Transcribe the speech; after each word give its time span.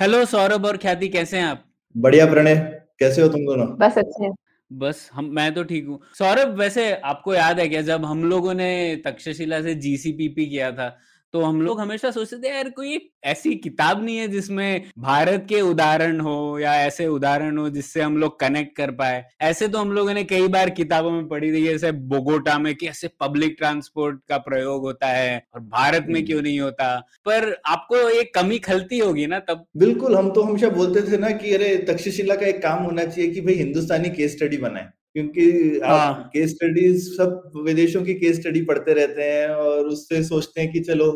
Hello 0.00 0.24
Saurabh 0.24 0.66
और 0.66 0.76
ख्याति 0.76 1.08
कैसे 1.08 1.36
हैं 1.36 1.44
आप? 1.44 1.64
बढ़िया 1.96 2.26
प्रणय 2.26 2.54
कैसे 2.98 3.22
हो 3.22 3.28
तुम 3.28 3.40
दोनों? 3.40 3.66
बस 3.78 3.98
अच्छे 3.98 4.30
बस 4.72 5.10
हम 5.12 5.24
मैं 5.24 5.54
तो 5.54 5.64
ठीक 5.64 5.86
हूँ। 5.86 6.00
सौरभ 6.18 6.48
वैसे 6.48 6.92
आपको 6.94 7.34
याद 7.34 7.58
है 7.58 7.68
क्या 7.68 7.82
जब 7.82 8.04
हम 8.04 8.24
लोगों 8.24 8.54
ने 8.54 8.96
तक्षशिला 8.96 9.62
से 9.62 9.74
जीसीपीपी 9.74 10.46
किया 10.46 10.72
था 10.72 10.96
तो 11.34 11.40
हम 11.40 11.62
लोग 11.62 11.80
हमेशा 11.80 12.10
सोचते 12.10 12.36
थे 12.36 12.48
यार 12.48 12.68
कोई 12.70 12.98
ऐसी 13.24 13.54
किताब 13.54 14.04
नहीं 14.04 14.16
है 14.16 14.28
जिसमें 14.28 14.90
भारत 14.98 15.46
के 15.48 15.60
उदाहरण 15.60 16.20
हो 16.20 16.58
या 16.58 16.74
ऐसे 16.74 17.06
उदाहरण 17.06 17.58
हो 17.58 17.68
जिससे 17.70 18.02
हम 18.02 18.16
लोग 18.16 18.38
कनेक्ट 18.40 18.76
कर 18.76 18.90
पाए। 18.90 19.24
ऐसे 19.40 19.68
तो 19.68 19.78
हम 19.78 19.92
लोगों 19.92 20.14
ने 20.14 20.24
कई 20.24 20.48
बार 20.48 20.70
किताबों 20.70 21.10
में 21.10 21.26
पढ़ी 21.28 21.52
थी 21.52 21.64
जैसे 21.64 21.92
बोगोटा 21.92 22.58
में 22.58 22.74
कैसे 22.74 23.10
पब्लिक 23.20 23.56
ट्रांसपोर्ट 23.58 24.20
का 24.28 24.38
प्रयोग 24.38 24.82
होता 24.82 25.06
है 25.06 25.44
और 25.54 25.60
भारत 25.60 26.06
में 26.08 26.24
क्यों 26.24 26.42
नहीं 26.42 26.60
होता? 26.60 26.96
पर 27.26 27.52
आपको 27.66 28.08
एक 28.10 28.34
कमी 28.34 28.58
खलती 28.58 28.98
होगी 28.98 29.26
ना 29.26 29.38
तब? 29.38 29.66
बिल्कुल 29.76 30.16
हम 30.16 30.30
तो 30.30 30.42
हमेशा 30.42 30.68
बोलते 30.68 31.12
थे 31.12 31.18
ना 31.18 31.30
कि 31.30 31.54
अरे 31.54 31.76
तक्षशिला 31.88 32.34
का 32.34 32.46
एक 32.46 32.62
काम 32.62 32.84
होना 32.84 33.04
चाहिए 33.04 33.30
कि 33.30 33.40
भाई 33.40 33.54
हिंदुस्तानी 33.54 34.10
केस 34.10 34.36
स्टडी 34.36 34.56
बनाए। 34.56 34.88
क्योंकि 35.16 35.78
आप 35.84 36.30
केस 36.32 36.42
हाँ। 36.42 36.48
स्टडीज़ 36.48 37.08
सब 37.16 37.52
विदेशों 37.66 38.02
की 38.04 38.14
केस 38.14 38.40
स्टडी 38.40 38.62
पढ़ते 38.64 38.94
रहते 38.94 39.22
हैं 39.22 39.48
और 39.48 39.86
उससे 39.86 40.22
सोचते 40.24 40.60
हैं 40.60 40.72
कि 40.72 40.80
चलो 40.80 41.06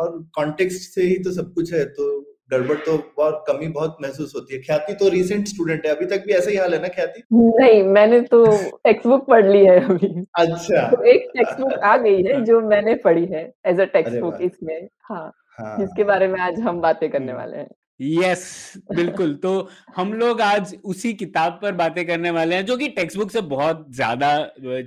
और 0.00 0.10
कॉन्टेक्स्ट 0.34 0.90
से 0.94 1.02
ही 1.02 1.18
तो 1.18 1.32
सब 1.32 1.52
कुछ 1.54 1.72
है 1.72 1.84
तो 1.90 2.08
गड़बड़ 2.50 2.76
तो 2.76 2.96
बहुत 3.16 3.44
कमी 3.48 3.66
बहुत 3.68 3.96
महसूस 4.02 4.32
होती 4.36 4.54
है। 4.54 4.60
ख्याति 4.62 4.92
तो 4.94 5.08
रिसेंट 5.08 5.46
स्टूडेंट 5.46 5.86
है 5.86 5.94
अभी 5.94 6.06
तक 6.06 6.24
भी 6.26 6.32
ऐसा 6.32 6.50
ही 6.50 6.56
हाल 6.56 6.74
है 6.74 6.80
ना 6.82 6.88
ख्याति? 6.88 7.22
नहीं 7.32 7.82
मैंने 7.88 8.20
तो 8.30 8.44
टेक्स्ट 8.84 9.06
बुक 9.06 9.26
पढ़ 9.26 9.46
ली 9.46 9.64
है 9.64 9.78
अभी। 9.84 10.08
अच्छा। 10.38 10.88
तो 10.90 11.02
एक 11.04 11.28
टेक्स्ट 11.36 11.60
बुक 11.60 11.72
आ 11.72 11.96
गई 11.96 12.22
है 12.22 12.44
जो 12.44 12.60
मैंने 12.68 12.94
पढ़ी 13.04 13.24
है 13.26 13.42
एज 13.66 13.80
अ 13.80 13.84
टेक्स्ट 13.92 14.18
बुक 14.20 14.38
इसमें 14.42 14.88
हाँ, 15.02 15.32
हाँ। 15.58 15.76
जिसके 15.78 16.04
बारे 16.04 16.28
में 16.28 16.40
आज 16.40 16.60
हम 16.60 16.80
बातें 16.80 17.08
करने 17.10 17.32
हम्म। 17.32 17.40
वाले 17.40 17.56
हैं। 17.56 17.68
यस 18.00 18.42
yes, 18.76 18.94
बिल्कुल। 18.96 19.34
तो 19.34 19.68
हम 19.96 20.12
लोग 20.12 20.40
आज 20.40 20.74
उसी 20.84 21.12
किताब 21.14 21.58
पर 21.62 21.72
बातें 21.72 22.06
करने 22.06 22.30
वाले 22.30 22.54
हैं 22.54 22.64
जो 22.66 22.76
कि 22.76 22.88
टेक्स्ट 22.88 23.18
बुक 23.18 23.30
से 23.30 23.40
बहुत 23.42 23.84
ज़्यादा 23.90 24.30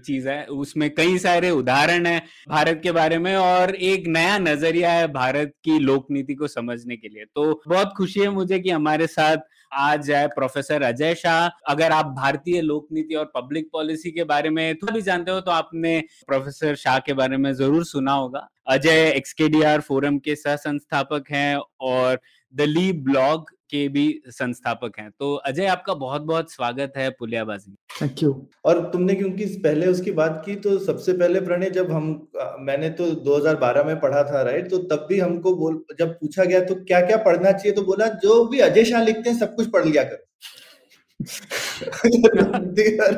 चीज़ 0.05 0.29
है। 0.29 0.45
उसमें 0.45 0.89
कई 0.95 1.17
सारे 1.17 1.49
उदाहरण 1.51 2.05
है 2.05 2.19
भारत 2.49 2.79
के 2.83 2.91
बारे 2.91 3.17
में 3.17 3.35
और 3.35 3.75
एक 3.75 4.07
नया 4.07 4.37
नज़रिया 4.39 4.91
है 4.91 5.07
भारत 5.13 5.53
की 5.63 5.77
लोक 5.79 6.07
नीति 6.11 6.35
को 6.35 6.47
समझने 6.47 6.97
के 6.97 7.09
लिए। 7.09 7.25
तो 7.25 7.61
बहुत 7.67 7.93
खुशी 7.97 8.19
है 8.19 8.29
मुझे 8.29 8.59
कि 8.59 8.69
हमारे 8.69 9.07
साथ 9.07 9.37
आज 9.71 10.09
है 10.11 10.27
प्रोफेसर 10.29 10.81
अजय 10.83 11.13
शाह। 11.15 11.47
अगर 11.71 11.91
आप 11.91 12.05
भारतीय 12.15 12.61
लोक 12.61 12.87
नीति 12.93 13.15
और 13.15 13.31
पब्लिक 13.35 13.69
पॉलिसी 13.73 14.11
के 14.11 14.23
बारे 14.23 14.49
में 14.49 14.75
थोड़ा 14.75 14.93
भी 14.93 15.01
जानते 15.01 15.31
हो 15.31 15.39
तो 15.41 15.51
आपने 15.51 15.99
प्रोफेसर 16.27 16.75
शाह 16.77 16.99
के 16.99 17.13
बारे 17.13 17.37
में 17.37 17.53
ज़रूर 17.53 17.85
सुना 17.85 18.13
होगा। 18.13 18.47
अजय 18.69 19.07
एक्सकेडीआर 19.07 19.81
फोरम 19.81 20.17
के 20.17 20.35
सह 20.35 20.55
संस्थापक 20.57 21.31
हैं 21.31 21.55
और 21.81 22.19
द 22.55 22.61
ली 22.61 22.91
ब्लॉग 22.93 23.49
के 23.49 23.87
भी 23.89 24.21
संस्थापक 24.27 24.91
हैं। 24.99 25.09
तो 25.19 25.35
अजय 25.35 25.65
आपका 25.65 25.93
बहुत 25.93 26.21
बहुत 26.21 26.51
स्वागत 26.51 26.93
है 26.97 27.09
पुलियाबाजी 27.09 27.75
थैंक 28.01 28.23
यू 28.23 28.47
और 28.65 28.79
तुमने 28.93 29.15
क्योंकि 29.15 29.45
पहले 29.45 29.87
उसकी 29.87 30.11
बात 30.11 30.43
की 30.45 30.55
तो 30.55 30.77
सबसे 30.79 31.13
पहले 31.13 31.41
प्रणय 31.41 31.69
जब 31.69 31.91
हम 31.91 32.27
मैंने 32.59 32.89
तो 32.89 33.05
2012 33.25 33.85
में 33.85 33.99
पढ़ा 33.99 34.23
था 34.23 34.41
राइट 34.41 34.69
तो 34.69 34.77
तब 34.77 35.05
भी 35.09 35.19
हमको 35.19 35.55
बोल 35.55 35.83
जब 35.99 36.13
पूछा 36.13 36.43
गया 36.43 36.59
तो 36.65 36.75
क्या 36.75 37.01
क्या 37.01 37.17
पढ़ना 37.17 37.51
चाहिए? 37.51 37.71
तो 37.71 37.81
बोला 37.81 38.07
जो 38.07 38.45
भी 38.45 38.59
अजय 38.59 38.85
शाह 38.85 39.03
लिखते 39.03 39.29
हैं 39.29 39.37
सब 39.39 39.55
कुछ 39.55 39.69
पढ़ 39.69 39.85
लिया 39.85 40.03
करो। 40.03 40.27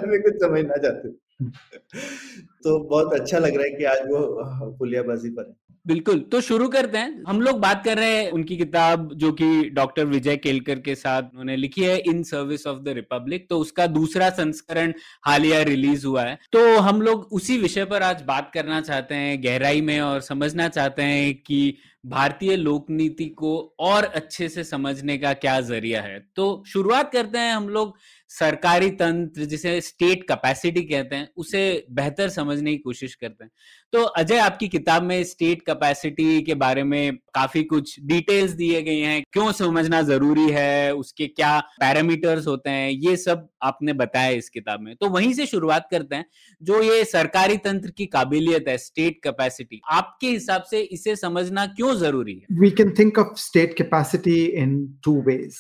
में 0.07 0.21
कुछ 0.21 0.33
समझना 0.33 0.77
चाहते 0.77 1.22
तो 1.41 2.79
बहुत 2.79 3.13
अच्छा 3.13 3.37
लग 3.37 3.55
रहा 3.55 3.63
है 3.63 3.69
कि 3.69 3.83
आज 3.83 4.07
वो 4.07 4.75
पुलियाबाजी 4.79 5.29
पर 5.29 5.55
बिल्कुल 5.87 6.19
तो 6.31 6.39
शुरू 6.41 6.67
करते 6.67 6.97
हैं। 6.97 7.23
हम 7.27 7.41
लोग 7.41 7.59
बात 7.59 7.83
कर 7.85 7.97
रहे 7.97 8.09
हैं 8.09 8.31
उनकी 8.31 8.57
किताब 8.57 9.13
जो 9.13 9.31
कि 9.31 9.69
डॉक्टर 9.69 10.05
विजय 10.05 10.37
केलकर 10.37 10.79
के 10.79 10.95
साथ 10.95 11.21
उन्होंने 11.23 11.55
लिखी 11.55 11.81
है, 11.81 11.97
in 11.99 12.23
service 12.23 12.67
of 12.67 12.79
the 12.79 12.89
republic. 12.89 13.49
तो 13.49 13.59
उसका 13.59 13.87
दूसरा 13.87 14.29
संस्करण 14.29 14.93
हालिया 15.25 15.61
रिलीज़ 15.61 16.05
हुआ 16.07 16.23
है। 16.23 16.39
तो 16.51 16.77
हम 16.77 17.01
लोग 17.01 17.27
उसी 17.31 17.57
विषय 17.57 17.85
पर 17.85 18.01
आज 18.01 18.21
बात 18.21 18.51
करना 18.53 18.81
चाहते 18.81 19.15
हैं, 19.15 19.43
गहराई 19.43 19.81
में, 19.81 20.01
और 20.01 20.21
समझना 20.21 20.67
चाहते 20.67 21.01
हैं 21.01 21.33
कि 21.35 21.77
भारतीय 22.05 22.55
लोक 22.55 22.89
नीति 22.89 23.25
को 23.25 23.75
और 23.79 24.03
अच्छे 24.03 24.49
से 24.49 24.63
समझने 24.63 25.17
का 25.17 25.33
क्या 25.33 25.61
ज़रिया 25.61 26.01
है। 26.01 26.19
तो 26.35 26.63
शुरुआत 26.67 27.11
करते 27.11 27.37
हैं 27.37 27.53
हम 27.53 27.69
लोग 27.69 27.95
सरकारी 28.33 28.89
तंत्र 28.89 29.45
जिसे 29.45 29.79
स्टेट 29.81 30.23
कैपेसिटी 30.27 30.81
कहते 30.81 31.15
हैं, 31.15 31.27
उसे 31.37 31.85
बेहतर 31.91 32.29
समझने 32.29 32.71
की 32.71 32.77
कोशिश 32.77 33.13
करते 33.15 33.43
हैं। 33.43 33.51
तो 33.93 34.03
अजय, 34.03 34.37
आपकी 34.37 34.67
किताब 34.67 35.03
में 35.03 35.23
स्टेट 35.23 35.61
कैपेसिटी 35.61 36.41
के 36.41 36.53
बारे 36.53 36.83
में 36.83 37.15
काफ़ी 37.35 37.63
कुछ 37.63 37.95
डिटेल्स 38.01 38.51
दिए 38.51 38.81
गए 38.81 38.99
हैं। 38.99 39.23
क्यों 39.33 39.51
समझना 39.51 40.01
ज़रूरी 40.01 40.49
है? 40.49 40.93
उसके 40.95 41.27
क्या 41.27 41.59
पैरामीटर्स 41.59 42.47
होते 42.47 42.69
हैं? 42.69 42.89
ये 42.89 43.15
सब 43.17 43.47
आपने 43.63 43.93
बताया 43.93 44.29
इस 44.29 44.49
किताब 44.49 44.81
में। 44.81 44.95
तो 44.95 45.09
वहीं 45.09 45.33
से 45.33 45.45
शुरुआत 45.45 45.87
करते 45.91 46.15
हैं, 46.15 46.25
जो 46.61 46.81
ये 46.81 47.03
सरकारी 47.05 47.57
तंत्र 47.57 47.91
की 47.91 48.05
काबिलियत 48.05 48.65
है 48.67 48.77
स्टेट 48.77 49.19
कैपेसिटी 49.23 49.81
आपके 49.91 50.27
हिसाब 50.27 50.63
से 50.63 50.81
इसे 50.81 51.15
समझना 51.15 51.65
क्यों 51.65 51.95
ज़रूरी 51.95 52.33
है? 52.33 52.59
We 52.59 52.71
can 52.71 52.93
think 52.99 53.19
of 53.19 53.39
state 53.39 53.77
capacity 53.77 54.43
in 54.45 54.99
two 55.03 55.21
ways 55.21 55.57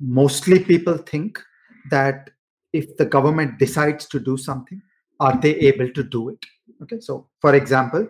mostly 0.00 0.58
people 0.58 0.98
think 1.14 1.38
that 1.90 2.30
if 2.72 2.96
the 2.96 3.06
government 3.06 3.58
decides 3.58 4.06
to 4.08 4.20
do 4.20 4.36
something, 4.36 4.80
are 5.20 5.38
they 5.40 5.54
able 5.56 5.90
to 5.92 6.02
do 6.02 6.28
it? 6.30 6.38
Okay, 6.82 7.00
so 7.00 7.28
for 7.40 7.54
example, 7.54 8.06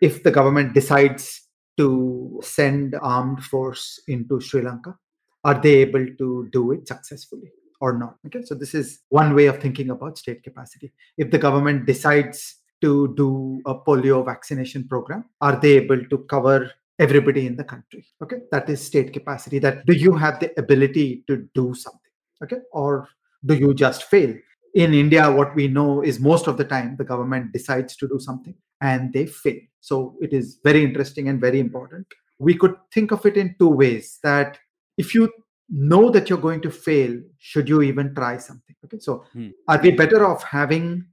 if 0.00 0.22
the 0.22 0.30
government 0.30 0.74
decides 0.74 1.42
to 1.76 2.40
send 2.42 2.96
armed 3.00 3.42
force 3.44 4.00
into 4.08 4.40
Sri 4.40 4.62
Lanka, 4.62 4.96
are 5.44 5.60
they 5.60 5.76
able 5.76 6.06
to 6.18 6.48
do 6.52 6.72
it 6.72 6.88
successfully 6.88 7.50
or 7.80 7.98
not? 7.98 8.16
Okay, 8.26 8.44
so 8.44 8.54
this 8.54 8.74
is 8.74 9.00
one 9.08 9.34
way 9.34 9.46
of 9.46 9.60
thinking 9.60 9.90
about 9.90 10.18
state 10.18 10.42
capacity. 10.42 10.92
If 11.16 11.30
the 11.30 11.38
government 11.38 11.86
decides 11.86 12.56
to 12.80 13.14
do 13.16 13.60
a 13.66 13.74
polio 13.74 14.24
vaccination 14.24 14.86
program, 14.88 15.24
are 15.40 15.58
they 15.60 15.76
able 15.76 16.04
to 16.04 16.18
cover 16.30 16.70
everybody 16.98 17.46
in 17.46 17.56
the 17.56 17.64
country? 17.64 18.06
Okay, 18.22 18.38
that 18.50 18.68
is 18.68 18.84
state 18.84 19.12
capacity. 19.12 19.58
That 19.58 19.86
do 19.86 19.92
you 19.92 20.14
have 20.14 20.40
the 20.40 20.52
ability 20.58 21.24
to 21.28 21.48
do 21.54 21.74
something? 21.74 22.00
Okay 22.42 22.58
or 22.72 23.08
do 23.44 23.54
you 23.54 23.74
just 23.74 24.04
fail? 24.04 24.34
In 24.74 24.94
india 24.94 25.30
what 25.30 25.54
we 25.54 25.68
know 25.68 26.02
is 26.02 26.20
most 26.20 26.46
of 26.46 26.56
the 26.56 26.64
time 26.64 26.96
the 26.96 27.04
government 27.04 27.52
decides 27.52 27.96
to 27.96 28.08
do 28.08 28.18
something 28.18 28.54
and 28.80 29.12
they 29.12 29.26
fail. 29.26 29.58
So 29.80 30.16
it 30.20 30.32
is 30.32 30.60
very 30.62 30.84
interesting 30.84 31.28
and 31.28 31.40
very 31.40 31.60
important. 31.60 32.06
We 32.38 32.54
could 32.54 32.74
think 32.92 33.10
of 33.10 33.24
it 33.26 33.36
in 33.36 33.56
two 33.58 33.68
ways 33.68 34.18
that 34.22 34.58
if 34.96 35.14
you 35.14 35.30
know 35.68 36.10
that 36.10 36.28
you're 36.28 36.38
going 36.38 36.60
to 36.62 36.70
fail 36.70 37.20
should 37.38 37.68
you 37.68 37.82
even 37.82 38.14
try 38.14 38.38
something? 38.38 38.76
Okay 38.84 38.98
so 38.98 39.24
hmm. 39.32 39.48
are 39.66 39.80
we 39.80 39.90
better 39.90 40.26
off 40.26 40.42
having 40.42 41.04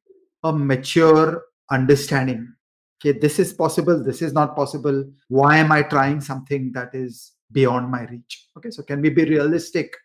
a 0.44 0.54
mature 0.54 1.44
understanding? 1.72 2.54
Okay 2.98 3.18
this 3.18 3.40
is 3.40 3.54
possible 3.54 4.04
this 4.04 4.22
is 4.22 4.34
not 4.34 4.56
possible. 4.56 5.04
Why 5.28 5.58
am 5.58 5.72
i 5.72 5.82
trying 5.82 6.22
something 6.22 6.72
that 6.74 6.94
is 6.94 7.34
beyond 7.52 7.90
my 7.90 8.06
reach? 8.06 8.48
Okay 8.58 8.70
so 8.70 8.84
can 8.84 9.02
we 9.02 9.10
be 9.10 9.26
realistic 9.26 9.96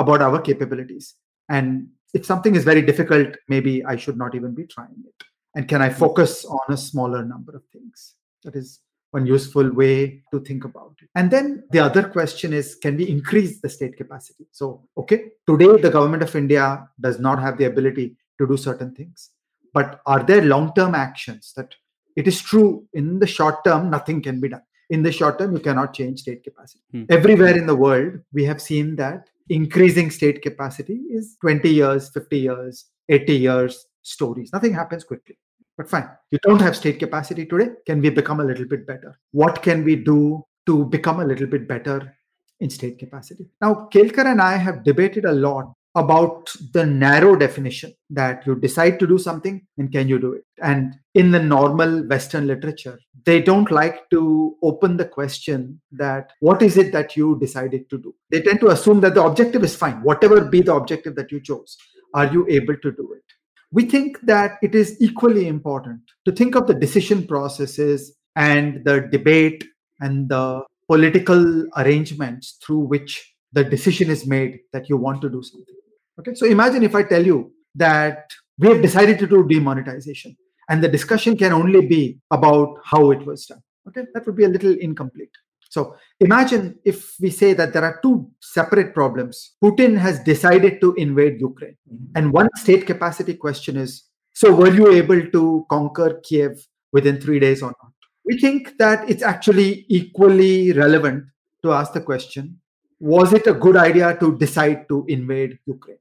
about 0.00 0.22
our 0.22 0.40
capabilities. 0.40 1.14
And 1.48 1.88
if 2.14 2.24
something 2.24 2.54
is 2.56 2.64
very 2.64 2.82
difficult, 2.82 3.36
maybe 3.48 3.84
I 3.84 3.96
should 3.96 4.16
not 4.16 4.34
even 4.34 4.54
be 4.54 4.66
trying 4.66 5.04
it. 5.06 5.24
And 5.54 5.68
can 5.68 5.82
I 5.82 5.90
focus 5.90 6.44
on 6.44 6.60
a 6.68 6.76
smaller 6.76 7.24
number 7.24 7.54
of 7.54 7.62
things? 7.72 8.14
That 8.44 8.56
is 8.56 8.80
one 9.10 9.26
useful 9.26 9.68
way 9.70 10.22
to 10.32 10.40
think 10.40 10.64
about 10.64 10.94
it. 11.02 11.08
And 11.16 11.30
then 11.30 11.64
the 11.70 11.80
other 11.80 12.04
question 12.08 12.52
is 12.52 12.76
can 12.76 12.96
we 12.96 13.08
increase 13.08 13.60
the 13.60 13.68
state 13.68 13.96
capacity? 13.96 14.46
So, 14.52 14.86
okay, 14.96 15.24
today 15.48 15.76
the 15.80 15.90
government 15.90 16.22
of 16.22 16.34
India 16.36 16.88
does 17.00 17.18
not 17.18 17.40
have 17.40 17.58
the 17.58 17.64
ability 17.64 18.16
to 18.38 18.46
do 18.46 18.56
certain 18.56 18.94
things. 18.94 19.30
But 19.74 20.00
are 20.06 20.22
there 20.22 20.42
long 20.42 20.72
term 20.74 20.94
actions 20.94 21.52
that 21.56 21.74
it 22.16 22.26
is 22.26 22.40
true 22.40 22.86
in 22.92 23.18
the 23.18 23.26
short 23.26 23.64
term, 23.64 23.90
nothing 23.90 24.22
can 24.22 24.40
be 24.40 24.48
done? 24.48 24.62
In 24.90 25.02
the 25.02 25.12
short 25.12 25.38
term, 25.38 25.52
you 25.52 25.60
cannot 25.60 25.94
change 25.94 26.20
state 26.20 26.42
capacity. 26.42 26.82
Hmm. 26.90 27.04
Everywhere 27.08 27.56
in 27.56 27.66
the 27.66 27.76
world, 27.76 28.20
we 28.32 28.44
have 28.44 28.60
seen 28.60 28.96
that 28.96 29.28
increasing 29.50 30.10
state 30.10 30.40
capacity 30.40 30.94
is 31.10 31.36
20 31.42 31.68
years, 31.68 32.08
50 32.08 32.38
years, 32.38 32.86
80 33.10 33.36
years 33.36 33.86
stories. 34.02 34.50
Nothing 34.52 34.72
happens 34.72 35.04
quickly. 35.04 35.36
But 35.76 35.90
fine, 35.90 36.08
you 36.30 36.38
don't 36.42 36.60
have 36.60 36.76
state 36.76 36.98
capacity 36.98 37.44
today. 37.44 37.68
Can 37.86 38.00
we 38.00 38.08
become 38.10 38.40
a 38.40 38.44
little 38.44 38.66
bit 38.66 38.86
better? 38.86 39.18
What 39.32 39.62
can 39.62 39.84
we 39.84 39.96
do 39.96 40.44
to 40.66 40.84
become 40.86 41.20
a 41.20 41.24
little 41.24 41.46
bit 41.46 41.66
better 41.66 42.16
in 42.60 42.70
state 42.70 42.98
capacity. 42.98 43.46
Now, 43.60 43.88
Kelkar 43.92 44.26
and 44.26 44.40
I 44.40 44.56
have 44.56 44.84
debated 44.84 45.24
a 45.24 45.32
lot 45.32 45.72
about 45.94 46.52
the 46.72 46.86
narrow 46.86 47.34
definition 47.34 47.92
that 48.10 48.46
you 48.46 48.54
decide 48.54 48.98
to 49.00 49.06
do 49.06 49.18
something 49.18 49.66
and 49.76 49.90
can 49.90 50.08
you 50.08 50.18
do 50.18 50.32
it. 50.32 50.44
And 50.62 50.94
in 51.14 51.32
the 51.32 51.42
normal 51.42 52.06
Western 52.06 52.46
literature, 52.46 52.98
they 53.24 53.42
don't 53.42 53.70
like 53.70 54.08
to 54.10 54.56
open 54.62 54.96
the 54.96 55.04
question 55.04 55.80
that 55.92 56.30
what 56.40 56.62
is 56.62 56.76
it 56.76 56.92
that 56.92 57.16
you 57.16 57.38
decided 57.40 57.90
to 57.90 57.98
do? 57.98 58.14
They 58.30 58.40
tend 58.40 58.60
to 58.60 58.68
assume 58.68 59.00
that 59.00 59.14
the 59.14 59.24
objective 59.24 59.64
is 59.64 59.74
fine, 59.74 60.02
whatever 60.02 60.44
be 60.44 60.62
the 60.62 60.74
objective 60.74 61.16
that 61.16 61.32
you 61.32 61.40
chose. 61.40 61.76
Are 62.14 62.26
you 62.32 62.46
able 62.48 62.76
to 62.76 62.92
do 62.92 63.12
it? 63.14 63.24
We 63.72 63.84
think 63.84 64.20
that 64.22 64.58
it 64.62 64.74
is 64.74 64.96
equally 65.00 65.48
important 65.48 66.00
to 66.24 66.32
think 66.32 66.54
of 66.54 66.66
the 66.66 66.74
decision 66.74 67.26
processes 67.26 68.16
and 68.36 68.84
the 68.84 69.08
debate 69.12 69.64
and 70.00 70.28
the 70.28 70.64
political 70.88 71.66
arrangements 71.76 72.58
through 72.64 72.80
which 72.80 73.34
the 73.52 73.64
decision 73.64 74.10
is 74.10 74.26
made 74.26 74.60
that 74.72 74.88
you 74.88 74.96
want 74.96 75.20
to 75.22 75.28
do 75.28 75.42
something. 75.42 75.74
Okay, 76.20 76.34
so 76.34 76.44
imagine 76.44 76.82
if 76.82 76.94
I 76.94 77.02
tell 77.02 77.24
you 77.24 77.52
that 77.74 78.30
we 78.58 78.68
have 78.68 78.82
decided 78.82 79.18
to 79.20 79.26
do 79.26 79.48
demonetization 79.48 80.36
and 80.68 80.84
the 80.84 80.88
discussion 80.88 81.34
can 81.34 81.54
only 81.54 81.86
be 81.86 82.18
about 82.30 82.76
how 82.84 83.10
it 83.10 83.24
was 83.24 83.46
done. 83.46 83.62
Okay, 83.88 84.02
that 84.12 84.26
would 84.26 84.36
be 84.36 84.44
a 84.44 84.48
little 84.48 84.76
incomplete. 84.78 85.30
So 85.70 85.96
imagine 86.18 86.78
if 86.84 87.14
we 87.20 87.30
say 87.30 87.54
that 87.54 87.72
there 87.72 87.84
are 87.84 88.00
two 88.02 88.28
separate 88.42 88.92
problems. 88.92 89.52
Putin 89.64 89.96
has 89.96 90.20
decided 90.20 90.80
to 90.82 90.92
invade 90.94 91.40
Ukraine. 91.40 91.76
Mm-hmm. 91.90 92.16
And 92.16 92.32
one 92.32 92.48
state 92.56 92.86
capacity 92.86 93.34
question 93.34 93.78
is 93.78 94.04
so 94.34 94.54
were 94.54 94.74
you 94.74 94.90
able 94.92 95.30
to 95.30 95.66
conquer 95.70 96.20
Kiev 96.22 96.66
within 96.92 97.18
three 97.18 97.38
days 97.38 97.62
or 97.62 97.72
not? 97.82 97.92
We 98.26 98.38
think 98.38 98.76
that 98.78 99.08
it's 99.08 99.22
actually 99.22 99.86
equally 99.88 100.72
relevant 100.72 101.24
to 101.62 101.72
ask 101.72 101.94
the 101.94 102.02
question 102.02 102.60
was 103.00 103.32
it 103.32 103.46
a 103.46 103.54
good 103.54 103.76
idea 103.76 104.16
to 104.20 104.36
decide 104.36 104.86
to 104.88 105.06
invade 105.08 105.58
Ukraine? 105.66 105.96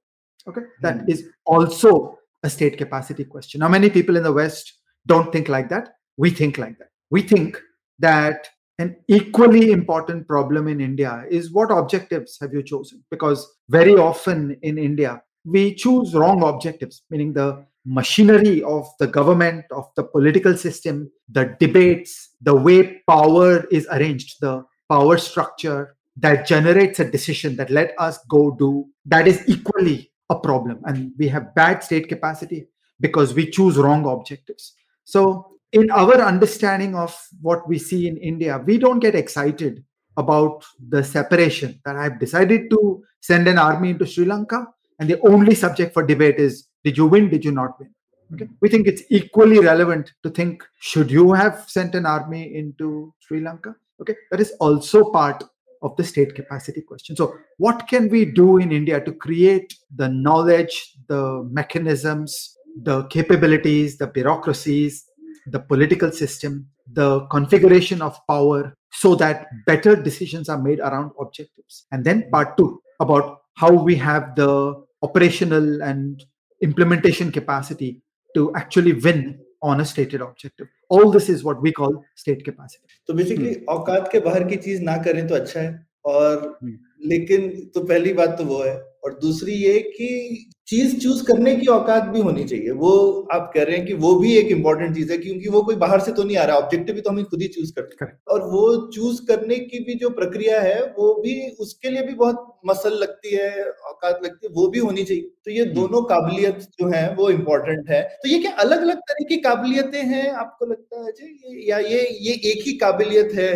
Okay, 0.47 0.62
that 0.81 0.97
mm-hmm. 0.97 1.12
is 1.12 1.27
also 1.45 2.18
a 2.44 2.50
state 2.50 2.77
capacity 2.77 3.25
question. 3.25 3.59
Now, 3.59 3.68
many 3.68 3.89
people 3.89 4.15
in 4.15 4.24
the 4.24 4.31
West 4.31 4.80
don't 5.06 5.31
think 5.31 5.50
like 5.50 5.69
that. 5.69 5.89
We 6.18 6.30
think 6.30 6.57
like 6.57 6.77
that. 6.80 6.89
We 7.09 7.21
think 7.21 7.62
that 8.00 8.47
an 8.77 8.95
equally 9.09 9.71
important 9.71 10.25
problem 10.27 10.68
in 10.68 10.80
India 10.80 11.25
is 11.30 11.51
what 11.51 11.69
objectives 11.69 12.38
have 12.39 12.53
you 12.53 12.63
chosen? 12.63 13.03
Because 13.12 13.45
very 13.68 13.95
often 13.95 14.57
in 14.62 14.77
India, 14.77 15.21
we 15.45 15.75
choose 15.75 16.13
wrong 16.13 16.44
objectives, 16.44 17.03
meaning 17.09 17.33
the 17.33 17.65
machinery 17.86 18.63
of 18.63 18.88
the 19.00 19.07
government, 19.07 19.65
of 19.71 19.89
the 19.95 20.03
political 20.03 20.56
system, 20.56 21.12
the 21.30 21.56
debates, 21.59 22.30
the 22.41 22.56
way 22.56 23.01
power 23.07 23.65
is 23.65 23.88
arranged, 23.91 24.38
the 24.39 24.63
power 24.89 25.18
structure 25.18 25.95
that 26.15 26.47
generates 26.47 27.00
a 27.00 27.09
decision 27.09 27.56
that 27.56 27.69
let 27.69 27.94
us 27.97 28.19
go 28.30 28.51
do, 28.51 28.86
that 29.06 29.27
is 29.27 29.44
equally 29.47 30.12
a 30.30 30.40
problem. 30.40 30.81
And 30.86 31.12
we 31.18 31.28
have 31.30 31.56
bad 31.56 31.84
state 31.84 32.08
capacity 32.08 32.68
because 33.00 33.34
we 33.34 33.50
choose 33.50 33.78
wrong 33.78 34.06
objectives. 34.06 34.74
So 35.06 35.60
in 35.72 35.90
our 35.92 36.16
understanding 36.22 36.96
of 36.96 37.16
what 37.42 37.68
we 37.68 37.78
see 37.78 38.08
in 38.08 38.18
India, 38.18 38.62
we 38.66 38.78
don't 38.78 39.00
get 39.00 39.16
excited 39.16 39.84
about 40.18 40.66
the 40.90 41.04
separation 41.04 41.80
that 41.86 41.96
I've 41.96 42.20
decided 42.20 42.70
to 42.72 43.04
send 43.22 43.48
an 43.48 43.58
army 43.58 43.92
into 43.92 44.06
Sri 44.06 44.26
Lanka, 44.26 44.68
and 45.00 45.10
the 45.10 45.20
only 45.22 45.56
subject 45.56 45.94
for 45.94 46.06
debate 46.06 46.38
is 46.38 46.68
did 46.84 46.98
you 46.98 47.06
win, 47.06 47.30
did 47.30 47.46
you 47.46 47.52
not 47.52 47.80
win? 47.80 47.94
Okay. 48.34 48.48
We 48.62 48.70
think 48.70 48.88
it's 48.88 49.04
equally 49.10 49.60
relevant 49.60 50.14
to 50.24 50.30
think 50.30 50.64
should 50.80 51.10
you 51.10 51.34
have 51.34 51.66
sent 51.68 51.96
an 51.96 52.06
army 52.06 52.56
into 52.56 53.14
Sri 53.20 53.40
Lanka? 53.40 53.75
Okay, 54.02 54.16
that 54.32 54.40
is 54.40 54.52
also 54.60 55.12
part 55.12 55.44
of 55.81 55.96
the 55.98 56.04
state 56.04 56.36
capacity 56.36 56.81
question. 56.81 57.16
So, 57.16 57.36
what 57.58 57.88
can 57.88 58.10
we 58.10 58.26
do 58.26 58.58
in 58.58 58.72
India 58.72 59.04
to 59.04 59.12
create 59.12 59.76
the 59.96 60.10
knowledge, 60.10 60.96
the 61.08 61.48
mechanisms, 61.52 62.58
the 62.84 63.04
capabilities, 63.08 63.98
the 63.98 64.08
bureaucracies, 64.08 65.06
the 65.48 65.60
political 65.60 66.12
system, 66.12 66.68
the 66.92 67.26
configuration 67.28 68.02
of 68.02 68.20
power 68.28 68.74
so 68.92 69.16
that 69.16 69.48
better 69.66 69.96
decisions 69.96 70.50
are 70.50 70.62
made 70.62 70.80
around 70.80 71.12
objectives. 71.20 71.86
And 71.92 72.04
then 72.04 72.30
part 72.32 72.58
two 72.58 72.82
about 73.00 73.42
how 73.56 73.72
we 73.72 73.96
have 73.96 74.36
the 74.36 74.84
operational 75.02 75.82
and 75.82 76.24
implementation 76.62 77.32
capacity 77.32 78.02
to 78.36 78.54
actually 78.56 78.94
win 78.94 79.40
on 79.62 79.82
a 79.82 79.86
stated 79.86 80.22
objective. 80.22 80.68
All 80.90 81.12
this 81.12 81.30
is 81.30 81.44
what 81.44 81.62
we 81.62 81.72
call 81.72 82.04
state 82.16 82.46
capacity. 82.46 82.84
So 83.08 83.14
basically 83.14 83.56
hmm. 83.56 83.66
औकात 83.70 84.10
के 84.12 84.20
बाहर 84.20 84.44
की 84.44 84.56
चीज़ 84.56 84.82
ना 84.82 84.98
करें 84.98 85.28
तो 85.28 85.36
अच्छा 85.36 85.60
है 85.60 85.88
और 86.06 86.60
hmm. 86.64 86.78
लेकिन 87.06 87.50
तो 87.74 87.82
पहली 87.82 88.14
बात 88.14 88.38
तो 88.38 88.46
वो 88.46 88.64
है 88.64 88.88
और 89.04 89.19
दूसरी 89.22 89.54
ये 89.54 89.80
कि 89.90 90.50
चीज़ 90.68 90.96
चूज़ 91.00 91.24
करने 91.25 91.56
की 91.56 91.66
औकात 91.66 92.04
भी 92.06 92.19
होनी 92.22 92.44
चाहिए। 92.44 92.72
वो 92.72 92.90
आप 93.34 93.51
कह 93.54 93.63
रहे 93.63 93.78
हैं 93.78 93.86
कि 93.86 93.94
वो 93.94 94.13
भी 94.16 94.34
एक 94.38 94.48
इम्पोर्टेंट 94.48 94.96
चीज़ 94.96 95.12
है 95.12 95.18
क्योंकि 95.18 95.50
वो 95.50 95.62
कोई 95.62 95.75
बाहर 95.75 96.00
से 96.00 96.12
तो 96.12 96.24
नहीं 96.24 96.38
आ 96.38 96.44
रहा। 96.44 96.57
ऑब्जेक्टिव 96.57 96.96
भी 96.96 97.01
तो 97.01 97.10
हमें 97.10 97.24
खुद 97.25 97.42
ही 97.42 97.48
चूज़ 97.48 97.72
करते 97.75 98.06
हैं। 98.06 98.12
और 98.28 98.42
वो 98.50 98.66
चूज़ 98.96 99.22
करने 99.28 99.56
की 99.60 99.80
भी 99.80 99.94
जो 99.96 100.10
प्रक्रिया 100.10 100.60
है 100.62 100.81
वो 100.98 101.13
भी 101.22 101.34
उसके 101.60 101.90
लिए 101.90 102.01
भी 102.01 102.13
बहुत 102.13 102.46
मसल 102.66 102.98
लगती 102.98 103.36
है 103.36 103.50
औकात 103.63 104.19
लगती 104.24 104.48
है 104.48 104.54
वो 104.56 104.68
भी 104.68 104.80
होनी 104.80 105.04
चाहिए। 105.04 105.22
तो 105.46 105.51
ये 105.51 105.66
दोनों 105.72 106.01
काबिलियत 106.04 106.60
जो 106.80 106.90
है 106.90 107.04
वो 107.16 107.30
इम्पोर्टेंट 107.30 107.90
है। 107.90 108.01
तो 108.24 108.30
ये 108.30 108.40
क्या 108.40 108.51
अलग 108.60 108.81
अलग 108.81 108.98
तरह 109.10 109.25
की 109.30 109.38
काबिलियतें 109.40 110.04
हैं 110.06 110.30
आपको 110.34 110.66
लगता 110.66 111.04
है 111.06 111.12
जी 111.12 111.69
या 111.69 111.78
ये 111.80 112.01
ये 112.22 112.34
एक 112.51 112.63
ही 112.68 112.74
काबिलियत 112.78 113.31
है? 113.36 113.50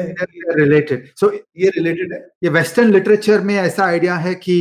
रिलेटेड 0.57 1.07
सो 1.16 1.28
so, 1.28 1.34
ये 1.57 1.69
रिलेटेड 1.69 2.13
है? 2.13 2.19
ये 2.44 2.50
वेस्टर्न 2.50 2.92
लिटरेचर 2.94 3.42
में 3.42 3.56
ऐसा 3.56 3.86
आइडिया 3.86 4.16
है 4.18 4.36
कि 4.38 4.57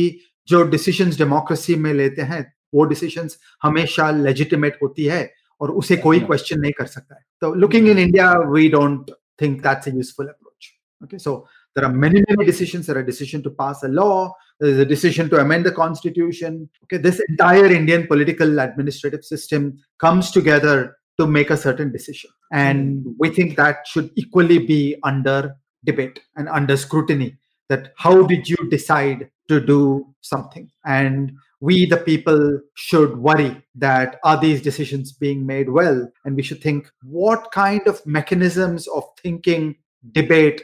जो 0.48 0.62
डिसीजंस 0.70 1.18
डेमोक्रेसी 1.18 1.74
में 1.84 1.92
लेते 1.94 2.22
हैं 2.32 2.44
वो 2.74 2.84
डिसीजंस 2.84 3.38
हमेशा 3.62 4.10
लेजिटिमेट 4.10 4.78
होती 4.82 5.04
है 5.04 5.30
और 5.60 5.70
उसे 5.70 5.96
कोई 5.96 6.20
क्वेश्चन 6.20 6.60
नहीं 6.60 6.72
कर 6.78 6.86
सकता 6.86 7.14
है 7.14 7.24
तो 7.40 7.54
looking 7.54 7.88
in 7.88 7.98
India 7.98 8.32
we 8.52 8.68
don't 8.68 9.10
think 9.38 9.62
that's 9.62 9.86
a 9.86 9.90
useful 9.90 10.28
approach. 10.28 10.74
Okay, 11.04 11.18
so 11.18 11.46
there 11.74 11.84
are 11.84 11.92
many, 11.92 12.22
many 12.28 12.44
decisions. 12.44 12.86
There 12.86 12.98
are 12.98 13.02
decision 13.02 13.42
to 13.44 13.50
pass 13.50 13.82
a 13.84 13.88
law. 13.88 14.34
There's 14.60 14.78
a 14.78 14.84
decision 14.84 15.30
to 15.30 15.38
amend 15.38 15.64
the 15.64 15.72
constitution. 15.72 16.68
Okay, 16.84 17.00
this 17.00 17.20
entire 17.28 17.66
Indian 17.66 18.06
political 18.06 18.58
administrative 18.58 19.24
system 19.24 19.78
comes 19.98 20.30
together 20.32 20.96
to 21.18 21.26
make 21.26 21.50
a 21.50 21.56
certain 21.56 21.92
decision, 21.92 22.30
and 22.52 23.04
we 23.18 23.30
think 23.30 23.56
that 23.56 23.86
should 23.86 24.10
equally 24.16 24.58
be 24.58 24.96
under 25.04 25.56
debate 25.84 26.20
and 26.36 26.48
under 26.48 26.76
scrutiny. 26.76 27.36
That 27.68 27.92
how 27.96 28.22
did 28.22 28.48
you 28.48 28.56
decide 28.70 29.30
to 29.47 29.59
do 29.59 30.13
something. 30.21 30.69
And 30.85 31.33
we 31.59 31.85
the 31.85 31.97
people 31.97 32.59
should 32.75 33.17
worry 33.17 33.63
that 33.75 34.19
are 34.23 34.39
these 34.39 34.61
decisions 34.61 35.11
being 35.11 35.45
made 35.45 35.69
well? 35.69 36.11
And 36.25 36.35
we 36.35 36.43
should 36.43 36.61
think 36.61 36.91
what 37.03 37.51
kind 37.51 37.87
of 37.87 38.05
mechanisms 38.05 38.87
of 38.87 39.03
thinking 39.21 39.75
debate 40.11 40.61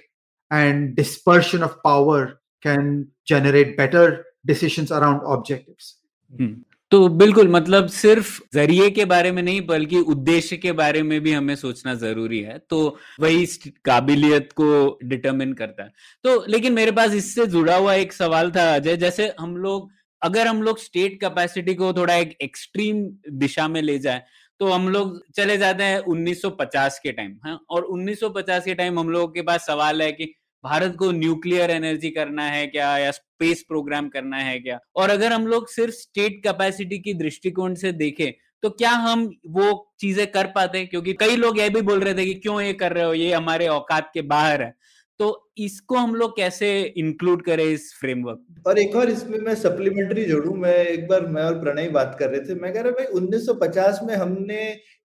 and 0.51 0.95
dispersion 0.95 1.63
of 1.63 1.81
power 1.83 2.41
can 2.61 3.07
generate 3.25 3.77
better 3.77 4.25
decisions 4.45 4.91
around 4.91 5.21
objectives? 5.25 5.95
Hmm. 6.35 6.63
तो 6.91 7.07
बिल्कुल 7.09 7.47
मतलब 7.47 7.87
सिर्फ़ 7.87 8.39
ज़रिए 8.53 8.89
के 8.89 9.03
बारे 9.05 9.31
में 9.31 9.41
नहीं, 9.43 9.65
बल्कि 9.65 9.99
उद्देश्य 9.99 10.57
के 10.57 10.71
बारे 10.71 11.01
में 11.03 11.19
भी 11.21 11.31
हमें 11.31 11.55
सोचना 11.55 11.93
ज़रूरी 11.95 12.39
है। 12.41 12.57
तो 12.69 12.79
वही 13.19 13.45
काबिलियत 13.85 14.51
को 14.53 14.97
डिटरमिन 15.03 15.53
करता 15.53 15.83
है। 15.83 15.91
तो 16.23 16.43
लेकिन 16.49 16.73
मेरे 16.73 16.91
पास 16.91 17.13
इससे 17.13 17.45
जुड़ा 17.47 17.75
हुआ 17.75 17.93
एक 17.95 18.13
सवाल 18.13 18.51
था, 18.51 18.73
अजय। 18.75 18.97
जैसे 18.97 19.31
हम 19.39 19.55
लोग, 19.57 19.89
अगर 20.21 20.47
हम 20.47 20.61
लोग 20.63 20.79
स्टेट 20.79 21.19
कैपेसिटी 21.21 21.73
को 21.75 21.93
थोड़ा 21.93 22.15
एक 22.15 22.35
एक्सट्रीम 22.41 23.05
दिशा 23.39 23.67
में 23.67 23.81
ले 23.81 23.97
जाए 23.99 24.21
तो 24.59 24.67
हम 24.67 24.87
लोग 24.89 25.19
चले 25.35 25.55
जाते 25.57 25.83
हैं 25.83 25.99
1950 26.01 26.97
के 27.03 27.11
टाइम 27.11 27.35
हाँ? 27.43 27.59
और 27.69 27.83
1950 27.83 28.65
के 28.65 28.73
टाइम 28.75 28.99
हम 28.99 29.09
लोगों 29.09 29.27
के 29.27 29.41
पास 29.41 29.65
सवाल 29.65 30.01
है 30.01 30.11
कि 30.11 30.25
भारत 30.63 30.95
को 30.99 31.11
न्यूक्लियर 31.11 31.71
एनर्जी 31.71 32.09
करना 32.09 32.43
है 32.43 32.65
क्या 32.67 32.97
या 32.97 33.11
स्पेस 33.11 33.63
प्रोग्राम 33.67 34.09
करना 34.09 34.37
है 34.37 34.59
क्या? 34.59 34.79
और 34.95 35.09
अगर 35.09 35.33
हम 35.33 35.47
लोग 35.47 35.69
सिर्फ़ 35.69 35.93
स्टेट 35.95 36.41
कैपेसिटी 36.43 36.99
की 36.99 37.13
दृष्टिकोण 37.15 37.75
से 37.75 37.91
देखें 37.93 38.31
तो 38.63 38.69
क्या 38.71 38.91
हम 38.91 39.29
वो 39.47 39.93
चीज़ें 39.99 40.25
कर 40.27 40.47
पाते? 40.55 40.85
क्योंकि 40.85 41.13
कई 41.13 41.35
लोग 41.35 41.59
ये 41.59 41.69
भी 41.69 41.81
बोल 41.81 41.99
रहे 41.99 42.13
थे 42.13 42.25
कि 42.25 42.33
क्यों 42.35 42.59
ये 42.61 42.73
कर 42.73 42.93
रहे 42.93 43.03
हो? 43.03 43.13
ये 43.13 43.33
हमारे 43.33 43.67
औकात 43.67 44.09
के 44.13 44.21
बाहर 44.23 44.61
है। 44.61 44.73
तो 45.19 45.51
इसको 45.57 45.95
हम 45.95 46.15
लोग 46.15 46.35
कैसे 46.37 46.69
इंक्लूड 46.97 47.41
करें 47.45 47.63
इस 47.63 47.93
फ्रेमवर्क 47.99 48.67
और 48.67 48.79
एक 48.79 48.95
और 48.95 49.09
इसमें 49.09 49.37
मैं 49.39 49.55
सप्लीमेंट्री 49.55 50.25
जोड़ू, 50.25 50.53
मैं 50.53 50.75
एक 50.75 51.07
बार 51.07 51.25
मैं 51.27 51.43
और 51.43 51.59
प्रणय 51.61 51.89
बात 51.89 52.15
कर 52.19 52.29
रहे 52.29 52.41
थे। 52.41 52.55
मैं 52.55 52.73
कह 52.73 52.81
रहा 52.81 52.91
भाई 52.91 53.05
1950 53.13 53.99
में 54.03 54.15
हमने 54.15 54.61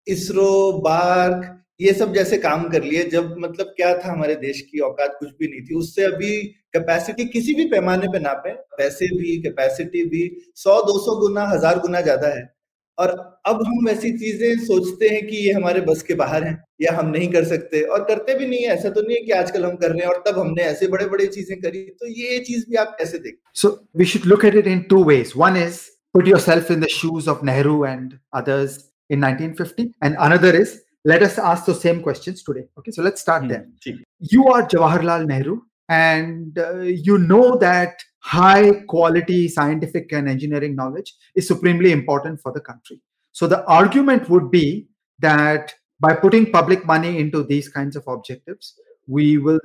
इसरो, 0.07 0.73
बार्क 0.81 1.64
ये 1.81 1.93
सब 1.93 2.13
जैसे 2.15 2.37
काम 2.39 2.69
कर 2.71 2.83
लिए, 2.83 3.03
जब 3.05 3.35
मतलब 3.39 3.67
क्या 3.77 3.93
था 3.99 4.13
हमारे 4.13 4.35
देश 4.37 4.61
की 4.61 4.81
औकात 4.81 5.17
कुछ 5.19 5.29
भी 5.39 5.49
नहीं 5.49 5.61
थी, 5.61 5.75
उससे 5.75 6.03
अभी 6.05 6.37
कैपेसिटी 6.75 7.25
किसी 7.29 7.55
भी 7.55 7.65
पैमाने 7.71 8.09
पे 8.09 8.19
नापे 8.19 8.53
पैसे 8.79 9.07
भी 9.17 9.37
कैपेसिटी 9.43 10.05
भी, 10.09 10.31
सौ, 10.57 10.81
दो 10.83 10.99
सौ 11.05 11.17
गुना, 11.21 11.47
हज़ार 11.49 11.79
गुना 11.79 12.01
ज़्यादा 12.01 12.29
है। 12.29 12.53
और 12.99 13.11
अब 13.47 13.63
हम 13.67 13.89
ऐसी 13.89 14.11
चीज़ें 14.19 14.65
सोचते 14.65 15.09
हैं 15.09 15.27
कि 15.27 15.37
ये 15.37 15.53
हमारे 15.53 15.81
बस 15.81 16.03
के 16.03 16.15
बाहर 16.15 16.45
हैं, 16.45 16.57
या 16.81 16.93
हम 16.97 17.09
नहीं 17.09 17.29
कर 17.33 17.45
सकते, 17.45 17.81
और 17.83 18.05
करते 18.05 18.35
भी 18.35 18.47
नहीं 18.47 18.61
है, 18.61 18.75
ऐसा 18.75 18.91
तो 18.91 19.03
नहीं 19.03 19.17
है 19.17 19.23
कि 19.25 19.33
आजकल 19.33 19.65
हम 19.65 19.77
कर 19.77 19.91
रहे 19.91 20.01
हैं, 20.01 20.09
और 20.09 20.23
तब 20.27 20.39
हमने 20.39 20.63
ऐसे 20.63 20.87
बड़े 20.89 21.07
बड़े 21.07 21.27
चीज़ें 21.27 21.61
करी 21.61 21.83
तो 22.01 22.07
ये 22.21 22.39
चीज़ 22.47 22.65
भी 22.71 22.77
आप 22.77 22.95
कैसे 22.99 23.19
देख 23.19 23.39
so 23.55 23.69
we 23.97 24.05
should 24.05 24.27
look 24.27 24.45
at 24.45 24.57
it 24.57 24.67
in 24.67 24.81
two 24.91 25.03
ways 25.05 25.33
one 25.37 25.57
is 25.57 25.81
put 26.15 26.29
yourself 26.29 26.69
in 26.71 26.83
the 26.83 26.89
shoes 26.89 27.29
of 27.31 27.41
Nehru 27.47 27.73
and 27.85 28.11
others 28.33 28.75
in 29.11 29.25
1950 29.25 29.87
and 30.01 30.17
another 30.27 30.53
is 30.59 30.75
let 31.05 31.23
us 31.23 31.39
ask 31.39 31.65
the 31.67 31.75
same 31.75 32.03
questions 32.03 32.43
today 32.43 32.65
okay 32.79 32.91
so 32.91 33.03
let's 33.03 33.21
start 33.21 33.43
hmm. 33.43 33.49
there 33.49 33.67
you 34.19 34.49
are 34.49 34.67
Jawaharlal 34.67 35.27
Nehru 35.27 35.61
and 35.89 36.59
uh, 36.59 36.81
you 36.81 37.19
know 37.19 37.57
that 37.59 38.03
high 38.21 38.73
quality 38.89 39.49
scientific 39.49 40.13
and 40.13 40.29
engineering 40.29 40.75
knowledge 40.75 41.15
is 41.35 41.47
supremely 41.47 41.93
important 41.93 42.41
for 42.41 42.53
the 42.53 42.61
country. 42.61 43.01
So 43.33 43.47
the 43.47 43.65
argument 43.67 44.31
would 44.31 44.51
be 44.51 44.89
that 45.19 45.75
by 46.01 46.15
putting 46.15 46.51
public 46.51 46.87
money 46.87 47.19
into 47.19 47.43
these 47.43 47.69
kinds 47.69 47.97
of 47.97 48.05
objectives, 48.09 48.75
we 49.07 49.39
will 49.39 49.61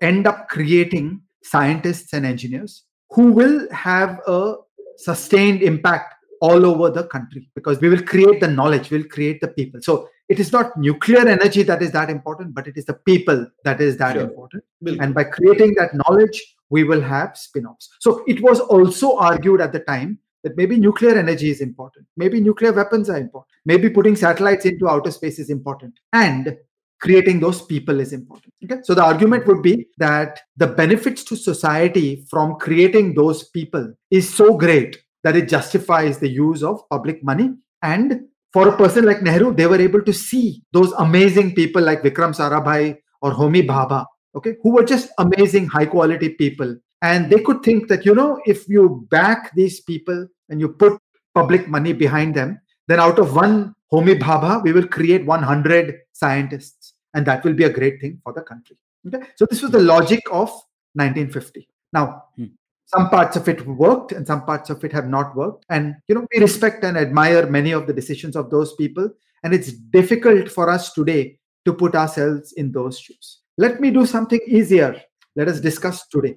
end 0.00 0.26
up 0.26 0.48
creating 0.48 1.22
scientists 1.42 2.12
and 2.12 2.24
engineers 2.24 2.84
who 3.10 3.32
will 3.32 3.68
have 3.72 4.20
a 4.26 4.54
sustained 4.96 5.62
impact 5.62 6.14
all 6.40 6.64
over 6.64 6.90
the 6.90 7.04
country 7.04 7.48
because 7.54 7.80
we 7.80 7.88
will 7.88 8.02
create 8.02 8.40
the 8.40 8.48
knowledge, 8.48 8.90
we'll 8.90 9.04
create 9.04 9.40
the 9.40 9.48
people. 9.48 9.80
So 9.82 10.08
it 10.28 10.40
is 10.40 10.52
not 10.52 10.76
nuclear 10.76 11.26
energy 11.26 11.62
that 11.62 11.82
is 11.82 11.92
that 11.92 12.10
important, 12.10 12.54
but 12.54 12.66
it 12.66 12.76
is 12.76 12.84
the 12.84 12.94
people 12.94 13.46
that 13.64 13.80
is 13.80 13.96
that 13.98 14.14
sure. 14.14 14.22
important. 14.22 14.64
And 15.00 15.14
by 15.14 15.24
creating 15.24 15.74
that 15.78 15.94
knowledge, 15.94 16.42
we 16.70 16.84
will 16.84 17.00
have 17.00 17.36
spin-offs. 17.36 17.90
So 18.00 18.24
it 18.26 18.42
was 18.42 18.60
also 18.60 19.16
argued 19.16 19.60
at 19.60 19.72
the 19.72 19.80
time 19.80 20.18
that 20.42 20.56
maybe 20.56 20.76
nuclear 20.76 21.16
energy 21.16 21.50
is 21.50 21.60
important, 21.60 22.06
maybe 22.16 22.40
nuclear 22.40 22.72
weapons 22.72 23.08
are 23.08 23.16
important, 23.16 23.50
maybe 23.64 23.88
putting 23.88 24.16
satellites 24.16 24.66
into 24.66 24.88
outer 24.88 25.10
space 25.10 25.38
is 25.38 25.50
important, 25.50 25.94
and 26.12 26.56
creating 27.00 27.40
those 27.40 27.62
people 27.62 28.00
is 28.00 28.12
important. 28.12 28.52
Okay, 28.64 28.80
so 28.82 28.94
the 28.94 29.02
argument 29.02 29.46
would 29.46 29.62
be 29.62 29.86
that 29.98 30.40
the 30.56 30.66
benefits 30.66 31.24
to 31.24 31.36
society 31.36 32.24
from 32.30 32.56
creating 32.56 33.14
those 33.14 33.48
people 33.50 33.92
is 34.10 34.32
so 34.32 34.56
great 34.56 35.02
that 35.22 35.36
it 35.36 35.48
justifies 35.48 36.18
the 36.18 36.28
use 36.28 36.62
of 36.62 36.88
public 36.90 37.22
money 37.24 37.50
and 37.82 38.26
for 38.54 38.68
a 38.68 38.76
person 38.76 39.04
like 39.04 39.20
Nehru, 39.20 39.52
they 39.52 39.66
were 39.66 39.80
able 39.80 40.02
to 40.02 40.12
see 40.12 40.62
those 40.72 40.92
amazing 40.92 41.54
people 41.54 41.82
like 41.82 42.02
Vikram 42.02 42.34
Sarabhai 42.40 42.96
or 43.20 43.32
Homi 43.32 43.66
Bhabha 43.66 44.06
okay, 44.34 44.56
who 44.62 44.70
were 44.70 44.84
just 44.84 45.10
amazing, 45.18 45.66
high 45.66 45.86
quality 45.86 46.30
people. 46.30 46.76
And 47.02 47.30
they 47.30 47.40
could 47.40 47.62
think 47.62 47.88
that, 47.88 48.04
you 48.04 48.14
know, 48.14 48.40
if 48.46 48.68
you 48.68 49.06
back 49.10 49.54
these 49.54 49.80
people 49.80 50.26
and 50.48 50.60
you 50.60 50.68
put 50.68 50.98
public 51.34 51.68
money 51.68 51.92
behind 51.92 52.34
them, 52.34 52.60
then 52.88 53.00
out 53.00 53.18
of 53.18 53.34
one 53.34 53.74
Homi 53.92 54.18
Bhabha, 54.18 54.62
we 54.62 54.72
will 54.72 54.86
create 54.86 55.24
100 55.24 55.94
scientists. 56.12 56.94
And 57.12 57.26
that 57.26 57.44
will 57.44 57.54
be 57.54 57.64
a 57.64 57.70
great 57.70 58.00
thing 58.00 58.20
for 58.24 58.32
the 58.32 58.42
country. 58.42 58.76
Okay? 59.06 59.24
So 59.36 59.46
this 59.48 59.62
was 59.62 59.70
the 59.70 59.80
logic 59.80 60.20
of 60.30 60.48
1950. 60.94 61.68
Now, 61.92 62.24
hmm. 62.36 62.46
Some 62.94 63.10
parts 63.10 63.36
of 63.36 63.48
it 63.48 63.66
worked 63.66 64.12
and 64.12 64.26
some 64.26 64.44
parts 64.44 64.70
of 64.70 64.84
it 64.84 64.92
have 64.92 65.08
not 65.08 65.34
worked. 65.34 65.64
And, 65.68 65.96
you 66.08 66.14
know, 66.14 66.26
we 66.32 66.40
respect 66.40 66.84
and 66.84 66.96
admire 66.96 67.46
many 67.46 67.72
of 67.72 67.86
the 67.86 67.92
decisions 67.92 68.36
of 68.36 68.50
those 68.50 68.74
people. 68.74 69.10
And 69.42 69.52
it's 69.52 69.72
difficult 69.72 70.50
for 70.50 70.70
us 70.70 70.92
today 70.92 71.38
to 71.64 71.72
put 71.72 71.94
ourselves 71.94 72.52
in 72.52 72.72
those 72.72 72.98
shoes. 72.98 73.40
Let 73.58 73.80
me 73.80 73.90
do 73.90 74.06
something 74.06 74.40
easier. 74.46 75.00
Let 75.36 75.48
us 75.48 75.60
discuss 75.60 76.06
today. 76.08 76.36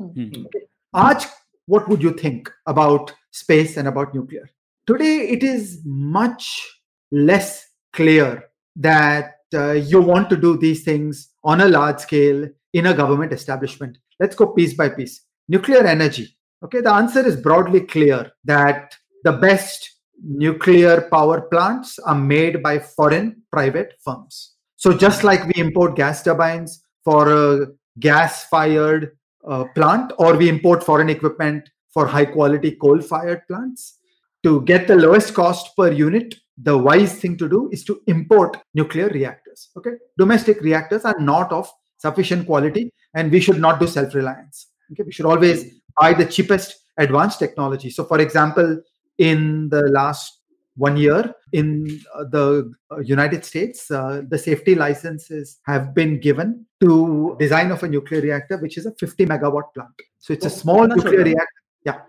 Mm-hmm. 0.00 0.46
Okay. 0.46 1.26
what 1.66 1.88
would 1.88 2.02
you 2.02 2.12
think 2.12 2.50
about 2.66 3.12
space 3.30 3.76
and 3.76 3.88
about 3.88 4.14
nuclear? 4.14 4.48
Today, 4.86 5.28
it 5.28 5.42
is 5.42 5.80
much 5.84 6.64
less 7.10 7.66
clear 7.92 8.44
that 8.76 9.36
uh, 9.54 9.72
you 9.72 10.00
want 10.00 10.30
to 10.30 10.36
do 10.36 10.56
these 10.56 10.84
things 10.84 11.30
on 11.44 11.60
a 11.60 11.68
large 11.68 12.00
scale 12.00 12.48
in 12.72 12.86
a 12.86 12.94
government 12.94 13.32
establishment. 13.32 13.98
Let's 14.20 14.36
go 14.36 14.48
piece 14.48 14.74
by 14.74 14.90
piece. 14.90 15.25
Nuclear 15.48 15.86
energy. 15.86 16.36
Okay, 16.64 16.80
the 16.80 16.92
answer 16.92 17.24
is 17.24 17.36
broadly 17.36 17.80
clear 17.80 18.32
that 18.44 18.96
the 19.24 19.32
best 19.32 19.90
nuclear 20.22 21.02
power 21.12 21.42
plants 21.42 21.98
are 22.00 22.14
made 22.14 22.62
by 22.62 22.78
foreign 22.78 23.42
private 23.52 23.94
firms. 24.02 24.54
So 24.76 24.92
just 24.92 25.24
like 25.24 25.44
we 25.46 25.60
import 25.60 25.94
gas 25.94 26.22
turbines 26.22 26.82
for 27.04 27.30
a 27.32 27.66
gas-fired 28.00 29.16
uh, 29.46 29.64
plant, 29.74 30.12
or 30.18 30.36
we 30.36 30.48
import 30.48 30.82
foreign 30.82 31.08
equipment 31.08 31.68
for 31.92 32.06
high-quality 32.06 32.72
coal-fired 32.72 33.42
plants, 33.46 33.98
to 34.42 34.62
get 34.62 34.86
the 34.88 34.96
lowest 34.96 35.34
cost 35.34 35.76
per 35.76 35.92
unit, 35.92 36.34
the 36.62 36.76
wise 36.76 37.18
thing 37.20 37.36
to 37.36 37.48
do 37.48 37.68
is 37.72 37.84
to 37.84 38.00
import 38.06 38.56
nuclear 38.74 39.08
reactors. 39.08 39.68
Okay, 39.76 39.92
domestic 40.18 40.60
reactors 40.60 41.04
are 41.04 41.18
not 41.20 41.52
of 41.52 41.70
sufficient 41.98 42.46
quality, 42.46 42.92
and 43.14 43.30
we 43.30 43.40
should 43.40 43.58
not 43.58 43.78
do 43.78 43.86
self-reliance. 43.86 44.68
Okay, 44.91 45.03
we 45.03 45.11
should 45.11 45.25
always 45.25 45.65
buy 45.99 46.13
the 46.13 46.25
cheapest 46.25 46.75
advanced 46.97 47.39
technology. 47.39 47.89
So, 47.89 48.03
for 48.03 48.19
example, 48.19 48.81
in 49.17 49.69
the 49.69 49.83
last 49.83 50.41
one 50.75 50.97
year 50.97 51.33
in 51.51 51.99
uh, 52.15 52.23
the 52.35 52.71
uh, 52.91 52.99
united 52.99 53.43
states 53.43 53.91
uh, 53.91 54.21
the 54.29 54.37
safety 54.37 54.73
licenses 54.73 55.59
have 55.65 55.93
been 55.93 56.19
given 56.19 56.65
to 56.79 57.35
design 57.39 57.71
of 57.71 57.83
a 57.83 57.87
nuclear 57.87 58.21
reactor 58.21 58.57
which 58.57 58.77
is 58.77 58.85
a 58.85 58.93
50 58.95 59.25
megawatt 59.25 59.73
plant 59.73 59.93
so 60.19 60.33
it's 60.33 60.45
a 60.45 60.53
oh, 60.53 60.59
small 60.61 60.87
nuclear 60.87 61.23
reactor 61.23 61.61
yeah 61.85 61.99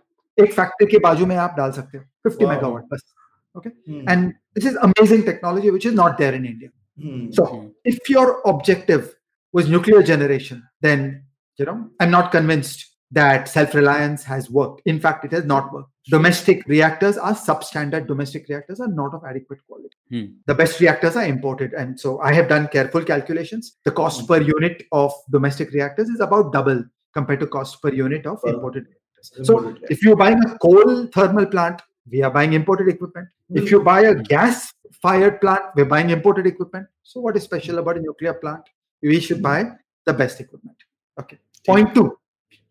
एक 0.42 0.52
factory 0.52 0.87
के 0.90 0.99
बाजू 1.07 1.26
में 1.26 1.37
आप 1.37 1.54
डाल 1.57 1.73
सकते 1.73 1.99
हो 1.99 2.31
50 2.31 2.47
megawatt 2.52 2.87
बस 2.92 3.02
okay 3.59 3.73
hmm. 3.88 4.04
and 4.12 4.33
this 4.54 4.69
is 4.71 4.78
amazing 4.88 5.25
technology 5.31 5.71
which 5.71 5.87
is 5.90 5.99
not 6.02 6.16
there 6.23 6.35
in 6.38 6.47
india 6.52 6.71
hmm. 7.02 7.26
so 7.38 7.45
hmm. 7.50 7.66
if 7.92 8.09
your 8.14 8.26
objective 8.52 9.11
was 9.59 9.69
nuclear 9.75 10.02
generation 10.12 10.62
then 10.88 11.04
you 11.58 11.66
know 11.66 11.90
i'm 12.00 12.12
not 12.12 12.32
convinced 12.32 12.88
that 13.12 13.48
self-reliance 13.48 14.24
has 14.24 14.50
worked. 14.50 14.82
In 14.86 15.00
fact, 15.00 15.24
it 15.24 15.32
has 15.32 15.46
not 15.46 15.72
worked. 15.72 15.92
Domestic 16.10 16.66
reactors 16.68 17.18
are 17.18 17.34
substandard. 17.34 18.08
Domestic 18.08 18.48
reactors 18.50 18.80
are 18.80 18.88
not 18.88 19.14
of 19.14 19.24
adequate 19.24 19.60
quality. 19.68 19.96
Hmm. 20.10 20.38
The 20.46 20.56
best 20.56 20.80
reactors 20.80 21.16
are 21.16 21.26
imported. 21.26 21.74
And 21.74 22.00
so 22.00 22.20
I 22.20 22.34
have 22.34 22.50
done 22.50 22.68
careful 22.68 23.04
calculations. 23.04 23.78
The 23.86 23.92
cost 23.92 24.22
hmm. 24.22 24.28
per 24.28 24.42
unit 24.42 24.84
of 24.92 25.14
domestic 25.32 25.72
reactors 25.72 26.10
is 26.10 26.20
about 26.20 26.52
double 26.52 26.84
compared 27.14 27.40
to 27.40 27.48
cost 27.48 27.82
per 27.82 27.94
unit 27.94 28.26
of 28.26 28.40
imported 28.46 28.86
reactors. 28.86 29.48
So 29.48 29.76
if 29.90 30.04
you're 30.04 30.16
buying 30.16 30.40
a 30.46 30.58
coal 30.58 31.08
thermal 31.08 31.46
plant, 31.46 31.82
we 32.10 32.22
are 32.24 32.32
buying 32.32 32.54
imported 32.54 32.90
equipment. 32.90 33.28
Hmm. 33.50 33.58
If 33.58 33.72
you 33.72 33.82
buy 33.84 34.02
a 34.02 34.16
gas 34.16 34.74
fired 35.02 35.40
plant, 35.40 35.62
we're 35.76 35.86
buying 35.86 36.10
imported 36.10 36.46
equipment. 36.46 36.88
So 37.04 37.22
what 37.22 37.38
is 37.38 37.44
special 37.44 37.80
about 37.80 37.98
a 37.98 38.02
nuclear 38.02 38.34
plant? 38.34 38.64
We 39.02 39.20
should 39.22 39.42
buy 39.42 39.72
the 40.06 40.14
best 40.14 40.42
equipment. 40.42 40.76
Okay. 41.20 41.40
Point 41.67 41.93
two. 41.93 42.17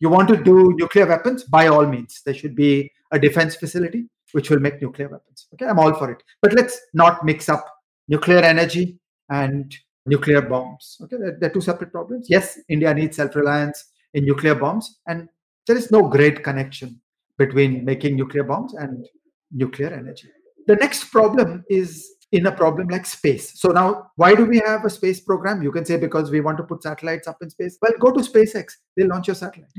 You 0.00 0.08
want 0.08 0.28
to 0.28 0.36
do 0.42 0.74
nuclear 0.76 1.06
weapons? 1.06 1.44
By 1.44 1.68
all 1.68 1.86
means. 1.86 2.22
There 2.24 2.34
should 2.34 2.56
be 2.56 2.90
a 3.12 3.18
defense 3.18 3.54
facility 3.54 4.08
which 4.32 4.50
will 4.50 4.58
make 4.58 4.80
nuclear 4.82 5.08
weapons. 5.08 5.46
Okay 5.54 5.66
i'm 5.66 5.78
all 5.78 5.94
for 5.94 6.10
it. 6.10 6.22
But 6.42 6.54
let's 6.54 6.80
not 6.94 7.24
mix 7.24 7.48
up 7.48 7.64
nuclear 8.08 8.38
energy 8.38 8.98
and 9.30 9.74
nuclear 10.06 10.42
bombs. 10.42 10.96
Okay 11.02 11.16
they're, 11.18 11.36
they're 11.38 11.50
two 11.50 11.60
separate 11.60 11.92
problems. 11.92 12.26
Yes 12.28 12.58
india 12.68 12.92
needs 12.92 13.16
self-reliance 13.16 13.84
in 14.14 14.24
nuclear 14.24 14.54
bombs 14.54 14.98
and 15.06 15.28
there 15.66 15.76
is 15.76 15.90
no 15.90 16.02
great 16.08 16.42
connection 16.42 17.00
between 17.38 17.84
making 17.84 18.16
nuclear 18.16 18.44
bombs 18.44 18.74
and 18.74 19.06
nuclear 19.52 19.92
energy. 19.92 20.28
The 20.66 20.76
next 20.76 21.04
problem 21.10 21.64
is 21.68 22.15
in 22.32 22.46
a 22.46 22.52
problem 22.52 22.88
like 22.88 23.06
space. 23.06 23.58
So 23.58 23.68
now, 23.68 24.10
why 24.16 24.34
do 24.34 24.44
we 24.44 24.58
have 24.66 24.84
a 24.84 24.90
space 24.90 25.20
program? 25.20 25.62
You 25.62 25.70
can 25.70 25.84
say 25.84 25.96
because 25.96 26.30
we 26.30 26.40
want 26.40 26.58
to 26.58 26.64
put 26.64 26.82
satellites 26.82 27.28
up 27.28 27.38
in 27.40 27.50
space. 27.50 27.78
Well, 27.80 27.92
go 28.00 28.10
to 28.12 28.20
SpaceX. 28.20 28.72
They'll 28.96 29.08
launch 29.08 29.28
your 29.28 29.36
satellite. 29.36 29.70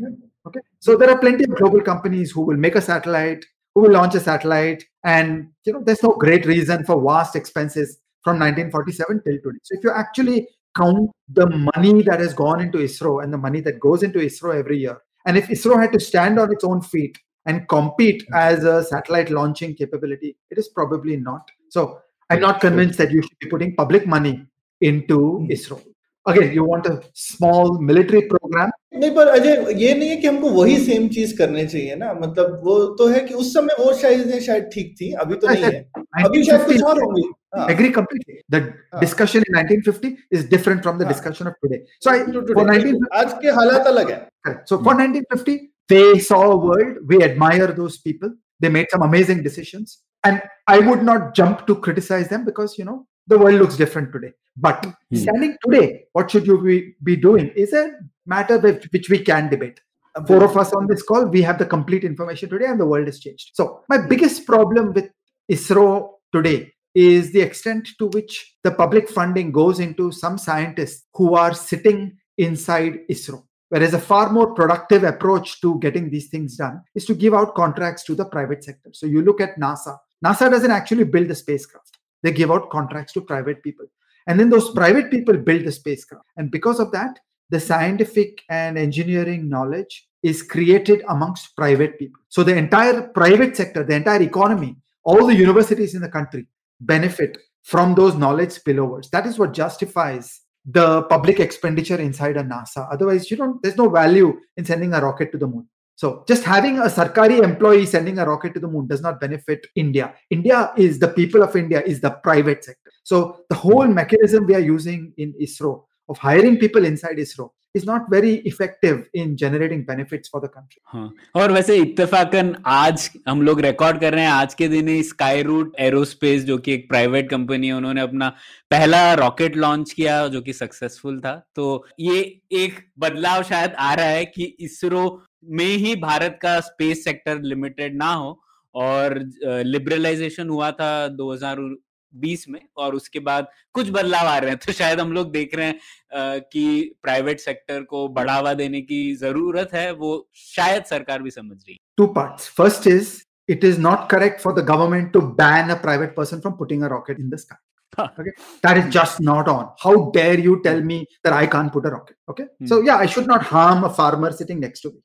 Okay. 0.46 0.60
So 0.80 0.96
there 0.96 1.10
are 1.10 1.20
plenty 1.20 1.44
of 1.44 1.56
global 1.56 1.82
companies 1.82 2.32
who 2.32 2.42
will 2.42 2.58
make 2.58 2.75
a 2.75 2.82
satellite, 2.82 3.46
who 3.75 3.82
will 3.82 3.92
launch 3.92 4.16
a 4.16 4.20
satellite, 4.20 4.84
and 5.04 5.50
you 5.66 5.74
know, 5.74 5.82
there's 5.84 6.04
no 6.04 6.10
great 6.10 6.46
reason 6.46 6.86
for 6.86 7.01
vast 7.01 7.36
expenses 7.36 8.00
from 8.24 8.39
1947 8.39 9.22
till 9.24 9.34
today. 9.34 9.60
So 9.63 9.77
if 9.77 9.84
you 9.84 9.92
actually 9.92 10.48
count 10.75 11.12
the 11.30 11.48
money 11.75 12.01
that 12.04 12.20
has 12.20 12.34
gone 12.34 12.62
into 12.62 12.77
ISRO 12.77 13.24
and 13.24 13.34
the 13.34 13.38
money 13.38 13.62
that 13.62 13.80
goes 13.80 14.04
into 14.04 14.20
ISRO 14.20 14.58
every 14.58 14.77
year, 14.80 14.98
and 15.25 15.38
if 15.38 15.48
ISRO 15.48 15.80
had 15.80 15.92
to 15.94 16.00
stand 16.00 16.39
on 16.39 16.51
its 16.51 16.63
own 16.63 16.82
feet 16.82 17.18
and 17.46 17.68
compete 17.68 18.24
as 18.34 18.63
a 18.63 18.84
satellite 18.84 19.30
launching 19.30 19.75
capability, 19.75 20.38
it 20.50 20.58
is 20.58 20.70
probably 20.70 21.18
not. 21.18 21.50
So 21.70 22.00
I'm 22.29 22.41
not 22.41 22.60
convinced 22.62 22.98
that 22.98 23.12
you 23.12 23.22
should 23.22 23.39
be 23.39 23.50
putting 23.50 23.75
public 23.75 24.05
money 24.05 24.46
into 24.81 25.19
hmm. 25.39 25.51
ISRO. 25.51 25.81
Again 26.25 26.51
you 26.53 26.65
want 26.65 26.88
a 26.88 26.93
small 27.15 27.77
military 27.88 28.19
programme 28.31 28.72
नहीं 29.00 29.12
पर 29.15 29.27
अजय 29.27 29.74
ये 29.81 29.93
नहीं 29.93 30.10
है 30.10 30.15
कि 30.15 30.27
हमको 30.27 30.50
वही 30.50 30.77
same 30.86 31.07
चीज़ 31.17 31.38
करने 31.38 31.65
चाहिए 31.65 31.96
ना 31.96 32.13
मतलब 32.13 32.60
वो 32.63 32.75
तो 33.00 33.07
है 33.07 33.19
कि 33.27 33.34
उस 33.43 33.53
समय 33.53 33.75
वो 33.79 33.93
शायद 34.01 34.39
शायद 34.48 34.69
ठीक 34.74 34.93
थी 35.01 35.12
अभी 35.24 35.36
तो 35.36 35.48
नहीं 35.48 35.63
है 35.63 35.79
अभी 36.25 36.43
शायद 36.43 36.65
कुछ 36.65 36.84
और 36.84 37.01
होंगी 37.03 37.29
agree 37.74 37.91
completely 37.93 38.36
the 38.53 38.60
discussion 39.03 39.46
in 39.48 39.55
1950 39.60 40.10
is 40.38 40.43
different 40.50 40.84
from 40.88 40.98
the 41.01 41.05
discussion 41.12 41.48
of 41.51 41.55
today 41.65 41.79
so 42.05 42.12
I, 42.12 42.17
for 42.25 42.65
1950 42.65 43.07
आज 43.22 43.34
के 43.43 43.53
हालात 43.60 43.88
अलग 43.93 44.12
है 44.12 44.17
correct 44.48 44.74
so 44.74 44.79
for 44.88 44.96
1950 44.98 45.55
they 45.93 46.19
saw 46.27 46.41
a 46.50 46.60
world 46.65 47.00
we 47.13 47.22
admire 47.29 47.69
those 47.79 47.98
people 48.10 48.36
they 48.65 48.74
made 48.77 48.93
some 48.96 49.07
amazing 49.07 49.41
decisions 49.48 49.96
and 50.27 50.41
I 50.67 50.79
would 50.79 51.03
not 51.03 51.34
jump 51.34 51.65
to 51.67 51.75
criticize 51.75 52.27
them 52.29 52.46
because 52.46 52.77
you 52.77 52.86
know 52.86 53.07
the 53.27 53.38
world 53.38 53.60
looks 53.60 53.77
different 53.77 54.12
today. 54.12 54.34
But 54.55 54.86
hmm. 54.86 55.15
standing 55.15 55.57
today, 55.63 56.05
what 56.13 56.31
should 56.31 56.48
you 56.48 56.62
be, 56.62 56.96
be 57.03 57.15
doing 57.15 57.50
is 57.50 57.74
a 57.74 57.91
matter 58.25 58.57
which 58.60 59.10
we 59.10 59.19
can 59.19 59.50
debate. 59.50 59.79
Four 60.25 60.43
of 60.43 60.57
us 60.57 60.74
on 60.74 60.88
this 60.88 61.03
call, 61.03 61.25
we 61.25 61.43
have 61.43 61.60
the 61.60 61.65
complete 61.65 62.03
information 62.03 62.50
today, 62.50 62.65
and 62.65 62.79
the 62.79 62.86
world 62.88 63.05
has 63.05 63.19
changed. 63.19 63.51
So, 63.53 63.84
my 63.88 64.00
biggest 64.00 64.48
problem 64.48 64.93
with 64.93 65.12
ISRO 65.51 66.13
today 66.34 66.74
is 66.96 67.31
the 67.31 67.41
extent 67.41 67.89
to 68.00 68.07
which 68.07 68.55
the 68.63 68.72
public 68.72 69.07
funding 69.10 69.51
goes 69.51 69.79
into 69.79 70.12
some 70.12 70.39
scientists 70.39 71.05
who 71.13 71.36
are 71.36 71.53
sitting 71.53 72.17
inside 72.39 73.01
ISRO. 73.12 73.43
Whereas 73.69 73.93
a 73.93 74.00
far 74.00 74.31
more 74.31 74.55
productive 74.55 75.03
approach 75.03 75.62
to 75.62 75.77
getting 75.79 76.10
these 76.10 76.29
things 76.29 76.55
done 76.57 76.81
is 76.96 77.05
to 77.05 77.13
give 77.13 77.34
out 77.34 77.53
contracts 77.53 78.03
to 78.05 78.15
the 78.15 78.25
private 78.25 78.63
sector. 78.63 78.89
So 78.93 79.05
you 79.05 79.22
look 79.22 79.41
at 79.41 79.60
NASA. 79.60 79.98
NASA 80.25 80.50
doesn't 80.50 80.71
actually 80.71 81.03
build 81.03 81.27
the 81.27 81.36
spacecraft. 81.36 81.97
They 82.24 82.31
give 82.31 82.51
out 82.51 82.69
contracts 82.69 83.13
to 83.13 83.21
private 83.21 83.62
people. 83.63 83.86
And 84.27 84.39
then 84.39 84.50
those 84.50 84.71
private 84.71 85.09
people 85.09 85.38
build 85.38 85.65
the 85.65 85.71
spacecraft. 85.71 86.25
And 86.36 86.51
because 86.51 86.79
of 86.79 86.91
that, 86.91 87.19
the 87.50 87.59
scientific 87.59 88.41
and 88.50 88.77
engineering 88.77 89.47
knowledge 89.47 90.07
is 90.24 90.43
created 90.43 91.03
amongst 91.07 91.55
private 91.55 91.97
people. 91.97 92.21
So 92.27 92.43
the 92.43 92.55
entire 92.55 93.07
private 93.09 93.55
sector, 93.55 93.83
the 93.83 93.95
entire 93.95 94.21
economy, 94.21 94.75
all 95.03 95.25
the 95.25 95.36
universities 95.36 95.95
in 95.95 96.01
the 96.01 96.09
country 96.09 96.47
benefit 96.81 97.38
from 97.63 97.95
those 97.95 98.15
knowledge 98.15 98.50
spillovers. 98.50 99.09
That 99.12 99.25
is 99.25 99.39
what 99.39 99.53
justifies 99.53 100.41
the 100.65 101.03
public 101.03 101.39
expenditure 101.39 101.95
inside 101.95 102.36
a 102.36 102.43
NASA. 102.43 102.88
Otherwise, 102.91 103.31
you 103.31 103.38
don't. 103.38 103.62
There's 103.63 103.77
no 103.77 103.89
value 103.89 104.38
in 104.57 104.65
sending 104.65 104.93
a 104.93 105.00
rocket 105.00 105.31
to 105.31 105.38
the 105.38 105.47
moon. 105.47 105.67
So 106.00 106.24
just 106.27 106.44
having 106.44 106.77
a 106.77 106.84
Sarkari 106.84 107.42
employee 107.44 107.88
sending 107.88 108.20
a 108.20 108.25
rocket 108.25 108.54
to 108.54 108.60
the 108.60 108.68
moon 108.68 108.86
does 108.86 109.01
not 109.01 109.20
benefit 109.20 109.66
India. 109.75 110.13
India 110.30 110.72
is 110.77 111.00
the 111.00 111.08
people 111.08 111.42
of 111.42 111.56
India 111.56 111.82
is 111.82 112.00
the 112.01 112.12
private 112.12 112.63
sector. 112.63 112.92
So 113.04 113.46
the 113.50 113.56
whole 113.56 113.88
mechanism 113.88 114.46
we 114.46 114.54
are 114.54 114.60
using 114.60 115.12
in 115.18 115.34
ISRO 115.42 115.86
of 116.10 116.20
hiring 116.20 116.58
people 116.58 116.86
inside 116.86 117.18
ISRO 117.18 117.50
is 117.74 117.86
not 117.86 118.10
very 118.10 118.36
effective 118.51 119.10
in 119.13 119.36
generating 119.36 119.84
benefits 119.86 120.30
for 120.30 120.39
the 120.39 120.48
country. 120.48 120.82
हाँ 120.86 121.12
और 121.36 121.51
वैसे 121.51 121.75
इत्तेफाकन 121.77 122.56
आज 122.66 123.10
हम 123.27 123.42
लोग 123.42 123.62
record 123.62 124.00
कर 124.01 124.13
रहे 124.13 124.24
हैं 124.24 124.32
आज 124.32 124.54
के 124.54 124.68
दिन 124.68 124.88
ही 124.88 125.01
स्काई 125.04 125.42
रूट 125.44 125.75
एरोस्पेस 125.88 126.44
जो 126.46 126.58
कि 126.58 126.74
एक 126.74 126.88
प्राइवेट 126.89 127.30
कंपनी 127.30 127.68
है 127.68 127.74
उन्होंने 127.74 128.01
अपना 128.01 128.30
पहला 128.72 129.13
रॉकेट 129.13 129.58
लॉन्च 129.58 129.92
किया 129.94 130.27
जो 130.27 130.42
कि 130.42 130.54
सक्सेसफुल 130.54 131.20
था 131.22 131.36
तो 131.56 131.86
ये 132.00 132.20
एक 132.62 132.80
बदलाव 133.00 133.44
शायद 133.50 133.74
आ 133.80 133.94
रहा 133.94 134.06
है 134.06 134.25
कि 134.25 134.56
इसरो 134.60 135.04
में 135.46 135.65
ही 135.65 135.96
भारत 135.96 136.39
का 136.41 136.60
स्पेस 136.60 137.03
सेक्टर 137.03 137.41
लिमिटेड 137.41 137.96
ना 137.98 138.13
हो 138.13 138.41
और 138.75 139.20
लिबरलाइजेशन 139.46 140.50
हुआ 140.50 140.72
था 140.72 141.08
2020 141.17 142.48
में 142.50 142.60
और 142.77 142.96
उसके 142.96 143.20
बाद 143.20 143.48
कुछ 143.74 143.89
बदलाव 143.89 144.27
आ 144.27 144.38
रहे 144.38 144.50
हैं। 144.50 144.60
तो 144.65 144.72
शायद 144.72 145.00
हम 145.00 145.12
लोग 145.12 145.32
देख 145.32 145.56
रहे 145.56 145.67
हैं 145.67 146.41
कि 146.41 146.96
प्राइवेट 147.03 147.39
सेक्टर 147.39 147.84
को 147.84 148.08
बढ़ावा 148.08 148.53
देने 148.53 148.82
की 148.82 149.15
ज़रूरत 149.15 149.70
है 149.74 149.91
वो 149.94 150.29
शायद 150.36 150.84
सरकार 150.84 151.22
भी 151.22 151.32
समझ 151.32 151.58
रही 151.58 151.74
है। 151.74 151.77
Two 151.98 152.08
part 152.08 152.41
first 152.41 152.88
is 152.88 153.15
it 153.50 153.63
is 153.63 153.79
not 153.82 154.10
correct 154.10 154.41
for 154.41 154.62
the 154.62 154.65
government 154.65 155.12
to 155.13 155.22
ban 155.22 155.70
a 155.70 155.82
private 155.82 156.15
person 156.15 156.39
from 156.39 156.53
putting 156.53 156.84
a 156.84 156.88
rocket 156.88 157.20
in 157.20 157.29
the 157.29 157.36
sky 157.36 157.63
okay? 157.98 158.32
That 158.62 158.77
is 158.77 158.94
just 158.94 159.20
not 159.20 159.48
on. 159.48 159.70
How 159.79 160.12
dare 160.12 160.39
you 160.39 160.62
tell 160.63 160.82
me 160.82 161.06
that 161.24 161.34
i 161.34 161.48
can't 161.48 161.72
put 161.72 161.86
a 161.86 161.89
rocket? 161.89 162.15
Okay? 162.29 162.46
Hmm. 162.60 162.67
so 162.67 162.82
yeah 162.82 162.98
i 162.98 163.06
should 163.06 163.27
not 163.27 163.44
harm 163.44 163.84
a 163.84 163.89
farmer 163.89 164.32
sitting 164.32 164.60
next 164.60 164.82
to 164.82 164.89
me. 164.89 165.00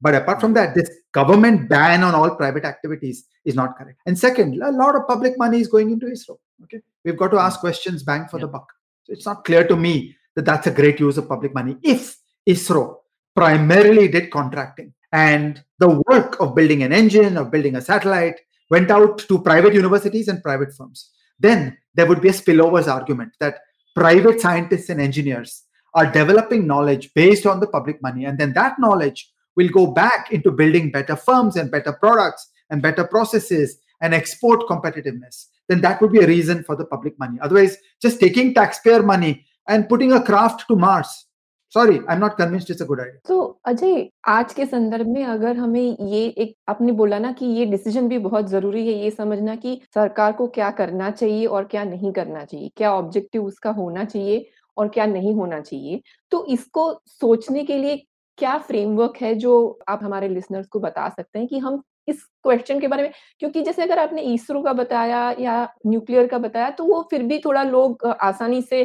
But 0.00 0.14
apart 0.14 0.40
from 0.40 0.54
that, 0.54 0.74
this 0.74 0.90
government 1.12 1.68
ban 1.68 2.02
on 2.02 2.14
all 2.14 2.34
private 2.34 2.64
activities 2.64 3.26
is 3.44 3.54
not 3.54 3.76
correct. 3.76 3.98
And 4.06 4.18
second, 4.18 4.60
a 4.62 4.70
lot 4.70 4.96
of 4.96 5.06
public 5.06 5.36
money 5.36 5.60
is 5.60 5.68
going 5.68 5.90
into 5.90 6.06
ISRO. 6.06 6.38
Okay, 6.64 6.80
we've 7.04 7.16
got 7.16 7.30
to 7.32 7.38
ask 7.38 7.60
questions, 7.60 8.02
bang 8.02 8.26
for 8.28 8.38
yeah. 8.38 8.46
the 8.46 8.48
buck. 8.48 8.66
So 9.04 9.12
it's 9.12 9.26
not 9.26 9.44
clear 9.44 9.66
to 9.66 9.76
me 9.76 10.16
that 10.36 10.44
that's 10.44 10.66
a 10.66 10.70
great 10.70 11.00
use 11.00 11.18
of 11.18 11.28
public 11.28 11.54
money. 11.54 11.76
If 11.82 12.16
ISRO 12.48 12.96
primarily 13.34 14.08
did 14.08 14.30
contracting 14.30 14.92
and 15.12 15.62
the 15.78 16.02
work 16.08 16.40
of 16.40 16.54
building 16.54 16.82
an 16.82 16.92
engine 16.92 17.36
or 17.36 17.44
building 17.44 17.76
a 17.76 17.80
satellite 17.80 18.40
went 18.70 18.90
out 18.90 19.18
to 19.18 19.38
private 19.40 19.74
universities 19.74 20.28
and 20.28 20.42
private 20.42 20.72
firms, 20.74 21.10
then 21.38 21.76
there 21.94 22.06
would 22.06 22.20
be 22.20 22.28
a 22.28 22.32
spillovers 22.32 22.86
argument 22.86 23.32
that 23.40 23.58
private 23.94 24.40
scientists 24.40 24.88
and 24.88 25.00
engineers 25.00 25.64
are 25.94 26.10
developing 26.10 26.66
knowledge 26.66 27.12
based 27.14 27.46
on 27.46 27.58
the 27.58 27.66
public 27.66 28.00
money, 28.00 28.24
and 28.24 28.38
then 28.38 28.52
that 28.52 28.78
knowledge 28.78 29.32
will 29.60 29.68
go 29.70 29.86
back 29.92 30.32
into 30.32 30.50
building 30.52 30.90
better 30.90 31.16
firms 31.18 31.56
and 31.56 31.70
better 31.70 31.92
products 31.94 32.50
and 32.70 32.82
better 32.82 33.04
processes 33.06 33.78
and 34.02 34.14
export 34.14 34.60
competitiveness, 34.68 35.46
then 35.68 35.80
that 35.82 36.00
would 36.00 36.12
be 36.12 36.20
a 36.20 36.26
reason 36.26 36.62
for 36.64 36.76
the 36.76 36.86
public 36.86 37.18
money. 37.18 37.38
Otherwise, 37.40 37.76
just 38.02 38.20
taking 38.20 38.54
taxpayer 38.54 39.02
money 39.04 39.32
and 39.68 39.88
putting 39.88 40.12
a 40.12 40.22
craft 40.22 40.64
to 40.68 40.76
Mars. 40.76 41.26
Sorry, 41.72 42.00
I'm 42.08 42.18
not 42.18 42.36
convinced 42.36 42.70
it's 42.70 42.80
a 42.80 42.86
good 42.86 43.00
idea. 43.00 43.20
So, 43.26 43.36
Ajay 43.66 44.08
आज 44.28 44.52
के 44.54 44.64
संदर्भ 44.66 45.06
में 45.06 45.24
अगर 45.24 45.56
हमें 45.56 45.96
ये 46.12 46.22
एक 46.44 46.54
आपने 46.68 46.92
बोला 47.00 47.18
ना 47.18 47.30
कि 47.32 47.46
ये 47.46 47.66
डिसीज़न 47.66 48.08
भी 48.08 48.18
बहुत 48.24 48.48
ज़रूरी 48.50 48.86
है 48.86 48.94
ये 49.02 49.10
समझना 49.10 49.54
कि 49.56 49.80
सरकार 49.94 50.32
को 50.38 50.46
क्या 50.56 50.70
करना 50.80 51.10
चाहिए 51.10 51.44
और 51.46 51.64
क्या 51.70 51.84
नहीं 51.84 52.12
करना 52.12 52.44
चाहिए 52.44 52.70
क्या 52.76 52.92
ऑब्जेक्टिव 52.94 53.44
उसका 53.44 53.70
होना 53.78 54.04
चाहिए 54.04 54.44
और 54.76 54.88
क्या 54.88 55.06
नहीं 55.06 55.34
होना 55.34 55.60
चाहिए 55.60 56.00
तो 56.30 56.44
इसको 56.56 56.92
सोचने 57.20 57.64
के 57.64 57.78
लिए 57.78 58.04
क्या 58.40 58.56
फ्रेमवर्क 58.58 59.16
है 59.22 59.34
जो 59.36 59.52
आप 59.88 60.00
हमारे 60.04 60.28
लिसनर्स 60.28 60.66
को 60.68 60.80
बता 60.80 61.08
सकते 61.08 61.38
हैं 61.38 61.48
कि 61.48 61.58
हम 61.58 61.82
इस 62.08 62.22
क्वेश्चन 62.44 62.80
के 62.80 62.88
बारे 62.88 63.02
में? 63.02 63.12
क्योंकि 63.40 63.62
जैसे 63.62 63.82
अगर 63.82 63.98
आपने 63.98 64.22
इसरो 64.24 64.62
का 64.62 64.72
बताया 64.74 65.30
या 65.40 65.62
न्यूक्लियर 65.86 66.26
का 66.26 66.38
बताया 66.38 66.70
तो 66.72 66.84
वो 66.84 67.02
फिर 67.10 67.22
भी 67.22 67.38
थोड़ा 67.38 67.62
लोग 67.64 68.06
आसानी 68.22 68.62
से 68.62 68.82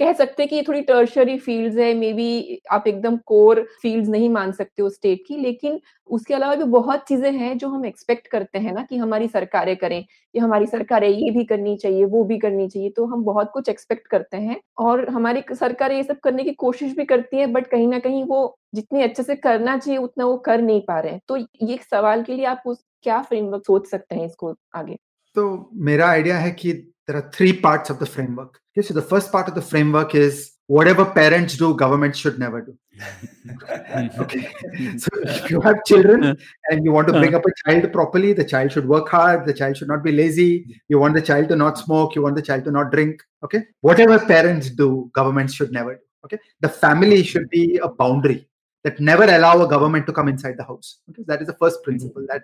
कह 0.00 0.12
सकते 0.12 0.42
हैं 0.42 0.48
कि 0.48 0.56
ये 0.56 0.62
थोड़ी 0.62 0.80
टर्शरी 0.82 1.36
फील्ड्स 1.38 1.76
है 1.78 1.92
मे 1.94 2.12
बी 2.12 2.60
आप 2.72 2.86
एकदम 2.86 3.16
कोर 3.26 3.60
फील्ड्स 3.82 4.08
नहीं 4.08 4.28
मान 4.30 4.50
सकते 4.52 4.82
हो 4.82 4.88
स्टेट 4.90 5.22
की, 5.28 5.36
लेकिन 5.36 5.80
उसके 6.10 6.34
अलावा 6.34 6.54
भी 6.54 6.64
बहुत 6.64 7.04
चीज़ें 7.08 7.30
हैं 7.32 7.56
जो 7.58 7.68
हम 7.68 7.84
एक्सपेक्ट 7.86 8.26
करते 8.26 8.58
हैं 8.58 8.72
ना 8.72 8.82
कि 8.82 8.96
हमारी 8.96 9.28
सरकारें 9.28 9.76
करें, 9.76 10.04
कि 10.34 10.38
हमारी 10.38 10.66
सरकारें 10.66 11.08
ये 11.08 11.30
भी 11.30 11.44
करनी 11.44 11.76
चाहिए, 11.76 12.04
वो 12.04 12.24
भी 12.24 12.38
करनी 12.38 12.68
चाहिए 12.68 12.90
तो 12.90 13.06
हम 13.06 13.22
बहुत 13.24 13.50
कुछ 13.52 13.68
एक्सपेक्ट 13.68 14.06
करते 14.06 14.36
हैं 14.36 14.60
और 14.78 15.08
हमारी 15.08 15.42
सरकारें 15.52 15.96
ये 15.96 16.02
सब 16.02 16.18
करने 16.20 16.44
की 16.44 16.52
कोशिश 16.54 16.96
भी 16.96 17.04
करती 17.04 17.36
है 17.36 17.46
बट 17.46 17.66
कहीं 17.66 17.88
ना 17.88 17.98
कहीं 17.98 18.24
वो 18.24 18.56
जितनी 18.74 19.02
अच्छे 19.02 19.22
से 19.22 19.36
करना 19.36 19.76
चाहिए, 19.78 19.98
उतना 19.98 20.24
वो 20.24 20.36
कर 20.38 20.60
नहीं 20.60 20.80
पा 20.80 20.98
रहे 21.00 21.12
हैं। 21.12 21.20
तो 21.28 21.36
ये 21.36 21.78
सवाल 21.90 22.22
के 22.22 22.34
लिए 22.34 22.44
आप 22.46 22.62
उस 22.66 22.84
क्या 23.02 23.20
फ्रेमवर्क 23.22 23.66
सोच 23.66 23.86
सकते 23.86 24.14
हैं 24.14 24.26
इसको 24.26 24.54
आगे? 24.74 24.96
तो 25.36 25.70
मेरा 25.74 26.08
आइडिया 26.08 26.38
है 26.38 26.50
कि 26.52 26.72
there 27.06 27.16
are 27.16 27.30
three 27.32 27.52
parts 27.52 27.90
of 27.90 27.98
the 27.98 28.06
framework. 28.06 28.60
Okay, 28.72 28.86
so 28.86 28.94
the 28.94 29.02
first 29.02 29.30
part 29.30 29.48
of 29.48 29.54
the 29.54 29.62
framework 29.62 30.14
is 30.14 30.52
whatever 30.66 31.04
parents 31.04 31.56
do, 31.56 31.74
government 31.74 32.16
should 32.16 32.38
never 32.38 32.60
do. 32.60 32.76
okay, 34.18 34.52
so 34.98 35.08
if 35.22 35.50
you 35.50 35.60
have 35.60 35.84
children 35.84 36.36
and 36.70 36.84
you 36.84 36.90
want 36.90 37.06
to 37.06 37.12
bring 37.12 37.34
up 37.34 37.44
a 37.44 37.70
child 37.70 37.92
properly, 37.92 38.32
the 38.32 38.44
child 38.44 38.72
should 38.72 38.88
work 38.88 39.08
hard, 39.08 39.46
the 39.46 39.54
child 39.54 39.76
should 39.76 39.88
not 39.88 40.02
be 40.02 40.12
lazy. 40.12 40.80
You 40.88 40.98
want 40.98 41.14
the 41.14 41.22
child 41.22 41.48
to 41.50 41.56
not 41.56 41.78
smoke, 41.78 42.14
you 42.14 42.22
want 42.22 42.36
the 42.36 42.42
child 42.42 42.64
to 42.64 42.70
not 42.70 42.90
drink. 42.90 43.22
Okay, 43.44 43.64
whatever 43.80 44.18
parents 44.18 44.70
do, 44.70 45.10
government 45.14 45.52
should 45.52 45.72
never 45.72 45.94
do. 45.94 46.00
Okay, 46.24 46.38
the 46.60 46.68
family 46.68 47.22
should 47.22 47.48
be 47.50 47.78
a 47.82 47.88
boundary 47.88 48.48
that 48.82 48.98
never 48.98 49.24
allow 49.24 49.62
a 49.62 49.68
government 49.68 50.06
to 50.06 50.12
come 50.12 50.28
inside 50.28 50.56
the 50.56 50.64
house. 50.64 50.98
Okay, 51.10 51.22
that 51.26 51.40
is 51.40 51.46
the 51.46 51.54
first 51.54 51.82
principle 51.84 52.26
that 52.28 52.42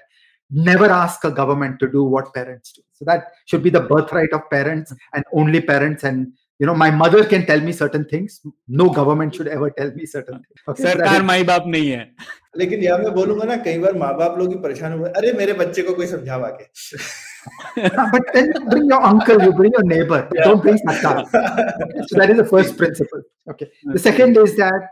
never 0.51 0.85
ask 0.85 1.23
a 1.23 1.31
government 1.31 1.79
to 1.79 1.87
do 1.89 2.03
what 2.03 2.33
parents 2.33 2.71
do 2.73 2.81
so 2.93 3.05
that 3.05 3.31
should 3.45 3.63
be 3.63 3.69
the 3.69 3.81
birthright 3.81 4.33
of 4.33 4.49
parents 4.49 4.93
and 5.13 5.23
only 5.33 5.61
parents 5.61 6.03
and 6.03 6.31
you 6.59 6.65
know 6.65 6.73
my 6.73 6.89
mother 6.89 7.23
can 7.25 7.45
tell 7.45 7.59
me 7.59 7.71
certain 7.71 8.05
things 8.05 8.41
no 8.67 8.89
government 8.89 9.35
should 9.35 9.47
ever 9.47 9.69
tell 9.71 9.91
me 9.91 10.05
certain 10.05 10.39
things 10.43 10.61
okay, 10.67 10.83
सरकार 10.83 11.23
माई 11.23 11.43
बाप 11.51 11.67
नहीं 11.75 11.89
है 11.89 12.03
लेकिन 12.57 12.83
यह 12.83 12.97
मैं 12.97 13.13
बोलूंगा 13.13 13.45
ना 13.45 13.55
कई 13.63 13.77
बार 13.79 13.93
माँ 14.03 14.13
बाप 14.17 14.37
लोग 14.39 14.49
ही 14.53 14.59
परेशान 14.61 14.93
हुए 14.99 15.09
अरे 15.21 15.33
मेरे 15.41 15.53
बच्चे 15.63 15.81
को 15.81 15.93
कोई 15.93 16.07
समझावा 16.07 16.49
के 16.61 16.65
but 18.11 18.33
then 18.33 18.51
bring 18.69 18.85
your 18.89 19.01
uncle, 19.01 19.41
you 19.41 19.53
bring 19.53 19.71
your 19.71 19.83
neighbor. 19.83 20.29
Yeah. 20.35 20.43
Don't 20.43 20.61
bring 20.61 20.77
Satta. 20.77 21.25
so 22.07 22.17
that 22.19 22.29
is 22.29 22.37
the 22.37 22.45
first 22.45 22.77
principle. 22.77 23.21
Okay. 23.49 23.69
The 23.83 23.99
second 23.99 24.37
is 24.37 24.55
that 24.57 24.89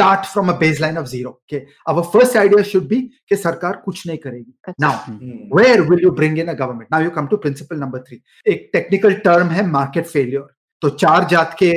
start 0.00 0.26
from 0.26 0.48
a 0.48 0.56
base 0.58 0.80
line 0.80 0.98
of 0.98 1.06
zero 1.06 1.30
first 2.12 2.36
idea 2.36 2.62
should 2.64 2.86
be 2.88 3.00
कि 3.28 3.36
सरकार 3.36 3.80
कुछ 3.84 4.06
नहीं 4.06 4.18
करेगी। 4.18 4.72
Now 4.80 5.56
where 5.56 5.80
will 5.90 6.02
you 6.02 6.10
bring 6.20 6.38
in 6.38 6.46
a 6.46 6.52
government 6.52 6.88
now 6.92 7.02
you 7.02 7.10
come 7.18 7.26
to 7.26 7.36
principle 7.44 7.76
number 7.78 8.00
three 8.08 8.20
एक 8.46 8.68
technical 8.72 9.14
term 9.26 9.48
है 9.56 9.66
market 9.68 10.06
failure 10.06 10.46
तो 10.82 10.88
चार 11.04 11.26
जात 11.30 11.54
के 11.58 11.72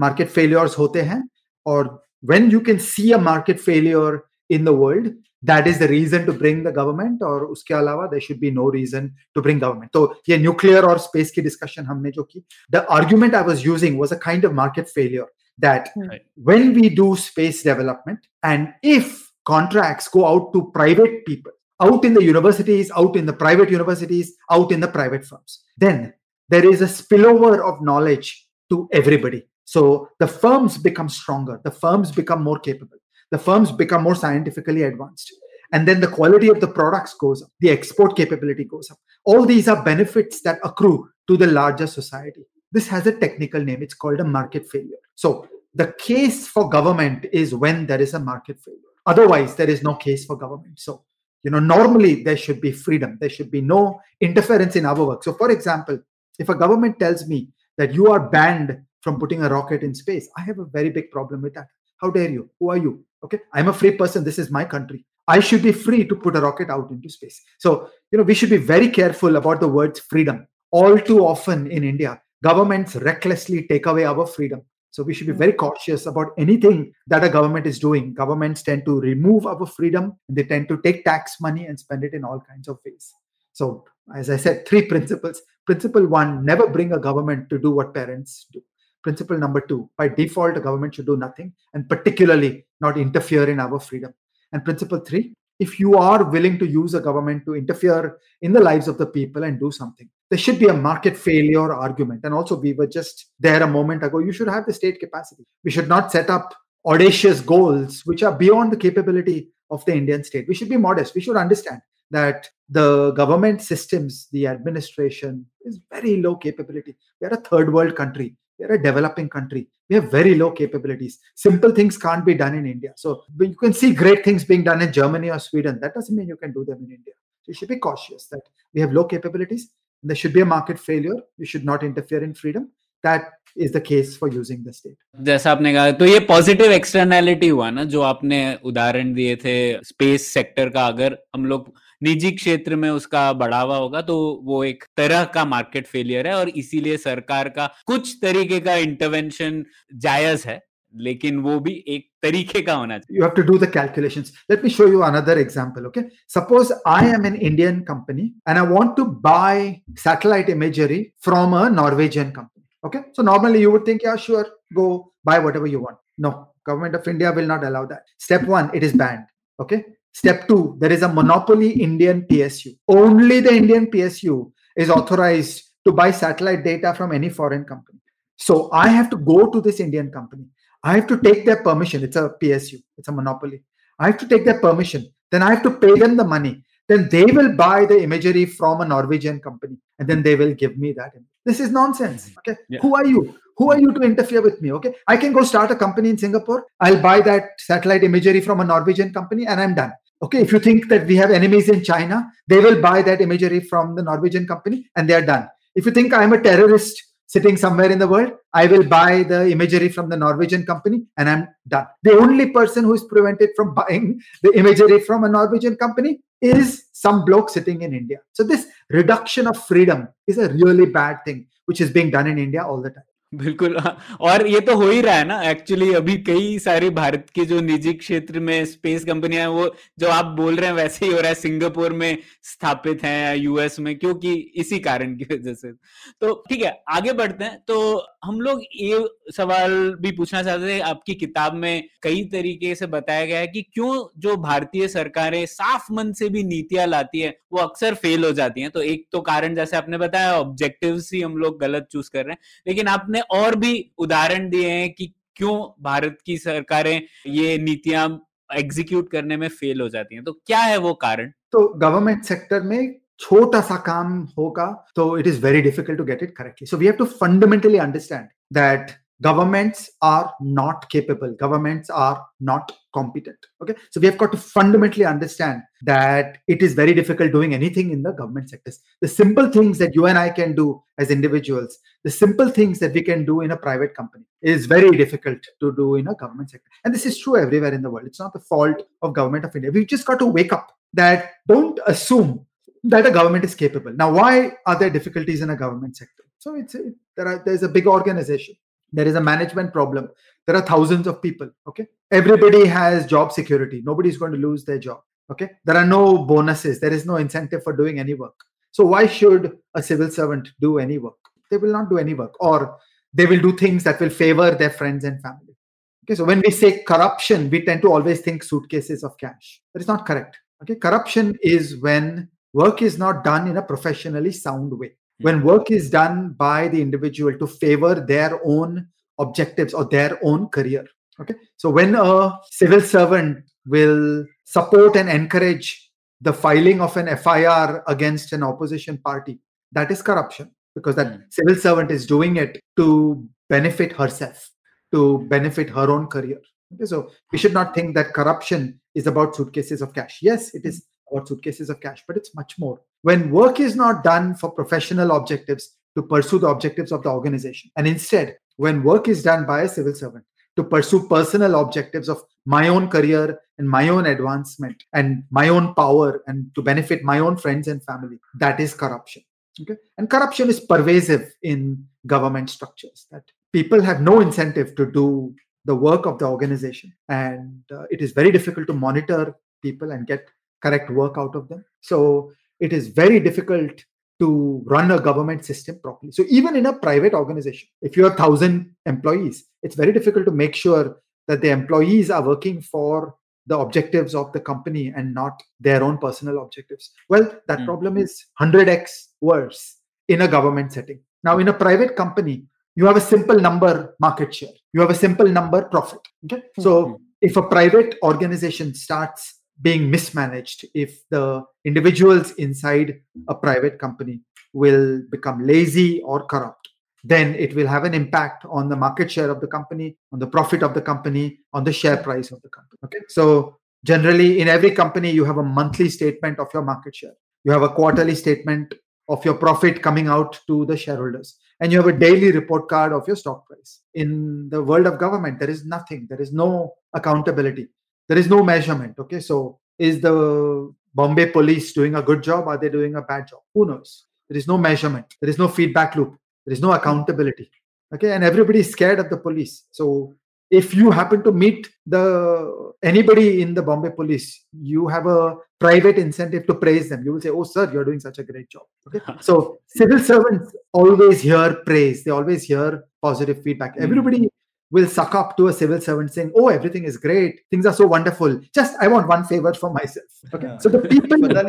मार्केट 0.00 0.28
फेलियर 0.30 0.70
होते 0.78 1.02
हैं 1.10 1.22
और 1.66 1.92
when 2.32 2.50
you 2.50 2.60
can 2.70 2.78
see 2.86 3.10
a 3.12 3.18
market 3.20 3.60
failure 3.60 4.20
in 4.50 4.64
the 4.64 4.78
world 4.78 5.12
that 5.44 5.66
is 5.66 5.78
the 5.78 5.90
reason 5.90 6.24
to 6.24 6.32
bring 6.34 6.64
the 6.64 6.72
government 6.74 7.22
और 7.22 7.44
उसके 7.46 7.74
अलावा 7.74 8.06
there 8.08 8.20
should 8.20 8.38
be 8.40 8.50
no 8.50 8.68
reason 8.70 9.14
to 9.34 9.40
bring 9.42 9.60
government 9.60 9.90
तो 9.92 10.08
ये 10.28 10.38
न्यूक्लियर 10.38 10.84
और 10.84 10.98
स्पेस 11.06 11.30
की 11.30 11.42
डिस्कशन 11.42 11.84
हमने 11.86 12.10
जो 12.10 12.22
की 12.24 12.44
the 12.70 12.86
argument 12.98 13.34
I 13.34 13.42
was 13.44 13.66
using 13.66 13.98
was 14.00 14.14
a 14.14 14.18
kind 14.24 14.46
of 14.46 14.52
market 14.62 14.88
failure 14.94 15.32
that 15.58 15.90
right. 15.96 16.22
when 16.34 16.74
we 16.74 16.88
do 16.88 17.16
space 17.16 17.62
development 17.62 18.20
and 18.42 18.74
if 18.82 19.30
contracts 19.44 20.08
go 20.08 20.26
out 20.26 20.52
to 20.52 20.70
private 20.72 21.24
people 21.26 21.52
out 21.80 22.04
in 22.04 22.14
the 22.14 22.22
universities, 22.22 22.90
out 22.96 23.16
in 23.16 23.26
the 23.26 23.32
private 23.32 23.70
universities, 23.70 24.36
out 24.50 24.70
in 24.72 24.80
the 24.80 24.88
private 24.88 25.24
firms. 25.24 25.64
Then 25.76 26.14
there 26.48 26.68
is 26.68 26.82
a 26.82 26.86
spillover 26.86 27.60
of 27.60 27.82
knowledge 27.82 28.46
to 28.70 28.88
everybody. 28.92 29.46
So 29.64 30.08
the 30.18 30.28
firms 30.28 30.78
become 30.78 31.08
stronger, 31.08 31.60
the 31.64 31.70
firms 31.70 32.12
become 32.12 32.42
more 32.42 32.58
capable, 32.58 32.98
the 33.30 33.38
firms 33.38 33.72
become 33.72 34.02
more 34.02 34.14
scientifically 34.14 34.82
advanced. 34.82 35.32
And 35.72 35.88
then 35.88 36.00
the 36.00 36.06
quality 36.08 36.48
of 36.48 36.60
the 36.60 36.68
products 36.68 37.14
goes 37.14 37.42
up, 37.42 37.48
the 37.60 37.70
export 37.70 38.16
capability 38.16 38.64
goes 38.64 38.90
up. 38.90 38.98
All 39.24 39.44
these 39.44 39.66
are 39.66 39.82
benefits 39.82 40.42
that 40.42 40.58
accrue 40.62 41.08
to 41.26 41.36
the 41.36 41.46
larger 41.46 41.86
society. 41.86 42.46
This 42.74 42.88
has 42.88 43.06
a 43.06 43.16
technical 43.16 43.62
name, 43.62 43.82
it's 43.84 43.94
called 43.94 44.18
a 44.18 44.24
market 44.24 44.68
failure. 44.68 44.98
So 45.14 45.48
the 45.74 45.94
case 45.96 46.48
for 46.48 46.68
government 46.68 47.26
is 47.32 47.54
when 47.54 47.86
there 47.86 48.02
is 48.02 48.14
a 48.14 48.18
market 48.18 48.58
failure. 48.60 48.80
Otherwise, 49.06 49.54
there 49.54 49.70
is 49.70 49.84
no 49.84 49.94
case 49.94 50.24
for 50.24 50.36
government. 50.36 50.80
So, 50.80 51.04
you 51.44 51.52
know, 51.52 51.60
normally 51.60 52.24
there 52.24 52.36
should 52.36 52.60
be 52.60 52.72
freedom, 52.72 53.16
there 53.20 53.30
should 53.30 53.50
be 53.52 53.60
no 53.60 54.00
interference 54.20 54.74
in 54.74 54.86
our 54.86 55.04
work. 55.04 55.22
So, 55.22 55.34
for 55.34 55.52
example, 55.52 56.00
if 56.40 56.48
a 56.48 56.54
government 56.56 56.98
tells 56.98 57.28
me 57.28 57.50
that 57.78 57.94
you 57.94 58.10
are 58.10 58.28
banned 58.28 58.76
from 59.02 59.20
putting 59.20 59.44
a 59.44 59.48
rocket 59.48 59.82
in 59.84 59.94
space, 59.94 60.28
I 60.36 60.40
have 60.40 60.58
a 60.58 60.64
very 60.64 60.90
big 60.90 61.12
problem 61.12 61.42
with 61.42 61.54
that. 61.54 61.68
How 62.00 62.10
dare 62.10 62.30
you? 62.30 62.50
Who 62.58 62.70
are 62.70 62.76
you? 62.76 63.04
Okay, 63.22 63.38
I'm 63.52 63.68
a 63.68 63.72
free 63.72 63.92
person. 63.92 64.24
This 64.24 64.40
is 64.40 64.50
my 64.50 64.64
country. 64.64 65.04
I 65.28 65.38
should 65.38 65.62
be 65.62 65.72
free 65.72 66.04
to 66.08 66.16
put 66.16 66.34
a 66.34 66.40
rocket 66.40 66.70
out 66.70 66.90
into 66.90 67.08
space. 67.08 67.40
So, 67.58 67.88
you 68.10 68.18
know, 68.18 68.24
we 68.24 68.34
should 68.34 68.50
be 68.50 68.56
very 68.56 68.88
careful 68.88 69.36
about 69.36 69.60
the 69.60 69.68
words 69.68 70.00
freedom. 70.00 70.48
All 70.72 70.98
too 70.98 71.24
often 71.24 71.70
in 71.70 71.84
India, 71.84 72.20
governments 72.44 72.94
recklessly 72.96 73.66
take 73.66 73.86
away 73.86 74.04
our 74.04 74.26
freedom. 74.26 74.60
So 74.90 75.02
we 75.02 75.14
should 75.14 75.26
be 75.26 75.32
very 75.32 75.54
cautious 75.54 76.06
about 76.06 76.32
anything 76.38 76.92
that 77.06 77.24
a 77.24 77.28
government 77.28 77.66
is 77.66 77.78
doing. 77.78 78.12
Governments 78.12 78.62
tend 78.62 78.84
to 78.84 79.00
remove 79.00 79.46
our 79.46 79.66
freedom. 79.66 80.12
They 80.28 80.44
tend 80.44 80.68
to 80.68 80.80
take 80.82 81.04
tax 81.04 81.40
money 81.40 81.66
and 81.66 81.80
spend 81.80 82.04
it 82.04 82.12
in 82.12 82.22
all 82.22 82.40
kinds 82.40 82.68
of 82.68 82.78
ways. 82.84 83.12
So, 83.54 83.84
as 84.14 84.28
I 84.28 84.36
said, 84.36 84.68
three 84.68 84.82
principles. 84.86 85.40
Principle 85.66 86.06
one 86.06 86.44
never 86.44 86.68
bring 86.68 86.92
a 86.92 87.00
government 87.00 87.48
to 87.48 87.58
do 87.58 87.70
what 87.70 87.94
parents 87.94 88.46
do. 88.52 88.62
Principle 89.02 89.38
number 89.38 89.62
two 89.62 89.88
by 89.96 90.08
default, 90.08 90.56
a 90.58 90.60
government 90.60 90.94
should 90.94 91.06
do 91.06 91.16
nothing 91.16 91.54
and 91.72 91.88
particularly 91.88 92.66
not 92.80 92.98
interfere 92.98 93.48
in 93.48 93.58
our 93.58 93.80
freedom. 93.80 94.12
And 94.52 94.64
principle 94.64 95.00
three 95.00 95.34
if 95.60 95.78
you 95.78 95.96
are 95.96 96.24
willing 96.24 96.58
to 96.58 96.66
use 96.66 96.94
a 96.94 97.00
government 97.00 97.44
to 97.46 97.54
interfere 97.54 98.18
in 98.42 98.52
the 98.52 98.60
lives 98.60 98.88
of 98.88 98.98
the 98.98 99.06
people 99.06 99.44
and 99.44 99.60
do 99.60 99.70
something, 99.70 100.08
there 100.34 100.38
should 100.40 100.58
be 100.58 100.66
a 100.66 100.74
market 100.74 101.16
failure 101.16 101.72
argument. 101.72 102.24
And 102.24 102.34
also, 102.34 102.56
we 102.56 102.72
were 102.72 102.88
just 102.88 103.26
there 103.38 103.62
a 103.62 103.68
moment 103.68 104.02
ago. 104.02 104.18
You 104.18 104.32
should 104.32 104.48
have 104.48 104.66
the 104.66 104.72
state 104.72 104.98
capacity. 104.98 105.44
We 105.62 105.70
should 105.70 105.88
not 105.88 106.10
set 106.10 106.28
up 106.28 106.52
audacious 106.84 107.40
goals 107.40 108.02
which 108.04 108.24
are 108.24 108.36
beyond 108.36 108.72
the 108.72 108.76
capability 108.76 109.52
of 109.70 109.84
the 109.84 109.94
Indian 109.94 110.24
state. 110.24 110.48
We 110.48 110.56
should 110.56 110.68
be 110.68 110.76
modest. 110.76 111.14
We 111.14 111.20
should 111.20 111.36
understand 111.36 111.82
that 112.10 112.50
the 112.68 113.12
government 113.12 113.62
systems, 113.62 114.26
the 114.32 114.48
administration 114.48 115.46
is 115.64 115.78
very 115.92 116.20
low 116.20 116.34
capability. 116.34 116.96
We 117.20 117.28
are 117.28 117.34
a 117.34 117.40
third 117.40 117.72
world 117.72 117.94
country. 117.94 118.34
We 118.58 118.64
are 118.64 118.72
a 118.72 118.82
developing 118.82 119.28
country. 119.28 119.68
We 119.88 119.94
have 119.94 120.10
very 120.10 120.34
low 120.34 120.50
capabilities. 120.50 121.20
Simple 121.36 121.70
things 121.70 121.96
can't 121.96 122.26
be 122.26 122.34
done 122.34 122.56
in 122.56 122.66
India. 122.66 122.92
So 122.96 123.22
you 123.38 123.54
can 123.54 123.72
see 123.72 123.94
great 123.94 124.24
things 124.24 124.42
being 124.42 124.64
done 124.64 124.82
in 124.82 124.92
Germany 124.92 125.30
or 125.30 125.38
Sweden. 125.38 125.78
That 125.80 125.94
doesn't 125.94 126.16
mean 126.16 126.26
you 126.26 126.36
can 126.36 126.52
do 126.52 126.64
them 126.64 126.78
in 126.78 126.90
India. 126.90 127.14
You 127.46 127.54
should 127.54 127.68
be 127.68 127.78
cautious 127.78 128.26
that 128.32 128.42
we 128.72 128.80
have 128.80 128.92
low 128.92 129.04
capabilities. 129.04 129.70
There 130.04 130.16
should 130.16 130.34
be 130.34 130.42
a 130.42 130.46
market 130.46 130.78
failure. 130.78 131.18
You 131.38 131.46
should 131.46 131.64
not 131.64 131.82
interfere 131.82 132.22
in 132.22 132.34
freedom. 132.34 132.64
That 133.04 133.22
is 133.56 133.70
the 133.72 133.80
case 133.80 134.16
for 134.16 134.28
using 134.28 134.62
the 134.64 134.72
state. 134.72 134.96
जैसा 135.20 135.50
आपने 135.52 135.72
कहा 135.74 135.90
तो 136.00 136.06
ये 136.06 136.18
positive 136.28 136.72
externality 136.72 137.48
हुआ 137.48 137.70
ना, 137.70 137.84
जो 137.84 138.00
आपने 138.02 138.40
उदाहरण 138.64 139.14
दिए 139.14 139.36
थे 139.36 139.56
स्पेस 139.84 140.26
सेक्टर 140.34 140.68
का, 140.68 140.86
अगर 140.86 141.18
हम 141.34 141.46
लोग 141.46 141.72
निजी 142.02 142.30
क्षेत्र 142.32 142.76
में 142.76 142.88
उसका 142.90 143.32
बढ़ावा 143.32 143.76
होगा 143.76 144.00
तो 144.02 144.16
वो 144.44 144.62
एक 144.64 144.84
तरह 144.96 145.24
का 145.34 145.44
मार्केट 145.44 145.86
फेलियर 145.86 146.26
है, 146.26 146.34
और 146.34 146.48
इसीलिए 146.48 146.96
सरकार 146.96 147.48
का 147.48 147.70
कुछ 147.86 148.14
तरीके 148.22 148.60
का 148.60 148.74
इंटरवेंशन 148.86 149.64
जायज़ 150.06 150.46
है 150.48 150.60
लेकिन 151.07 151.37
वो 151.39 151.59
भी 151.65 151.71
एक 151.95 152.07
तरीके 152.23 152.61
का 152.67 152.73
होना 152.73 152.97
चाहिए 152.99 153.17
you 153.19 153.25
have 153.25 153.33
to 153.35 153.41
do 153.51 153.57
the 153.65 153.69
calculations 153.73 154.33
let 154.51 154.63
me 154.63 154.69
show 154.77 154.87
you 154.87 154.99
another 155.07 155.39
example 155.39 155.85
okay 155.85 156.01
suppose 156.35 156.71
I 156.93 157.09
am 157.09 157.25
an 157.25 157.35
Indian 157.35 157.79
company 157.89 158.23
and 158.47 158.57
I 158.57 158.65
want 158.67 158.95
to 158.97 159.05
buy 159.27 159.75
satellite 160.03 160.49
imagery 160.49 161.01
from 161.23 161.55
a 161.59 161.67
Norwegian 161.81 162.31
company 162.31 162.57
okay 162.87 162.99
so 163.15 163.23
normally 163.27 163.61
you 163.61 163.71
would 163.71 163.81
think 163.87 164.03
yeah 164.05 164.19
sure 164.25 164.41
go 164.75 164.83
buy 165.29 165.33
whatever 165.45 165.69
you 165.71 165.79
want 165.85 165.97
no 166.25 166.29
government 166.69 166.93
of 166.99 167.09
india 167.13 167.31
will 167.37 167.49
not 167.49 167.65
allow 167.69 167.81
that 167.89 168.13
step 168.25 168.45
1 168.59 168.77
it 168.79 168.85
is 168.87 168.93
banned 169.01 169.25
okay 169.63 169.79
Step 170.13 170.47
two, 170.47 170.75
there 170.79 170.91
is 170.91 171.01
a 171.01 171.07
monopoly 171.07 171.71
Indian 171.71 172.23
PSU. 172.23 172.75
Only 172.87 173.39
the 173.39 173.53
Indian 173.53 173.87
PSU 173.87 174.51
is 174.75 174.89
authorized 174.89 175.63
to 175.85 175.91
buy 175.91 176.11
satellite 176.11 176.63
data 176.63 176.93
from 176.93 177.11
any 177.11 177.29
foreign 177.29 177.63
company. 177.63 177.99
So 178.39 178.69
I 178.71 178.87
have 178.89 179.09
to 179.11 179.17
go 179.17 179.49
to 179.49 179.61
this 179.61 179.79
Indian 179.79 180.11
company. 180.11 180.45
I 180.84 180.94
have 180.96 181.06
to 181.08 181.18
take 181.18 181.44
their 181.46 181.62
permission. 181.62 182.04
It's 182.04 182.16
a 182.16 182.34
PSU, 182.40 182.82
it's 182.98 183.08
a 183.08 183.12
monopoly. 183.12 183.62
I 183.98 184.06
have 184.06 184.18
to 184.18 184.28
take 184.28 184.44
their 184.44 184.60
permission. 184.60 185.10
Then 185.30 185.42
I 185.42 185.54
have 185.54 185.62
to 185.62 185.70
pay 185.70 185.94
them 185.98 186.16
the 186.16 186.24
money. 186.24 186.62
Then 186.86 187.08
they 187.08 187.24
will 187.24 187.56
buy 187.56 187.86
the 187.86 188.02
imagery 188.02 188.44
from 188.44 188.82
a 188.82 188.84
Norwegian 188.84 189.40
company 189.40 189.78
and 189.98 190.06
then 190.06 190.22
they 190.22 190.36
will 190.36 190.52
give 190.52 190.76
me 190.76 190.92
that. 190.92 191.12
This 191.46 191.58
is 191.58 191.70
nonsense. 191.70 192.30
Okay. 192.38 192.58
Yeah. 192.68 192.80
Who 192.82 192.94
are 192.94 193.06
you? 193.06 193.34
Who 193.56 193.70
are 193.70 193.80
you 193.80 193.92
to 193.92 194.00
interfere 194.00 194.42
with 194.42 194.60
me? 194.60 194.72
Okay. 194.72 194.94
I 195.08 195.16
can 195.16 195.32
go 195.32 195.42
start 195.42 195.70
a 195.70 195.76
company 195.76 196.10
in 196.10 196.18
Singapore. 196.18 196.66
I'll 196.80 197.00
buy 197.00 197.20
that 197.22 197.50
satellite 197.58 198.04
imagery 198.04 198.42
from 198.42 198.60
a 198.60 198.64
Norwegian 198.64 199.14
company 199.14 199.46
and 199.46 199.60
I'm 199.60 199.74
done. 199.74 199.92
Okay, 200.22 200.40
if 200.40 200.52
you 200.52 200.58
think 200.58 200.88
that 200.88 201.06
we 201.06 201.16
have 201.16 201.30
enemies 201.30 201.68
in 201.68 201.82
China, 201.82 202.30
they 202.46 202.58
will 202.58 202.80
buy 202.80 203.02
that 203.02 203.20
imagery 203.20 203.60
from 203.60 203.94
the 203.94 204.02
Norwegian 204.02 204.46
company 204.46 204.88
and 204.96 205.08
they 205.08 205.14
are 205.14 205.24
done. 205.24 205.48
If 205.74 205.86
you 205.86 205.92
think 205.92 206.12
I'm 206.12 206.32
a 206.32 206.40
terrorist 206.40 207.02
sitting 207.26 207.56
somewhere 207.56 207.90
in 207.90 207.98
the 207.98 208.08
world, 208.08 208.32
I 208.52 208.66
will 208.66 208.84
buy 208.84 209.22
the 209.22 209.50
imagery 209.50 209.88
from 209.88 210.08
the 210.08 210.16
Norwegian 210.16 210.64
company 210.64 211.02
and 211.16 211.28
I'm 211.28 211.48
done. 211.68 211.86
The 212.02 212.16
only 212.18 212.50
person 212.50 212.84
who 212.84 212.94
is 212.94 213.04
prevented 213.04 213.50
from 213.56 213.74
buying 213.80 214.20
the 214.42 214.52
imagery 214.52 215.00
from 215.00 215.24
a 215.24 215.28
Norwegian 215.28 215.76
company 215.76 216.20
is 216.40 216.86
some 216.92 217.24
bloke 217.24 217.50
sitting 217.50 217.82
in 217.82 217.94
India. 217.94 218.18
So, 218.32 218.44
this 218.44 218.66
reduction 218.90 219.46
of 219.46 219.64
freedom 219.66 220.08
is 220.26 220.38
a 220.38 220.48
really 220.50 220.86
bad 220.86 221.18
thing, 221.24 221.46
which 221.66 221.80
is 221.80 221.90
being 221.90 222.10
done 222.10 222.26
in 222.26 222.38
India 222.38 222.62
all 222.62 222.80
the 222.80 222.90
time. 222.90 223.04
बिल्कुल। 223.34 223.76
और 224.20 224.46
ये 224.46 224.60
तो 224.60 224.74
हो 224.76 224.88
ही 224.88 225.00
रहा 225.00 225.14
है 225.14 225.24
ना 225.24 225.40
actually 225.42 225.92
अभी 225.94 226.16
कई 226.18 226.58
सारे 226.58 226.88
भारत 226.90 227.26
के 227.34 227.44
जो 227.44 227.60
निजी 227.60 227.92
क्षेत्र 227.94 228.40
में 228.40 228.64
स्पेस 228.64 229.04
कंपनियाँ 229.04 229.42
हैं, 229.42 229.48
वो 229.48 229.74
जो 229.98 230.08
आप 230.08 230.24
बोल 230.36 230.56
रहे 230.56 230.66
हैं 230.66 230.74
वैसे 230.74 231.06
ही 231.06 231.12
हो 231.12 231.18
रहा 231.18 231.28
है, 231.28 231.34
सिंगापुर 231.34 231.92
में 231.92 232.16
स्थापित 232.44 233.02
है 233.04 233.38
यूएस 233.38 233.78
में, 233.80 233.98
क्योंकि 233.98 234.32
इसी 234.56 234.78
कारण 234.80 235.16
की 235.16 235.24
वजह 235.32 235.54
से। 235.54 235.72
तो 236.20 236.32
ठीक 236.48 236.62
है, 236.62 236.72
आगे 236.90 237.12
बढ़ते 237.12 237.44
हैं। 237.44 237.58
तो 237.68 238.06
हम 238.24 238.40
लोग 238.40 238.60
ये 238.76 238.98
सवाल 239.36 239.72
भी 240.00 240.10
पूछना 240.12 240.42
चाहते 240.42 240.68
थे, 240.68 240.78
आपकी 240.80 241.14
किताब 241.14 241.54
में 241.54 241.82
कई 242.02 242.22
तरीके 242.32 242.74
से 242.74 242.86
बताया 242.86 243.24
गया 243.26 243.38
है 243.38 243.46
कि 243.46 243.62
क्यों 243.64 244.04
जो 244.18 244.36
भारतीय 244.38 244.88
सरकारें 244.88 245.44
साफ़ 245.46 245.92
मन 245.92 246.12
से 246.12 246.28
भी 246.28 246.42
नीतियाँ 246.44 246.86
लाती 246.86 247.20
है, 247.20 247.36
वो 247.52 247.58
अक्सर 247.58 247.94
फेल 247.94 248.24
हो 248.24 248.32
जाती 248.32 248.60
हैं। 248.60 248.70
तो 248.70 248.80
एक 248.82 249.06
तो 249.12 249.20
कारण 249.22 249.54
जैसे 249.54 249.76
आपने 249.76 249.98
बताया 249.98 250.32
ऑब्जेक्टिव 250.34 251.00
ही 251.04 251.20
हम 251.20 251.36
लोग 251.36 251.58
गलत 251.60 251.86
चूज़ 251.92 252.10
कर 252.10 252.24
रहे 252.24 252.32
हैं। 252.32 252.38
लेकिन 252.66 252.88
आपने 252.88 253.20
और 253.30 253.56
भी 253.56 253.74
उदाहरण 253.98 254.48
दिए 254.50 254.70
हैं 254.70 254.92
कि 254.92 255.12
क्यों 255.36 255.54
भारत 255.82 256.18
की 256.26 256.36
सरकारें 256.38 257.00
ये 257.26 257.56
नीतियाँ 257.58 258.08
एग्जीक्यूट 258.50 259.10
करने 259.10 259.36
में 259.36 259.48
फेल 259.50 259.80
हो 259.80 259.88
जाती 259.88 260.14
हैं। 260.14 260.24
तो 260.24 260.32
क्या 260.46 260.58
है 260.58 260.76
वो 260.76 260.92
कारण? 260.94 261.30
तो 261.52 261.66
गवर्नमेंट 261.68 262.24
सेक्टर 262.24 262.62
में 262.62 262.94
छोटा 263.20 263.60
सा 263.60 263.76
काम 263.86 264.12
होगा 264.38 264.66
तो 264.96 265.06
it 265.18 265.26
is 265.26 265.40
very 265.42 265.60
difficult 265.62 265.98
to 265.98 266.04
get 266.04 266.22
it 266.22 266.34
correctly 266.36 266.66
so 266.66 266.76
we 266.76 266.86
have 266.86 266.94
to 266.94 267.04
fundamentally 267.04 267.78
understand 267.78 268.28
that 268.52 268.90
governments 269.24 269.90
are 270.02 270.32
not 270.40 270.88
capable. 270.90 271.32
Governments 271.44 271.90
are 271.90 272.24
not 272.40 272.70
competent. 272.92 273.38
Okay? 273.62 273.74
So 273.90 274.00
we 274.00 274.06
have 274.06 274.18
got 274.18 274.32
to 274.32 274.38
fundamentally 274.38 275.04
understand 275.04 275.62
that 275.82 276.38
it 276.46 276.62
is 276.62 276.74
very 276.74 276.94
difficult 276.94 277.32
doing 277.32 277.54
anything 277.54 277.90
in 277.90 278.02
the 278.02 278.12
government 278.12 278.50
sectors. 278.50 278.80
The 279.00 279.08
simple 279.08 279.50
things 279.50 279.78
that 279.78 279.94
you 279.94 280.06
and 280.06 280.18
i 280.18 280.28
can 280.30 280.54
do 280.54 280.82
as 280.98 281.10
individuals 281.10 281.78
the 282.04 282.10
simple 282.10 282.50
things 282.50 282.78
that 282.80 282.92
we 282.92 283.02
can 283.02 283.24
do 283.24 283.40
in 283.40 283.50
a 283.50 283.56
private 283.56 283.94
company 283.94 284.24
is 284.42 284.66
very 284.66 284.94
difficult 284.96 285.38
to 285.60 285.74
do 285.74 285.94
in 285.96 286.06
a 286.06 286.14
government 286.14 286.50
sector. 286.50 286.68
And 286.84 286.94
this 286.94 287.06
is 287.06 287.18
true 287.18 287.38
everywhere 287.38 287.72
in 287.72 287.80
the 287.80 287.90
world. 287.90 288.06
It's 288.06 288.20
not 288.20 288.34
the 288.34 288.40
fault 288.40 288.82
of 289.00 289.14
government 289.14 289.46
of 289.46 289.56
india. 289.56 289.70
We've 289.70 289.86
just 289.86 290.06
got 290.06 290.18
to 290.18 290.26
wake 290.26 290.52
up 290.52 290.70
that 290.92 291.30
don't 291.48 291.80
assume 291.86 292.46
that 292.84 293.06
a 293.06 293.10
government 293.10 293.44
is 293.44 293.54
capable. 293.54 293.92
Now 293.92 294.12
why 294.12 294.52
are 294.66 294.78
there 294.78 294.90
difficulties 294.90 295.40
in 295.40 295.48
a 295.48 295.56
government 295.56 295.96
sector? 295.96 296.24
So 296.38 296.54
it's 296.56 296.74
it, 296.74 296.94
there 297.16 297.26
are 297.26 297.42
there's 297.42 297.62
a 297.62 297.68
big 297.68 297.86
organization 297.86 298.54
there 298.94 299.06
is 299.06 299.14
a 299.14 299.20
management 299.20 299.72
problem. 299.72 300.08
There 300.46 300.56
are 300.56 300.62
thousands 300.62 301.06
of 301.06 301.22
people 301.22 301.50
okay? 301.66 301.86
Everybody 302.10 302.66
has 302.66 303.06
job 303.06 303.32
security. 303.32 303.82
Nobody's 303.84 304.18
going 304.18 304.32
to 304.32 304.38
lose 304.38 304.64
their 304.64 304.78
job 304.78 305.00
okay? 305.30 305.50
There 305.64 305.76
are 305.76 305.86
no 305.86 306.18
bonuses. 306.18 306.80
There 306.80 306.92
is 306.92 307.06
no 307.06 307.16
incentive 307.16 307.62
for 307.62 307.74
doing 307.74 307.98
any 307.98 308.14
work. 308.14 308.34
So 308.72 308.84
why 308.84 309.06
should 309.06 309.58
a 309.74 309.82
civil 309.82 310.10
servant 310.10 310.48
do 310.60 310.78
any 310.78 310.98
work? 310.98 311.18
They 311.50 311.56
will 311.56 311.72
not 311.72 311.90
do 311.90 311.98
any 311.98 312.14
work 312.14 312.34
or 312.40 312.78
they 313.12 313.26
will 313.26 313.40
do 313.40 313.56
things 313.56 313.84
that 313.84 314.00
will 314.00 314.10
favor 314.10 314.50
their 314.52 314.70
friends 314.70 315.04
and 315.04 315.20
family 315.22 315.56
okay? 316.04 316.14
So 316.14 316.24
when 316.24 316.42
we 316.44 316.50
say 316.50 316.82
corruption 316.82 317.50
we 317.50 317.64
tend 317.64 317.82
to 317.82 317.92
always 317.92 318.20
think 318.20 318.42
suitcases 318.42 319.04
of 319.04 319.16
cash. 319.18 319.60
That 319.72 319.80
is 319.80 319.88
not 319.88 320.06
correct 320.06 320.38
Okay, 320.64 320.76
corruption 320.76 321.36
is 321.42 321.76
when 321.76 322.28
work 322.54 322.80
is 322.80 322.96
not 322.96 323.22
done 323.22 323.48
in 323.48 323.58
a 323.58 323.62
professionally 323.62 324.32
sound 324.32 324.72
way. 324.78 324.96
When 325.18 325.40
hmm. 325.40 325.46
work 325.46 325.70
is 325.70 325.90
done 325.90 326.30
by 326.30 326.68
the 326.68 326.80
individual 326.80 327.38
to 327.38 327.46
favor 327.46 327.94
their 327.94 328.40
own 328.44 328.88
objectives 329.18 329.74
or 329.74 329.84
their 329.84 330.18
own 330.24 330.48
career. 330.48 330.86
Okay, 331.20 331.34
so 331.56 331.70
when 331.70 331.94
a 331.94 332.36
civil 332.50 332.80
servant 332.80 333.44
will 333.66 334.24
support 334.44 334.96
and 334.96 335.08
encourage 335.08 335.90
the 336.20 336.32
filing 336.32 336.80
of 336.80 336.96
an 336.96 337.16
FIR 337.16 337.84
against 337.86 338.32
an 338.32 338.42
opposition 338.42 338.98
party, 338.98 339.38
that 339.72 339.90
is 339.90 340.02
corruption 340.02 340.50
because 340.74 340.96
that 340.96 341.12
hmm. 341.12 341.20
civil 341.30 341.54
servant 341.54 341.90
is 341.90 342.06
doing 342.06 342.36
it 342.36 342.60
to 342.76 343.28
benefit 343.48 343.92
herself, 343.92 344.50
to 344.92 345.24
benefit 345.28 345.70
her 345.70 345.90
own 345.90 346.08
career. 346.08 346.40
Okay, 346.74 346.86
so 346.86 347.10
we 347.30 347.38
should 347.38 347.52
not 347.52 347.74
think 347.74 347.94
that 347.94 348.12
corruption 348.14 348.80
is 348.94 349.06
about 349.06 349.36
suitcases 349.36 349.82
of 349.82 349.94
cash. 349.94 350.18
Yes, 350.20 350.54
it 350.54 350.64
is 350.64 350.84
hmm. 351.08 351.16
about 351.16 351.28
suitcases 351.28 351.70
of 351.70 351.80
cash, 351.80 352.02
but 352.08 352.16
it's 352.16 352.34
much 352.34 352.58
more. 352.58 352.80
When 353.04 353.30
work 353.30 353.60
is 353.60 353.76
not 353.76 354.02
done 354.02 354.34
for 354.34 354.50
professional 354.50 355.10
objectives 355.14 355.76
to 355.94 356.02
pursue 356.02 356.38
the 356.38 356.48
objectives 356.48 356.90
of 356.90 357.02
the 357.02 357.10
organization, 357.10 357.70
and 357.76 357.86
instead, 357.86 358.38
when 358.56 358.82
work 358.82 359.08
is 359.08 359.22
done 359.22 359.44
by 359.44 359.60
a 359.62 359.68
civil 359.68 359.94
servant 359.94 360.24
to 360.56 360.64
pursue 360.64 361.06
personal 361.06 361.60
objectives 361.60 362.08
of 362.08 362.22
my 362.46 362.68
own 362.68 362.88
career 362.88 363.38
and 363.58 363.68
my 363.68 363.90
own 363.90 364.06
advancement 364.06 364.82
and 364.94 365.22
my 365.30 365.50
own 365.50 365.74
power 365.74 366.22
and 366.28 366.50
to 366.54 366.62
benefit 366.62 367.04
my 367.04 367.18
own 367.18 367.36
friends 367.36 367.68
and 367.68 367.84
family, 367.84 368.18
that 368.38 368.58
is 368.58 368.72
corruption. 368.72 369.22
Okay, 369.60 369.76
and 369.98 370.08
corruption 370.08 370.48
is 370.48 370.60
pervasive 370.60 371.30
in 371.42 371.86
government 372.06 372.48
structures. 372.48 373.06
That 373.10 373.24
people 373.52 373.82
have 373.82 374.00
no 374.00 374.20
incentive 374.20 374.74
to 374.76 374.90
do 374.90 375.34
the 375.66 375.74
work 375.74 376.06
of 376.06 376.18
the 376.18 376.26
organization 376.26 376.90
and 377.10 377.62
uh, 377.70 377.84
it 377.90 378.00
is 378.00 378.12
very 378.12 378.32
difficult 378.32 378.66
to 378.68 378.72
monitor 378.72 379.36
people 379.62 379.90
and 379.90 380.06
get 380.06 380.26
correct 380.62 380.90
work 380.90 381.16
out 381.18 381.34
of 381.34 381.48
them 381.48 381.64
so 381.80 382.32
it 382.60 382.72
is 382.72 382.88
very 382.88 383.20
difficult 383.20 383.84
to 384.20 384.62
run 384.66 384.90
a 384.90 385.00
government 385.00 385.44
system 385.44 385.78
properly. 385.80 386.12
So 386.12 386.24
even 386.28 386.56
in 386.56 386.66
a 386.66 386.72
private 386.72 387.14
organization 387.14 387.68
if 387.82 387.96
you 387.96 388.04
have 388.04 388.18
1000 388.18 388.74
employees 388.86 389.44
it's 389.62 389.76
very 389.76 389.92
difficult 389.92 390.24
to 390.26 390.32
make 390.32 390.54
sure 390.54 391.00
that 391.26 391.40
the 391.40 391.50
employees 391.50 392.10
are 392.10 392.22
working 392.22 392.60
for 392.60 393.16
the 393.46 393.58
objectives 393.58 394.14
of 394.14 394.32
the 394.32 394.40
company 394.40 394.92
and 394.96 395.12
not 395.12 395.42
their 395.60 395.82
own 395.82 395.98
personal 395.98 396.42
objectives. 396.42 396.90
Well 397.08 397.30
that 397.48 397.60
mm. 397.60 397.64
problem 397.64 397.96
is 397.96 398.26
100x 398.40 399.08
worse 399.20 399.76
in 400.08 400.22
a 400.22 400.28
government 400.28 400.72
setting. 400.72 401.00
Now 401.22 401.38
in 401.38 401.48
a 401.48 401.52
private 401.52 401.96
company 401.96 402.44
you 402.76 402.86
have 402.86 402.96
a 402.96 403.00
simple 403.00 403.38
number 403.38 403.94
market 404.00 404.34
share. 404.34 404.56
You 404.72 404.80
have 404.80 404.90
a 404.90 404.94
simple 404.94 405.26
number 405.26 405.62
profit. 405.62 406.00
Okay? 406.24 406.36
Mm-hmm. 406.36 406.62
so 406.62 407.00
if 407.20 407.36
a 407.36 407.42
private 407.42 407.96
organization 408.02 408.74
starts 408.74 409.33
being 409.62 409.90
mismanaged 409.90 410.66
if 410.74 411.08
the 411.10 411.44
individuals 411.64 412.32
inside 412.32 413.00
a 413.28 413.34
private 413.34 413.78
company 413.78 414.20
will 414.52 415.02
become 415.10 415.46
lazy 415.46 416.00
or 416.02 416.24
corrupt. 416.26 416.68
Then 417.02 417.34
it 417.34 417.54
will 417.54 417.66
have 417.66 417.84
an 417.84 417.92
impact 417.92 418.46
on 418.50 418.68
the 418.68 418.76
market 418.76 419.10
share 419.10 419.30
of 419.30 419.40
the 419.40 419.46
company 419.46 419.96
on 420.12 420.18
the 420.18 420.26
profit 420.26 420.62
of 420.62 420.72
the 420.72 420.80
company 420.80 421.40
on 421.52 421.62
the 421.62 421.72
share 421.72 421.98
price 421.98 422.30
of 422.30 422.40
the 422.42 422.48
company. 422.48 422.78
Okay? 422.84 423.00
So 423.08 423.56
generally 423.84 424.40
in 424.40 424.48
every 424.48 424.70
company 424.70 425.10
you 425.10 425.24
have 425.24 425.36
a 425.36 425.42
monthly 425.42 425.90
statement 425.90 426.38
of 426.38 426.48
your 426.54 426.62
market 426.62 426.96
share. 426.96 427.14
You 427.44 427.52
have 427.52 427.62
a 427.62 427.68
quarterly 427.68 428.14
statement 428.14 428.72
of 429.08 429.22
your 429.22 429.34
profit 429.34 429.82
coming 429.82 430.08
out 430.08 430.40
to 430.46 430.64
the 430.64 430.78
shareholders. 430.78 431.36
And 431.60 431.70
you 431.70 431.78
have 431.78 431.86
a 431.86 431.98
daily 431.98 432.32
report 432.32 432.68
card 432.68 432.92
of 432.92 433.06
your 433.06 433.16
stock 433.16 433.46
price. 433.46 433.80
In 433.92 434.48
the 434.48 434.62
world 434.62 434.86
of 434.86 434.98
government 434.98 435.38
there 435.38 435.50
is 435.50 435.66
nothing. 435.66 436.06
There 436.08 436.20
is 436.20 436.32
no 436.32 436.72
accountability 436.94 437.68
there 438.08 438.18
is 438.18 438.28
no 438.28 438.42
measurement 438.42 438.98
okay? 438.98 439.20
So 439.20 439.58
is 439.78 440.00
the 440.00 440.72
bombay 440.94 441.26
police 441.26 441.72
doing 441.72 441.94
a 441.94 442.02
good 442.02 442.22
job? 442.22 442.48
Are 442.48 442.58
they 442.58 442.68
doing 442.68 442.94
a 442.96 443.02
bad 443.02 443.28
job? 443.28 443.40
Who 443.54 443.66
knows? 443.66 444.06
There 444.28 444.38
is 444.38 444.46
no 444.46 444.56
measurement. 444.56 445.06
There 445.20 445.30
is 445.30 445.38
no 445.38 445.48
feedback 445.48 445.96
loop. 445.96 446.16
There 446.46 446.52
is 446.52 446.60
no 446.60 446.72
accountability 446.72 447.50
okay? 447.94 448.12
And 448.12 448.24
everybody 448.24 448.60
is 448.60 448.70
scared 448.70 448.98
of 448.98 449.10
the 449.10 449.16
police. 449.16 449.64
So 449.70 450.14
if 450.50 450.74
you 450.74 450.90
happen 450.90 451.22
to 451.24 451.32
meet 451.32 451.68
the 451.86 452.72
anybody 452.82 453.40
in 453.42 453.54
the 453.54 453.62
bombay 453.62 453.90
police 453.90 454.44
you 454.52 454.86
have 454.88 455.06
a 455.06 455.36
private 455.58 455.96
incentive 455.96 456.46
to 456.46 456.54
praise 456.54 456.90
them. 456.90 457.02
You 457.04 457.14
will 457.14 457.20
say 457.20 457.30
oh 457.30 457.44
sir 457.44 457.70
you're 457.72 457.84
doing 457.84 458.00
such 458.00 458.18
a 458.18 458.24
great 458.24 458.48
job 458.50 458.62
okay? 458.86 459.00
So 459.20 459.58
civil 459.66 459.98
servants 459.98 460.54
always 460.72 461.22
hear 461.22 461.54
praise. 461.66 462.04
They 462.04 462.10
always 462.10 462.44
hear 462.44 462.84
positive 463.00 463.42
feedback. 463.42 463.76
Mm. 463.76 463.82
everybody 463.82 464.28
will 464.70 464.88
suck 464.88 465.14
up 465.14 465.36
to 465.36 465.48
a 465.48 465.52
civil 465.52 465.80
servant 465.80 466.12
saying 466.12 466.32
oh 466.36 466.48
everything 466.48 466.84
is 466.84 466.96
great 466.96 467.40
things 467.50 467.66
are 467.66 467.72
so 467.72 467.86
wonderful 467.86 468.40
just 468.54 468.76
i 468.80 468.88
want 468.88 469.06
one 469.06 469.24
favor 469.24 469.52
for 469.54 469.72
myself 469.72 470.06
okay 470.32 470.56
so 470.60 470.68
the 470.68 470.80
people 470.80 471.24
up, 471.36 471.46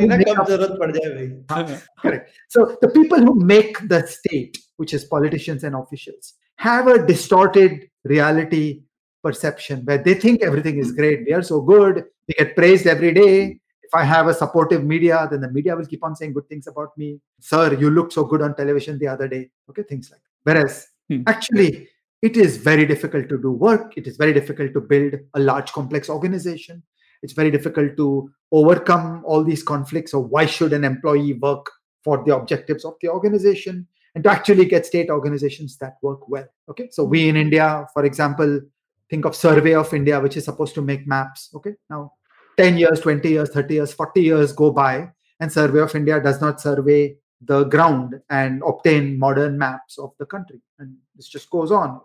correct 1.99 2.32
so 2.49 2.78
the 2.82 2.89
people 2.89 3.17
who 3.17 3.36
make 3.36 3.78
the 3.88 4.06
state 4.06 4.58
which 4.78 4.93
is 4.93 5.06
politicians 5.06 5.63
and 5.63 5.75
officials 5.75 6.34
have 6.58 6.88
a 6.88 7.06
distorted 7.06 7.89
reality 8.04 8.82
perception 9.25 9.84
where 9.86 9.97
they 9.97 10.13
think 10.13 10.43
everything 10.43 10.78
is 10.78 10.91
great. 10.91 11.25
We 11.28 11.34
are 11.34 11.41
so 11.41 11.60
good. 11.62 12.04
We 12.28 12.36
get 12.38 12.56
praised 12.56 12.86
every 12.86 13.13
day. 13.13 13.60
If 13.88 13.93
I 13.93 14.04
have 14.04 14.28
a 14.28 14.34
supportive 14.34 14.84
media, 14.84 15.28
then 15.30 15.41
the 15.41 15.51
media 15.51 15.75
will 15.75 15.86
keep 15.86 16.04
on 16.04 16.15
saying 16.15 16.34
good 16.34 16.47
things 16.47 16.67
about 16.67 16.97
me. 16.97 17.19
Sir, 17.39 17.73
you 17.73 17.89
looked 17.89 18.13
so 18.13 18.23
good 18.23 18.41
on 18.41 18.56
television 18.56 18.99
the 18.99 19.08
other 19.08 19.28
day. 19.28 19.49
Okay, 19.69 19.84
things 19.84 20.12
like 20.12 20.21
that. 20.21 20.34
Whereas 20.47 20.88
hmm. 21.10 21.23
actually, 21.28 21.88
it 22.26 22.38
is 22.38 22.58
very 22.58 22.86
difficult 22.86 23.30
to 23.30 23.38
do 23.38 23.52
work. 23.52 23.98
It 23.98 24.08
is 24.08 24.18
very 24.18 24.34
difficult 24.34 24.74
to 24.74 24.82
build 24.82 25.14
a 25.34 25.40
large, 25.40 25.72
complex 25.72 26.10
organization. 26.10 26.84
It's 27.22 27.34
very 27.34 27.52
difficult 27.52 27.98
to 27.98 28.30
overcome 28.52 29.24
all 29.26 29.44
these 29.44 29.64
conflicts 29.64 30.14
of 30.14 30.30
why 30.30 30.46
should 30.46 30.74
an 30.74 30.84
employee 30.84 31.34
work 31.34 31.66
for 32.04 32.24
the 32.26 32.36
objectives 32.36 32.86
of 32.86 32.94
the 33.02 33.10
organization 33.10 33.88
and 34.14 34.24
to 34.24 34.30
actually 34.30 34.66
get 34.66 34.86
state 34.86 35.10
organizations 35.10 35.78
that 35.78 35.94
work 36.02 36.28
well. 36.30 36.48
Okay, 36.70 36.90
so 36.92 37.04
we 37.04 37.30
in 37.30 37.36
India, 37.36 37.86
for 37.94 38.06
example, 38.06 38.62
think 39.10 39.26
of 39.26 39.36
survey 39.36 39.74
of 39.74 39.94
india 39.94 40.20
which 40.20 40.38
is 40.38 40.46
supposed 40.46 40.74
to 40.74 40.82
make 40.82 41.08
maps 41.08 41.50
okay 41.54 41.74
now 41.90 42.12
10 42.58 42.78
years 42.78 43.00
20 43.02 43.30
years 43.30 43.50
30 43.50 43.74
years 43.74 43.94
40 43.94 44.22
years 44.22 44.54
go 44.54 44.72
by 44.72 45.10
and 45.40 45.52
survey 45.52 45.80
of 45.80 45.96
india 45.96 46.20
does 46.20 46.42
not 46.42 46.62
survey 46.62 47.16
the 47.42 47.64
ground 47.66 48.16
and 48.30 48.64
obtain 48.66 49.20
modern 49.20 49.58
maps 49.58 49.98
of 50.00 50.12
the 50.20 50.26
country 50.26 50.62
and 50.80 50.96
this 51.16 51.28
just 51.28 51.50
goes 51.50 51.72
on 51.72 52.00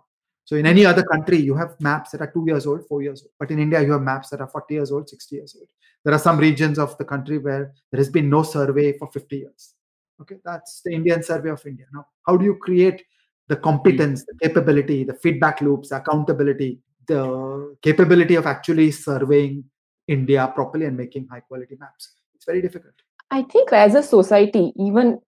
so 0.50 0.56
in 0.56 0.66
any 0.66 0.84
other 0.84 1.04
country, 1.04 1.36
you 1.36 1.54
have 1.54 1.80
maps 1.80 2.10
that 2.10 2.22
are 2.22 2.32
two 2.32 2.42
years 2.44 2.66
old, 2.66 2.84
four 2.88 3.02
years 3.02 3.22
old. 3.22 3.30
But 3.38 3.52
in 3.52 3.60
India, 3.60 3.80
you 3.82 3.92
have 3.92 4.02
maps 4.02 4.30
that 4.30 4.40
are 4.40 4.48
40 4.48 4.74
years 4.74 4.90
old, 4.90 5.08
60 5.08 5.36
years 5.36 5.54
old. 5.56 5.68
There 6.04 6.12
are 6.12 6.18
some 6.18 6.38
regions 6.38 6.76
of 6.76 6.98
the 6.98 7.04
country 7.04 7.38
where 7.38 7.72
there 7.92 7.98
has 7.98 8.08
been 8.08 8.28
no 8.28 8.42
survey 8.42 8.98
for 8.98 9.08
50 9.12 9.36
years. 9.36 9.74
Okay, 10.20 10.38
that's 10.44 10.80
the 10.84 10.92
Indian 10.92 11.22
survey 11.22 11.50
of 11.50 11.64
India. 11.64 11.86
Now, 11.92 12.08
how 12.26 12.36
do 12.36 12.44
you 12.44 12.56
create 12.56 13.04
the 13.46 13.54
competence, 13.54 14.24
the 14.24 14.34
capability, 14.42 15.04
the 15.04 15.14
feedback 15.14 15.60
loops, 15.60 15.92
accountability, 15.92 16.80
the 17.06 17.76
capability 17.80 18.34
of 18.34 18.46
actually 18.46 18.90
surveying 18.90 19.62
India 20.08 20.50
properly 20.52 20.86
and 20.86 20.96
making 20.96 21.28
high 21.28 21.44
quality 21.46 21.76
maps? 21.78 22.14
It's 22.34 22.44
very 22.44 22.60
difficult. 22.60 22.94
I 23.30 23.44
think 23.44 23.72
as 23.72 23.94
a 23.94 24.02
society, 24.02 24.72
even 24.74 25.20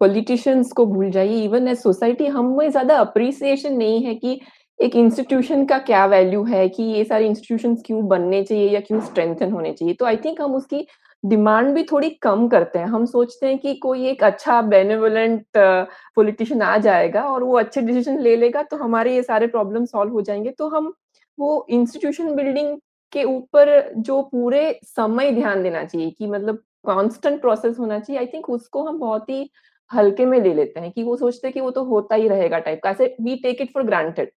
politicians 0.00 0.72
को 0.72 0.86
भूल 0.86 1.10
जाइए। 1.10 1.42
Even 1.44 1.68
as 1.68 1.78
society 1.78 2.26
हमें 2.26 2.70
ज़्यादा 2.70 2.96
appreciation 2.98 3.76
नहीं 3.76 4.02
है 4.04 4.14
कि 4.14 4.40
एक 4.80 4.96
institution 4.96 5.64
का 5.66 5.78
क्या 5.80 6.04
वैल्यू 6.06 6.42
है, 6.44 6.68
कि 6.68 6.82
ये 6.82 7.04
सारे 7.04 7.26
इंस्टीट्यूशन 7.26 7.74
क्यों 7.76 8.06
बनने 8.08 8.42
चाहिए 8.42 8.68
या 8.70 8.80
क्यों 8.80 9.00
स्ट्रेंथन 9.00 9.52
होने 9.52 9.72
चाहिए। 9.72 9.94
तो 9.94 10.04
आई 10.04 10.16
थिंक 10.16 10.40
हम 10.40 10.54
उसकी 10.54 10.86
डिमांड 11.24 11.72
भी 11.74 11.82
थोड़ी 11.82 12.08
कम 12.22 12.46
करते 12.48 12.78
हैं। 12.78 12.86
हम 12.86 13.04
सोचते 13.06 13.46
हैं 13.46 13.58
कि 13.58 13.74
कोई 13.74 14.06
एक 14.08 14.24
अच्छा 14.24 14.60
बेनिवलेंट 14.62 15.44
पॉलिटिशियन 15.56 16.62
आ 16.62 16.76
जाएगा 16.78 17.22
और 17.24 17.42
वो 17.42 17.58
अच्छे 17.58 17.80
डिसीज़न 17.82 18.18
ले 18.20 18.34
लेगा 18.36 18.62
तो 18.62 18.76
हमारे 18.76 19.14
ये 19.14 19.22
सारे 19.22 19.46
प्रॉब्लम 19.46 19.84
सॉल्व 19.84 20.12
हो 20.12 20.22
जाएँगे। 20.22 20.50
तो 20.50 20.68
हम 20.68 20.92
वो 21.38 21.66
इंस्टीट्यूशन 21.70 22.34
बिल्डिंग 22.34 22.76
के 23.12 23.24
ऊपर 23.24 23.92
जो 23.98 24.20
पूरे 24.22 24.80
समय 24.86 25.30
ध्यान 25.32 25.62
देना 25.62 25.84
चाहिए 25.84 26.10
कि 26.10 26.26
मतलब 26.26 26.56
कांस्टेंट 26.86 27.40
प्रोसेस 27.40 27.78
होना 27.78 27.98
चाहिए। 27.98 28.20
आई 28.20 28.26
थिंक 28.26 28.50
उसको 28.50 28.84
हम 28.84 28.98
बहुत 28.98 29.30
ही 29.30 29.50
हल्के 29.90 30.26
में 30.26 30.40
ले 30.40 30.54
लेते 30.54 30.80
हैं 30.80 30.90
कि 30.92 31.02
वो 31.02 31.16
सोचते 31.16 31.46
हैं 31.46 31.52
कि 31.54 31.60
वो 31.60 31.70
तो 31.70 31.84
होता 31.84 32.14
ही 32.14 32.28
रहेगा 32.28 32.58
टाइप 32.58 32.80
का। 32.84 32.90
ऐसे 32.90 33.14
we 33.20 33.36
take 33.36 33.60
it 33.60 33.72
for 33.74 33.82
granted 33.82 34.30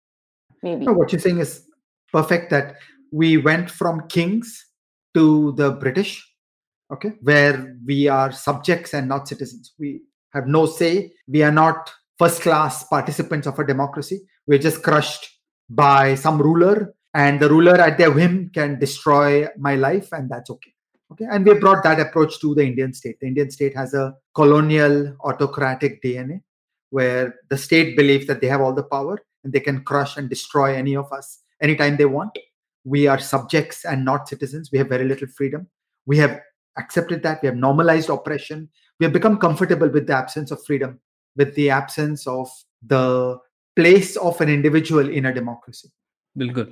maybe 0.76 0.86
what 0.86 1.14
you 1.14 1.20
saying 1.20 1.40
is 1.42 1.58
perfect 2.14 2.54
that 2.54 2.74
we 3.14 3.36
went 3.46 3.70
from 3.70 4.00
kings 4.12 4.60
to 5.16 5.52
the 5.52 5.70
British 5.80 6.18
okay 6.92 7.10
where 7.26 7.58
we 7.86 8.06
are 8.18 8.32
subjects 8.34 8.94
and 8.96 9.08
not 9.10 9.28
citizens 9.28 9.76
we 9.82 9.94
have 10.36 10.50
no 10.50 10.66
say 10.68 10.92
we 11.30 11.42
are 11.42 11.52
not 11.52 11.90
first 12.20 12.44
class 12.44 12.88
participants 12.92 13.48
of 13.48 13.62
a 13.62 13.66
democracy 13.66 14.16
we 14.50 14.56
are 14.58 14.62
just 14.64 14.84
crushed 14.86 15.26
by 15.70 16.16
some 16.16 16.42
ruler 16.42 16.86
and 17.16 17.40
the 17.40 17.44
ruler 17.54 17.88
at 17.88 17.98
their 17.98 18.10
whim 18.12 18.38
can 18.56 18.76
destroy 18.78 19.48
my 19.60 19.76
life 19.78 20.14
and 20.14 20.30
that's 20.34 20.52
okay 20.52 20.72
okay 21.11 21.27
and 21.31 21.45
we 21.45 21.55
brought 21.55 21.83
that 21.83 22.01
approach 22.01 22.39
to 22.41 22.55
the 22.55 22.65
indian 22.65 22.93
state 22.93 23.19
the 23.21 23.27
indian 23.27 23.51
state 23.51 23.75
has 23.75 23.95
a 23.95 24.15
colonial 24.35 25.17
autocratic 25.25 26.03
dna 26.03 26.41
where 26.91 27.35
the 27.49 27.57
state 27.57 27.97
believes 27.97 28.27
that 28.27 28.41
they 28.41 28.47
have 28.47 28.61
all 28.61 28.75
the 28.75 28.89
power 28.95 29.19
and 29.45 29.53
they 29.53 29.61
can 29.61 29.83
crush 29.85 30.17
and 30.17 30.29
destroy 30.29 30.75
any 30.75 30.97
of 30.97 31.13
us 31.13 31.41
anytime 31.61 31.97
they 31.97 32.05
want 32.05 32.39
we 32.85 33.07
are 33.07 33.19
subjects 33.19 33.85
and 33.85 34.05
not 34.05 34.29
citizens 34.29 34.71
we 34.73 34.79
have 34.79 34.89
very 34.89 35.05
little 35.05 35.29
freedom 35.29 35.67
we 36.07 36.19
have 36.19 36.41
accepted 36.77 37.23
that. 37.23 37.43
We 37.43 37.47
have 37.47 37.57
normalized 37.57 38.11
oppression. 38.11 38.69
We 38.99 39.05
have 39.05 39.13
become 39.13 39.39
comfortable 39.39 39.89
with 39.89 40.07
the 40.07 40.15
absence 40.15 40.51
of 40.51 40.65
freedom, 40.65 41.01
with 41.37 41.55
the 41.55 41.71
absence 41.71 42.27
of 42.27 42.49
the 42.87 43.39
place 43.77 44.17
of 44.17 44.41
an 44.41 44.49
individual 44.49 45.09
in 45.09 45.27
a 45.27 45.35
democracy. 45.35 45.91
बिल्कुल 46.39 46.71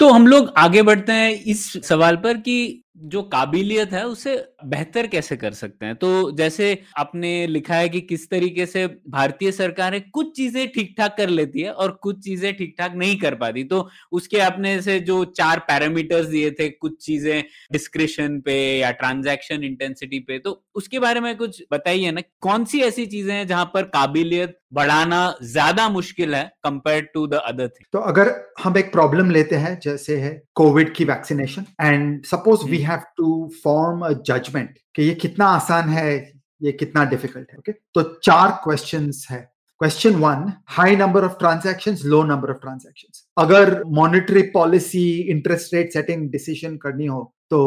तो 0.00 0.08
हम 0.12 0.26
लोग 0.26 0.52
आगे 0.58 0.82
बढ़ते 0.82 1.12
हैं 1.12 1.30
इस 1.50 1.60
सवाल 1.88 2.16
पर 2.24 2.36
कि 2.46 2.81
जो 2.95 3.21
काबिलियत 3.23 3.91
है, 3.93 4.05
उसे 4.07 4.35
बेहतर 4.65 5.07
कैसे 5.07 5.35
कर 5.37 5.53
सकते 5.53 5.85
हैं? 5.85 5.95
तो 5.95 6.31
जैसे 6.31 6.77
आपने 6.97 7.47
लिखा 7.47 7.75
है 7.75 7.87
कि 7.89 8.01
किस 8.01 8.29
तरीके 8.29 8.65
से 8.65 8.85
भारतीय 9.09 9.51
सरकारें 9.51 9.99
कुछ 10.09 10.35
चीज़ें 10.37 10.67
ठीक 10.71 10.93
ठाक 10.97 11.15
कर 11.17 11.29
लेती 11.29 11.61
है 11.61 11.71
और 11.73 11.91
कुछ 12.03 12.19
चीज़ें 12.23 12.53
ठीक 12.57 12.75
ठाक 12.79 12.93
नहीं 12.95 13.17
कर 13.19 13.35
पाती। 13.35 13.63
तो 13.63 13.87
उसके 14.11 14.39
आपने 14.41 14.81
से 14.81 14.99
जो 15.01 15.23
चार 15.27 15.59
पैरामीटर्स 15.67 16.27
दिए 16.27 16.51
थे, 16.51 16.69
कुछ 16.69 16.97
चीज़ें 17.05 17.43
डिस्क्रिप्शन 17.73 18.39
पे 18.41 18.55
या 18.79 18.91
ट्रांजैक्शन 18.93 19.63
इंटेंसिटी 19.63 20.19
पे 20.21 20.39
तो 20.39 20.63
उसके 20.75 20.99
बारे 20.99 21.19
में 21.19 21.35
कुछ 21.37 21.61
बताइए 21.71 22.11
ना, 22.11 22.21
कौन 22.41 22.65
सी 22.65 22.81
ऐसी 22.83 23.05
चीज़ें 23.07 23.33
हैं 23.33 23.45
जहाँ 23.47 23.65
पर 23.73 23.83
काबिलियत 23.89 24.57
बढ़ाना 24.73 25.19
ज़्यादा 25.43 25.87
मुश्किल 25.89 26.35
है 26.35 26.43
compare 26.63 27.09
to 27.13 27.25
the 27.27 27.41
other 27.45 27.67
thing 27.67 27.85
तो 27.93 27.99
अगर 28.11 28.31
हम 28.63 28.77
एक 28.77 28.91
प्रॉब्लम 28.91 29.31
लेते 29.31 29.55
हैं 29.55 29.77
जैसे 29.79 30.17
है 30.19 30.31
कोविड 30.55 30.93
की 30.95 31.05
vaccination 31.05 31.65
and 31.81 32.23
suppose 32.25 32.65
we 32.69 32.77
have 32.81 33.01
to 33.17 33.49
form 33.63 34.05
a 34.05 34.11
judgment 34.27 34.77
कि 34.95 35.03
ये 35.03 35.13
कितना 35.15 35.45
आसान 35.47 35.89
है 35.89 36.13
ये 36.61 36.71
कितना 36.71 37.03
डिफ़िकल्ट 37.05 37.51
है 37.51 37.57
ओके 37.57 37.71
okay? 37.71 37.81
तो 37.93 38.01
चार 38.23 38.51
क्वेश्चंस 38.63 39.25
है। 39.31 39.39
Question 39.81 40.15
one 40.15 40.51
high 40.69 40.95
number 40.95 41.23
of 41.25 41.37
transaction 41.39 41.97
low 42.05 42.23
number 42.23 42.49
of 42.49 42.57
transaction 42.57 43.41
अगर 43.41 43.83
monetary 43.93 44.41
policy 44.53 45.05
interest 45.31 45.73
rate 45.73 45.93
setting 45.93 46.29
decision 46.31 46.77
करनी 46.77 47.05
हो 47.05 47.21
तो 47.49 47.61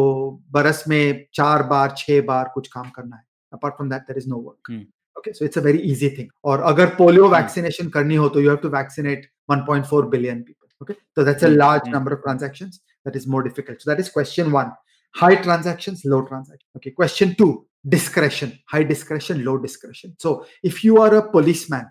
बरस 0.52 0.84
में 0.88 1.24
चार 1.34 1.62
बार 1.72 1.94
छह 1.98 2.20
बार 2.26 2.50
कुछ 2.54 2.68
काम 2.68 2.90
करना 2.90 3.16
है। 3.16 3.22
Apart 3.52 3.74
from 3.74 3.90
that 3.90 4.02
there 4.02 4.18
is 4.18 4.28
no 4.28 4.36
work 4.36 4.70
okay 5.18 5.32
so 5.32 5.44
it's 5.44 5.56
a 5.56 5.60
very 5.60 5.80
easy 5.82 6.08
thing. 6.08 6.30
Or 6.42 6.64
agar 6.70 6.96
polio 6.96 7.26
hmm. 7.26 7.32
vaccination 7.32 7.90
karni 7.90 8.16
ho 8.16 8.28
to 8.28 8.40
you 8.40 8.50
have 8.50 8.62
to 8.62 8.68
vaccinate 8.68 9.28
1.4 9.50 10.10
billion 10.10 10.44
people 10.44 10.68
okay? 10.82 10.96
So 11.14 11.24
that's 11.24 11.42
a 11.42 11.50
hmm. 11.50 11.56
large 11.56 11.82
hmm. 11.84 11.92
number 11.92 12.12
of 12.14 12.22
transactions 12.22 12.80
that 13.04 13.16
is 13.16 13.26
more 13.26 13.42
difficult. 13.42 13.82
So 13.82 13.90
that 13.90 14.00
is 14.00 14.08
question 14.08 14.52
1 14.52 14.72
high 15.14 15.36
transactions 15.36 16.04
low 16.04 16.22
transactions 16.22 16.70
okay? 16.76 16.90
Question 16.90 17.34
2 17.34 17.66
discretion. 17.88 18.58
High 18.68 18.82
discretion 18.82 19.44
low 19.44 19.58
discretion. 19.58 20.16
So 20.18 20.46
if 20.62 20.82
you 20.84 21.00
are 21.02 21.14
a 21.14 21.30
policeman 21.30 21.86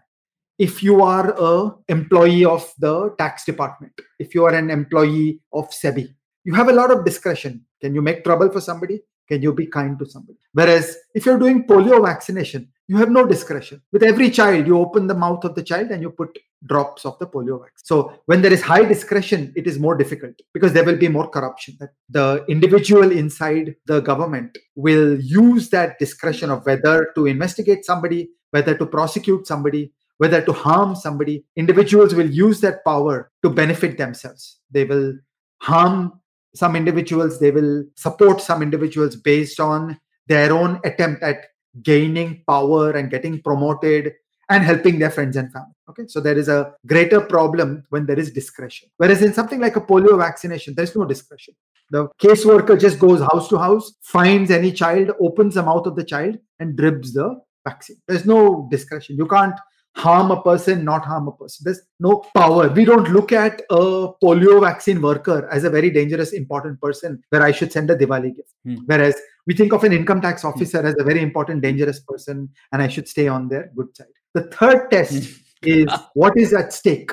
if 0.58 0.82
you 0.82 1.02
are 1.04 1.36
a 1.38 1.76
employee 1.90 2.46
of 2.46 2.72
the 2.80 3.14
tax 3.18 3.44
department 3.44 3.92
if 4.20 4.34
you 4.34 4.46
are 4.46 4.54
an 4.54 4.70
employee 4.70 5.42
of 5.52 5.70
sebi 5.72 6.08
you 6.46 6.54
have 6.54 6.70
a 6.70 6.74
lot 6.74 6.92
of 6.92 7.04
discretion. 7.04 7.66
Can 7.82 7.94
you 7.94 8.02
make 8.02 8.24
trouble 8.24 8.50
for 8.50 8.62
somebody? 8.62 9.02
Can 9.28 9.42
you 9.42 9.52
be 9.52 9.66
kind 9.66 9.98
to 10.00 10.06
somebody? 10.06 10.38
Whereas 10.54 10.96
if 11.14 11.26
you're 11.26 11.40
doing 11.40 11.66
polio 11.68 12.06
vaccination 12.06 12.70
you 12.88 12.98
have 12.98 13.10
no 13.10 13.26
discretion. 13.26 13.82
With 13.92 14.04
every 14.04 14.30
child, 14.30 14.68
you 14.68 14.78
open 14.78 15.08
the 15.08 15.16
mouth 15.16 15.44
of 15.44 15.56
the 15.56 15.64
child 15.64 15.90
and 15.90 16.02
you 16.02 16.12
put 16.12 16.38
drops 16.66 17.06
of 17.06 17.18
the 17.20 17.28
polio 17.28 17.60
vaccine. 17.60 17.84
So 17.84 18.14
when 18.26 18.42
there 18.42 18.54
is 18.54 18.62
high 18.62 18.86
discretion, 18.86 19.54
it 19.56 19.68
is 19.68 19.80
more 19.80 19.96
difficult 19.96 20.36
because 20.54 20.74
there 20.74 20.84
will 20.84 20.98
be 20.98 21.08
more 21.08 21.30
corruption. 21.30 21.78
The 22.10 22.46
individual 22.48 23.12
inside 23.12 23.76
the 23.86 24.02
government 24.02 24.58
will 24.76 25.20
use 25.20 25.70
that 25.70 25.98
discretion 26.00 26.52
of 26.52 26.66
whether 26.66 27.12
to 27.16 27.26
investigate 27.26 27.86
somebody, 27.86 28.30
whether 28.52 28.78
to 28.78 28.86
prosecute 28.86 29.48
somebody, 29.48 29.92
whether 30.18 30.42
to 30.42 30.54
harm 30.54 30.96
somebody. 30.96 31.44
Individuals 31.56 32.14
will 32.14 32.30
use 32.30 32.62
that 32.62 32.84
power 32.86 33.32
to 33.44 33.50
benefit 33.50 33.98
themselves. 33.98 34.60
They 34.72 34.86
will 34.86 35.14
harm 35.62 36.22
some 36.54 36.76
individuals, 36.76 37.40
they 37.40 37.52
will 37.52 37.84
support 37.96 38.40
some 38.40 38.62
individuals 38.62 39.18
based 39.18 39.60
on 39.60 40.00
their 40.28 40.54
own 40.54 40.80
attempt 40.86 41.22
at 41.22 41.48
gaining 41.82 42.44
power 42.48 42.92
and 42.92 43.10
getting 43.10 43.42
promoted 43.42 44.14
and 44.50 44.64
helping 44.64 45.00
their 45.00 45.10
friends 45.10 45.36
and 45.38 45.52
family. 45.52 45.74
Okay, 45.90 46.08
so 46.08 46.20
there 46.20 46.38
is 46.38 46.48
a 46.48 46.74
greater 46.86 47.22
problem 47.22 47.84
when 47.90 48.06
there 48.06 48.20
is 48.20 48.32
discretion. 48.32 48.90
Whereas 48.98 49.22
in 49.22 49.34
something 49.34 49.60
like 49.60 49.76
a 49.76 49.82
polio 49.82 50.18
vaccination, 50.18 50.74
there's 50.76 50.96
no 50.96 51.06
discretion. 51.06 51.56
The 51.92 52.08
caseworker 52.22 52.80
just 52.80 53.00
goes 53.00 53.22
house 53.22 53.48
to 53.50 53.58
house, 53.58 53.94
finds 54.02 54.50
any 54.52 54.72
child, 54.72 55.12
opens 55.20 55.56
the 55.56 55.64
mouth 55.64 55.86
of 55.86 55.96
the 55.96 56.04
child, 56.04 56.38
and 56.60 56.76
dribs 56.76 57.14
the 57.14 57.40
vaccine. 57.64 57.98
There's 58.08 58.26
no 58.26 58.68
discretion. 58.72 59.18
You 59.18 59.28
can't 59.28 59.56
harm 59.96 60.32
a 60.32 60.42
person, 60.42 60.84
not 60.84 61.06
harm 61.06 61.28
a 61.28 61.32
person. 61.32 61.64
There's 61.64 61.82
no 62.00 62.24
power. 62.36 62.70
We 62.70 62.86
don't 62.86 63.10
look 63.10 63.32
at 63.32 63.62
a 63.70 64.10
polio 64.24 64.62
vaccine 64.62 65.02
worker 65.02 65.48
as 65.52 65.64
a 65.64 65.70
very 65.70 65.90
dangerous, 65.90 66.34
important 66.34 66.82
person 66.82 67.24
where 67.30 67.42
I 67.42 67.52
should 67.52 67.72
send 67.72 67.90
a 67.90 67.96
Diwali 67.96 68.36
gift. 68.36 68.54
Hmm. 68.66 68.76
Whereas 68.86 69.16
we 69.48 69.56
think 69.56 69.74
of 69.74 69.84
an 69.84 69.94
income 69.94 70.22
tax 70.22 70.42
hmm. 70.42 70.50
officer 70.50 70.86
as 70.86 70.96
a 71.00 71.04
very 71.04 71.22
important, 71.22 71.62
dangerous 71.62 72.00
person 72.00 72.50
and 72.72 72.82
I 72.82 72.88
should 72.88 73.08
stay 73.08 73.28
on 73.28 73.48
their 73.48 73.72
good 73.76 73.96
side. 73.96 74.08
The 74.34 74.44
third 74.44 74.92
test 74.92 75.14
hmm. 75.14 75.42
is 75.64 75.88
what 76.14 76.38
is 76.38 76.54
at 76.54 76.74
stake. 76.74 77.12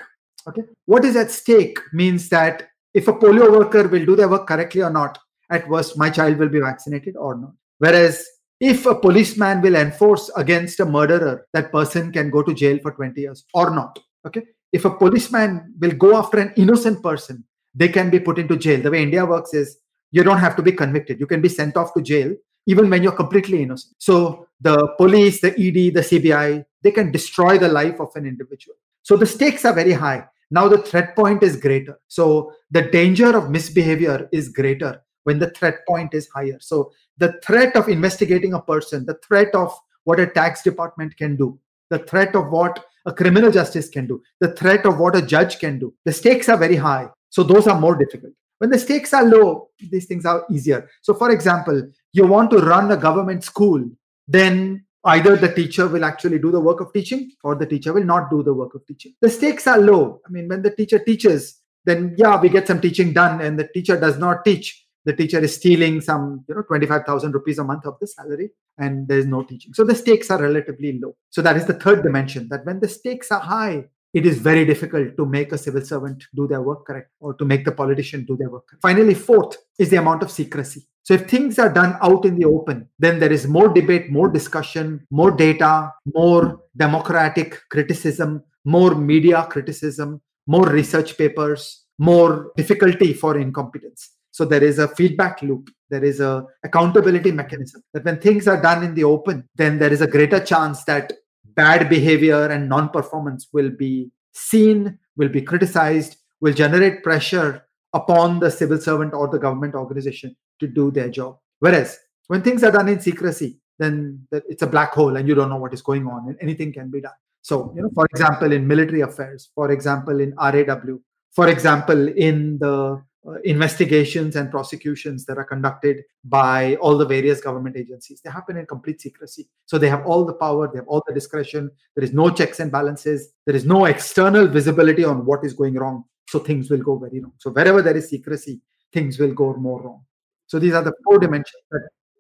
Okay. 0.49 0.63
What 0.87 1.05
is 1.05 1.15
at 1.15 1.31
stake 1.31 1.79
means 1.93 2.29
that 2.31 2.69
if 2.95 3.07
a 3.07 3.13
polio 3.13 3.51
worker 3.51 3.87
will 3.87 4.05
do 4.05 4.17
their 4.17 4.29
work 4.29 4.49
correctly 4.49 4.83
or 4.83 4.91
not, 4.91 5.19
at 5.51 5.69
worst, 5.69 5.97
my 5.97 6.11
child 6.11 6.39
will 6.39 6.49
be 6.49 6.61
vaccinated 6.61 7.17
or 7.17 7.37
not. 7.37 7.53
Whereas 7.79 8.27
if 8.63 8.87
a 8.87 8.95
policeman 8.95 9.61
will 9.61 9.75
enforce 9.75 10.31
against 10.37 10.79
a 10.79 10.85
murderer, 10.87 11.49
that 11.53 11.73
person 11.73 12.13
can 12.13 12.31
go 12.31 12.45
to 12.45 12.55
jail 12.55 12.79
for 12.81 12.93
20 12.93 13.21
years 13.21 13.45
or 13.55 13.71
not. 13.71 13.99
Okay. 14.25 14.43
If 14.73 14.85
a 14.85 14.91
policeman 14.91 15.75
will 15.81 15.91
go 15.91 16.17
after 16.17 16.39
an 16.39 16.53
innocent 16.57 17.03
person, 17.03 17.45
they 17.75 17.89
can 17.89 18.09
be 18.09 18.21
put 18.21 18.39
into 18.39 18.57
jail. 18.57 18.81
The 18.81 18.93
way 18.93 19.03
India 19.03 19.27
works 19.27 19.53
is 19.53 19.79
you 20.13 20.23
don't 20.23 20.39
have 20.39 20.55
to 20.55 20.63
be 20.63 20.71
convicted. 20.71 21.19
You 21.19 21.27
can 21.27 21.41
be 21.43 21.49
sent 21.49 21.77
off 21.77 21.93
to 21.95 22.03
jail 22.03 22.37
even 22.69 22.89
when 22.89 23.03
you're 23.03 23.11
completely 23.11 23.65
innocent. 23.65 23.97
So 23.99 24.47
the 24.61 24.95
police, 24.97 25.41
the 25.41 25.51
ED, 25.51 25.95
the 25.95 26.07
CBI, 26.11 26.65
they 26.85 26.93
can 26.93 27.11
destroy 27.11 27.59
the 27.59 27.69
life 27.69 27.99
of 27.99 28.13
an 28.15 28.27
individual. 28.27 28.77
So 29.03 29.17
the 29.17 29.27
stakes 29.27 29.65
are 29.65 29.75
very 29.75 29.93
high. 29.93 30.25
Now 30.53 30.69
the 30.69 30.79
threat 30.79 31.17
point 31.17 31.43
is 31.43 31.57
greater. 31.57 31.99
So 32.07 32.53
the 32.71 32.83
danger 32.83 33.37
of 33.37 33.51
misbehavior 33.51 34.29
is 34.31 34.51
greater 34.51 35.03
when 35.25 35.41
the 35.41 35.51
threat 35.51 35.87
point 35.89 36.15
is 36.15 36.29
higher. 36.29 36.59
So 36.61 36.93
the 37.23 37.39
threat 37.45 37.77
of 37.77 37.89
investigating 37.89 38.53
a 38.55 38.61
person, 38.61 39.07
the 39.07 39.19
threat 39.27 39.55
of 39.55 39.73
what 40.03 40.19
a 40.19 40.27
tax 40.27 40.63
department 40.63 41.17
can 41.17 41.37
do, 41.37 41.57
the 41.89 42.01
threat 42.01 42.35
of 42.35 42.51
what 42.51 42.85
a 43.07 43.13
criminal 43.13 43.53
justice 43.53 43.89
can 43.89 44.09
do, 44.09 44.21
the 44.41 44.53
threat 44.55 44.85
of 44.85 44.99
what 44.99 45.15
a 45.15 45.23
judge 45.23 45.61
can 45.61 45.79
do, 45.79 45.95
the 46.05 46.13
stakes 46.13 46.49
are 46.49 46.57
very 46.57 46.75
high. 46.75 47.09
So 47.31 47.45
those 47.45 47.69
are 47.69 47.79
more 47.79 47.95
difficult. 47.95 48.33
When 48.59 48.71
the 48.71 48.79
stakes 48.79 49.15
are 49.15 49.25
low, 49.25 49.69
these 49.91 50.07
things 50.07 50.27
are 50.27 50.45
easier. 50.51 50.89
So, 51.01 51.15
for 51.15 51.31
example, 51.31 51.89
you 52.13 52.27
want 52.27 52.51
to 52.51 52.59
run 52.59 52.91
a 52.91 52.97
government 52.97 53.45
school, 53.45 53.89
then 54.27 54.85
either 55.05 55.37
the 55.37 55.53
teacher 55.55 55.87
will 55.87 56.05
actually 56.05 56.41
do 56.41 56.51
the 56.51 56.61
work 56.61 56.81
of 56.81 56.93
teaching 56.93 57.31
or 57.45 57.55
the 57.55 57.67
teacher 57.67 57.93
will 57.93 58.05
not 58.05 58.31
do 58.31 58.43
the 58.43 58.55
work 58.55 58.75
of 58.75 58.85
teaching. 58.87 59.15
The 59.21 59.31
stakes 59.31 59.69
are 59.69 59.79
low. 59.79 60.21
I 60.27 60.31
mean, 60.31 60.49
when 60.49 60.63
the 60.63 60.75
teacher 60.75 60.99
teaches, 60.99 61.61
then 61.85 62.15
yeah, 62.19 62.41
we 62.41 62.49
get 62.49 62.67
some 62.67 62.81
teaching 62.81 63.13
done, 63.13 63.41
and 63.41 63.59
the 63.59 63.69
teacher 63.69 63.99
does 63.99 64.19
not 64.19 64.45
teach 64.45 64.82
the 65.05 65.13
teacher 65.13 65.39
is 65.39 65.55
stealing 65.55 66.01
some 66.01 66.45
you 66.49 66.55
know 66.55 66.63
25000 66.63 67.33
rupees 67.33 67.59
a 67.59 67.65
month 67.65 67.87
of 67.87 67.99
the 68.01 68.07
salary 68.07 68.51
and 68.79 69.09
there 69.09 69.19
is 69.19 69.27
no 69.27 69.43
teaching. 69.43 69.75
So 69.75 69.85
the 69.85 69.95
stakes 69.95 70.31
are 70.31 70.41
relatively 70.41 70.99
low. 70.99 71.17
So 71.31 71.43
that 71.43 71.57
is 71.57 71.67
the 71.67 71.75
third 71.75 72.03
dimension 72.03 72.49
that 72.51 72.65
when 72.65 72.81
the 72.81 72.89
stakes 72.89 73.31
are 73.31 73.41
high 73.41 73.85
it 74.13 74.27
is 74.27 74.39
very 74.39 74.67
difficult 74.67 75.17
to 75.17 75.25
make 75.25 75.53
a 75.53 75.59
civil 75.59 75.81
servant 75.81 76.25
do 76.35 76.47
their 76.47 76.61
work 76.61 76.85
correct 76.87 77.11
or 77.21 77.33
to 77.35 77.47
make 77.47 77.65
the 77.65 77.73
politician 77.73 78.25
do 78.27 78.37
their 78.37 78.51
work 78.51 78.67
correct. 78.69 78.83
finally 78.83 79.15
fourth 79.15 79.57
is 79.79 79.91
the 79.91 79.97
amount 79.97 80.23
of 80.23 80.31
secrecy. 80.31 80.87
So 81.05 81.15
if 81.15 81.29
things 81.29 81.59
are 81.59 81.73
done 81.73 81.97
out 82.01 82.25
in 82.25 82.39
the 82.39 82.45
open 82.45 82.89
then 82.99 83.19
there 83.19 83.33
is 83.33 83.47
more 83.49 83.69
debate 83.69 84.11
more 84.11 84.29
discussion 84.29 85.07
more 85.11 85.31
data 85.31 85.93
more 86.15 86.61
democratic 86.77 87.61
criticism 87.71 88.43
more 88.65 88.95
media 88.95 89.47
criticism 89.51 90.21
more 90.47 90.69
research 90.69 91.17
papers 91.17 91.85
more 91.99 92.53
difficulty 92.57 93.13
for 93.13 93.39
incompetence 93.39 94.11
so 94.33 94.47
there 94.47 94.65
is 94.65 94.79
a 94.79 94.89
feedback 94.89 95.43
loop. 95.43 95.71
There 95.91 96.03
is 96.03 96.19
a 96.21 96.45
accountability 96.65 97.31
hmm. 97.31 97.37
mechanism 97.37 97.83
that 97.93 98.05
when 98.05 98.19
things 98.19 98.49
are 98.49 98.61
done 98.61 98.83
in 98.83 98.95
the 98.95 99.05
open, 99.05 99.49
then 99.55 99.79
there 99.79 99.93
is 99.93 100.01
a 100.01 100.07
greater 100.07 100.41
chance 100.41 100.85
that 100.85 101.13
bad 101.55 101.89
behavior 101.89 102.47
and 102.47 102.69
non-performance 102.69 103.49
will 103.53 103.71
be 103.71 104.11
seen, 104.33 104.99
will 105.17 105.29
be 105.29 105.43
criticized, 105.43 106.17
will 106.41 106.55
generate 106.55 107.03
pressure 107.03 107.67
upon 107.93 108.41
the 108.41 108.51
civil 108.51 108.79
servant 108.79 109.13
or 109.13 109.29
the 109.29 109.39
government 109.39 109.75
organization 109.75 110.35
to 110.59 110.67
do 110.67 110.91
their 110.91 111.11
job. 111.11 111.39
Whereas 111.59 111.99
when 112.29 112.41
things 112.41 112.65
are 112.65 112.73
done 112.73 112.89
in 112.89 113.01
secrecy, 113.01 113.59
then 113.79 114.27
it's 114.31 114.63
a 114.63 114.67
black 114.67 114.93
hole 114.93 115.17
and 115.17 115.29
you 115.29 115.35
don't 115.35 115.51
know 115.51 115.57
what 115.57 115.75
is 115.75 115.83
going 115.83 116.07
on 116.07 116.29
and 116.29 116.39
anything 116.41 116.73
can 116.73 116.91
be 116.91 117.03
done. 117.03 117.13
So, 117.43 117.73
you 117.77 117.83
know, 117.83 117.91
for 117.95 118.07
example, 118.07 118.51
in 118.53 118.67
military 118.67 119.03
affairs, 119.03 119.51
for 119.55 119.73
example, 119.73 120.21
in 120.21 120.33
RAW, 120.37 120.97
for 121.33 121.49
example, 121.49 122.09
in 122.09 122.59
the 122.59 123.03
uh, 123.27 123.41
investigations 123.45 124.37
and 124.37 124.51
prosecutions 124.51 125.25
that 125.27 125.39
are 125.39 125.45
conducted 125.45 126.03
by 126.25 126.77
all 126.77 126.99
the 126.99 127.07
various 127.07 127.41
government 127.41 127.77
agencies. 127.77 128.21
They 128.21 128.31
happen 128.31 128.57
in 128.57 128.67
complete 128.67 129.01
secrecy. 129.01 129.49
So 129.67 129.79
they 129.79 129.89
have 129.89 130.05
all 130.07 130.25
the 130.25 130.35
power, 130.35 130.69
they 130.71 130.79
have 130.79 130.89
all 130.89 131.03
the 131.07 131.15
discretion. 131.15 131.71
There 131.95 132.05
is 132.05 132.13
no 132.13 132.31
checks 132.31 132.61
and 132.61 132.73
balances. 132.73 133.33
There 133.47 133.57
is 133.57 133.65
no 133.65 133.85
external 133.85 134.49
visibility 134.49 135.05
on 135.05 135.25
what 135.25 135.45
is 135.45 135.53
going 135.55 135.75
wrong. 135.75 136.05
So 136.29 136.39
things 136.39 136.71
will 136.71 136.83
go 136.83 136.97
very 136.99 137.21
wrong. 137.21 137.33
So 137.39 137.51
wherever 137.51 137.83
there 137.83 137.97
is 137.97 138.09
secrecy, 138.09 138.61
things 138.93 139.19
will 139.19 139.35
go 139.35 139.55
more 139.55 139.83
wrong. 139.83 140.03
So 140.47 140.59
these 140.59 140.75
are 140.75 140.83
the 140.83 140.93
four 141.05 141.19
dimensions 141.19 141.63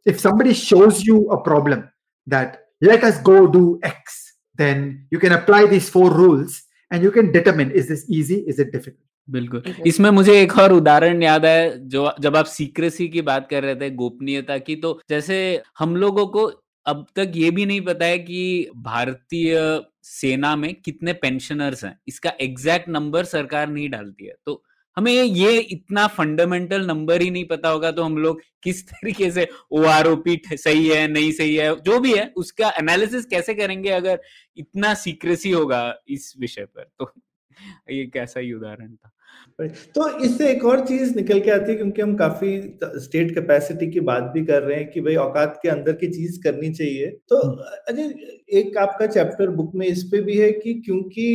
if 0.04 0.18
somebody 0.18 0.52
shows 0.52 1.04
you 1.04 1.30
a 1.30 1.40
problem 1.40 1.90
that 2.26 2.64
let 2.80 3.04
us 3.04 3.20
go 3.22 3.46
do 3.46 3.78
X, 3.82 4.34
then 4.56 5.06
you 5.10 5.18
can 5.18 5.32
apply 5.32 5.66
these 5.66 5.88
four 5.88 6.12
rules 6.12 6.62
and 6.90 7.02
you 7.02 7.10
can 7.10 7.32
determine 7.32 7.70
is 7.70 7.88
this 7.88 8.04
easy, 8.08 8.40
is 8.46 8.58
it 8.58 8.72
difficult. 8.72 9.06
बिल्कुल। 9.28 9.62
इसमें 9.86 10.10
मुझे 10.10 10.40
एक 10.40 10.56
और 10.58 10.72
उदाहरण 10.72 11.22
याद 11.22 11.44
है 11.46 11.88
जो 11.88 12.10
जब 12.20 12.36
आप 12.36 12.44
सीक्रेसी 12.44 13.08
की 13.08 13.22
बात 13.22 13.48
कर 13.50 13.62
रहे 13.62 13.74
थे 13.76 13.90
गोपनीयता 13.90 14.58
की 14.58 14.76
तो 14.76 15.00
जैसे 15.10 15.38
हम 15.78 15.96
लोगों 15.96 16.26
को 16.26 16.44
अब 16.86 17.06
तक 17.16 17.32
ये 17.36 17.50
भी 17.50 17.66
नहीं 17.66 17.80
पता 17.80 18.04
है 18.04 18.18
कि 18.18 18.68
भारतीय 18.76 19.56
सेना 20.04 20.56
में 20.56 20.74
कितने 20.74 21.12
पेंशनर्स 21.12 21.84
हैं। 21.84 21.98
इसका 22.08 22.32
एग्जैक्ट 22.40 22.88
नंबर 22.88 23.24
सरकार 23.24 23.68
नहीं 23.68 23.88
डालती 23.90 24.26
है। 24.26 24.34
तो 24.46 24.62
हमें 24.96 25.12
ये 25.12 25.58
इतना 25.58 26.06
फंडामेंटल 26.06 26.86
नंबर 26.86 27.20
ही 27.22 27.30
नहीं 27.30 27.44
पता 27.44 27.68
होगा 27.68 27.90
तो 27.90 28.02
हम 28.02 28.18
लोग 28.18 28.40
किस 28.62 28.82
तरीके 28.88 29.30
से 29.30 29.46
ओ 29.72 29.84
आर 29.84 30.06
ओ 30.08 30.16
पी 30.16 30.40
सही 30.56 30.88
है 30.88 31.06
नहीं 31.08 31.30
सही 31.32 31.54
है 31.56 31.74
जो 31.82 31.98
भी 32.00 32.14
है 32.14 32.26
उसका 32.36 32.70
एनालिसिस 32.78 33.26
कैसे 33.26 33.54
करेंगे 33.54 33.90
अगर 33.90 34.20
इतना 34.56 34.94
सीक्रेसी 34.96 35.50
होगा 35.50 35.84
इस 36.08 36.34
विषय 36.40 36.64
पर? 36.64 36.88
तो 36.98 37.12
ये 37.90 38.06
कैसा 38.06 38.40
ही 38.40 38.52
उदाहरण 38.52 38.94
था। 38.96 39.11
तो 39.94 40.08
इससे 40.18 40.50
एक 40.50 40.64
और 40.64 40.80
चीज़ 40.86 41.14
निकल 41.16 41.40
के 41.40 41.50
आती 41.50 41.70
है 41.72 41.76
क्योंकि 41.76 42.02
हम 42.02 42.14
काफ़ी 42.16 42.78
स्टेट 42.84 43.34
कैपेसिटी 43.34 43.90
की 43.90 44.00
बात 44.00 44.30
भी 44.34 44.44
कर 44.44 44.62
रहे 44.62 44.78
हैं 44.78 44.90
कि 44.90 45.00
भाई 45.00 45.14
औकात 45.16 45.58
के 45.62 45.68
अंदर 45.68 45.92
की 45.92 46.08
चीज़ 46.08 46.40
करनी 46.42 46.72
चाहिए। 46.74 47.06
तो 47.28 47.42
हम्म। 47.42 47.64
अजय 47.88 48.14
एक 48.58 48.76
आपका 48.78 49.06
चैप्टर 49.06 49.50
बुक 49.50 49.72
में 49.74 49.86
इस 49.86 50.02
पे 50.04 50.20
भी 50.22 50.36
है 50.36 50.50
कि 50.52 50.74
क्योंकि 50.74 51.28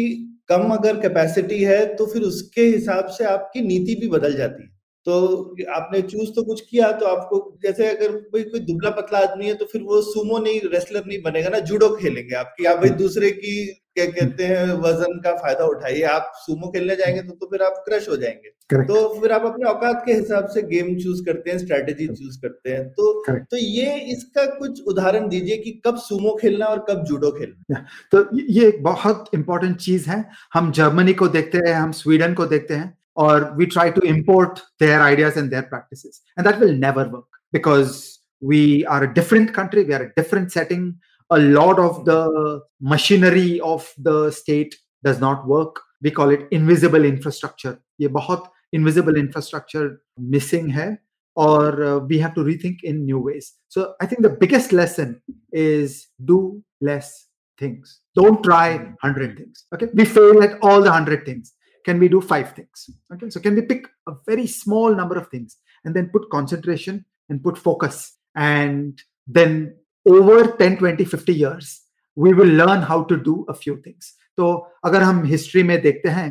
कम 0.49 0.69
अगर 0.69 0.99
कैपेसिटी 0.99 1.63
है 1.63 1.85
तो 1.95 2.05
फिर 2.05 2.21
उसके 2.21 2.61
हिसाब 2.61 3.07
से 3.07 3.25
आपकी 3.25 3.61
नीति 3.61 3.95
भी 3.95 4.07
बदल 4.07 4.33
जाती 4.33 4.63
है। 4.63 4.76
तो 5.07 5.55
आपने 5.71 6.01
चूज़ 6.01 6.31
तो 6.31 6.43
कुछ 6.43 6.61
किया 6.61 6.91
तो 6.91 7.05
आपको 7.05 7.37
जैसे 7.63 7.87
अगर 7.89 8.15
कोई 8.31 8.43
कोई 8.43 8.59
दुबला 8.59 8.89
पतला 8.89 9.19
आदमी 9.19 9.45
है 9.45 9.53
तो 9.53 9.65
फिर 9.65 9.81
वो 9.81 10.01
सुमो 10.01 10.37
नहीं 10.37 10.59
रेसलर 10.73 11.03
नहीं 11.07 11.21
बनेगा 11.21 11.49
ना 11.49 11.59
जूडो 11.59 11.89
खेलेंगे 11.95 12.35
आपकी 12.35 12.65
आप 12.65 12.77
भाई 12.77 12.89
दूसरे 12.97 13.29
की 13.31 13.53
क्या 13.95 14.05
कहते 14.05 14.43
हैं 14.43 14.65
वज़न 14.81 15.19
का 15.19 15.31
फ़ायदा 15.37 15.65
उठाइए 15.65 16.01
आप 16.01 16.31
सुमो 16.35 16.67
खेलने 16.71 16.95
जाएँगे 16.95 17.21
तो, 17.21 17.31
तो 17.31 17.45
फिर 17.45 17.61
आप 17.61 17.83
क्रश 17.87 18.09
हो 18.09 18.17
जाएँगे। 18.17 18.49
Correct. 18.73 18.87
तो 18.87 19.21
फिर 19.21 19.31
आप 19.31 19.45
अपने 19.45 19.69
औकात 19.69 20.03
के 20.05 20.13
हिसाब 20.13 20.47
से 20.47 20.61
गेम 20.61 20.93
चूज़ 20.95 21.23
करते 21.25 21.51
हैं 21.51 21.57
स्ट्रेटेजी 21.57 22.07
चूज़ 22.07 22.37
करते 22.41 22.69
हैं 22.69 22.89
तो 22.89 23.07
Correct. 23.29 23.49
तो 23.51 23.57
ये 23.57 23.95
इसका 24.11 24.45
कुछ 24.59 24.83
उदाहरण 24.87 25.27
दीजिए 25.29 25.57
कि 25.57 25.81
कब 25.85 25.97
सुमो 25.97 26.37
खेलना 26.41 26.65
और 26.65 26.85
कब 26.89 27.03
जूडो 27.03 27.31
खेलना। 27.31 27.85
तो 28.11 28.25
ये 28.37 28.67
एक 28.67 28.83
बहुत 28.83 29.25
इंपॉर्टेंट 29.33 29.77
चीज़ 29.77 30.09
है। 30.09 30.23
हम 30.53 30.71
जर्मनी 30.71 31.13
को 31.13 31.27
देखते 31.27 31.57
हैं 31.57 31.73
हम 31.73 31.91
स्वीडन 31.91 32.33
को 32.33 32.45
देखते 32.45 32.73
हैं। 32.73 32.97
और 33.16 33.52
we 33.56 33.66
try 33.66 33.90
to 33.90 34.00
import 34.14 34.58
their 34.80 35.00
ideas 35.00 35.38
and 35.38 35.50
there 35.50 35.62
practices 35.62 36.22
and 36.38 36.46
that 36.48 36.58
will 36.60 36.74
never 36.80 37.08
work 37.08 37.40
because 37.52 38.00
we 38.42 38.84
are 38.86 39.04
a 39.04 39.14
different 39.14 39.54
country 39.54 39.84
we 39.84 39.94
are 39.94 40.02
a 40.02 40.12
different 40.14 40.50
setting 40.52 40.98
a 41.30 41.38
lot 41.38 41.78
of 41.78 42.04
the 42.04 42.60
machinery 42.80 43.60
of 43.60 43.90
the 43.98 44.30
state 44.30 44.76
does 45.04 45.20
not 45.20 45.46
work 45.46 45.80
we 46.02 46.10
call 46.10 46.30
it 46.30 46.48
invisible 46.50 47.04
infrastructure 47.04 47.78
ye 47.98 48.08
bahut 48.18 48.50
invisible 48.72 49.16
infrastructure 49.22 49.86
missing 50.34 50.68
hai 50.78 50.90
or 51.36 51.82
uh, 51.84 51.98
we 51.98 52.18
have 52.18 52.34
to 52.34 52.42
rethink 52.48 52.82
in 52.82 53.04
new 53.04 53.20
ways 53.28 53.52
so 53.68 53.94
i 54.00 54.06
think 54.06 54.22
the 54.22 54.34
biggest 54.42 54.72
lesson 54.72 55.14
is 55.52 56.08
do 56.32 56.40
less 56.80 57.12
things 57.58 58.00
don't 58.16 58.42
try 58.42 58.66
100 58.76 59.36
things 59.38 59.64
okay 59.74 59.88
we 59.94 60.04
fail 60.04 60.42
at 60.42 60.58
all 60.62 60.82
the 60.82 60.90
100 60.90 61.24
things 61.24 61.54
can 61.86 61.98
we 61.98 62.08
do 62.08 62.20
five 62.20 62.52
things 62.52 62.88
okay 63.12 63.28
so 63.30 63.40
can 63.40 63.54
we 63.54 63.62
pick 63.62 63.86
a 64.06 64.12
very 64.26 64.46
small 64.46 64.94
number 64.94 65.16
of 65.16 65.28
things 65.28 65.56
and 65.84 65.96
then 65.96 66.08
put 66.08 66.28
concentration 66.30 67.04
and 67.28 67.42
put 67.42 67.58
focus 67.58 68.18
and 68.36 69.02
then 69.28 69.74
over 70.06 70.38
10 70.56 70.76
20 70.78 71.04
50 71.04 71.34
years 71.34 71.80
we 72.16 72.32
will 72.32 72.52
learn 72.62 72.82
how 72.82 73.02
to 73.04 73.16
do 73.16 73.44
a 73.48 73.54
few 73.54 73.76
things 73.86 74.16
तो 74.36 74.52
अगर 74.84 75.02
हम 75.02 75.22
history 75.26 75.62
में 75.62 75.80
देखते 75.82 76.08
हैं 76.08 76.28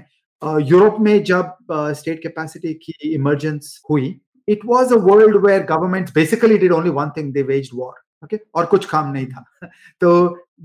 Europe 0.69 0.95
में 1.01 1.23
जब 1.23 1.55
state 1.97 2.21
capacity 2.23 2.73
की 2.85 3.13
emergence 3.13 3.79
हुई 3.89 4.07
it 4.47 4.61
was 4.65 4.93
a 4.93 4.97
world 5.07 5.35
where 5.45 5.63
government 5.71 6.09
basically 6.15 6.57
did 6.57 6.71
only 6.73 6.89
one 6.99 7.09
thing 7.17 7.33
they 7.33 7.43
वेज्ड 7.51 7.77
war 7.79 7.93
okay 8.23 8.39
और 8.55 8.65
कुछ 8.73 8.85
काम 8.89 9.11
नहीं 9.11 9.27
था 9.27 9.69
तो 10.01 10.13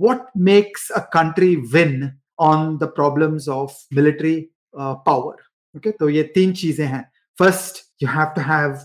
what 0.01 0.27
makes 0.51 0.91
a 0.91 1.01
country 1.15 1.55
win 1.75 2.11
on 2.49 2.77
the 2.79 2.93
problems 2.97 3.49
of 3.49 3.77
military 3.95 4.35
power 4.79 5.43
okay 5.77 5.91
तो 6.01 6.09
ये 6.09 6.23
तीन 6.35 6.53
चीजें 6.63 6.87
हैं 6.87 7.05
first 7.39 7.85
you 8.03 8.09
have 8.09 8.33
to 8.37 8.43
have 8.53 8.79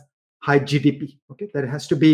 high 0.47 0.59
GDP 0.73 1.17
okay 1.31 1.45
there 1.45 1.65
has 1.73 1.89
to 1.89 1.95
B 2.05 2.13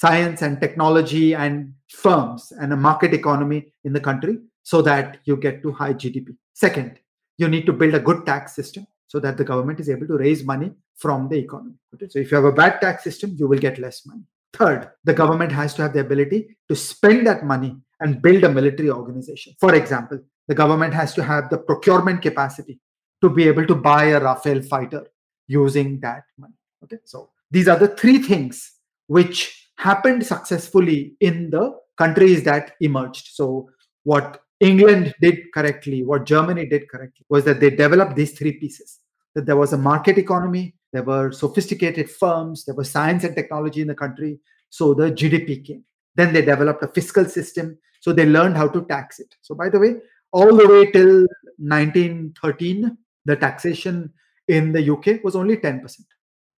science 0.00 0.40
and 0.40 0.60
technology 0.60 1.34
and 1.34 1.72
firms 1.88 2.52
and 2.58 2.72
a 2.72 2.76
market 2.76 3.12
economy 3.12 3.58
in 3.84 3.92
the 3.92 4.00
country 4.00 4.38
so 4.62 4.80
that 4.80 5.18
you 5.24 5.36
get 5.36 5.62
to 5.62 5.72
high 5.72 5.92
GDP. 5.92 6.36
Second, 6.54 6.98
you 7.36 7.48
need 7.48 7.66
to 7.66 7.74
build 7.74 7.94
a 7.94 8.00
good 8.00 8.24
tax 8.24 8.54
system 8.54 8.86
so 9.08 9.20
that 9.20 9.36
the 9.36 9.44
government 9.44 9.78
is 9.78 9.90
able 9.90 10.06
to 10.06 10.16
raise 10.16 10.42
money 10.44 10.70
from 10.96 11.28
the 11.28 11.36
economy. 11.36 11.74
Okay? 11.94 12.08
So 12.08 12.18
if 12.18 12.30
you 12.30 12.36
have 12.36 12.46
a 12.46 12.52
bad 12.52 12.80
tax 12.80 13.04
system, 13.04 13.34
you 13.36 13.46
will 13.46 13.58
get 13.58 13.78
less 13.78 14.06
money. 14.06 14.22
Third, 14.54 14.90
the 15.04 15.12
government 15.12 15.52
has 15.52 15.74
to 15.74 15.82
have 15.82 15.92
the 15.92 16.00
ability 16.00 16.56
to 16.68 16.76
spend 16.76 17.26
that 17.26 17.44
money 17.44 17.76
and 18.00 18.22
build 18.22 18.44
a 18.44 18.48
military 18.48 18.90
organization. 18.90 19.54
For 19.60 19.74
example, 19.74 20.20
the 20.48 20.54
government 20.54 20.94
has 20.94 21.14
to 21.14 21.22
have 21.22 21.50
the 21.50 21.58
procurement 21.58 22.22
capacity 22.22 22.80
to 23.25 23.35
be 23.35 23.47
able 23.47 23.65
to 23.65 23.75
buy 23.75 24.05
a 24.05 24.21
Rafale 24.21 24.67
fighter 24.67 25.05
using 25.47 25.99
that 26.01 26.23
money. 26.37 26.53
Okay, 26.83 26.97
so 27.05 27.29
these 27.49 27.67
are 27.67 27.77
the 27.77 27.89
three 27.89 28.19
things 28.19 28.73
which 29.07 29.69
happened 29.77 30.25
successfully 30.25 31.15
in 31.19 31.49
the 31.49 31.77
countries 31.97 32.43
that 32.43 32.73
emerged. 32.81 33.29
So, 33.33 33.69
what 34.03 34.41
England 34.59 35.13
did 35.21 35.51
correctly, 35.53 36.03
what 36.03 36.25
Germany 36.25 36.65
did 36.67 36.87
correctly, 36.89 37.25
was 37.29 37.43
that 37.45 37.59
they 37.59 37.71
developed 37.71 38.15
these 38.15 38.37
three 38.37 38.53
pieces 38.53 38.99
that 39.33 39.45
there 39.45 39.57
was 39.57 39.73
a 39.73 39.77
market 39.77 40.17
economy, 40.17 40.75
there 40.93 41.03
were 41.03 41.31
sophisticated 41.31 42.09
firms, 42.09 42.63
there 42.63 42.75
was 42.75 42.89
science 42.89 43.25
and 43.25 43.35
technology 43.35 43.81
in 43.81 43.87
the 43.87 43.95
country. 43.95 44.39
So, 44.69 44.93
the 44.93 45.11
GDP 45.11 45.65
came. 45.65 45.83
Then 46.15 46.31
they 46.33 46.41
developed 46.41 46.83
a 46.83 46.87
fiscal 46.87 47.25
system. 47.25 47.77
So, 48.01 48.13
they 48.13 48.25
learned 48.25 48.55
how 48.55 48.67
to 48.69 48.85
tax 48.85 49.19
it. 49.19 49.35
So, 49.41 49.55
by 49.55 49.69
the 49.69 49.79
way, 49.79 49.95
all 50.31 50.55
the 50.55 50.67
way 50.67 50.91
till 50.91 51.25
1913, 51.57 52.97
the 53.25 53.35
taxation 53.35 54.11
in 54.47 54.71
the 54.71 54.91
UK 54.91 55.23
was 55.23 55.35
only 55.35 55.57
10%. 55.57 56.05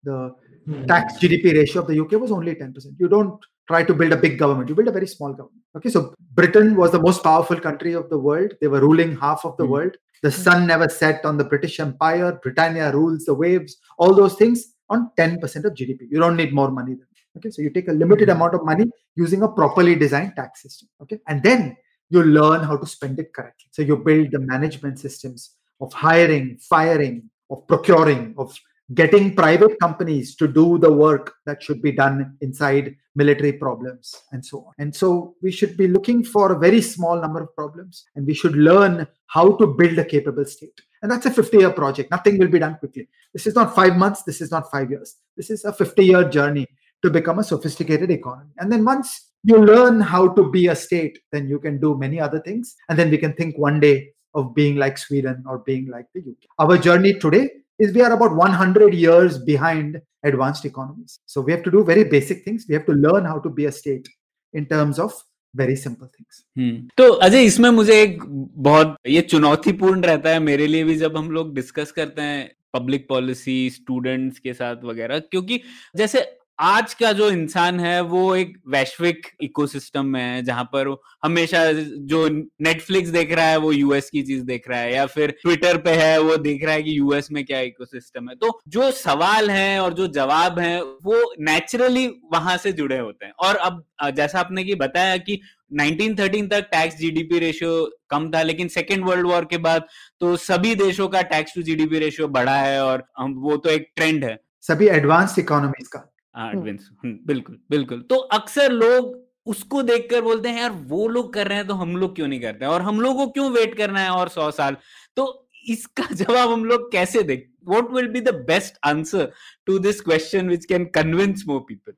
The 0.03 0.35
Hmm. 0.67 0.85
tax 0.85 1.17
GDP 1.17 1.53
ratio 1.53 1.81
of 1.81 1.87
the 1.87 1.95
UK 1.95 2.19
was 2.19 2.31
only 2.31 2.53
10%. 2.53 2.95
You 2.99 3.07
don't 3.07 3.39
try 3.67 3.83
to 3.83 3.93
build 3.93 4.11
a 4.11 4.17
big 4.17 4.37
government, 4.37 4.67
you 4.67 4.75
build 4.75 4.89
a 4.89 4.91
very 4.91 5.07
small 5.07 5.31
government. 5.31 5.63
Okay, 5.77 5.89
so 5.89 6.13
Britain 6.33 6.75
was 6.75 6.91
the 6.91 6.99
most 6.99 7.23
powerful 7.23 7.59
country 7.59 7.93
of 7.93 8.09
the 8.09 8.17
world. 8.17 8.53
They 8.59 8.67
were 8.67 8.81
ruling 8.81 9.15
half 9.15 9.45
of 9.45 9.55
the 9.57 9.65
mm. 9.65 9.69
world. 9.69 9.97
The 10.23 10.31
hmm. 10.31 10.41
sun 10.41 10.67
never 10.67 10.89
set 10.89 11.25
on 11.25 11.37
the 11.37 11.45
British 11.45 11.79
Empire. 11.79 12.39
Britannia 12.43 12.91
rules 12.91 13.25
the 13.25 13.33
waves, 13.33 13.77
all 13.97 14.13
those 14.13 14.35
things 14.35 14.73
on 14.89 15.09
10% 15.17 15.41
of 15.65 15.73
GDP. 15.73 16.07
You 16.09 16.19
don't 16.19 16.35
need 16.35 16.53
more 16.53 16.71
money 16.71 16.95
than 16.95 17.07
Okay, 17.37 17.51
so 17.51 17.61
you 17.61 17.69
take 17.69 17.87
a 17.87 17.93
limited 17.93 18.29
mm. 18.29 18.31
amount 18.31 18.55
of 18.55 18.65
money 18.65 18.85
using 19.15 19.43
a 19.43 19.47
properly 19.47 19.95
designed 19.95 20.35
tax 20.35 20.63
system. 20.63 20.89
Okay, 21.01 21.19
and 21.27 21.43
then 21.43 21.77
you 22.09 22.23
learn 22.23 22.63
how 22.63 22.75
to 22.75 22.85
spend 22.87 23.19
it 23.19 23.31
correctly. 23.31 23.69
So 23.71 23.83
you 23.83 23.95
build 23.97 24.31
the 24.31 24.39
management 24.39 24.97
systems 24.97 25.51
of 25.81 25.93
hiring, 25.93 26.57
firing, 26.57 27.29
of 27.49 27.67
procuring, 27.67 28.33
of 28.37 28.57
getting 28.93 29.35
private 29.35 29.77
companies 29.79 30.35
to 30.35 30.47
do 30.47 30.77
the 30.77 30.91
work 30.91 31.35
that 31.45 31.61
should 31.61 31.81
be 31.81 31.91
done 31.91 32.37
inside 32.41 32.95
military 33.15 33.51
problems 33.51 34.15
and 34.31 34.45
so 34.45 34.59
on. 34.59 34.73
And 34.77 34.95
so 34.95 35.35
we 35.41 35.51
should 35.51 35.75
be 35.75 35.87
looking 35.87 36.23
for 36.23 36.53
a 36.53 36.59
very 36.59 36.81
small 36.81 37.19
number 37.19 37.41
of 37.41 37.53
problems 37.55 38.05
and 38.15 38.25
we 38.25 38.33
should 38.33 38.55
learn 38.55 39.05
how 39.27 39.57
to 39.57 39.67
build 39.67 39.97
a 39.97 40.05
capable 40.05 40.45
state. 40.45 40.79
And 41.01 41.11
that's 41.11 41.25
a 41.25 41.31
50 41.31 41.57
year 41.57 41.71
project. 41.71 42.11
Nothing 42.11 42.37
will 42.37 42.47
be 42.47 42.59
done 42.59 42.77
quickly. 42.77 43.09
This 43.33 43.45
is 43.45 43.55
not 43.55 43.75
five 43.75 43.97
months. 43.97 44.23
This 44.23 44.39
is 44.39 44.51
not 44.51 44.71
five 44.71 44.89
years. 44.89 45.15
This 45.35 45.49
is 45.49 45.65
a 45.65 45.73
50 45.73 46.05
year 46.05 46.29
journey 46.29 46.65
to 47.03 47.09
become 47.09 47.39
a 47.39 47.43
sophisticated 47.43 48.09
economy. 48.09 48.51
And 48.57 48.71
then 48.71 48.85
once 48.85 49.31
you 49.43 49.57
learn 49.57 49.99
how 49.99 50.29
to 50.29 50.49
be 50.49 50.67
a 50.67 50.75
state, 50.75 51.19
then 51.31 51.47
you 51.47 51.59
can 51.59 51.79
do 51.79 51.97
many 51.97 52.19
other 52.19 52.39
things. 52.39 52.75
And 52.89 52.97
then 52.97 53.11
we 53.11 53.17
can 53.17 53.33
think 53.33 53.57
one 53.57 53.79
day 53.79 54.11
of 54.34 54.54
being 54.54 54.76
like 54.76 54.98
Sweden 54.98 55.44
or 55.46 55.58
being 55.58 55.88
like 55.88 56.06
the 56.14 56.20
UK. 56.20 56.48
Our 56.58 56.78
journey 56.78 57.14
today 57.14 57.50
is 57.78 57.92
we 57.94 58.02
are 58.02 58.12
about 58.12 58.34
100 58.34 58.94
years 58.94 59.38
behind 59.38 60.00
advanced 60.24 60.64
economies. 60.64 61.18
So 61.26 61.40
we 61.40 61.52
have 61.52 61.62
to 61.64 61.70
do 61.70 61.84
very 61.84 62.04
basic 62.04 62.44
things. 62.44 62.66
We 62.68 62.74
have 62.74 62.86
to 62.86 62.92
learn 62.92 63.24
how 63.24 63.38
to 63.40 63.50
be 63.50 63.66
a 63.66 63.72
state 63.72 64.08
in 64.54 64.66
terms 64.66 64.98
of 64.98 65.12
very 65.54 65.74
simple 65.76 66.06
things 66.06 66.90
तो 66.98 67.08
अजय 67.24 67.44
इसमें 67.44 67.68
मुझे 67.70 68.00
एक 68.02 68.22
बहुत 68.68 68.96
ये 69.08 69.20
चुनौतीपूर्ण 69.22 70.02
रहता 70.02 70.30
है 70.30 70.38
मेरे 70.40 70.66
लिए 70.66 70.84
भी 70.84 70.94
जब 70.96 71.16
हम 71.16 71.30
लोग 71.30 71.54
डिस्कस 71.54 71.92
करते 71.96 72.22
हैं 72.22 72.50
पब्लिक 72.74 73.06
पॉलिसी 73.08 73.58
स्टूडेंट्स 73.70 74.38
के 74.38 74.54
साथ 74.54 74.84
वगैरह 74.84 75.18
क्योंकि 75.18 75.60
जैसे 75.96 76.24
आज 76.59 76.93
का 76.93 77.11
जो 77.13 77.29
इंसान 77.29 77.79
है, 77.79 78.01
वो 78.01 78.35
एक 78.35 78.57
वैश्विक 78.67 79.27
इकोसिस्टम 79.41 80.05
में 80.05 80.21
है, 80.21 80.43
जहाँ 80.43 80.63
पर 80.63 80.87
हमेशा 81.23 81.71
जो 81.71 82.27
नेटफ्लिक्स 82.61 83.09
देख 83.09 83.31
रहा 83.31 83.45
है, 83.45 83.57
वो 83.57 83.71
यूएस 83.71 84.09
की 84.09 84.21
चीज़ 84.21 84.43
देख 84.43 84.69
रहा 84.69 84.79
है, 84.79 84.93
या 84.93 85.05
फिर 85.05 85.31
ट्विटर 85.31 85.77
पे 85.77 85.89
है, 85.89 86.19
वो 86.19 86.37
देख 86.37 86.63
रहा 86.63 86.73
है 86.73 86.83
कि 86.83 86.97
यूएस 86.99 87.31
में 87.31 87.45
क्या 87.45 87.59
इकोसिस्टम 87.59 88.29
है। 88.29 88.35
तो 88.35 88.59
जो 88.67 88.91
सवाल 88.91 89.49
है 89.51 89.79
और 89.79 89.93
जो 89.93 90.07
जवाब 90.07 90.59
है, 90.59 90.81
वो 90.81 91.33
नेचुरली 91.39 92.07
वहाँ 92.33 92.57
से 92.57 92.71
जुड़े 92.71 92.97
होते 92.97 93.25
हैं। 93.25 93.33
और 93.39 93.55
अब 93.55 93.83
जैसा 94.15 94.39
आपने 94.39 94.63
की 94.63 94.75
बताया 94.75 95.17
कि 95.17 95.39
1913 95.73 96.49
तक 96.49 96.67
टैक्स 96.71 96.97
जीडीपी 96.97 97.39
रेशियो 97.39 97.99
कम 98.09 98.29
था, 98.31 98.41
लेकिन 98.41 98.67
सेकेंड 98.67 99.05
वर्ल्ड 99.05 99.27
वॉर 99.27 99.45
के 99.45 99.57
बाद 99.59 99.87
तो 100.19 100.35
सभी 100.37 100.75
देशों 100.75 101.07
का 101.07 101.21
टैक्स 101.21 101.55
टू 101.55 101.61
जीडीपी 101.61 101.99
रेशियो 101.99 102.27
बढ़ा 102.27 102.55
है 102.55 102.83
और 102.83 103.07
वो 103.21 103.57
तो 103.57 103.69
एक 103.69 103.91
ट्रेंड 103.95 104.23
है। 104.25 104.37
सभी 104.61 104.87
एडवांस 104.89 105.39
इकोनॉमीज 105.39 105.87
का। 105.87 106.13
Advance 106.37 106.89
hmm. 106.91 107.09
हम्म, 107.09 107.19
बिल्कुल 107.27 107.59
बिल्कुल। 107.69 108.01
तो 108.09 108.15
अक्सर 108.39 108.71
लोग 108.71 109.15
उसको 109.51 109.81
देखकर 109.83 110.21
बोलते 110.21 110.49
हैं 110.49 110.59
यार 110.61 110.71
वो 110.87 111.07
लोग 111.07 111.33
कर 111.33 111.47
रहे 111.47 111.57
हैं 111.57 111.67
तो 111.67 111.73
हम 111.73 111.95
लोग 111.97 112.15
क्यों 112.15 112.27
नहीं 112.27 112.39
करते 112.41 112.65
और 112.65 112.81
हम 112.81 112.99
लोगों 113.01 113.25
को 113.25 113.31
क्यों 113.31 113.49
वेट 113.51 113.75
करना 113.77 113.99
है 113.99 114.09
और 114.11 114.29
सौ 114.29 114.49
साल? 114.51 114.77
तो 115.17 115.49
इसका 115.67 116.07
जवाब 116.13 116.51
हम 116.51 116.65
लोग 116.65 116.91
कैसे 116.91 117.23
दे? 117.23 117.35
What 117.65 117.91
will 117.93 118.07
be 118.07 118.21
the 118.21 118.33
best 118.47 118.77
answer 118.85 119.31
to 119.67 119.77
this 119.79 120.01
question 120.01 120.49
which 120.49 120.65
can 120.65 120.85
convince 120.95 121.43
more 121.47 121.59
people 121.67 121.93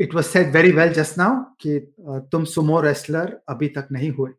it 0.00 0.14
was 0.14 0.26
said 0.26 0.52
very 0.54 0.70
well 0.72 0.92
just 0.92 1.18
now 1.18 1.42
कि 1.60 1.78
तुम 2.32 2.44
सुमो 2.54 2.80
रेस्लर 2.80 3.38
अभी 3.48 3.68
तक 3.76 3.88
नहीं 3.92 4.10
हुए. 4.10 4.30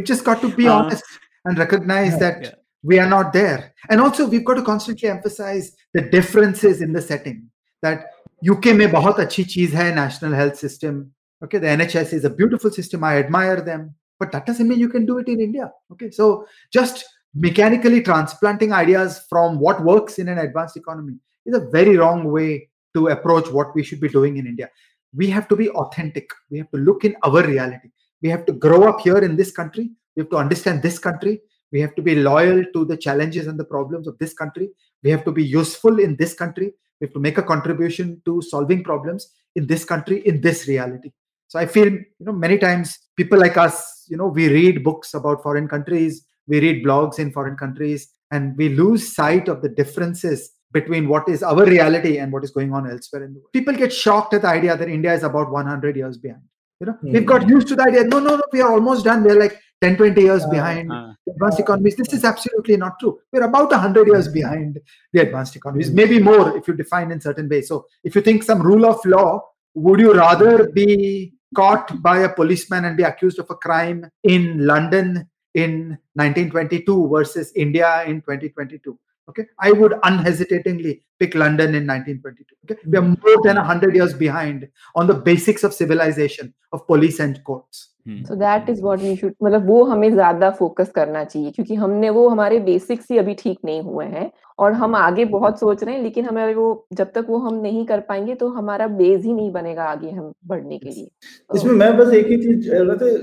Just 0.00 0.24
got 0.24 0.40
to 0.42 0.48
be 0.56 0.66
honest 0.68 1.04
and 1.48 1.58
recognise 1.58 2.14
that 2.14 2.46
recognize 2.85 2.93
yeah, 2.93 2.99
that 2.99 2.99
yeah. 2.99 2.99
we 2.99 2.99
are 2.99 3.09
not 3.09 3.33
there 3.33 3.73
and 3.89 4.01
also 4.01 4.27
we've 4.27 4.45
got 4.45 4.55
to 4.55 4.63
constantly 4.63 5.09
emphasize 5.09 5.75
the 5.93 6.01
differences 6.01 6.81
in 6.81 6.93
the 6.93 7.01
setting 7.01 7.49
that 7.81 8.05
uk 8.49 8.65
में 8.65 8.91
बहुत 8.91 9.19
अच्छी 9.19 9.43
चीज 9.43 9.73
है 9.73 9.95
national 9.95 10.33
health 10.33 10.55
system 10.55 11.11
okay 11.43 11.59
the 11.59 11.67
nhs 11.67 12.13
is 12.13 12.25
a 12.25 12.29
beautiful 12.29 12.71
system 12.71 13.03
i 13.03 13.17
admire 13.17 13.61
them 13.61 13.95
but 14.19 14.31
that 14.31 14.45
doesn't 14.45 14.67
mean 14.67 14.79
you 14.79 14.89
can 14.89 15.05
do 15.05 15.17
it 15.17 15.27
in 15.27 15.39
india 15.39 15.71
okay 15.91 16.09
so 16.09 16.45
just 16.71 17.05
mechanically 17.33 18.01
transplanting 18.01 18.73
ideas 18.73 19.25
from 19.29 19.59
what 19.59 19.83
works 19.83 20.19
in 20.19 20.27
an 20.27 20.37
advanced 20.37 20.77
economy 20.77 21.17
is 21.45 21.55
a 21.55 21.59
very 21.59 21.97
wrong 21.97 22.31
way 22.31 22.69
to 22.93 23.07
approach 23.07 23.49
what 23.51 23.73
we 23.75 23.83
should 23.83 23.99
be 23.99 24.09
doing 24.09 24.37
in 24.37 24.47
India. 24.47 24.69
We 25.13 25.29
have 25.29 25.47
to 25.49 25.55
be 25.55 25.69
authentic. 25.69 26.29
We 26.49 26.57
have 26.59 26.71
to 26.71 26.77
look 26.77 27.05
in 27.05 27.15
our 27.23 27.43
reality. 27.43 27.89
We 28.21 28.29
have 28.29 28.45
to 28.45 28.53
grow 28.53 28.89
up 28.89 29.01
here 29.01 29.17
in 29.17 29.35
this 29.35 29.51
country. 29.51 29.91
We 30.15 30.21
have 30.21 30.29
to 30.29 30.37
understand 30.37 30.83
this 30.83 30.99
country. 30.99 31.41
we 31.72 31.80
have 31.80 31.94
to 31.96 32.02
be 32.02 32.14
loyal 32.14 32.64
to 32.72 32.84
the 32.84 32.96
challenges 32.96 33.46
and 33.46 33.58
the 33.58 33.64
problems 33.64 34.06
of 34.06 34.18
this 34.18 34.32
country. 34.32 34.70
We 35.02 35.10
have 35.10 35.24
to 35.24 35.32
be 35.32 35.44
useful 35.44 35.98
in 35.98 36.16
this 36.16 36.34
country. 36.34 36.72
We 37.00 37.06
have 37.06 37.14
to 37.14 37.20
make 37.20 37.38
a 37.38 37.42
contribution 37.42 38.22
to 38.24 38.40
solving 38.42 38.82
problems 38.82 39.32
in 39.54 39.66
this 39.66 39.84
country, 39.84 40.26
in 40.26 40.40
this 40.40 40.68
reality. 40.68 41.10
So 41.48 41.58
I 41.58 41.66
feel, 41.66 41.86
you 41.86 42.06
know, 42.20 42.32
many 42.32 42.58
times 42.58 42.98
people 43.16 43.38
like 43.38 43.56
us, 43.56 44.04
you 44.08 44.16
know, 44.16 44.26
we 44.26 44.48
read 44.48 44.82
books 44.82 45.14
about 45.14 45.42
foreign 45.42 45.68
countries, 45.68 46.24
we 46.46 46.60
read 46.60 46.84
blogs 46.84 47.18
in 47.18 47.32
foreign 47.32 47.56
countries, 47.56 48.08
and 48.30 48.56
we 48.56 48.70
lose 48.70 49.14
sight 49.14 49.48
of 49.48 49.62
the 49.62 49.68
differences 49.68 50.50
between 50.72 51.08
what 51.08 51.28
is 51.28 51.42
our 51.42 51.64
reality 51.64 52.18
and 52.18 52.32
what 52.32 52.44
is 52.44 52.50
going 52.50 52.72
on 52.72 52.90
elsewhere 52.90 53.24
in 53.24 53.32
the 53.32 53.38
world. 53.38 53.52
People 53.52 53.74
get 53.74 53.92
shocked 53.92 54.34
at 54.34 54.42
the 54.42 54.48
idea 54.48 54.76
that 54.76 54.88
India 54.88 55.14
is 55.14 55.22
about 55.22 55.50
100 55.50 55.96
years 55.96 56.18
behind. 56.18 56.42
You 56.80 56.86
know, 56.88 56.92
mm-hmm. 56.94 57.12
we've 57.12 57.26
got 57.26 57.48
used 57.48 57.68
to 57.68 57.76
the 57.76 57.84
idea. 57.84 58.04
No, 58.04 58.18
no, 58.18 58.36
no, 58.36 58.42
we 58.52 58.60
are 58.60 58.72
almost 58.72 59.04
done. 59.04 59.22
We're 59.24 59.38
like 59.38 59.58
10, 59.82 59.96
20 59.96 60.20
years 60.20 60.44
uh, 60.44 60.48
behind 60.48 60.90
uh, 60.90 61.12
advanced 61.28 61.60
economies. 61.60 61.96
This 61.96 62.12
is 62.12 62.24
absolutely 62.24 62.76
not 62.76 62.98
true. 62.98 63.18
We're 63.32 63.44
about 63.44 63.70
100 63.70 64.06
years 64.06 64.28
behind 64.28 64.78
the 65.12 65.20
advanced 65.20 65.56
economies, 65.56 65.90
maybe 65.90 66.18
more 66.18 66.56
if 66.56 66.66
you 66.66 66.74
define 66.74 67.10
in 67.10 67.20
certain 67.20 67.48
ways. 67.48 67.68
So, 67.68 67.86
if 68.04 68.14
you 68.14 68.22
think 68.22 68.42
some 68.42 68.62
rule 68.62 68.86
of 68.86 69.04
law, 69.04 69.42
would 69.74 70.00
you 70.00 70.14
rather 70.14 70.68
be 70.70 71.34
caught 71.54 72.02
by 72.02 72.20
a 72.20 72.28
policeman 72.28 72.86
and 72.86 72.96
be 72.96 73.02
accused 73.02 73.38
of 73.38 73.50
a 73.50 73.54
crime 73.54 74.08
in 74.22 74.66
London 74.66 75.28
in 75.54 75.98
1922 76.14 77.08
versus 77.08 77.52
India 77.54 78.04
in 78.04 78.20
2022? 78.22 78.98
okay 79.28 79.44
i 79.58 79.72
would 79.72 79.94
unhesitatingly 80.04 81.02
pick 81.18 81.34
london 81.34 81.74
in 81.74 81.86
1922 81.86 82.54
okay 82.64 82.80
we 82.86 82.98
are 82.98 83.02
more 83.02 83.42
than 83.42 83.56
100 83.56 83.94
years 83.94 84.14
behind 84.14 84.68
on 84.94 85.06
the 85.06 85.14
basics 85.14 85.64
of 85.64 85.74
civilization 85.74 86.54
of 86.72 86.86
police 86.86 87.18
and 87.18 87.42
courts 87.44 87.95
so 88.22 88.34
that 88.34 88.68
is 88.70 88.82
what 88.82 89.00
we 89.00 89.14
should 89.16 89.34
मतलब 89.42 89.66
वो 89.66 89.82
हमें 89.84 90.10
ज़्यादा 90.12 90.50
focus 90.52 90.90
करना 90.90 91.22
चाहिए 91.24 91.50
क्योंकि 91.50 91.74
हमने 91.74 92.10
वो 92.10 92.28
हमारे 92.28 92.58
बेसिक्स 92.60 93.10
ही 93.10 93.18
अभी 93.18 93.34
ठीक 93.34 93.58
नहीं 93.64 93.80
हुए 93.82 94.04
हैं 94.06 94.30
और 94.58 94.72
हम 94.74 94.94
आगे 94.96 95.24
बहुत 95.26 95.58
सोच 95.60 95.82
रहे 95.84 95.94
हैं 95.94 96.02
लेकिन 96.02 96.24
हमें 96.24 96.54
वो 96.54 96.86
जब 96.92 97.10
तक 97.14 97.26
वो 97.28 97.38
हम 97.38 97.54
नहीं 97.62 97.84
कर 97.86 98.00
पाएँगे 98.00 98.34
तो 98.34 98.48
हमारा 98.48 98.86
बेस 98.94 99.24
ही 99.24 99.32
नहीं 99.32 99.50
बनेगा 99.52 99.84
आगे 99.84 100.10
हम 100.10 100.32
बढ़ने 100.46 100.78
के 100.78 100.90
लिए। 100.90 101.08
इसमें 101.50 101.72
मैं 101.74 101.96
बस 101.96 102.12
एक 102.14 102.26
ही 102.26 102.36
चीज़ 102.36 102.70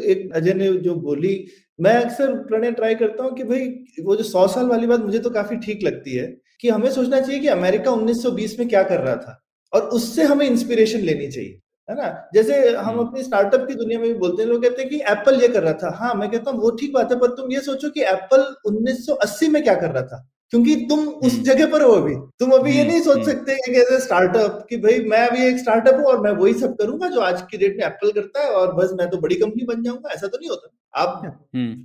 एक 0.06 0.32
अजय 0.36 0.54
ने 0.54 0.72
जो 0.80 0.96
बोली 1.02 1.36
मैं 1.80 1.96
अक्सर 1.96 2.34
प्रणय 2.44 2.72
ट्राई 2.72 2.96
करता 2.96 3.24
हूँ 3.24 3.34
कि 3.36 3.44
भाई 3.44 3.68
वो 4.04 4.16
जो 4.16 4.24
सौ 4.24 4.48
साल 4.48 4.68
वाली 4.68 4.88
बात 4.88 5.00
मुझे 5.00 5.20
तो 5.20 5.30
काफ़ी 5.32 5.58
ठीक 5.58 5.84
लगती 5.84 6.16
है 6.16 6.28
कि 6.62 6.70
हमें 6.70 6.90
सोचना 6.92 7.20
चाहिए 7.20 7.40
कि 7.42 7.48
अमेरिका 7.50 7.92
1920 7.92 8.58
में 8.60 8.68
क्या 8.70 8.84
कर 8.84 9.00
रहा 9.00 9.16
था 9.16 9.40
और 9.74 9.82
उससे 9.92 10.24
हमें 10.24 10.46
इंस्पिरेशन 10.48 11.00
लेनी 11.02 11.28
चाहिए। 11.28 11.60
है 11.90 11.96
ना? 11.96 12.30
जैसे 12.34 12.58
हम 12.70 12.86
हम्म। 12.86 13.08
अपनी 13.08 13.24
स्टार्टअप 13.24 13.68
की 13.68 13.74
दुनिया 13.74 14.00
में 14.00 14.08
भी 14.08 14.20
बोलते 14.20 14.44
हैं 14.44 14.50
लोग 14.50 14.64
कहते 14.64 14.82
हैं 14.82 14.90
कि 14.90 15.02
एप्पल 15.12 15.42
ये 15.42 15.48
कर 15.48 15.64
रहा 15.64 15.74
था। 15.74 15.96
हाँ 15.98 16.14
मैं 16.16 16.30
कहता 16.32 16.52
हूँ 16.52 16.60
वो 16.60 16.70
ठीक 16.72 16.94
बात 16.94 17.12
है 17.12 17.20
पर 17.20 17.28
तुम 17.28 17.52
ये 17.52 17.60
सोचो 17.62 17.90
कि 17.90 18.04
एप्पल 18.04 18.46
1980 18.68 19.50
में 19.50 19.64
क्या 19.64 19.76
कर 19.76 19.92
रहा 19.92 20.04
था? 20.04 20.30
क्योंकि 20.52 20.76
तुम 20.76 21.08
उस 21.08 21.34
हम्म। 21.34 21.44
जगह 21.44 21.72
पर 21.72 21.82
हो 21.82 21.92
अभी। 21.92 22.16
तुम 22.40 22.52
अभी 22.52 22.72
ये 22.72 22.82
हम्म, 22.82 22.92
नहीं 22.92 23.02
सोच 23.02 23.26
सकते 23.26 23.56
कि 23.56 23.80
एज 23.80 24.02
स्टार्टअप 24.02 24.66
कि 24.70 24.78
भाई 24.78 25.00
मैं 25.00 25.28
अभी 25.28 25.46
एक 25.46 25.58
स्टार्टअप 25.58 25.96
हूँ 25.96 26.06
और 26.06 26.20
मैं 26.22 26.32
वही 26.32 26.54
सब 26.54 26.76
करूँगा 26.76 27.08
जो 27.10 27.20
आज 27.20 27.42
की 27.42 27.58
डेट 27.58 27.78
में 27.78 27.86
एप्पल 27.86 28.12
करता 28.12 28.44
है 28.44 28.50
और 28.52 28.74
बस 28.76 28.92
मैं 28.94 29.10
तो 29.10 29.18
बड़ी 29.18 29.36
कंपनी 29.36 29.66
बन 29.66 29.84
जाऊँगा। 29.84 30.10
ऐसा 30.10 30.28
तो 30.28 30.38
नहीं 30.38 30.50
होता। 30.50 30.70
आप 30.94 31.22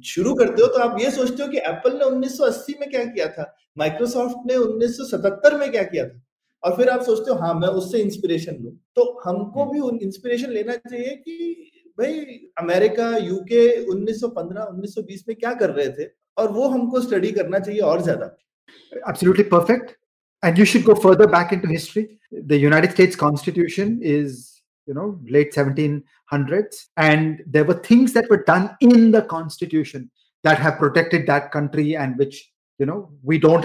शुरू 0.04 0.34
करते 0.34 0.62
हो 0.62 0.68
तो 0.68 0.78
आप 0.78 1.00
ये 1.00 1.10
सोचते 1.10 1.42
हो 1.42 1.48
कि 1.48 1.58
एप्पल 1.58 1.92
ने 1.92 2.04
1980 2.04 2.74
में 2.80 2.90
क्या 2.90 3.04
किया 3.04 3.26
था? 3.26 3.56
माइक्रोसॉफ्ट 3.78 4.36
ने 4.46 4.56
1977 4.56 5.58
में 5.58 5.70
क्या 5.70 5.82
किया 5.82 6.08
था? 6.08 6.20
और 6.62 6.76
फिर 6.76 6.88
आप 6.88 7.02
सोचते 7.02 7.30
हो 7.30 7.36
हाँ 7.38 7.54
मैं 7.54 7.68
उससे 7.80 7.98
इंस्पिरेशन 8.02 8.56
लू। 8.62 8.70
तो 8.96 9.20
हमको 9.24 9.64
भी 9.72 9.80
उन 9.80 9.98
इंस्पिरेशन 10.02 10.50
लेना 10.50 10.74
चाहिए 10.76 11.14
कि 11.16 11.70
भाई 11.98 12.12
अमेरिका 12.58 13.16
यूके 13.16 13.62
1915 13.84 14.66
1920 14.72 15.22
में 15.28 15.36
क्या 15.36 15.52
कर 15.54 15.70
रहे 15.70 15.88
थे? 15.88 16.04
और 16.38 16.50
वो 16.52 16.68
हमको 16.68 17.00
स्टडी 17.00 17.30
करना 17.32 17.58
चाहिए 17.58 17.80
और 17.80 18.02
ज़्यादा। 18.02 18.26
Absolutely 19.08 19.44
perfect 19.54 19.90
and 20.42 20.58
you 20.58 20.64
should 20.64 20.82
go 20.82 20.94
further 21.02 21.26
back 21.32 21.52
into 21.52 21.68
history 21.68 22.06
the 22.34 22.52
United 22.52 22.90
States 22.90 23.16
constitution 23.16 23.98
is 24.12 24.36
you 24.88 24.94
know 24.94 25.06
late 25.30 25.54
1700s 25.54 26.82
and 26.98 27.42
there 27.48 27.66
were 27.66 27.82
things 27.90 28.14
that 28.14 28.30
were 28.32 28.44
done 28.48 28.68
in 28.82 29.10
the 29.12 29.26
constitution 29.30 30.08
that 30.44 30.58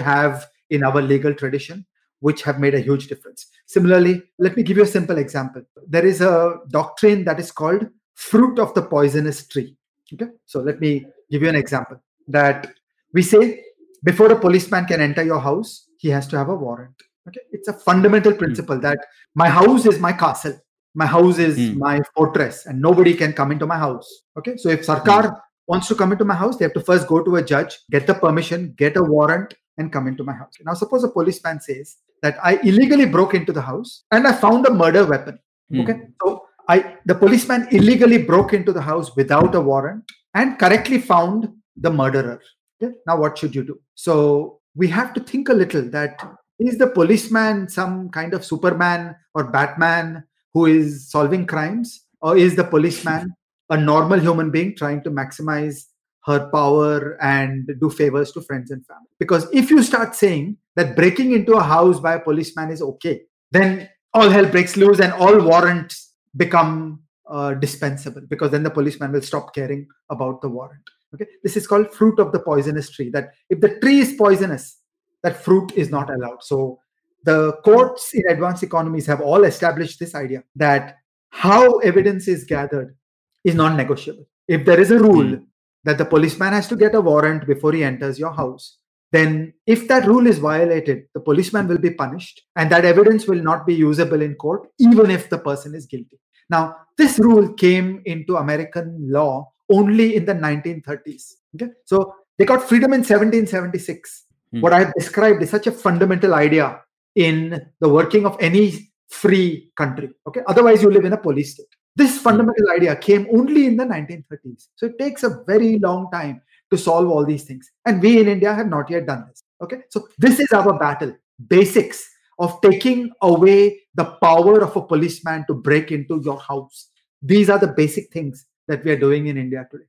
have 0.02 0.40
in 0.70 0.84
our 0.84 1.02
legal 1.02 1.32
tradition 1.32 1.84
which 2.24 2.42
have 2.42 2.58
made 2.58 2.74
a 2.74 2.80
huge 2.80 3.06
difference. 3.08 3.48
Similarly, 3.66 4.22
let 4.38 4.56
me 4.56 4.62
give 4.62 4.78
you 4.78 4.82
a 4.82 4.94
simple 4.96 5.18
example. 5.18 5.62
There 5.86 6.06
is 6.06 6.22
a 6.22 6.58
doctrine 6.70 7.22
that 7.24 7.38
is 7.38 7.50
called 7.52 7.86
fruit 8.14 8.58
of 8.58 8.72
the 8.72 8.80
poisonous 8.80 9.46
tree. 9.46 9.76
Okay, 10.14 10.30
so 10.46 10.60
let 10.60 10.80
me 10.80 11.04
give 11.30 11.42
you 11.42 11.50
an 11.50 11.54
example 11.54 11.98
that 12.28 12.70
we 13.12 13.20
say 13.20 13.62
before 14.04 14.32
a 14.32 14.40
policeman 14.40 14.86
can 14.86 15.02
enter 15.02 15.22
your 15.22 15.38
house, 15.38 15.90
he 15.98 16.08
has 16.08 16.26
to 16.28 16.38
have 16.38 16.48
a 16.48 16.54
warrant. 16.54 16.94
Okay, 17.28 17.42
it's 17.52 17.68
a 17.68 17.74
fundamental 17.74 18.32
hmm. 18.32 18.38
principle 18.38 18.78
mm. 18.78 18.82
that 18.82 18.98
my 19.34 19.50
house 19.50 19.84
is 19.84 19.98
my 19.98 20.12
castle, 20.12 20.56
my 20.94 21.06
house 21.06 21.38
is 21.38 21.58
mm. 21.58 21.76
my 21.76 22.00
fortress, 22.14 22.64
and 22.64 22.80
nobody 22.80 23.12
can 23.12 23.34
come 23.34 23.52
into 23.52 23.66
my 23.66 23.78
house. 23.78 24.08
Okay, 24.38 24.56
so 24.56 24.70
if 24.70 24.86
Sarkar 24.86 25.24
mm. 25.24 25.40
wants 25.66 25.88
to 25.88 25.94
come 25.94 26.12
into 26.12 26.24
my 26.24 26.34
house, 26.34 26.56
they 26.56 26.64
have 26.64 26.74
to 26.74 26.86
first 26.92 27.06
go 27.06 27.22
to 27.22 27.36
a 27.36 27.42
judge, 27.42 27.78
get 27.90 28.06
the 28.06 28.14
permission, 28.14 28.74
get 28.78 28.96
a 28.96 29.02
warrant, 29.02 29.54
and 29.78 29.92
come 29.92 30.06
into 30.06 30.24
my 30.24 30.32
house. 30.32 30.54
Now, 30.64 30.74
suppose 30.74 31.04
a 31.04 31.08
policeman 31.08 31.60
says, 31.60 31.96
that 32.24 32.38
I 32.42 32.56
illegally 32.70 33.06
broke 33.16 33.34
into 33.34 33.52
the 33.52 33.60
house 33.60 34.04
and 34.10 34.26
I 34.26 34.32
found 34.32 34.66
a 34.66 34.74
murder 34.82 35.06
weapon. 35.06 35.38
Mm. 35.72 35.82
Okay. 35.82 36.00
So 36.22 36.44
I 36.68 36.96
the 37.06 37.14
policeman 37.14 37.68
illegally 37.70 38.18
broke 38.32 38.52
into 38.58 38.72
the 38.72 38.84
house 38.90 39.14
without 39.16 39.54
a 39.54 39.60
warrant 39.60 40.04
and 40.34 40.58
correctly 40.58 41.00
found 41.00 41.48
the 41.76 41.90
murderer. 41.90 42.40
Okay. 42.76 42.94
Now 43.06 43.18
what 43.18 43.38
should 43.38 43.54
you 43.54 43.64
do? 43.72 43.78
So 43.94 44.60
we 44.74 44.88
have 44.88 45.12
to 45.14 45.20
think 45.20 45.48
a 45.48 45.58
little 45.62 45.88
that 45.90 46.22
is 46.58 46.78
the 46.78 46.86
policeman 46.86 47.68
some 47.68 48.08
kind 48.10 48.34
of 48.34 48.44
Superman 48.44 49.14
or 49.34 49.44
Batman 49.44 50.24
who 50.54 50.66
is 50.66 51.10
solving 51.10 51.46
crimes? 51.46 52.00
Or 52.22 52.38
is 52.38 52.56
the 52.56 52.64
policeman 52.64 53.34
a 53.68 53.76
normal 53.76 54.18
human 54.18 54.50
being 54.50 54.74
trying 54.76 55.02
to 55.02 55.10
maximize 55.10 55.86
her 56.24 56.48
power 56.50 57.22
and 57.22 57.70
do 57.80 57.90
favors 57.90 58.32
to 58.32 58.40
friends 58.40 58.70
and 58.70 58.84
family. 58.86 59.08
Because 59.18 59.46
if 59.52 59.70
you 59.70 59.82
start 59.82 60.14
saying 60.14 60.56
that 60.74 60.96
breaking 60.96 61.32
into 61.32 61.52
a 61.52 61.62
house 61.62 62.00
by 62.00 62.14
a 62.14 62.20
policeman 62.20 62.70
is 62.70 62.80
okay, 62.80 63.22
then 63.50 63.88
all 64.14 64.28
hell 64.28 64.46
breaks 64.46 64.76
loose 64.76 65.00
and 65.00 65.12
all 65.12 65.38
warrants 65.40 66.14
become 66.36 67.02
uh, 67.28 67.54
dispensable 67.54 68.22
because 68.28 68.50
then 68.50 68.62
the 68.62 68.70
policeman 68.70 69.12
will 69.12 69.22
stop 69.22 69.54
caring 69.54 69.86
about 70.10 70.40
the 70.40 70.48
warrant. 70.48 70.82
Okay, 71.14 71.26
this 71.42 71.56
is 71.56 71.66
called 71.66 71.92
fruit 71.92 72.18
of 72.18 72.32
the 72.32 72.40
poisonous 72.40 72.90
tree. 72.90 73.10
That 73.10 73.34
if 73.50 73.60
the 73.60 73.78
tree 73.80 74.00
is 74.00 74.14
poisonous, 74.14 74.78
that 75.22 75.42
fruit 75.42 75.72
is 75.76 75.90
not 75.90 76.10
allowed. 76.10 76.42
So 76.42 76.80
the 77.22 77.52
courts 77.64 78.12
in 78.14 78.22
advanced 78.28 78.62
economies 78.62 79.06
have 79.06 79.20
all 79.20 79.44
established 79.44 80.00
this 80.00 80.14
idea 80.14 80.42
that 80.56 80.96
how 81.30 81.78
evidence 81.78 82.28
is 82.28 82.44
gathered 82.44 82.96
is 83.44 83.54
non 83.54 83.76
negotiable. 83.76 84.26
If 84.48 84.64
there 84.64 84.80
is 84.80 84.90
a 84.90 84.98
rule 84.98 85.24
mm. 85.24 85.46
That 85.84 85.98
the 85.98 86.04
policeman 86.04 86.52
has 86.52 86.68
to 86.68 86.76
get 86.76 86.94
a 86.94 87.00
warrant 87.00 87.46
before 87.46 87.72
he 87.72 87.84
enters 87.84 88.18
your 88.18 88.32
house, 88.32 88.78
then 89.12 89.52
if 89.66 89.86
that 89.86 90.06
rule 90.06 90.26
is 90.26 90.38
violated, 90.38 91.04
the 91.14 91.20
policeman 91.20 91.68
will 91.68 91.78
be 91.78 91.90
punished 91.90 92.42
and 92.56 92.70
that 92.70 92.84
evidence 92.84 93.28
will 93.28 93.42
not 93.42 93.66
be 93.66 93.74
usable 93.74 94.20
in 94.20 94.34
court, 94.34 94.68
even 94.80 95.10
if 95.10 95.30
the 95.30 95.38
person 95.38 95.74
is 95.74 95.86
guilty. 95.86 96.18
Now, 96.50 96.76
this 96.98 97.18
rule 97.18 97.52
came 97.52 98.02
into 98.06 98.36
American 98.36 98.96
law 99.10 99.52
only 99.70 100.16
in 100.16 100.24
the 100.24 100.34
1930s. 100.34 101.34
Okay, 101.54 101.70
so 101.84 102.14
they 102.38 102.44
got 102.44 102.68
freedom 102.68 102.92
in 102.92 103.00
1776. 103.00 104.24
Hmm. 104.50 104.60
What 104.60 104.72
I 104.72 104.80
have 104.80 104.94
described 104.94 105.42
is 105.42 105.50
such 105.50 105.66
a 105.66 105.72
fundamental 105.72 106.34
idea 106.34 106.80
in 107.14 107.70
the 107.80 107.88
working 107.88 108.26
of 108.26 108.36
any 108.40 108.90
free 109.08 109.70
country. 109.76 110.10
Okay, 110.26 110.40
otherwise 110.46 110.82
you 110.82 110.90
live 110.90 111.04
in 111.04 111.12
a 111.12 111.16
police 111.16 111.54
state. 111.54 111.66
This 111.96 112.16
hmm. 112.16 112.24
fundamental 112.24 112.70
idea 112.70 112.96
came 112.96 113.26
only 113.32 113.66
in 113.66 113.76
the 113.76 113.84
1930s. 113.84 114.68
So 114.76 114.86
it 114.86 114.98
takes 114.98 115.22
a 115.22 115.42
very 115.46 115.78
long 115.78 116.10
time 116.12 116.42
to 116.70 116.78
solve 116.78 117.08
all 117.08 117.24
these 117.24 117.44
things. 117.44 117.70
And 117.84 118.02
we 118.02 118.20
in 118.20 118.28
India 118.28 118.54
have 118.54 118.68
not 118.68 118.90
yet 118.90 119.06
done 119.06 119.26
this. 119.28 119.42
Okay, 119.62 119.82
so 119.88 120.08
this 120.18 120.40
is 120.40 120.52
our 120.52 120.78
battle 120.78 121.14
basics 121.48 122.08
of 122.38 122.60
taking 122.60 123.10
away 123.22 123.80
the 123.94 124.04
power 124.22 124.62
of 124.62 124.76
a 124.76 124.82
policeman 124.82 125.44
to 125.48 125.54
break 125.54 125.92
into 125.92 126.20
your 126.24 126.38
house. 126.40 126.90
These 127.22 127.48
are 127.50 127.58
the 127.58 127.68
basic 127.68 128.12
things 128.12 128.46
that 128.68 128.84
we 128.84 128.90
are 128.90 128.98
doing 128.98 129.26
in 129.26 129.38
India 129.38 129.66
today. 129.70 129.86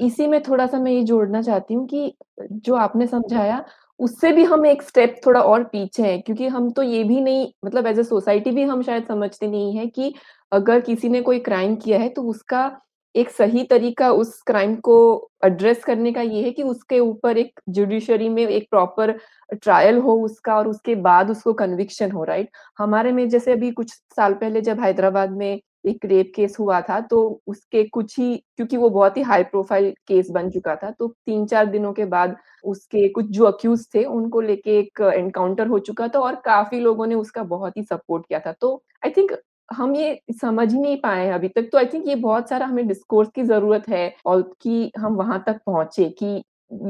इसी 0.00 0.26
में 0.26 0.40
थोड़ा 0.42 0.66
सा 0.66 0.78
मैं 0.80 0.92
ये 0.92 1.02
जोड़ना 1.04 1.40
चाहती 1.42 1.74
हूँ 1.74 1.86
कि 1.88 2.12
जो 2.50 2.74
आपने 2.74 3.06
समझाया 3.06 3.64
उससे 4.00 4.30
भी 4.32 4.44
हम 4.44 4.64
एक 4.66 4.82
स्टेप 4.82 5.20
थोड़ा 5.26 5.40
और 5.40 5.64
पीछे 5.72 6.02
हैं 6.02 6.20
क्योंकि 6.22 6.46
हम 6.54 6.70
तो 6.70 6.82
ये 6.82 7.02
भी 7.04 7.20
नहीं 7.20 7.52
मतलब 7.64 7.86
एज 7.86 7.98
ए 7.98 8.02
सोसाइटी 8.02 8.50
भी 8.50 8.62
हम 8.62 8.82
शायद 8.82 9.06
समझते 9.08 9.46
नहीं 9.46 9.76
है 9.76 9.86
कि 9.86 10.14
अगर 10.52 10.80
किसी 10.80 11.08
ने 11.08 11.20
कोई 11.22 11.38
क्राइम 11.38 11.74
किया 11.76 11.98
है 11.98 12.08
तो 12.08 12.22
उसका 12.22 12.70
एक 13.14 13.30
सही 13.30 13.62
तरीका 13.64 14.10
उस 14.12 14.40
क्राइम 14.46 14.74
को 14.76 14.96
एड्रेस 15.44 15.84
करने 15.84 16.12
का 16.12 16.22
ये 16.22 16.42
है 16.42 16.50
कि 16.50 16.62
उसके 16.62 16.98
ऊपर 17.00 17.38
एक 17.38 17.60
जुडिशरी 17.68 18.28
में 18.28 18.46
एक 18.46 18.66
प्रॉपर 18.70 19.12
ट्रायल 19.52 19.98
हो 19.98 20.14
उसका 20.24 20.56
और 20.56 20.68
उसके 20.68 20.94
बाद 20.96 21.30
उसको 21.30 21.52
कन्विक्शन 21.52 22.10
हो, 22.10 22.24
राइट? 22.24 22.48
हमारे 22.78 23.12
में 23.12 23.28
जैसे 23.28 23.52
अभी 23.52 23.70
कुछ 23.70 23.92
साल 24.16 24.34
पहले 24.34 24.60
जब 24.60 24.80
हैदराबाद 24.80 25.30
में 25.30 25.60
एक 25.86 26.04
रेप 26.04 26.32
केस 26.36 26.56
हुआ 26.60 26.80
था 26.80 27.00
तो 27.00 27.40
उसके 27.46 27.82
कुछ 27.84 28.18
ही, 28.18 28.36
क्योंकि 28.56 28.76
वो 28.76 28.90
बहुत 28.90 29.16
ही 29.16 29.22
हाई 29.22 29.42
प्रोफ़ाइल 29.44 29.90
केस 30.08 30.30
बन 30.30 30.50
चुका 30.50 30.74
था 30.76 30.90
तो 30.90 31.08
तीन 31.26 31.46
चार 31.46 31.66
दिनों 31.66 31.92
के 31.92 32.04
बाद 32.06 32.36
उसके 32.64 33.08
कुछ 33.08 33.26
जो 33.26 33.44
अक्यूज 33.44 33.86
थे, 33.94 34.04
उनको 34.04 34.40
लेके 34.40 34.78
एक 34.78 35.00
एनकाउंटर 35.14 35.66
हो 35.66 35.78
चुका 35.80 36.08
था 36.08 36.20
और 36.20 36.34
काफ़ी 36.44 36.80
लोगों 36.80 37.06
ने 37.06 37.14
उसका 37.16 37.42
बहुत 37.44 37.76
ही 37.76 37.82
सपोर्ट 37.84 38.26
किया 38.28 38.40
था। 38.40 38.52
तो 38.52 38.82
आई 39.04 39.10
थिंक 39.16 39.32
हम 39.70 39.94
ये 39.96 40.20
समझ 40.40 40.72
ही 40.72 40.80
नहीं 40.80 40.96
पाए 41.00 41.28
अभी 41.30 41.48
तक। 41.48 41.68
तो 41.72 41.78
आई 41.78 41.86
थिंक 41.86 42.06
ये 42.08 42.14
बहुत 42.16 42.48
सारा 42.48 42.66
हमें 42.66 42.86
डिस्कोर्स 42.88 43.28
की 43.34 43.42
ज़रूरत 43.44 43.88
है 43.88 44.12
और 44.26 44.42
कि 44.62 44.90
हम 44.98 45.14
वहाँ 45.14 45.42
तक 45.46 45.60
पहुँचे 45.66 46.08
कि 46.22 46.42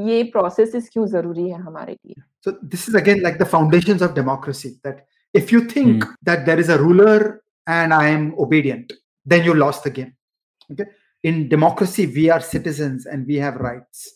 ये 0.07 0.23
प्रोसेस 0.31 0.89
क्यों 0.93 1.05
ज़रूरी 1.07 1.49
है 1.49 1.59
हमारे 1.59 1.93
लिए। 1.95 2.21
So 2.45 2.51
this 2.51 2.87
is 2.89 2.97
again 2.97 3.21
like 3.21 3.37
the 3.37 3.43
foundation 3.47 4.03
of 4.05 4.13
democracy 4.15 4.69
that 4.85 5.05
if 5.35 5.53
you 5.55 5.61
think 5.75 6.03
that 6.23 6.45
there 6.45 6.59
is 6.59 6.71
a 6.71 6.75
ruler 6.77 7.27
and 7.67 7.93
I 7.93 8.11
am 8.11 8.31
obedient 8.39 8.93
then 9.25 9.45
you 9.45 9.53
lost 9.55 9.87
the 9.87 9.93
game 9.93 10.85
in 11.23 11.47
democracy 11.47 12.05
we 12.15 12.27
are 12.27 12.41
citizen 12.43 12.97
and 13.07 13.25
we 13.27 13.35
have 13.37 13.57
rights 13.63 14.07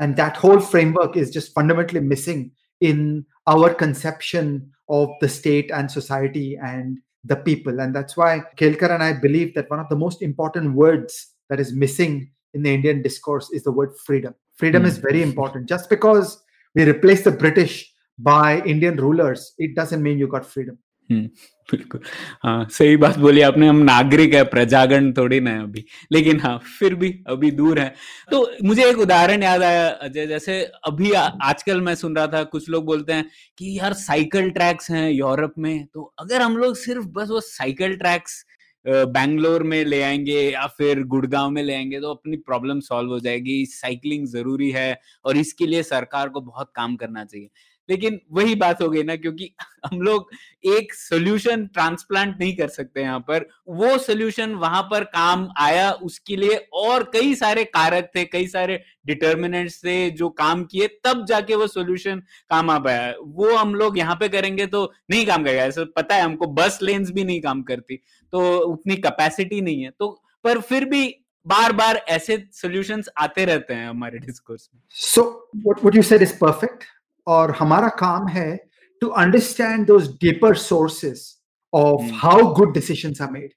and 0.00 0.14
that 0.16 0.44
whole 0.44 0.60
framework 0.72 1.16
is 1.18 1.30
just 1.32 1.52
fundamentally 1.58 2.00
missing 2.08 2.44
in 2.82 3.24
our 3.48 3.72
conception 3.80 4.60
of 4.90 5.24
the 5.24 5.28
state 5.30 5.70
and 5.70 5.88
society 5.88 6.50
and 6.54 6.96
the 7.24 7.36
people. 7.36 7.80
And 7.80 7.94
that's 7.94 8.16
why 8.16 8.42
Kelkar 8.56 8.90
and 8.90 9.02
I 9.02 9.12
believe 9.12 9.54
that 9.54 9.70
one 9.70 9.80
of 9.80 9.88
the 9.88 9.96
most 9.96 10.22
important 10.22 10.74
words 10.74 11.28
that 11.48 11.60
is 11.60 11.72
missing 11.72 12.30
in 12.54 12.62
the 12.62 12.74
Indian 12.74 13.02
discourse 13.02 13.50
is 13.52 13.62
the 13.62 13.72
word 13.72 13.96
freedom. 14.04 14.34
Freedom 14.56 14.82
mm. 14.82 14.86
is 14.86 14.98
very 14.98 15.22
important. 15.22 15.68
Just 15.68 15.88
because 15.88 16.42
we 16.74 16.84
replace 16.84 17.24
the 17.24 17.30
British 17.30 17.92
by 18.18 18.60
Indian 18.62 18.96
rulers, 18.96 19.54
it 19.58 19.74
doesn't 19.74 20.02
mean 20.02 20.18
you 20.18 20.28
got 20.28 20.44
freedom. 20.44 20.78
Hmm, 21.10 21.26
बिल्कुल। 21.68 22.00
हाँ 22.42 22.64
सही 22.70 22.96
बात 22.96 23.16
बोली 23.18 23.40
आपने 23.42 23.66
हम 23.68 23.76
नागरिक 23.84 24.34
है 24.34 24.42
प्रजागण 24.44 25.12
थोड़ी 25.12 25.40
ना 25.40 25.50
है 25.50 25.62
अभी। 25.62 25.84
लेकिन 26.12 26.40
हाँ 26.40 26.56
फिर 26.78 26.94
भी 26.94 27.10
अभी 27.28 27.50
दूर 27.50 27.78
है। 27.78 27.88
तो 28.30 28.46
मुझे 28.64 28.84
एक 28.88 28.98
उदाहरण 28.98 29.42
याद 29.42 29.62
आया 29.62 29.88
अजय 29.88 30.26
जैसे 30.26 30.60
अभी 30.86 31.12
आ, 31.12 31.22
आजकल 31.22 31.80
मैं 31.80 31.94
सुन 31.94 32.16
रहा 32.16 32.26
था 32.26 32.42
कुछ 32.46 32.68
लोग 32.70 32.84
बोलते 32.84 33.12
हैं 33.12 33.24
कि 33.58 33.78
यार 33.78 33.92
साइकिल 33.94 34.50
ट्रैक्स 34.50 34.90
हैं 34.90 35.10
यूरोप 35.10 35.54
में 35.58 35.84
तो 35.86 36.12
अगर 36.18 36.42
हम 36.42 36.56
लोग 36.56 36.76
सिर्फ़ 36.76 37.06
बस 37.10 37.28
वो 37.30 37.40
साइकिल 37.42 37.96
ट्रैक्स 37.96 38.44
बैंगलोर 38.86 39.62
में 39.62 39.84
ले 39.84 40.00
आएँगे 40.02 40.40
या 40.50 40.66
फिर 40.68 41.02
गुड़गांव 41.06 41.50
में 41.50 41.62
ले 41.62 41.74
आएँगे 41.74 42.00
तो 42.00 42.10
अपनी 42.10 42.36
प्रॉब्लम 42.36 42.80
सॉल्व 42.80 43.10
हो 43.10 43.18
जाएगी 43.20 43.64
साइकिलिंग 43.66 44.26
ज़रूरी 44.26 44.70
है 44.70 44.98
और 45.24 45.36
इसके 45.36 45.66
लिए 45.66 45.82
सरकार 45.82 46.28
को 46.28 46.40
बहुत 46.40 46.70
काम 46.74 46.96
करना 46.96 47.24
चाहिए। 47.24 47.48
लेकिन 47.92 48.20
वही 48.32 48.54
बात 48.54 48.82
हो 48.82 48.88
गई 48.88 49.02
ना, 49.02 49.16
क्योंकि 49.16 49.54
हम 49.86 50.00
लोग 50.00 50.30
एक 50.66 50.94
सोल्यूशन 50.94 51.66
ट्रांसप्लांट 51.66 52.36
नहीं 52.40 52.56
कर 52.56 52.68
सकते 52.68 53.00
यहाँ 53.00 53.20
पर। 53.20 53.46
वो 53.68 53.96
सोल्यूशन 53.98 54.54
वहाँ 54.54 54.82
पर 54.82 55.04
काम 55.04 55.48
आया, 55.58 55.90
उसके 55.92 56.36
लिए 56.36 56.56
और 56.72 57.02
कई 57.12 57.34
सारे 57.34 57.64
कारक 57.64 58.10
थे, 58.16 58.24
कई 58.24 58.46
सारे 58.46 58.82
डिटर्मिनेंट्स 59.06 59.78
थे 59.78 60.10
जो 60.10 60.28
काम 60.28 60.64
किए, 60.64 60.86
तब 61.04 61.24
जाके 61.28 61.54
वो 61.54 61.66
सोल्यूशन 61.66 62.22
काम 62.50 62.70
आ 62.70 62.78
पाया। 62.78 63.14
वो 63.22 63.54
हम 63.56 63.74
लोग 63.74 63.98
यहाँ 63.98 64.16
पे 64.16 64.28
करेंगे 64.28 64.66
तो 64.66 64.84
नहीं 65.10 65.26
काम 65.26 65.44
करेगा। 65.44 65.64
ऐसा 65.64 65.84
पता 65.96 66.14
है, 66.14 66.22
हमको 66.22 66.46
बस 66.46 66.78
लेन्स 66.82 67.10
भी 67.10 67.24
नहीं 67.24 67.40
काम 67.40 67.62
करती 67.62 68.00
तो 68.32 68.58
उतनी 68.60 68.96
कैपेसिटी 68.96 69.60
नहीं 69.60 69.82
है। 69.82 69.90
तो 69.98 70.22
पर 70.44 70.60
फिर 70.60 70.84
भी 70.84 71.08
बार 71.46 71.72
बार 71.72 71.96
ऐसे 72.08 72.36
सॉल्यूशंस 72.52 73.08
आते 73.18 73.44
रहते 73.44 73.74
हैं 73.74 73.88
हमारे 73.88 74.18
डिस्कोर्स 74.18 74.68
में। 74.74 74.80
So 74.88 75.22
what 75.56 75.96
you 75.96 76.02
said 76.02 76.22
is 76.22 76.34
perfect 76.40 76.84
और 77.27 77.51
हमारा 77.59 77.89
काम 77.99 78.27
है 78.27 78.59
to 79.01 79.13
understand 79.13 79.85
those 79.85 80.07
deeper 80.07 80.55
sources 80.55 81.37
of 81.71 82.01
mm. 82.01 82.11
how 82.11 82.53
good 82.53 82.73
decisions 82.73 83.21
are 83.21 83.31
made 83.31 83.51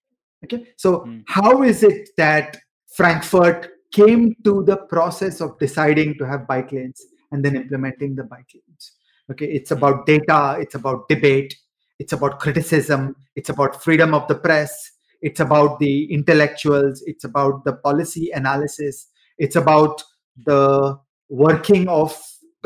okay 0.44 0.66
so 0.76 1.00
mm. 1.00 1.22
how 1.26 1.62
is 1.62 1.82
it 1.82 2.10
that 2.16 2.58
frankfurt 2.96 3.68
came 3.92 4.34
to 4.44 4.62
the 4.64 4.76
process 4.76 5.40
of 5.40 5.58
deciding 5.58 6.16
to 6.18 6.26
have 6.26 6.46
bike 6.46 6.72
lanes 6.72 7.06
and 7.32 7.44
then 7.44 7.56
implementing 7.56 8.14
the 8.14 8.24
bike 8.24 8.52
lanes 8.54 8.92
okay 9.30 9.46
it's 9.46 9.70
about 9.70 10.06
data 10.06 10.56
it's 10.60 10.74
about 10.74 11.08
debate 11.08 11.54
it's 11.98 12.12
about 12.12 12.38
criticism 12.38 13.14
it's 13.36 13.48
about 13.48 13.82
freedom 13.82 14.14
of 14.14 14.26
the 14.28 14.34
press 14.34 14.90
it's 15.22 15.40
about 15.40 15.78
the 15.78 16.12
intellectuals 16.12 17.02
it's 17.06 17.24
about 17.24 17.64
the 17.64 17.72
policy 17.72 18.30
analysis 18.32 19.08
it's 19.38 19.56
about 19.56 20.02
the 20.46 20.98
working 21.28 21.88
of 21.88 22.18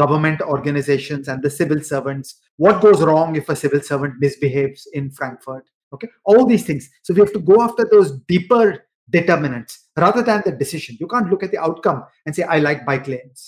government 0.04 0.42
organizations 0.42 1.28
and 1.28 1.44
the 1.44 1.50
civil 1.60 1.82
servants. 1.92 2.36
What 2.56 2.82
goes 2.82 3.02
wrong 3.02 3.36
if 3.36 3.50
a 3.50 3.56
civil 3.64 3.82
servant 3.82 4.16
misbehaves 4.20 4.88
in 4.94 5.12
frankfurt? 5.12 5.66
Okay 5.94 6.08
all 6.24 6.46
these 6.46 6.66
things. 6.66 6.90
So 7.04 7.14
we 7.14 7.20
have 7.20 7.34
to 7.34 7.46
go 7.52 7.62
after 7.68 7.86
those 7.92 8.12
deeper 8.34 8.66
determinants 9.10 9.90
rather 9.98 10.22
than 10.22 10.42
the 10.46 10.54
decision. 10.64 10.98
You 11.00 11.08
can't 11.08 11.30
look 11.30 11.44
at 11.44 11.52
the 11.52 11.62
outcome 11.68 12.04
and 12.26 12.36
say 12.36 12.44
i 12.44 12.60
like 12.68 12.86
bike 12.86 13.08
lanes. 13.14 13.42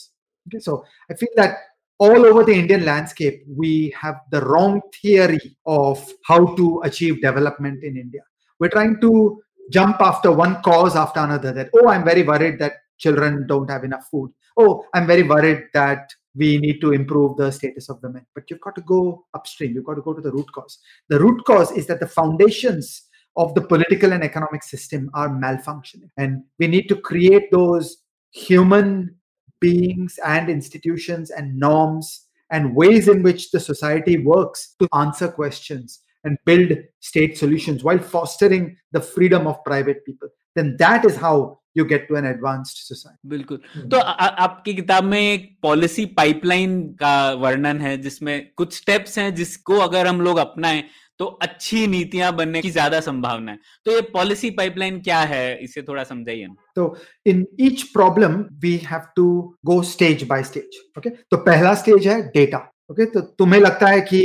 Okay 0.47 0.59
so 0.67 0.83
i 1.09 1.13
feel 1.21 1.35
that 1.41 1.57
all 2.05 2.25
over 2.29 2.43
the 2.43 2.57
indian 2.61 2.83
landscape 2.91 3.43
we 3.61 3.71
have 4.03 4.15
the 4.31 4.41
wrong 4.49 4.81
theory 5.01 5.47
of 5.65 5.97
how 6.29 6.39
to 6.59 6.81
achieve 6.89 7.21
development 7.29 7.83
in 7.89 7.95
india. 8.05 8.23
We're 8.59 8.75
trying 8.77 8.95
to 9.01 9.11
jump 9.75 10.01
after 10.01 10.31
one 10.43 10.55
cause 10.69 10.95
after 11.03 11.21
another 11.27 11.51
that 11.59 11.69
oh 11.77 11.87
i'm 11.91 12.05
very 12.11 12.23
worried 12.31 12.57
that 12.63 12.73
children 13.05 13.45
don't 13.51 13.69
have 13.75 13.85
enough 13.89 14.07
food. 14.11 14.31
Oh 14.57 14.71
i'm 14.95 15.07
very 15.13 15.23
worried 15.35 15.61
that 15.75 16.17
we 16.35 16.57
need 16.57 16.79
to 16.81 16.93
improve 16.93 17.37
the 17.37 17.51
status 17.51 17.89
of 17.89 18.01
the 18.01 18.09
men. 18.09 18.25
But 18.33 18.49
you've 18.49 18.61
got 18.61 18.75
to 18.75 18.81
go 18.81 19.25
upstream. 19.33 19.73
You've 19.73 19.85
got 19.85 19.95
to 19.95 20.01
go 20.01 20.13
to 20.13 20.21
the 20.21 20.31
root 20.31 20.51
cause. 20.53 20.79
The 21.09 21.19
root 21.19 21.43
cause 21.45 21.71
is 21.71 21.87
that 21.87 21.99
the 21.99 22.07
foundations 22.07 23.07
of 23.35 23.53
the 23.55 23.61
political 23.61 24.13
and 24.13 24.23
economic 24.23 24.63
system 24.63 25.09
are 25.13 25.29
malfunctioning. 25.29 26.09
And 26.17 26.43
we 26.59 26.67
need 26.67 26.87
to 26.89 26.95
create 26.95 27.51
those 27.51 27.97
human 28.31 29.15
beings 29.59 30.19
and 30.25 30.49
institutions 30.49 31.31
and 31.31 31.57
norms 31.57 32.27
and 32.49 32.75
ways 32.75 33.07
in 33.07 33.23
which 33.23 33.51
the 33.51 33.59
society 33.59 34.17
works 34.17 34.75
to 34.79 34.87
answer 34.93 35.29
questions 35.29 36.01
and 36.23 36.37
build 36.45 36.71
state 36.99 37.37
solutions 37.37 37.83
while 37.83 37.99
fostering 37.99 38.77
the 38.91 39.01
freedom 39.01 39.47
of 39.47 39.63
private 39.63 40.05
people. 40.05 40.27
Then 40.55 40.75
that 40.77 41.05
is 41.05 41.15
how 41.15 41.60
you 41.75 41.85
get 41.85 42.07
to 42.07 42.15
an 42.15 42.25
advanced 42.25 42.77
society 42.77 43.29
बिल्कुल। 43.29 43.57
Hmm. 43.57 43.89
तो 43.91 43.97
आ, 43.97 44.25
आपकी 44.25 44.73
किताब 44.73 45.03
में 45.03 45.19
एक 45.19 45.49
policy 45.61 46.05
pipeline 46.17 46.81
का 47.01 47.31
वर्णन 47.41 47.81
है 47.81 47.97
जिसमें 47.97 48.51
कुछ 48.57 48.77
स्टेप्स 48.77 49.17
हैं 49.19 49.33
जिसको 49.35 49.77
अगर 49.81 50.07
हम 50.07 50.21
लोग 50.21 50.37
अपनाएँ 50.39 50.83
तो 51.19 51.25
अच्छी 51.43 51.85
नीतियाँ 51.87 52.31
बनने 52.35 52.61
की 52.61 52.69
ज़्यादा 52.71 52.99
संभावना 52.99 53.51
है। 53.51 53.59
तो 53.85 53.91
ये 53.91 54.01
पॉलिसी 54.13 54.49
पाइपलाइन 54.51 54.99
क्या 55.01 55.19
है 55.31 55.57
इसे 55.63 55.81
थोड़ा 55.81 56.03
समझाइए 56.03 56.47
तो 56.75 56.85
in 57.25 57.45
each 57.61 57.81
problem 57.93 58.43
we 58.61 58.75
have 58.85 59.01
to 59.15 59.25
go 59.65 59.81
stage 59.89 60.23
by 60.27 60.43
stage 60.43 60.79
okay 60.97 61.09
तो 61.09 61.37
पहला 61.39 61.73
स्टेज 61.75 62.07
है 62.07 62.21
डेटा 62.29 62.57
ओके 62.91 63.05
तो 63.05 63.21
तुम्हें 63.39 63.59
लगता 63.61 63.87
है 63.87 64.01
कि 64.03 64.21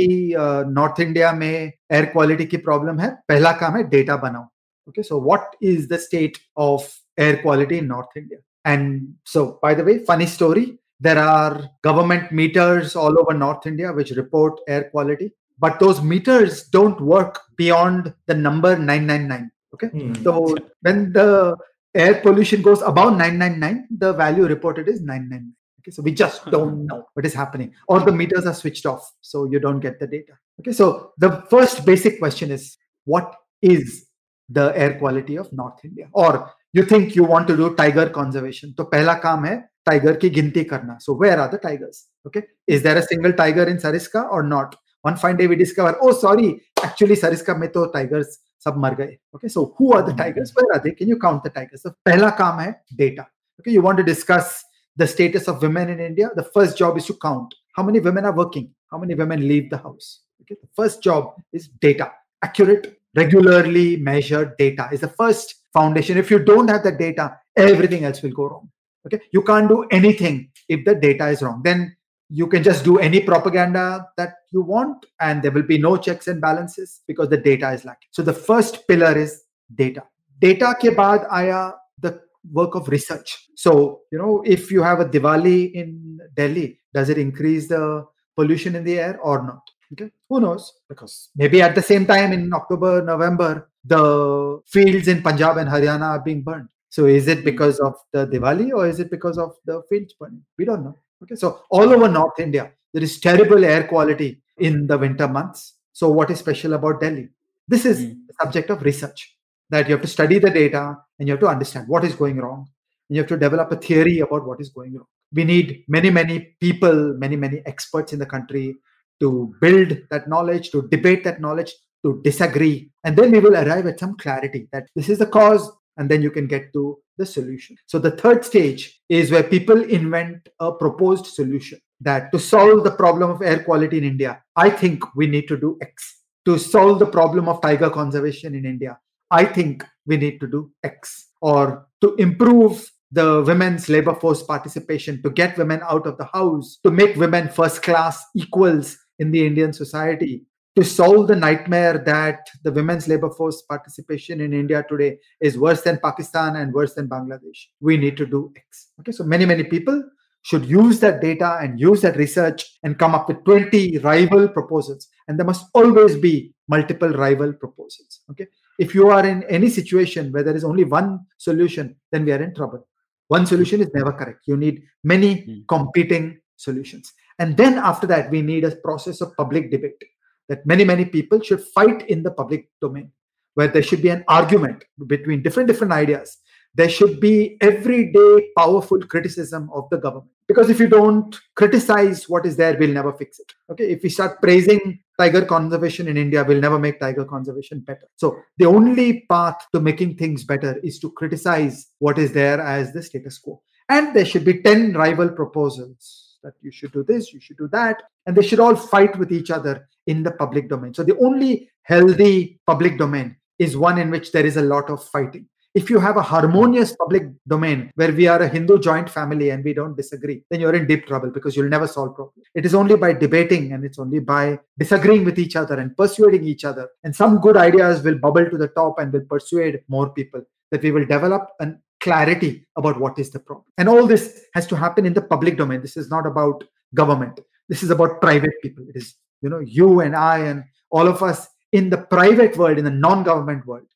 नॉर्थ 0.69 0.99
इंडिया 1.01 1.31
में 1.33 1.49
एयर 1.49 2.05
क्वालिटी 2.05 2.45
की 2.45 2.57
प्रॉब्लम 2.65 2.99
है 2.99 3.09
पहला 3.27 3.51
काम 3.59 3.77
है 3.77 3.83
डेटा 3.89 4.15
बनाओ 4.23 4.43
okay 4.87 5.03
so 5.03 5.21
what 5.25 5.63
is 5.63 5.87
the 5.93 5.97
state 5.99 6.37
of 6.57 6.89
air 7.17 7.41
quality 7.41 7.79
in 7.79 7.87
North 7.87 8.09
India. 8.15 8.37
And 8.65 9.15
so, 9.23 9.59
by 9.61 9.73
the 9.73 9.83
way, 9.83 9.99
funny 9.99 10.25
story 10.25 10.79
there 10.99 11.19
are 11.19 11.69
government 11.83 12.31
meters 12.31 12.95
all 12.95 13.19
over 13.19 13.33
North 13.33 13.67
India 13.67 13.93
which 13.93 14.11
report 14.11 14.59
air 14.67 14.85
quality, 14.85 15.31
but 15.59 15.79
those 15.79 16.01
meters 16.01 16.63
don't 16.69 16.99
work 16.99 17.39
beyond 17.55 18.13
the 18.25 18.33
number 18.33 18.77
999. 18.77 19.51
Okay. 19.73 19.87
Mm. 19.87 20.23
So, 20.23 20.55
when 20.81 21.13
the 21.13 21.55
air 21.93 22.21
pollution 22.21 22.61
goes 22.61 22.81
above 22.81 23.17
999, 23.17 23.87
the 23.91 24.13
value 24.13 24.45
reported 24.47 24.87
is 24.87 25.01
999. 25.01 25.53
Okay, 25.81 25.91
so 25.91 26.01
we 26.01 26.11
just 26.13 26.41
hmm. 26.41 26.49
don't 26.49 26.85
know 26.85 27.05
what 27.13 27.25
is 27.25 27.33
happening, 27.33 27.73
or 27.87 28.01
the 28.01 28.11
meters 28.11 28.45
are 28.45 28.53
switched 28.53 28.85
off, 28.85 29.09
so 29.21 29.45
you 29.45 29.59
don't 29.59 29.79
get 29.79 29.99
the 29.99 30.07
data. 30.07 30.33
Okay, 30.59 30.73
so 30.73 31.13
the 31.17 31.43
first 31.49 31.85
basic 31.85 32.19
question 32.19 32.51
is 32.51 32.77
what 33.05 33.35
is 33.61 34.07
the 34.49 34.73
air 34.75 34.97
quality 34.99 35.37
of 35.37 35.51
North 35.53 35.79
India, 35.85 36.09
or 36.11 36.51
you 36.76 36.84
think 36.84 37.14
you 37.16 37.24
want 37.24 37.48
to 37.48 37.56
do 37.56 37.74
tiger 37.74 38.08
conservation. 38.08 38.74
तो 38.74 38.84
पहला 38.84 39.14
काम 39.24 39.44
है 39.44 39.56
tiger 39.88 40.16
की 40.20 40.30
गिनती 40.30 40.64
करना. 40.64 40.98
So 41.00 41.14
where 41.14 41.38
are 41.40 41.48
the 41.50 41.58
tigers? 41.58 42.06
Okay, 42.26 42.42
is 42.66 42.82
there 42.82 42.96
a 42.96 43.02
single 43.02 43.32
tiger 43.32 43.64
in 43.64 43.78
Sariska 43.78 44.30
or 44.30 44.42
not? 44.42 44.76
One 45.02 45.16
fine 45.16 45.36
day 45.36 45.46
we 45.46 45.56
discover, 45.56 45.96
oh 46.00 46.12
sorry, 46.12 46.60
actually 46.82 47.16
Sariska 47.16 47.58
में 47.58 47.68
तो 47.72 47.92
tigers 47.92 48.38
सब 48.64 48.76
मर 48.78 48.94
गए. 48.94 49.18
Okay, 49.34 49.48
so 49.48 49.74
who 49.76 49.92
are 49.92 50.02
the 50.02 50.12
tigers? 50.12 50.52
Where 50.54 50.66
are 50.74 50.80
they? 50.82 50.92
Can 50.92 51.08
you 51.08 51.18
count 51.18 51.42
the 51.42 51.50
tigers? 51.50 51.82
So 51.82 51.90
पहला 52.06 52.36
काम 52.38 52.60
है 52.60 52.74
data. 52.96 53.26
Okay, 53.60 53.72
you 53.72 53.82
want 53.82 53.98
to 53.98 54.04
discuss 54.04 54.64
the 54.96 55.06
status 55.06 55.48
of 55.48 55.62
women 55.62 55.88
in 55.88 56.00
India, 56.00 56.30
the 56.36 56.42
first 56.42 56.76
job 56.76 56.96
is 56.98 57.06
to 57.06 57.14
count 57.14 57.54
how 57.72 57.82
many 57.82 58.00
women 58.00 58.24
are 58.24 58.36
working, 58.36 58.70
how 58.90 58.98
many 58.98 59.14
women 59.14 59.48
leave 59.48 59.70
the 59.70 59.78
house. 59.78 60.20
Okay, 60.42 60.56
the 60.60 60.68
first 60.76 61.02
job 61.02 61.34
is 61.52 61.68
data, 61.80 62.12
accurate, 62.42 63.00
regularly 63.16 63.96
measured 63.96 64.56
data 64.58 64.88
is 64.92 65.00
the 65.00 65.08
first 65.08 65.54
foundation. 65.77 66.17
If 66.23 66.31
you 66.33 66.39
don't 66.51 66.69
have 66.73 66.83
the 66.83 66.95
data, 67.05 67.25
everything 67.55 68.03
else 68.09 68.21
will 68.23 68.35
go 68.41 68.47
wrong. 68.49 68.69
Okay, 69.05 69.19
you 69.31 69.41
can't 69.49 69.69
do 69.69 69.85
anything 69.99 70.49
if 70.67 70.83
the 70.89 70.95
data 71.07 71.27
is 71.35 71.41
wrong. 71.41 71.61
Then 71.63 71.95
you 72.29 72.47
can 72.47 72.63
just 72.69 72.83
do 72.83 72.97
any 72.99 73.19
propaganda 73.21 73.83
that 74.17 74.33
you 74.51 74.61
want, 74.61 75.05
and 75.19 75.41
there 75.41 75.51
will 75.51 75.67
be 75.73 75.77
no 75.77 75.95
checks 75.97 76.27
and 76.27 76.41
balances 76.41 77.01
because 77.07 77.29
the 77.29 77.37
data 77.37 77.71
is 77.71 77.85
lacking. 77.85 78.09
So 78.11 78.21
the 78.21 78.33
first 78.33 78.87
pillar 78.87 79.17
is 79.17 79.43
data. 79.83 80.03
Data 80.39 80.75
ke 80.81 80.89
baad 80.97 81.27
aaya 81.29 81.61
the 81.99 82.19
work 82.59 82.75
of 82.75 82.89
research. 82.89 83.29
So, 83.55 84.01
you 84.11 84.17
know, 84.17 84.43
if 84.45 84.71
you 84.71 84.83
have 84.83 84.99
a 84.99 85.05
Diwali 85.05 85.71
in 85.73 86.19
Delhi, 86.35 86.79
does 86.93 87.09
it 87.09 87.17
increase 87.17 87.67
the 87.67 88.05
pollution 88.35 88.75
in 88.75 88.83
the 88.83 88.99
air 88.99 89.19
or 89.21 89.43
not? 89.43 89.63
Okay, 89.93 90.11
who 90.27 90.41
knows? 90.41 90.73
Because 90.89 91.29
maybe 91.35 91.61
at 91.61 91.75
the 91.75 91.81
same 91.81 92.05
time 92.05 92.33
in 92.33 92.53
October, 92.53 93.01
November, 93.01 93.69
the 93.85 94.61
fields 94.67 95.07
in 95.07 95.21
Punjab 95.21 95.57
and 95.57 95.69
Haryana 95.69 96.01
are 96.01 96.19
being 96.19 96.41
burned. 96.41 96.67
So, 96.89 97.05
is 97.05 97.27
it 97.27 97.45
because 97.45 97.79
of 97.79 97.95
the 98.11 98.27
Diwali 98.27 98.71
or 98.73 98.87
is 98.87 98.99
it 98.99 99.09
because 99.09 99.37
of 99.37 99.55
the 99.65 99.81
fields 99.89 100.13
burning? 100.13 100.43
We 100.57 100.65
don't 100.65 100.83
know. 100.83 100.97
Okay, 101.23 101.35
so 101.35 101.61
all 101.69 101.93
over 101.93 102.07
North 102.07 102.39
India, 102.39 102.71
there 102.93 103.03
is 103.03 103.19
terrible 103.19 103.63
air 103.63 103.87
quality 103.87 104.41
in 104.57 104.87
the 104.87 104.97
winter 104.97 105.27
months. 105.27 105.75
So, 105.93 106.09
what 106.09 106.29
is 106.31 106.39
special 106.39 106.73
about 106.73 107.01
Delhi? 107.01 107.29
This 107.67 107.85
is 107.85 108.05
mm. 108.05 108.17
the 108.27 108.33
subject 108.41 108.69
of 108.69 108.81
research 108.81 109.35
that 109.69 109.87
you 109.87 109.93
have 109.93 110.01
to 110.01 110.07
study 110.07 110.39
the 110.39 110.49
data 110.49 110.97
and 111.19 111.27
you 111.27 111.33
have 111.33 111.41
to 111.41 111.47
understand 111.47 111.87
what 111.87 112.03
is 112.03 112.15
going 112.15 112.37
wrong. 112.37 112.67
And 113.09 113.15
you 113.15 113.21
have 113.21 113.29
to 113.29 113.37
develop 113.37 113.71
a 113.71 113.77
theory 113.77 114.19
about 114.19 114.45
what 114.45 114.61
is 114.61 114.69
going 114.69 114.95
wrong. 114.95 115.07
We 115.33 115.43
need 115.43 115.83
many, 115.87 116.09
many 116.09 116.55
people, 116.59 117.13
many, 117.17 117.35
many 117.35 117.61
experts 117.65 118.13
in 118.13 118.19
the 118.19 118.25
country 118.25 118.75
to 119.19 119.53
build 119.61 119.97
that 120.11 120.27
knowledge, 120.27 120.71
to 120.71 120.87
debate 120.89 121.23
that 121.23 121.41
knowledge, 121.41 121.73
to 122.05 122.21
disagree. 122.23 122.91
And 123.03 123.17
then 123.17 123.31
we 123.31 123.39
will 123.39 123.55
arrive 123.55 123.87
at 123.87 123.99
some 123.99 124.15
clarity 124.17 124.67
that 124.71 124.87
this 124.95 125.09
is 125.09 125.19
the 125.19 125.25
cause, 125.25 125.71
and 125.97 126.09
then 126.09 126.21
you 126.21 126.31
can 126.31 126.47
get 126.47 126.71
to 126.73 126.97
the 127.17 127.25
solution. 127.25 127.75
So 127.87 127.99
the 127.99 128.11
third 128.11 128.45
stage 128.45 129.01
is 129.09 129.31
where 129.31 129.43
people 129.43 129.81
invent 129.83 130.47
a 130.59 130.71
proposed 130.71 131.25
solution 131.25 131.79
that 132.01 132.31
to 132.31 132.39
solve 132.39 132.83
the 132.83 132.91
problem 132.91 133.31
of 133.31 133.41
air 133.41 133.63
quality 133.63 133.97
in 133.97 134.03
India, 134.03 134.41
I 134.55 134.69
think 134.69 135.03
we 135.15 135.25
need 135.27 135.47
to 135.47 135.57
do 135.57 135.77
X. 135.81 136.21
To 136.45 136.57
solve 136.57 136.99
the 136.99 137.07
problem 137.07 137.49
of 137.49 137.61
tiger 137.61 137.89
conservation 137.89 138.55
in 138.55 138.65
India, 138.65 138.97
I 139.31 139.43
think 139.43 139.83
we 140.05 140.15
need 140.15 140.39
to 140.39 140.47
do 140.47 140.71
X. 140.83 141.29
Or 141.41 141.87
to 142.01 142.15
improve 142.15 142.89
the 143.11 143.43
women's 143.45 143.89
labor 143.89 144.13
force 144.13 144.43
participation, 144.43 145.21
to 145.23 145.29
get 145.29 145.57
women 145.57 145.81
out 145.83 146.05
of 146.05 146.17
the 146.17 146.25
house, 146.25 146.77
to 146.83 146.91
make 146.91 147.15
women 147.15 147.49
first 147.49 147.81
class 147.81 148.23
equals 148.35 148.97
in 149.19 149.31
the 149.31 149.45
Indian 149.45 149.73
society, 149.73 150.43
to 150.75 150.83
solve 150.83 151.27
the 151.27 151.35
nightmare 151.35 151.97
that 151.97 152.47
the 152.63 152.71
women's 152.71 153.07
labor 153.07 153.31
force 153.31 153.63
participation 153.63 154.41
in 154.41 154.53
India 154.53 154.85
today 154.87 155.17
is 155.41 155.57
worse 155.57 155.81
than 155.81 155.99
Pakistan 156.03 156.57
and 156.57 156.71
worse 156.71 156.93
than 156.93 157.09
Bangladesh. 157.09 157.65
We 157.81 157.97
need 157.97 158.15
to 158.17 158.27
do 158.27 158.53
X. 158.55 158.89
Okay, 158.99 159.11
so 159.11 159.23
many, 159.23 159.45
many 159.45 159.63
people 159.63 160.03
should 160.43 160.65
use 160.65 160.99
that 160.99 161.19
data 161.19 161.57
and 161.61 161.79
use 161.79 162.01
that 162.01 162.15
research 162.15 162.77
and 162.83 162.99
come 162.99 163.15
up 163.15 163.27
with 163.27 163.43
20 163.43 163.97
rival 163.97 164.47
proposals. 164.47 165.07
And 165.27 165.39
there 165.39 165.47
must 165.47 165.65
always 165.73 166.15
be 166.15 166.53
multiple 166.67 167.09
rival 167.09 167.53
proposals. 167.53 168.21
Okay, 168.29 168.45
if 168.77 168.93
you 168.93 169.09
are 169.09 169.25
in 169.25 169.43
any 169.49 169.69
situation 169.69 170.31
where 170.31 170.43
there 170.43 170.55
is 170.55 170.63
only 170.63 170.83
one 170.83 171.21
solution, 171.37 171.95
then 172.11 172.23
we 172.23 172.31
are 172.33 172.41
in 172.41 172.53
trouble. 172.53 172.87
One 173.29 173.47
solution 173.47 173.81
is 173.81 173.89
never 173.93 174.13
correct. 174.13 174.41
You 174.45 174.57
need 174.57 174.83
many 175.03 175.41
hmm. 175.41 175.59
competing 175.67 176.39
solutions. 176.55 177.13
And 177.39 177.55
then 177.55 177.77
after 177.77 178.07
that, 178.07 178.31
we 178.31 178.41
need 178.41 178.63
a 178.63 178.75
process 178.77 179.21
of 179.21 179.35
public 179.35 179.69
debate 179.71 180.03
that 180.49 180.65
many, 180.65 180.83
many 180.83 181.05
people 181.05 181.41
should 181.41 181.61
fight 181.61 182.07
in 182.09 182.23
the 182.23 182.31
public 182.31 182.69
domain, 182.81 183.11
where 183.55 183.67
there 183.67 183.83
should 183.83 184.01
be 184.01 184.09
an 184.09 184.23
argument 184.27 184.83
between 185.07 185.43
different, 185.43 185.67
different 185.67 185.93
ideas. 185.93 186.37
There 186.73 186.89
should 186.89 187.19
be 187.19 187.57
everyday 187.61 188.49
powerful 188.57 188.99
criticism 188.99 189.69
of 189.73 189.89
the 189.89 189.97
government. 189.97 190.31
Because 190.47 190.69
if 190.69 190.79
you 190.79 190.87
don't 190.87 191.35
criticize 191.55 192.29
what 192.29 192.45
is 192.45 192.55
there 192.55 192.77
we'll 192.77 192.93
never 192.93 193.11
fix 193.11 193.39
it. 193.39 193.51
Okay? 193.69 193.89
If 193.89 194.03
we 194.03 194.09
start 194.09 194.41
praising 194.41 194.99
tiger 195.19 195.43
conservation 195.43 196.07
in 196.07 196.15
india 196.15 196.43
we'll 196.43 196.61
never 196.61 196.77
make 196.77 196.99
tiger 196.99 197.25
conservation 197.25 197.79
better. 197.79 198.07
So 198.15 198.37
the 198.57 198.65
only 198.65 199.25
path 199.29 199.57
to 199.73 199.81
making 199.81 200.17
things 200.17 200.43
better 200.43 200.79
is 200.83 200.99
to 200.99 201.11
criticize 201.11 201.87
what 201.99 202.19
is 202.19 202.31
there 202.31 202.61
as 202.61 202.93
the 202.93 203.01
status 203.01 203.39
quo. 203.39 203.61
And 203.89 204.15
there 204.15 204.25
should 204.25 204.45
be 204.45 204.61
10 204.61 204.93
rival 204.93 205.29
proposals 205.29 206.26
that 206.47 206.55
you 206.61 206.71
should 206.71 206.93
do 206.93 207.03
this 207.03 207.33
you 207.33 207.39
should 207.39 207.57
do 207.57 207.67
that 207.67 208.03
and 208.25 208.35
they 208.35 208.47
should 208.47 208.59
all 208.59 208.75
fight 208.75 209.17
with 209.17 209.31
each 209.31 209.51
other 209.51 209.87
in 210.07 210.23
the 210.23 210.31
public 210.31 210.69
domain 210.69 210.93
so 210.93 211.03
the 211.03 211.17
only 211.17 211.69
healthy 211.83 212.59
public 212.65 212.97
domain 212.97 213.35
is 213.59 213.75
one 213.75 213.97
in 213.97 214.09
which 214.09 214.31
there 214.31 214.45
is 214.45 214.57
a 214.57 214.69
lot 214.73 214.89
of 214.89 215.03
fighting 215.15 215.45
if 215.79 215.91
you 215.91 215.99
have 215.99 216.17
a 216.17 216.23
harmonious 216.23 216.95
public 216.95 217.25
domain 217.47 217.91
where 217.93 218.11
we 218.11 218.25
are 218.27 218.41
a 218.41 218.47
Hindu 218.47 218.79
joint 218.79 219.07
family 219.07 219.51
and 219.51 219.63
we 219.63 219.73
don't 219.75 219.95
disagree, 219.95 220.43
then 220.49 220.59
you're 220.59 220.73
in 220.73 220.87
deep 220.87 221.05
trouble 221.05 221.29
because 221.29 221.55
you'll 221.55 221.69
never 221.69 221.85
solve 221.85 222.15
problems. 222.15 222.47
It 222.55 222.65
is 222.65 222.73
only 222.73 222.95
by 222.95 223.13
debating 223.13 223.73
and 223.73 223.85
it's 223.85 223.99
only 223.99 224.17
by 224.17 224.59
disagreeing 224.79 225.23
with 225.23 225.37
each 225.37 225.55
other 225.55 225.75
and 225.79 225.95
persuading 225.95 226.45
each 226.45 226.65
other. 226.65 226.89
And 227.03 227.15
some 227.15 227.39
good 227.39 227.57
ideas 227.57 228.01
will 228.01 228.17
bubble 228.17 228.49
to 228.49 228.57
the 228.57 228.69
top 228.69 228.97
and 228.97 229.13
will 229.13 229.25
persuade 229.29 229.81
more 229.87 230.09
people 230.09 230.41
that 230.71 230.81
we 230.81 230.89
will 230.89 231.05
develop 231.05 231.49
an 231.59 231.79
clarity 232.07 232.65
about 232.77 232.99
what 233.03 233.19
is 233.19 233.29
the 233.31 233.39
problem. 233.39 233.65
And 233.77 233.89
all 233.89 234.07
this 234.07 234.45
has 234.53 234.65
to 234.67 234.75
happen 234.75 235.05
in 235.05 235.13
the 235.13 235.21
public 235.33 235.57
domain. 235.57 235.81
This 235.81 235.97
is 235.97 236.09
not 236.09 236.25
about 236.25 236.63
government. 236.93 237.39
This 237.67 237.83
is 237.83 237.89
about 237.89 238.21
private 238.21 238.55
people. 238.63 238.85
It 238.89 238.95
is, 238.95 239.15
you 239.41 239.49
know, 239.49 239.59
you 239.59 239.99
and 239.99 240.15
I 240.15 240.37
and 240.39 240.63
all 240.89 241.07
of 241.07 241.21
us 241.21 241.47
in 241.73 241.89
the 241.89 241.97
private 241.97 242.55
world, 242.55 242.77
in 242.77 242.85
the 242.85 242.99
non-government 243.07 243.67
world 243.67 243.87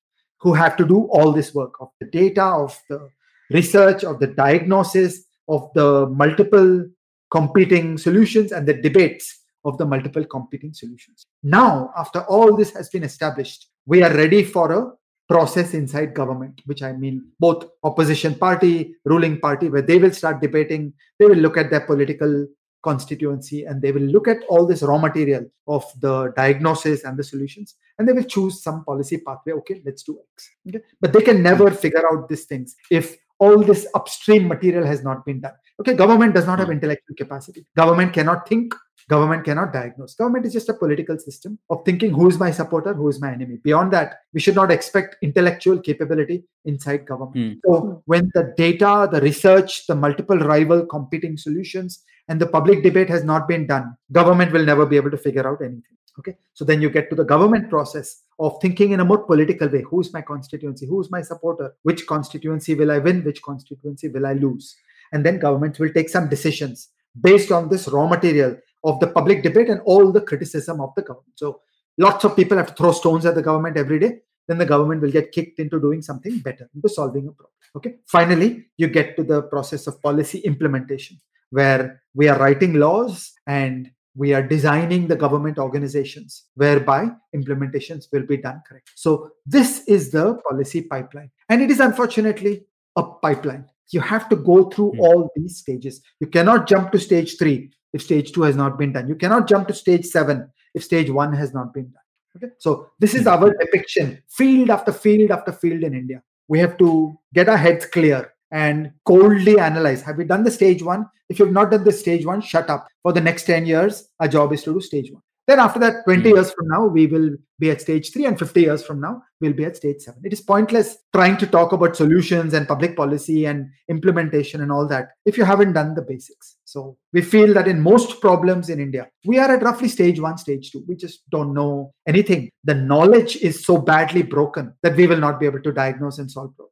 who 0.42 0.54
have 0.54 0.76
to 0.76 0.86
do 0.86 1.04
all 1.06 1.32
this 1.32 1.54
work 1.54 1.74
of 1.80 1.90
the 2.02 2.08
data, 2.08 2.44
of 2.44 2.78
the 2.90 3.10
research, 3.52 4.04
of 4.04 4.20
the 4.20 4.28
diagnosis, 4.28 5.24
of 5.48 5.70
the 5.74 6.08
multiple 6.08 6.86
competing 7.30 7.98
solutions 7.98 8.52
and 8.52 8.68
the 8.68 8.74
debates 8.74 9.40
of 9.64 9.78
the 9.78 9.86
multiple 9.86 10.26
competing 10.26 10.74
solutions. 10.74 11.28
Now, 11.44 11.94
after 11.96 12.22
all 12.22 12.58
this 12.58 12.74
has 12.74 12.90
been 12.90 13.04
established, 13.04 13.68
we 13.86 14.04
are 14.04 14.14
ready 14.14 14.44
for 14.44 14.72
a 14.72 14.92
process 15.32 15.74
inside 15.74 16.14
government, 16.14 16.62
which 16.66 16.84
I 16.84 16.92
mean 16.92 17.26
both 17.40 17.66
opposition 17.84 18.36
party, 18.36 18.96
ruling 19.06 19.40
party, 19.40 19.70
where 19.70 19.82
they 19.82 19.98
will 19.98 20.12
start 20.12 20.42
debating, 20.42 20.94
they 21.20 21.26
will 21.26 21.38
look 21.38 21.58
at 21.58 21.70
their 21.70 21.82
political 21.82 22.48
constituency 22.84 23.64
and 23.66 23.82
they 23.82 23.92
will 23.92 24.02
look 24.02 24.28
at 24.28 24.44
all 24.50 24.66
this 24.66 24.82
raw 24.82 24.98
material 24.98 25.46
of 25.68 25.86
the 26.00 26.34
diagnosis 26.36 27.04
and 27.04 27.18
the 27.18 27.24
solutions 27.24 27.76
and 27.98 28.08
they 28.08 28.14
will 28.14 28.24
choose 28.24 28.64
some 28.64 28.84
policy 28.84 29.18
pathway 29.18 29.54
okay 29.54 29.82
let's 29.86 30.02
do 30.02 30.20
x 30.34 30.50
okay? 30.68 30.84
But 31.00 31.14
they 31.14 31.22
can 31.22 31.44
never 31.44 31.70
hmm. 31.70 31.76
figure 31.76 32.04
out 32.12 32.28
these 32.28 32.46
things 32.46 32.76
if 32.90 33.18
all 33.38 33.60
this 33.64 33.88
upstream 33.94 34.48
material 34.48 34.86
has 34.86 35.04
not 35.04 35.26
been 35.26 35.42
done. 35.42 35.54
Okay 35.80 35.94
government 35.94 36.34
does 36.34 36.48
not 36.48 36.58
have 36.58 36.70
hmm. 36.70 36.74
intellectual 36.74 37.16
capacity. 37.16 37.66
Government 37.76 38.14
cannot 38.14 38.48
think 38.48 38.74
government 39.14 39.44
cannot 39.48 39.74
diagnose 39.74 40.16
government 40.22 40.46
is 40.46 40.54
just 40.58 40.70
a 40.74 40.78
political 40.84 41.18
system 41.26 41.58
of 41.70 41.84
thinking 41.86 42.14
who 42.20 42.28
is 42.34 42.40
my 42.46 42.52
supporter 42.60 42.94
who 42.94 43.10
is 43.14 43.22
my 43.26 43.32
enemy 43.38 43.58
beyond 43.70 43.98
that 43.98 44.20
we 44.34 44.40
should 44.46 44.60
not 44.62 44.72
expect 44.78 45.18
intellectual 45.30 45.80
capability 45.90 46.44
inside 46.74 47.06
government 47.12 47.36
mm. 47.36 47.58
so 47.66 48.02
when 48.06 48.32
the 48.36 48.46
data 48.64 48.94
the 49.16 49.22
research 49.30 49.86
the 49.88 50.00
multiple 50.06 50.48
rival 50.54 50.86
competing 50.96 51.38
solutions 51.48 52.04
and 52.32 52.40
the 52.40 52.48
public 52.48 52.82
debate 52.82 53.10
has 53.10 53.26
not 53.26 53.46
been 53.46 53.68
done, 53.68 53.96
government 54.12 54.54
will 54.54 54.64
never 54.64 54.86
be 54.86 54.96
able 54.96 55.12
to 55.12 55.18
figure 55.18 55.46
out 55.46 55.62
anything. 55.62 55.98
Okay. 56.20 56.36
So 56.54 56.64
then 56.64 56.82
you 56.82 56.90
get 56.90 57.10
to 57.10 57.16
the 57.16 57.26
government 57.26 57.70
process 57.70 58.22
of 58.40 58.58
thinking 58.62 58.92
in 58.92 59.02
a 59.02 59.06
more 59.06 59.18
political 59.20 59.68
way. 59.68 59.82
Who's 59.82 60.14
my 60.14 60.22
constituency? 60.22 60.86
Who's 60.86 61.12
my 61.12 61.22
supporter? 61.22 61.74
Which 61.84 62.08
constituency 62.08 62.76
will 62.76 62.92
I 62.92 63.00
win? 63.00 63.24
Which 63.24 63.42
constituency 63.44 64.08
will 64.08 64.26
I 64.26 64.34
lose? 64.34 64.76
And 65.12 65.26
then 65.26 65.40
governments 65.40 65.80
will 65.80 65.92
take 65.92 66.08
some 66.10 66.30
decisions 66.30 66.90
based 67.20 67.52
on 67.52 67.68
this 67.68 67.90
raw 67.90 68.08
material 68.08 68.58
of 68.84 69.00
the 69.00 69.08
public 69.08 69.44
debate 69.44 69.70
and 69.70 69.82
all 69.86 70.12
the 70.12 70.22
criticism 70.22 70.82
of 70.82 70.94
the 70.96 71.02
government. 71.02 71.34
So 71.36 71.62
lots 71.98 72.24
of 72.26 72.36
people 72.36 72.58
have 72.58 72.68
to 72.68 72.74
throw 72.74 72.92
stones 72.92 73.26
at 73.26 73.36
the 73.36 73.42
government 73.42 73.78
every 73.78 74.00
day. 74.00 74.20
Then 74.48 74.58
the 74.58 74.66
government 74.66 75.02
will 75.02 75.12
get 75.12 75.32
kicked 75.32 75.60
into 75.60 75.80
doing 75.80 76.02
something 76.02 76.40
better, 76.40 76.70
into 76.76 76.90
solving 76.90 77.28
a 77.28 77.32
problem. 77.32 77.54
Okay. 77.76 77.96
Finally, 78.06 78.66
you 78.78 78.88
get 78.88 79.16
to 79.16 79.24
the 79.24 79.44
process 79.44 79.88
of 79.88 80.02
policy 80.02 80.40
implementation, 80.40 81.22
where 81.52 82.02
we 82.14 82.28
are 82.28 82.38
writing 82.38 82.74
laws 82.74 83.34
and 83.48 83.90
we 84.16 84.34
are 84.34 84.46
designing 84.46 85.08
the 85.08 85.16
government 85.16 85.58
organizations 85.58 86.48
whereby 86.56 87.10
implementations 87.34 88.08
will 88.12 88.26
be 88.26 88.36
done 88.36 88.62
correct. 88.68 88.92
So 88.96 89.32
this 89.46 89.88
is 89.88 90.12
the 90.12 90.38
policy 90.50 90.82
pipeline. 90.82 91.32
And 91.48 91.62
it 91.62 91.72
is 91.72 91.80
unfortunately 91.80 92.66
a 92.98 93.04
pipeline. 93.04 93.66
You 93.92 94.02
have 94.02 94.28
to 94.30 94.36
go 94.36 94.70
through 94.70 94.92
mm-hmm. 94.92 95.02
all 95.02 95.32
these 95.36 95.58
stages. 95.58 96.02
You 96.20 96.28
cannot 96.28 96.68
jump 96.68 96.92
to 96.92 97.00
stage 97.00 97.38
three 97.38 97.72
if 97.94 98.02
stage 98.02 98.32
two 98.32 98.44
has 98.44 98.56
not 98.56 98.78
been 98.78 98.94
done. 98.94 99.08
You 99.08 99.16
cannot 99.16 99.48
jump 99.48 99.68
to 99.68 99.74
stage 99.74 100.06
seven 100.06 100.50
if 100.74 100.84
stage 100.84 101.10
one 101.10 101.34
has 101.34 101.54
not 101.54 101.74
been 101.74 101.92
done. 101.92 102.02
Okay. 102.38 102.54
So 102.60 102.90
this 103.00 103.14
is 103.14 103.24
hmm. 103.24 103.30
our 103.30 103.54
depiction, 103.54 104.22
field 104.30 104.70
after 104.70 104.92
field 104.92 105.32
after 105.32 105.52
field 105.52 105.84
in 105.84 105.94
India. 105.94 106.24
We 106.48 106.60
have 106.60 106.78
to 106.78 107.18
get 107.34 107.50
our 107.50 107.58
heads 107.58 107.86
clear 107.86 108.32
and 108.52 108.92
coldly 109.06 109.60
analyze 109.60 110.02
have 110.02 110.18
we 110.18 110.26
done 110.26 110.44
the 110.44 110.52
stage 110.52 110.84
one 110.84 111.06
if 111.30 111.40
you've 111.40 111.52
not 111.52 111.72
done 111.72 111.84
the 111.84 111.92
stage 111.92 112.26
one 112.26 112.42
shut 112.42 112.70
up 112.70 112.88
for 113.02 113.14
the 113.14 113.22
next 113.22 113.46
10 113.46 113.66
years 113.66 114.10
our 114.20 114.28
job 114.28 114.52
is 114.54 114.64
to 114.64 114.74
do 114.74 114.82
stage 114.82 115.12
one 115.12 115.22
then 115.48 115.60
after 115.60 115.80
that 115.80 116.04
20 116.06 116.24
mm. 116.24 116.36
years 116.36 116.52
from 116.52 116.68
now 116.68 116.86
we 116.86 117.08
will 117.08 117.32
be 117.60 117.70
at 117.72 117.82
stage 117.82 118.12
3 118.12 118.26
and 118.26 118.40
50 118.40 118.62
years 118.62 118.84
from 118.84 119.00
now 119.00 119.22
we'll 119.40 119.54
be 119.54 119.66
at 119.66 119.76
stage 119.76 120.02
7 120.02 120.20
it 120.24 120.34
is 120.34 120.42
pointless 120.42 120.98
trying 121.14 121.38
to 121.38 121.48
talk 121.48 121.72
about 121.72 121.96
solutions 121.96 122.54
and 122.54 122.68
public 122.68 122.96
policy 122.96 123.46
and 123.46 123.70
implementation 123.90 124.62
and 124.62 124.72
all 124.72 124.88
that 124.88 125.10
if 125.26 125.38
you 125.38 125.44
haven't 125.44 125.74
done 125.74 125.94
the 125.96 126.02
basics. 126.02 126.58
So 126.66 126.98
we 127.14 127.22
feel 127.22 127.54
that 127.54 127.68
in 127.68 127.82
most 127.82 128.22
problems 128.22 128.70
in 128.70 128.80
india 128.80 129.08
we 129.26 129.40
are 129.40 129.52
at 129.52 129.64
roughly 129.64 129.88
stage 129.88 130.20
1 130.20 130.38
stage 130.38 130.72
2 130.72 130.86
we 130.88 130.96
just 130.96 131.30
don't 131.30 131.54
know 131.54 131.94
anything. 132.08 132.50
The 132.64 132.76
knowledge 132.76 133.38
is 133.38 133.66
so 133.66 133.78
badly 133.78 134.24
broken 134.24 134.74
that 134.84 134.96
we 134.96 135.08
will 135.08 135.18
not 135.18 135.40
be 135.40 135.46
able 135.46 135.62
to 135.62 135.72
diagnose 135.72 136.20
and 136.20 136.30
solve 136.30 136.56
problems. 136.56 136.72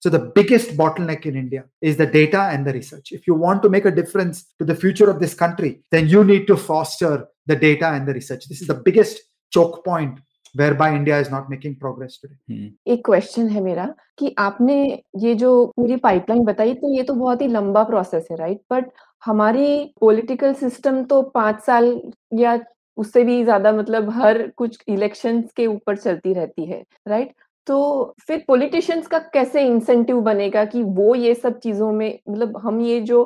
So 0.00 0.08
the 0.08 0.32
biggest 0.34 0.78
bottleneck 0.78 1.26
in 1.26 1.36
India 1.36 1.64
is 1.82 1.98
the 1.98 2.06
data 2.06 2.48
and 2.52 2.66
the 2.66 2.72
research. 2.72 3.12
If 3.12 3.26
you 3.26 3.34
want 3.34 3.62
to 3.62 3.68
make 3.68 3.84
a 3.84 3.90
difference 3.90 4.46
to 4.58 4.64
the 4.64 4.74
future 4.74 5.10
of 5.10 5.20
this 5.20 5.34
country, 5.34 5.82
then 5.90 6.08
you 6.08 6.24
need 6.24 6.46
to 6.46 6.56
foster 6.56 7.26
the 7.50 7.56
data 7.58 7.86
and 7.88 8.06
the 8.06 8.14
research. 8.14 8.46
This 8.46 8.60
is 8.62 8.68
the 8.68 8.80
biggest 8.80 9.22
choke 9.52 9.84
point 9.84 10.18
whereby 10.54 10.94
India 10.94 11.18
is 11.18 11.30
not 11.30 11.48
making 11.48 11.76
progress 11.76 12.18
today. 12.18 12.38
Hmm. 12.48 12.68
एक 12.86 13.04
question 13.06 13.48
है 13.48 13.60
मेरा 13.60 13.86
कि 14.18 14.34
आपने 14.38 14.76
ये 15.18 15.34
जो 15.34 15.50
पूरी 15.76 15.96
pipeline 16.06 16.44
बताई 16.44 16.74
तो 16.74 16.94
ये 16.94 17.02
तो 17.02 17.14
बहुत 17.14 17.42
ही 17.42 17.48
लंबा 17.48 17.82
प्रोसेस 17.84 18.26
है 18.30 18.36
राइट 18.36 18.60
बट 18.70 18.90
हमारी 19.22 19.68
पॉलिटिकल 20.00 20.54
सिस्टम 20.54 21.02
तो 21.04 21.22
पाँच 21.34 21.60
साल 21.62 22.00
या 22.34 22.58
उससे 22.98 23.22
भी 23.24 23.42
ज़्यादा 23.44 23.72
मतलब 23.72 24.10
हर 24.12 24.46
कुछ 24.56 24.78
इलेक्शंस 24.88 25.52
के 25.56 25.66
ऊपर 25.66 25.96
चलती 25.96 26.32
रहती 26.34 26.64
है 26.66 26.84
राइट 27.08 27.32
तो 27.66 27.78
फिर 28.26 28.44
पॉलिटिशियंस 28.48 29.06
का 29.06 29.18
कैसे 29.34 29.62
इंसेंटिव 29.66 30.20
बनेगा 30.20 30.64
कि 30.64 30.82
वो 30.82 31.14
ये 31.14 31.34
सब 31.34 31.58
चीज़ों 31.58 31.90
में 31.92 32.18
मतलब 32.28 32.56
हम 32.62 32.80
ये 32.80 33.00
जो 33.00 33.22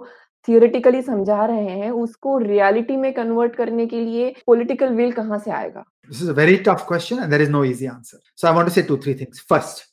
थियोरेटिकली 0.48 1.02
समझा 1.02 1.44
रहे 1.46 1.78
हैं 1.78 1.90
उसको 1.90 2.38
रियलिटी 2.38 2.96
में 2.96 3.12
कन्वर्ट 3.14 3.54
करने 3.56 3.86
के 3.86 4.00
लिए 4.04 4.34
पॉलिटिकल 4.46 4.94
विल 4.94 5.12
कहाँ 5.12 5.38
से 5.44 5.50
आएगा 5.50 5.84
This 6.08 6.20
is 6.20 6.28
a 6.28 6.34
very 6.34 6.56
tough 6.64 6.84
question 6.86 7.20
and 7.24 7.32
there 7.32 7.42
is 7.42 7.48
no 7.48 7.64
easy 7.64 7.86
answer. 7.86 8.18
So 8.34 8.48
I 8.48 8.50
want 8.56 8.68
to 8.68 8.74
say 8.74 8.82
two, 8.86 8.98
three 9.04 9.14
things. 9.14 9.40
First, 9.52 9.86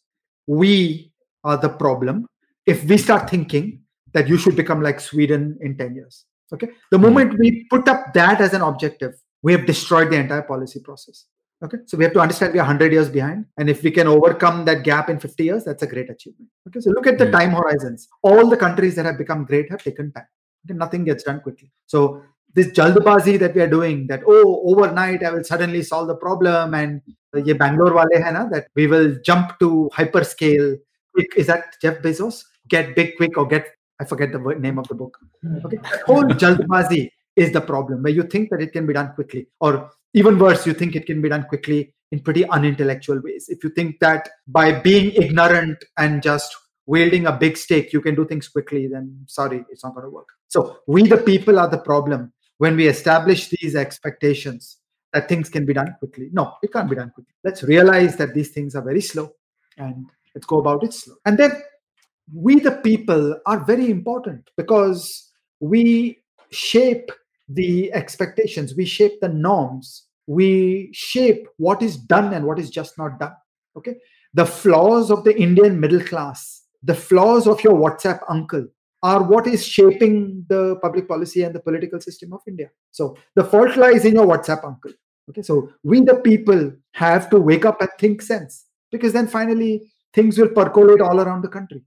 we 0.45 1.11
are 1.43 1.57
the 1.57 1.69
problem 1.69 2.25
if 2.65 2.83
we 2.83 2.97
start 2.97 3.29
thinking 3.29 3.69
that 4.13 4.27
you 4.27 4.37
should 4.37 4.57
become 4.57 4.81
like 4.81 4.99
Sweden 4.99 5.57
in 5.61 5.77
10 5.77 5.95
years. 5.95 6.25
Okay. 6.53 6.69
The 6.91 6.99
moment 6.99 7.39
we 7.39 7.65
put 7.69 7.87
up 7.87 8.13
that 8.13 8.41
as 8.41 8.53
an 8.53 8.61
objective, 8.61 9.13
we 9.41 9.53
have 9.53 9.65
destroyed 9.65 10.11
the 10.11 10.17
entire 10.17 10.41
policy 10.41 10.81
process. 10.81 11.25
Okay, 11.63 11.77
so 11.85 11.95
we 11.95 12.03
have 12.03 12.13
to 12.13 12.19
understand 12.19 12.53
we 12.53 12.59
are 12.59 12.63
100 12.63 12.91
years 12.91 13.07
behind. 13.07 13.45
And 13.57 13.69
if 13.69 13.83
we 13.83 13.91
can 13.91 14.07
overcome 14.07 14.65
that 14.65 14.83
gap 14.83 15.09
in 15.09 15.19
50 15.19 15.43
years, 15.43 15.63
that's 15.63 15.83
a 15.83 15.87
great 15.87 16.09
achievement. 16.09 16.49
Okay, 16.67 16.79
so 16.79 16.89
look 16.89 17.05
at 17.05 17.19
the 17.19 17.25
hmm. 17.25 17.31
time 17.31 17.51
horizons. 17.51 18.07
All 18.23 18.49
the 18.49 18.57
countries 18.57 18.95
that 18.95 19.05
have 19.05 19.17
become 19.17 19.45
great 19.45 19.69
have 19.69 19.83
taken 19.83 20.11
time. 20.11 20.25
Nothing 20.65 21.03
gets 21.03 21.23
done 21.23 21.41
quickly. 21.41 21.71
So 21.87 22.21
this 22.53 22.67
jaldabazi 22.67 23.39
that 23.39 23.55
we 23.55 23.61
are 23.61 23.69
doing, 23.69 24.07
that 24.07 24.21
oh, 24.25 24.61
overnight 24.65 25.23
I 25.23 25.31
will 25.31 25.43
suddenly 25.43 25.83
solve 25.83 26.07
the 26.07 26.15
problem, 26.15 26.73
and 26.73 27.01
ye 27.33 27.53
Bangalore 27.53 27.93
wale 27.93 28.23
hai 28.23 28.31
na, 28.31 28.45
that 28.49 28.67
we 28.75 28.87
will 28.87 29.17
jump 29.23 29.57
to 29.59 29.89
hyperscale. 29.93 30.77
Is 31.35 31.47
that 31.47 31.75
Jeff 31.81 31.97
Bezos? 32.01 32.43
Get 32.67 32.95
big 32.95 33.17
quick 33.17 33.37
or 33.37 33.47
get 33.47 33.67
I 33.99 34.05
forget 34.05 34.31
the 34.31 34.39
name 34.39 34.79
of 34.79 34.87
the 34.87 34.95
book. 34.95 35.17
Hmm. 35.41 35.65
Okay, 35.65 35.77
that 35.77 36.01
whole 36.01 36.23
jaldabazi 36.23 37.11
is 37.35 37.51
the 37.51 37.61
problem 37.61 38.03
where 38.03 38.11
you 38.11 38.23
think 38.23 38.49
that 38.49 38.61
it 38.61 38.73
can 38.73 38.85
be 38.85 38.93
done 38.93 39.13
quickly 39.13 39.47
or 39.59 39.91
even 40.13 40.37
worse, 40.37 40.65
you 40.65 40.73
think 40.73 40.95
it 40.95 41.05
can 41.05 41.21
be 41.21 41.29
done 41.29 41.43
quickly 41.43 41.93
in 42.11 42.19
pretty 42.19 42.45
unintellectual 42.49 43.21
ways. 43.21 43.47
If 43.47 43.63
you 43.63 43.69
think 43.69 43.99
that 43.99 44.27
by 44.47 44.73
being 44.73 45.11
ignorant 45.11 45.83
and 45.97 46.21
just 46.21 46.53
wielding 46.91 47.25
a 47.25 47.31
big 47.31 47.55
stake, 47.55 47.93
you 47.93 48.01
can 48.01 48.15
do 48.15 48.25
things 48.25 48.49
quickly, 48.49 48.85
then 48.85 49.05
sorry, 49.25 49.63
it's 49.69 49.83
not 49.85 49.93
going 49.95 50.05
to 50.05 50.09
work. 50.09 50.27
So 50.49 50.79
we, 50.87 51.07
the 51.07 51.17
people, 51.17 51.57
are 51.57 51.69
the 51.69 51.77
problem 51.77 52.33
when 52.57 52.75
we 52.75 52.87
establish 52.87 53.47
these 53.47 53.75
expectations 53.75 54.77
that 55.13 55.29
things 55.29 55.47
can 55.49 55.65
be 55.65 55.73
done 55.73 55.95
quickly. 55.99 56.29
No, 56.33 56.55
it 56.61 56.73
can't 56.73 56.89
be 56.89 56.97
done 56.97 57.11
quickly. 57.11 57.33
Let's 57.45 57.63
realize 57.63 58.17
that 58.17 58.33
these 58.33 58.49
things 58.49 58.75
are 58.75 58.81
very 58.81 58.99
slow 58.99 59.31
and 59.77 60.05
let's 60.35 60.45
go 60.45 60.59
about 60.59 60.83
it 60.83 60.93
slow. 60.93 61.15
And 61.25 61.37
then 61.37 61.51
we, 62.33 62.59
the 62.59 62.77
people, 62.89 63.39
are 63.45 63.63
very 63.63 63.89
important 63.89 64.49
because 64.57 65.31
we 65.61 66.17
shape 66.51 67.09
the 67.47 67.91
expectations, 67.93 68.75
we 68.75 68.85
shape 68.85 69.21
the 69.21 69.29
norms, 69.29 70.07
we 70.27 70.89
shape 70.91 71.47
what 71.57 71.81
is 71.81 71.95
done 71.95 72.33
and 72.33 72.45
what 72.45 72.59
is 72.59 72.69
just 72.69 72.97
not 72.97 73.17
done. 73.17 73.35
Okay. 73.77 73.95
The 74.33 74.45
flaws 74.45 75.09
of 75.09 75.23
the 75.23 75.37
Indian 75.37 75.79
middle 75.79 76.01
class, 76.01 76.60
the 76.83 76.95
flaws 76.95 77.47
of 77.47 77.63
your 77.63 77.73
WhatsApp 77.73 78.21
uncle 78.29 78.67
are 79.03 79.23
what 79.23 79.47
is 79.47 79.65
shaping 79.65 80.45
the 80.47 80.77
public 80.81 81.07
policy 81.07 81.43
and 81.43 81.55
the 81.55 81.59
political 81.59 81.99
system 81.99 82.33
of 82.33 82.41
India. 82.47 82.69
So 82.91 83.17
the 83.35 83.43
fault 83.43 83.75
lies 83.75 84.05
in 84.05 84.13
your 84.13 84.27
WhatsApp 84.27 84.63
uncle. 84.63 84.91
Okay. 85.29 85.41
So 85.41 85.71
we, 85.83 86.01
the 86.01 86.15
people, 86.15 86.71
have 86.93 87.29
to 87.29 87.39
wake 87.39 87.65
up 87.65 87.81
and 87.81 87.89
think 87.99 88.21
sense 88.21 88.65
because 88.91 89.13
then 89.13 89.27
finally 89.27 89.91
things 90.13 90.37
will 90.37 90.49
percolate 90.49 91.01
all 91.01 91.21
around 91.21 91.41
the 91.41 91.47
country. 91.47 91.81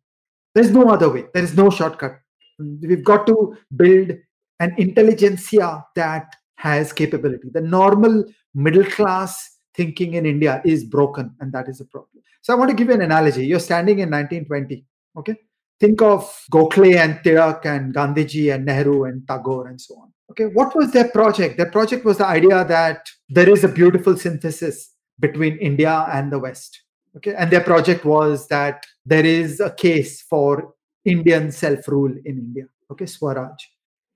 There's 0.55 0.71
no 0.71 0.89
other 0.89 1.11
way. 1.11 1.25
There 1.35 1.43
is 1.43 1.57
no 1.57 1.71
shortcut. 1.71 2.19
We've 2.59 3.05
got 3.05 3.27
to 3.27 3.57
build 3.77 4.13
an 4.61 4.75
intelligentsia 4.79 5.85
that 5.97 6.35
has 6.57 6.93
capability. 6.93 7.49
The 7.53 7.61
normal 7.61 8.25
middle 8.55 8.85
class 8.85 9.54
thinking 9.75 10.15
in 10.15 10.27
India 10.27 10.63
is 10.65 10.85
broken, 10.85 11.35
and 11.41 11.53
that 11.53 11.69
is 11.69 11.81
a 11.81 11.85
problem. 11.85 12.23
So 12.43 12.53
I 12.53 12.57
want 12.57 12.71
to 12.71 12.77
give 12.77 12.89
you 12.89 12.95
an 12.95 13.03
analogy. 13.03 13.47
You're 13.47 13.61
standing 13.61 13.99
in 13.99 14.11
1920, 14.11 14.85
okay? 15.19 15.37
Think 15.81 16.03
of 16.03 16.31
Gokhale 16.53 16.97
and 16.97 17.19
Tilak 17.25 17.65
and 17.67 17.95
Gandhiji 17.95 18.55
and 18.55 18.65
Nehru 18.65 19.05
and 19.05 19.27
Tagore 19.27 19.69
and 19.69 19.81
so 19.81 19.97
on. 19.97 20.13
Okay, 20.31 20.47
what 20.47 20.75
was 20.75 20.93
their 20.93 21.09
project? 21.09 21.57
Their 21.57 21.71
project 21.71 22.05
was 22.05 22.19
the 22.19 22.27
idea 22.27 22.65
that 22.65 23.09
there 23.29 23.49
is 23.49 23.65
a 23.65 23.69
beautiful 23.69 24.17
synthesis 24.17 24.91
between 25.21 25.59
India 25.59 26.07
and 26.11 26.33
the 26.33 26.39
West. 26.39 26.83
Okay, 27.17 27.35
and 27.35 27.51
their 27.51 27.61
project 27.61 28.05
was 28.05 28.49
that 28.49 28.85
there 29.05 29.25
is 29.25 29.61
a 29.61 29.71
case 29.71 30.23
for 30.23 30.75
Indian 31.05 31.53
self 31.53 31.87
rule 31.89 32.13
in 32.25 32.39
India. 32.39 32.65
Okay, 32.91 33.07
Swaraj 33.07 33.63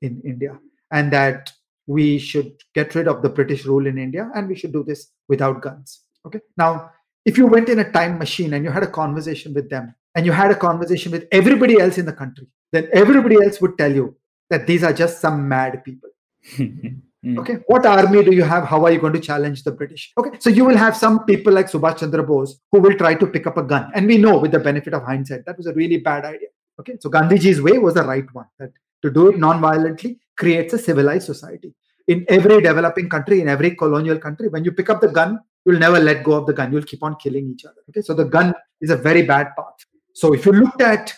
in 0.00 0.20
India, 0.24 0.58
and 0.90 1.12
that 1.12 1.52
we 1.88 2.18
should 2.18 2.52
get 2.74 2.94
rid 2.94 3.08
of 3.08 3.22
the 3.22 3.28
British 3.28 3.64
rule 3.64 3.86
in 3.86 3.98
India 3.98 4.30
and 4.34 4.46
we 4.46 4.54
should 4.54 4.72
do 4.72 4.84
this 4.84 5.10
without 5.28 5.62
guns. 5.62 6.02
Okay. 6.26 6.40
Now, 6.56 6.90
if 7.24 7.38
you 7.38 7.46
went 7.46 7.70
in 7.70 7.78
a 7.78 7.90
time 7.90 8.18
machine 8.18 8.52
and 8.52 8.62
you 8.62 8.70
had 8.70 8.82
a 8.82 8.90
conversation 9.00 9.54
with 9.54 9.70
them 9.70 9.94
and 10.14 10.26
you 10.26 10.32
had 10.32 10.50
a 10.50 10.54
conversation 10.54 11.10
with 11.10 11.26
everybody 11.32 11.80
else 11.80 11.96
in 11.96 12.04
the 12.04 12.12
country, 12.12 12.46
then 12.72 12.88
everybody 12.92 13.36
else 13.36 13.60
would 13.62 13.78
tell 13.78 13.92
you 13.92 14.14
that 14.50 14.66
these 14.66 14.84
are 14.84 14.92
just 14.92 15.20
some 15.20 15.48
mad 15.48 15.82
people. 15.84 16.10
Hmm. 17.24 17.36
okay? 17.36 17.56
What 17.66 17.84
army 17.84 18.22
do 18.22 18.32
you 18.32 18.44
have? 18.44 18.62
How 18.64 18.84
are 18.84 18.92
you 18.92 19.00
going 19.00 19.12
to 19.12 19.18
challenge 19.18 19.64
the 19.64 19.72
british? 19.72 20.12
Okay? 20.16 20.38
So 20.38 20.50
you 20.50 20.64
will 20.64 20.76
have 20.76 20.96
some 20.96 21.24
people 21.24 21.52
like 21.52 21.66
subhash 21.66 21.98
chandra 21.98 22.22
bose 22.22 22.60
who 22.70 22.78
will 22.78 22.94
try 22.96 23.16
to 23.16 23.26
pick 23.26 23.44
up 23.48 23.56
a 23.56 23.64
gun. 23.64 23.90
And 23.96 24.06
we 24.06 24.18
know 24.18 24.38
with 24.38 24.52
the 24.52 24.60
benefit 24.60 24.94
of 24.94 25.02
hindsight 25.02 25.44
that 25.44 25.56
was 25.56 25.66
a 25.66 25.72
really 25.72 25.98
bad 25.98 26.24
idea. 26.24 26.46
Okay? 26.78 26.96
So 27.00 27.10
gandhiji's 27.10 27.60
way 27.60 27.78
was 27.78 27.94
the 27.94 28.04
right 28.04 28.32
one 28.32 28.46
that 28.60 28.70
to 29.02 29.10
do 29.10 29.30
it 29.30 29.38
non-violently 29.38 30.20
creates 30.38 30.72
a 30.72 30.78
civilized 30.78 31.26
society. 31.26 31.74
In 32.06 32.24
every 32.28 32.62
developing 32.62 33.08
country, 33.08 33.40
in 33.42 33.48
every 33.48 33.74
colonial 33.76 34.18
country, 34.18 34.48
when 34.48 34.64
you 34.64 34.72
pick 34.72 34.88
up 34.88 35.00
the 35.00 35.08
gun, 35.08 35.38
you'll 35.66 35.78
never 35.78 35.98
let 35.98 36.24
go 36.24 36.32
of 36.32 36.46
the 36.46 36.54
gun. 36.54 36.72
You'll 36.72 36.90
keep 36.92 37.02
on 37.02 37.16
killing 37.16 37.50
each 37.52 37.64
other. 37.66 37.82
Okay, 37.90 38.00
so 38.00 38.14
the 38.14 38.24
gun 38.24 38.54
is 38.80 38.90
a 38.90 38.96
very 38.96 39.22
bad 39.22 39.48
path. 39.56 39.78
So 40.14 40.32
if 40.32 40.46
you 40.46 40.52
looked 40.52 40.80
at 40.80 41.12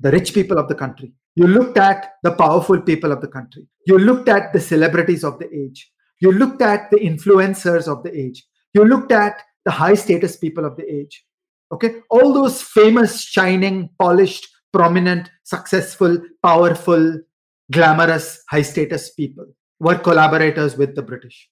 the 0.00 0.10
rich 0.10 0.34
people 0.34 0.58
of 0.58 0.68
the 0.68 0.74
country, 0.74 1.14
You 1.36 1.48
looked 1.48 1.78
at 1.78 2.14
the 2.22 2.32
powerful 2.32 2.80
people 2.80 3.10
of 3.10 3.20
the 3.20 3.28
country. 3.28 3.66
You 3.86 3.98
looked 3.98 4.28
at 4.28 4.52
the 4.52 4.60
celebrities 4.60 5.24
of 5.24 5.38
the 5.38 5.52
age. 5.52 5.90
You 6.20 6.32
looked 6.32 6.62
at 6.62 6.90
the 6.90 6.98
influencers 6.98 7.88
of 7.88 8.02
the 8.04 8.16
age. 8.16 8.44
You 8.72 8.84
looked 8.84 9.10
at 9.10 9.42
the 9.64 9.72
high 9.72 9.94
status 9.94 10.36
people 10.36 10.64
of 10.64 10.76
the 10.76 10.84
age. 10.84 11.24
Okay. 11.72 12.02
All 12.08 12.32
those 12.32 12.62
famous, 12.62 13.22
shining, 13.22 13.90
polished, 13.98 14.46
prominent, 14.72 15.28
successful, 15.42 16.18
powerful, 16.42 17.20
glamorous, 17.74 18.42
high 18.48 18.62
status 18.62 19.10
people 19.10 19.46
were 19.80 19.98
collaborators 19.98 20.76
with 20.76 20.94
the 20.94 21.02
British. 21.02 21.50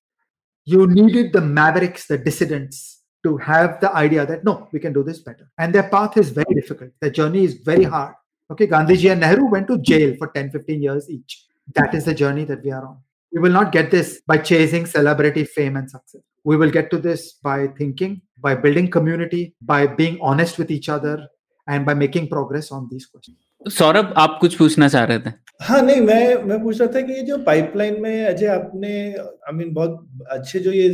You 0.65 0.87
needed 0.87 1.33
the 1.33 1.41
mavericks, 1.41 2.07
the 2.07 2.19
dissidents, 2.19 3.03
to 3.25 3.37
have 3.37 3.81
the 3.81 3.95
idea 3.95 4.25
that 4.27 4.45
no, 4.45 4.69
we 4.73 4.81
can 4.81 4.93
do 4.93 5.03
this 5.03 5.21
better. 5.21 5.51
And 5.59 5.75
their 5.75 5.89
path 5.89 6.17
is 6.17 6.31
very 6.31 6.55
difficult. 6.55 6.91
Their 7.01 7.11
journey 7.11 7.45
is 7.45 7.55
very 7.55 7.85
hard. 7.85 8.15
Okay, 8.51 8.67
Gandhiji 8.67 9.11
and 9.11 9.21
Nehru 9.21 9.47
went 9.51 9.67
to 9.69 9.79
jail 9.79 10.15
for 10.19 10.29
10, 10.29 10.51
15 10.51 10.83
years 10.83 11.11
each. 11.11 11.47
That 11.75 11.95
is 11.95 12.05
the 12.05 12.15
journey 12.15 12.45
that 12.45 12.65
we 12.65 12.71
are 12.71 12.85
on. 12.87 12.99
We 13.33 13.41
will 13.41 13.53
not 13.53 13.73
get 13.73 13.91
this 13.91 14.21
by 14.27 14.39
chasing 14.39 14.87
celebrity 14.87 15.45
fame 15.45 15.77
and 15.77 15.91
success. 15.91 16.23
We 16.45 16.57
will 16.57 16.71
get 16.71 16.91
to 16.91 16.99
this 16.99 17.35
by 17.35 17.69
thinking, 17.79 18.23
by 18.41 18.55
building 18.57 18.91
community, 18.91 19.55
by 19.63 19.87
being 19.87 20.19
honest 20.21 20.59
with 20.59 20.71
each 20.71 20.89
other, 20.89 21.29
and 21.67 21.87
by 21.87 21.95
making 21.95 22.29
progress 22.29 22.73
on 22.73 22.89
these 22.91 23.07
questions. 23.07 23.39
Saurabh, 23.67 24.13
आप 24.17 24.39
कुछ 24.41 24.55
पूछना 24.55 24.89
चाह 24.89 25.05
रहे 25.05 25.19
थे? 25.19 25.31
हाँ 25.63 25.81
नहीं, 25.83 26.01
मैं 26.01 26.43
मैं 26.45 26.63
पूछ 26.63 26.81
रहा 26.81 26.93
था 26.95 27.01
कि 27.01 27.13
ये 27.13 27.23
जो 27.23 27.37
पाइपलाइन 27.39 28.01
में 28.03 28.25
अजय, 28.27 28.47
आपने 28.47 28.93
आई 29.09 29.53
मीन 29.55 29.73
बहुत 29.75 30.25
अच्छे 30.31 30.59
जो 30.59 30.73
ये 30.73 30.93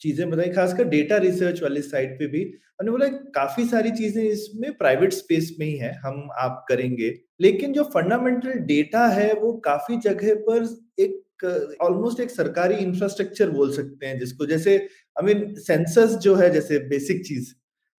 चीज़ें 0.00 0.28
बताई, 0.30 0.48
खासकर 0.48 0.84
डेटा 0.88 1.16
रिसर्च 1.16 1.62
वाली 1.62 1.82
साइड 1.82 2.18
पे 2.18 2.26
भी 2.26 2.44
मैंने 2.80 2.90
बोला 2.90 3.06
काफ़ी 3.34 3.64
सारी 3.64 3.90
चीज़ें 3.90 4.22
इसमें 4.22 4.72
प्राइवेट 4.72 5.12
स्पेस 5.12 5.54
में 5.60 5.66
ही 5.66 5.76
है, 5.76 5.92
हम, 6.04 6.28
आप 6.38 6.64
करेंगे। 6.68 7.14
लेकिन 7.40 7.72
जो 7.72 7.82
फंडामेंटल 7.84 8.52
डेटा 8.66 9.06
है, 9.08 9.32
वो 9.34 9.52
काफ़ी 9.64 9.96
जगह 9.98 10.34
पर 10.48 10.64
एक 10.98 11.76
ऑलमोस्ट 11.82 12.20
एक 12.20 12.30
सरकारी 12.30 12.74
इंफ्रास्ट्रक्चर 12.76 13.50
बोल 13.50 13.72
सकते 13.72 14.06
हैं 14.06 14.18
जिसको, 14.18 14.46
जैसे 14.46 14.76
आई 15.16 15.26
मीन 15.26 15.54
सेंसस 15.58 16.16
जो 16.22 16.34
है, 16.34 16.50
जैसे 16.50 16.78
बेसिक 16.88 17.24
चीज़, 17.26 17.52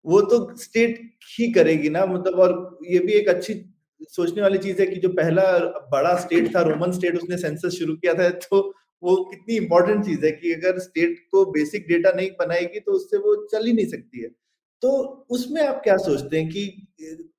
वो 0.05 0.21
तो 0.23 0.57
स्टेट 0.57 1.01
ही 1.39 1.53
करेगी 1.53 1.89
ना 1.89 2.05
मतलब 2.07 2.39
और 2.41 2.79
ये 2.91 2.99
भी 2.99 3.13
एक 3.13 3.29
अच्छी 3.29 3.55
सोचने 4.09 4.43
वाली 4.43 4.59
चीज़ 4.59 4.81
है 4.81 4.87
कि 4.87 5.01
जो 5.01 5.09
पहला 5.09 5.43
बड़ा 5.93 6.15
स्टेट 6.21 6.55
था 6.57 6.61
रोमन 6.61 6.93
स्टेट 6.93 7.17
उसने 7.17 7.37
सेंसस 7.37 7.79
शुरू 7.79 7.95
किया 7.95 8.15
था 8.15 8.29
तो 8.31 8.61
वो 9.03 9.17
कितनी 9.25 9.57
इंपॉर्टेंट 9.57 10.05
चीज़ 10.05 10.25
है 10.27 10.31
कि 10.33 10.53
अगर 10.53 10.79
स्टेट 10.79 11.19
को 11.31 11.45
बेसिक 11.53 11.87
डेटा 11.89 12.11
नहीं 12.17 12.31
बनाएगी 12.39 12.81
तो 12.81 12.93
उससे 12.93 13.17
वो 13.17 13.35
चल 13.53 13.67
ही 13.67 13.73
नहीं 13.73 13.87
सकती 13.87 14.23
है। 14.23 14.29
तो 14.83 14.91
उसमें 15.31 15.63
आप 15.63 15.81
क्या 15.85 15.97
सोचते 15.97 16.41
हैं 16.41 16.49
कि, 16.49 16.87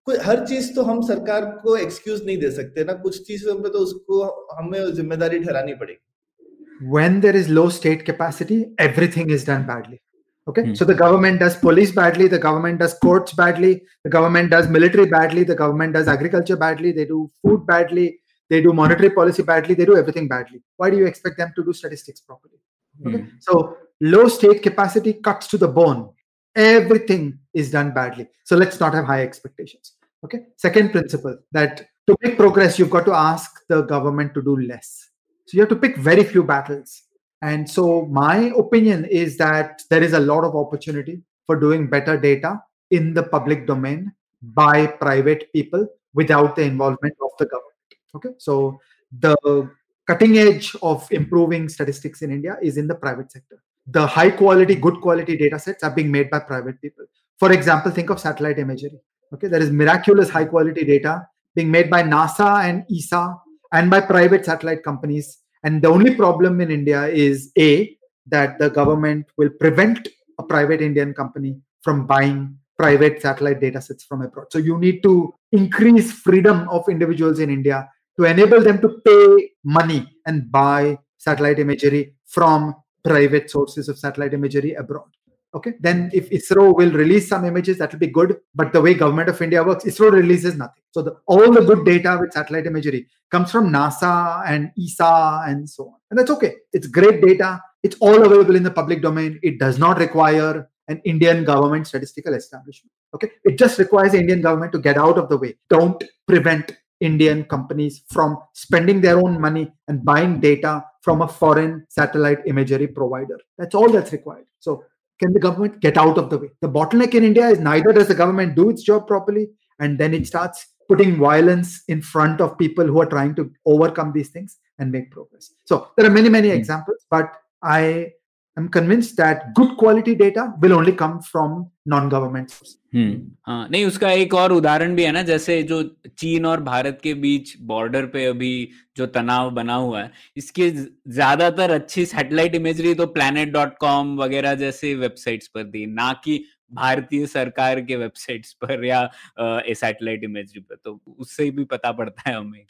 कोई 0.05 0.18
हर 0.18 0.45
चीज़ 0.47 0.74
तो 0.76 0.82
हम 0.82 1.01
सरकार 1.07 1.45
को 1.64 1.76
एक्सक्यूज 1.78 2.26
नहीं 2.26 2.38
दे 2.38 2.51
सकते 2.51 2.84
ना, 2.84 2.93
कुछ 2.93 3.22
चीज़ों 3.28 3.55
पे 3.55 3.70
तो 3.70 3.80
उसको 3.80 4.24
हमें 4.55 4.93
ज़िम्मेदारी 4.93 5.39
ठहरानी 5.39 5.74
पड़ेगी। 5.74 6.89
When 6.91 7.20
there 7.22 7.36
is 7.36 7.49
low 7.49 7.68
state 7.70 8.05
capacity, 8.05 8.59
everything 8.80 9.30
is 9.30 9.43
done 9.43 9.66
badly 9.68 9.99
okay? 10.47 10.63
Hmm. 10.63 10.73
so 10.73 10.85
the 10.85 10.95
government 10.95 11.39
does 11.39 11.55
police 11.55 11.91
badly 11.91 12.27
the 12.27 12.39
government 12.39 12.79
does 12.79 12.93
courts 12.95 13.33
badly 13.33 13.81
the 14.03 14.09
government 14.09 14.49
does 14.49 14.67
military 14.67 15.05
badly 15.05 15.43
the 15.43 15.55
government 15.55 15.93
does 15.93 16.07
agriculture 16.07 16.55
badly 16.55 16.91
they 16.91 17.05
do 17.05 17.29
food 17.41 17.65
badly 17.65 18.21
they 18.51 18.61
do 18.61 18.73
monetary 18.73 19.09
policy 19.09 19.43
badly 19.43 19.73
they 19.75 19.85
do 19.85 19.95
everything 19.95 20.27
badly. 20.27 20.61
Why 20.75 20.89
do 20.89 20.97
you 20.97 21.05
expect 21.05 21.37
them 21.37 21.53
to 21.55 21.63
do 21.63 21.71
statistics 21.71 22.19
properly? 22.19 22.59
Okay? 23.07 23.19
mm. 23.19 23.31
so 23.39 23.77
low 24.01 24.27
state 24.27 24.61
capacity 24.61 25.13
cuts 25.13 25.47
to 25.47 25.57
the 25.57 25.69
bone. 25.69 26.09
Everything 26.53 27.39
is 27.53 27.71
done 27.71 27.93
badly. 27.93 28.27
So 28.43 28.57
let's 28.57 28.77
not 28.81 28.93
have 28.93 29.05
high 29.05 29.21
expectations. 29.21 29.93
Okay? 30.25 30.39
Second 30.57 30.91
principle 30.91 31.37
that 31.53 31.87
to 32.07 32.17
make 32.21 32.35
progress 32.37 32.77
you've 32.77 32.89
got 32.89 33.05
to 33.05 33.13
ask 33.13 33.49
the 33.69 33.83
government 33.83 34.33
to 34.33 34.41
do 34.41 34.57
less. 34.57 35.09
So 35.47 35.55
you 35.55 35.61
have 35.61 35.69
to 35.69 35.77
pick 35.77 35.95
very 35.95 36.25
few 36.25 36.43
battles 36.43 37.03
and 37.41 37.69
so 37.69 38.05
my 38.05 38.51
opinion 38.57 39.05
is 39.05 39.37
that 39.37 39.81
there 39.89 40.03
is 40.03 40.13
a 40.13 40.19
lot 40.19 40.43
of 40.43 40.55
opportunity 40.55 41.21
for 41.45 41.59
doing 41.59 41.87
better 41.87 42.17
data 42.19 42.61
in 42.91 43.13
the 43.13 43.23
public 43.23 43.65
domain 43.65 44.11
by 44.41 44.85
private 44.85 45.51
people 45.53 45.87
without 46.13 46.55
the 46.55 46.61
involvement 46.61 47.15
of 47.21 47.29
the 47.39 47.45
government 47.45 47.71
Okay, 48.15 48.29
so 48.37 48.79
the 49.19 49.69
cutting 50.07 50.37
edge 50.37 50.75
of 50.81 51.07
improving 51.11 51.69
statistics 51.69 52.21
in 52.21 52.31
India 52.31 52.57
is 52.61 52.77
in 52.77 52.87
the 52.87 52.95
private 52.95 53.31
sector. 53.31 53.63
The 53.87 54.05
high 54.05 54.31
quality, 54.31 54.75
good 54.75 55.01
quality 55.01 55.37
data 55.37 55.57
sets 55.57 55.83
are 55.83 55.91
being 55.91 56.11
made 56.11 56.29
by 56.29 56.39
private 56.39 56.81
people. 56.81 57.05
For 57.39 57.51
example, 57.51 57.91
think 57.91 58.09
of 58.09 58.19
satellite 58.19 58.59
imagery. 58.59 58.99
Okay, 59.33 59.47
there 59.47 59.61
is 59.61 59.71
miraculous 59.71 60.29
high 60.29 60.45
quality 60.45 60.83
data 60.83 61.25
being 61.55 61.71
made 61.71 61.89
by 61.89 62.03
NASA 62.03 62.63
and 62.63 62.85
ESA 62.93 63.35
and 63.71 63.89
by 63.89 64.01
private 64.01 64.45
satellite 64.45 64.83
companies. 64.83 65.39
And 65.64 65.82
the 65.82 65.89
only 65.89 66.16
problem 66.16 66.62
in 66.62 66.72
India 66.72 67.05
is 67.07 67.51
A, 67.57 67.97
that 68.28 68.59
the 68.59 68.70
government 68.70 69.28
will 69.38 69.49
prevent 69.59 70.07
a 70.39 70.43
private 70.43 70.82
Indian 70.82 71.14
company 71.14 71.57
from 71.82 72.07
buying 72.07 72.57
private 72.78 73.22
satellite 73.22 73.59
data 73.59 73.82
sets 73.82 74.03
from 74.03 74.22
abroad. 74.22 74.47
So 74.49 74.57
you 74.57 74.80
need 74.80 75.03
to 75.03 75.34
increase 75.51 76.12
freedom 76.12 76.68
of 76.70 76.89
individuals 76.89 77.39
in 77.39 77.49
India 77.49 77.88
to 78.20 78.26
enable 78.26 78.62
them 78.62 78.82
to 78.82 79.01
pay 79.05 79.51
money 79.64 80.07
and 80.26 80.51
buy 80.51 80.97
satellite 81.18 81.59
imagery 81.59 82.16
from 82.26 82.76
private 83.03 83.49
sources 83.49 83.88
of 83.89 83.99
satellite 83.99 84.34
imagery 84.34 84.74
abroad 84.74 85.09
okay 85.54 85.74
then 85.80 86.10
if 86.14 86.30
isro 86.30 86.76
will 86.76 86.91
release 86.91 87.28
some 87.28 87.45
images 87.45 87.78
that 87.78 87.91
will 87.91 87.99
be 87.99 88.08
good. 88.08 88.38
But 88.56 88.74
the 88.74 88.82
way 88.82 88.93
government 88.93 89.30
of 89.30 89.41
india 89.41 89.64
works 89.64 89.86
isro 89.86 90.12
releases 90.12 90.56
nothing. 90.56 90.84
So 90.91 91.02
the, 91.02 91.16
all 91.26 91.52
the 91.52 91.62
good 91.62 91.86
data 91.86 92.18
with 92.20 92.34
satellite 92.34 92.68
imagery 92.68 93.08
comes 93.30 93.52
from 93.52 93.72
nasa 93.72 94.43
and 94.45 94.72
esa 94.82 95.43
and 95.47 95.70
so 95.70 95.88
on. 95.88 95.95
And 96.10 96.20
that's 96.20 96.32
okay. 96.32 96.56
It's 96.74 96.88
great 96.88 97.22
data. 97.22 97.62
It's 97.84 97.97
all 97.99 98.24
available 98.26 98.56
in 98.56 98.64
the 98.64 98.72
public 98.72 99.02
domain. 99.02 99.39
It 99.41 99.60
does 99.60 99.80
not 99.80 99.97
require 99.99 100.70
an 100.88 101.02
indian 101.06 101.43
government 101.43 101.88
statistical 101.88 102.34
establishment. 102.34 102.91
Okay? 103.14 103.32
It 103.43 103.58
just 103.58 103.80
requires 103.80 104.14
the 104.14 104.20
indian 104.20 104.41
government 104.41 104.72
to 104.74 104.80
get 104.80 104.97
out 104.97 105.18
of 105.18 105.30
the 105.30 105.38
way. 105.38 105.56
Don't 105.70 106.04
prevent 106.28 106.74
Indian 107.02 107.43
companies 107.43 108.04
from 108.10 108.38
spending 108.54 109.02
their 109.02 109.18
own 109.18 109.41
money 109.41 109.72
and 109.88 110.06
buying 110.06 110.39
data 110.39 110.86
from 111.02 111.24
a 111.24 111.28
foreign 111.28 111.86
satellite 111.89 112.39
imagery 112.45 112.88
provider. 112.88 113.39
That's 113.58 113.76
all 113.76 113.89
that's 113.91 114.12
required. 114.12 114.45
So, 114.60 114.84
can 115.22 115.34
the 115.34 115.39
government 115.39 115.80
get 115.80 115.97
out 115.97 116.17
of 116.17 116.30
the 116.30 116.38
way? 116.38 116.49
The 116.61 116.69
bottleneck 116.69 117.13
in 117.13 117.24
India 117.24 117.47
is 117.47 117.59
neither 117.59 117.93
does 117.93 118.07
the 118.07 118.15
government 118.15 118.55
do 118.55 118.69
its 118.69 118.82
job 118.82 119.07
properly, 119.07 119.49
and 119.80 119.99
then 119.99 120.13
it 120.13 120.28
starts 120.28 120.67
putting 120.89 121.17
violence 121.17 121.84
in 121.88 122.01
front 122.01 122.41
of 122.41 122.57
people 122.57 122.86
who 122.86 122.99
are 123.01 123.05
trying 123.05 123.36
to 123.36 123.51
overcome 123.65 124.11
these 124.11 124.30
things 124.30 124.57
and 124.80 124.91
make 124.91 125.11
progress. 125.11 125.53
So, 125.65 125.89
there 125.95 126.05
are 126.05 126.09
many, 126.09 126.30
many 126.30 126.49
mm-hmm. 126.49 126.57
examples, 126.57 127.05
but 127.09 127.32
I 127.63 128.13
I'm 128.58 128.68
convinced 128.68 129.16
that 129.18 129.54
good 129.56 129.78
quality 129.78 130.14
data 130.14 130.54
will 130.60 130.74
only 130.74 130.91
come 130.91 131.22
from 131.22 131.72
non-government 131.86 132.52
sources. 132.52 132.78
हम्म 132.93 133.32
हाँ 133.47 133.68
नहीं 133.72 133.86
उसका 133.86 134.12
एक 134.12 134.34
और 134.34 134.52
उदाहरण 134.52 134.95
भी 134.95 135.04
है 135.04 135.12
ना 135.12 135.22
जैसे 135.24 135.62
जो 135.64 135.82
चीन 136.20 136.45
और 136.45 136.62
भारत 136.64 136.99
के 137.04 137.14
बीच 137.14 137.56
बॉर्डर 137.68 138.06
पे 138.14 138.26
अभी 138.26 138.70
जो 138.97 139.06
तनाव 139.08 139.52
बना 139.52 139.76
हुआ 139.76 140.02
है 140.02 140.12
इसके 140.38 140.70
ज़्यादातर 140.72 141.72
अच्छी 141.72 142.06
सैटेलाइट 142.06 142.56
इमेजरी 142.56 142.93
तो 142.93 143.06
प्लैनेट 143.18 143.52
डॉट 143.52 143.78
कॉम 143.82 144.16
वगैरह 144.22 144.56
जैसे 144.56 144.93
वेबसाइट्स 144.95 145.47
पर 145.47 145.64
दी 145.64 145.86
ना 145.86 146.12
कि 146.24 146.43
भारतीय 146.74 147.26
सरकार 147.28 147.82
के 147.82 147.95
वेबसाइट्स 147.95 148.54
पर 148.64 148.86
या 148.86 149.10
सैटेलाइट 149.39 150.24
इमेजरी 150.24 150.60
पर 150.60 150.76
तो 150.84 150.99
उससे 151.20 151.49
भी 151.52 151.64
पता 151.76 151.91
पड़ता 151.91 152.30
है 152.30 152.36
हमें 152.38 152.66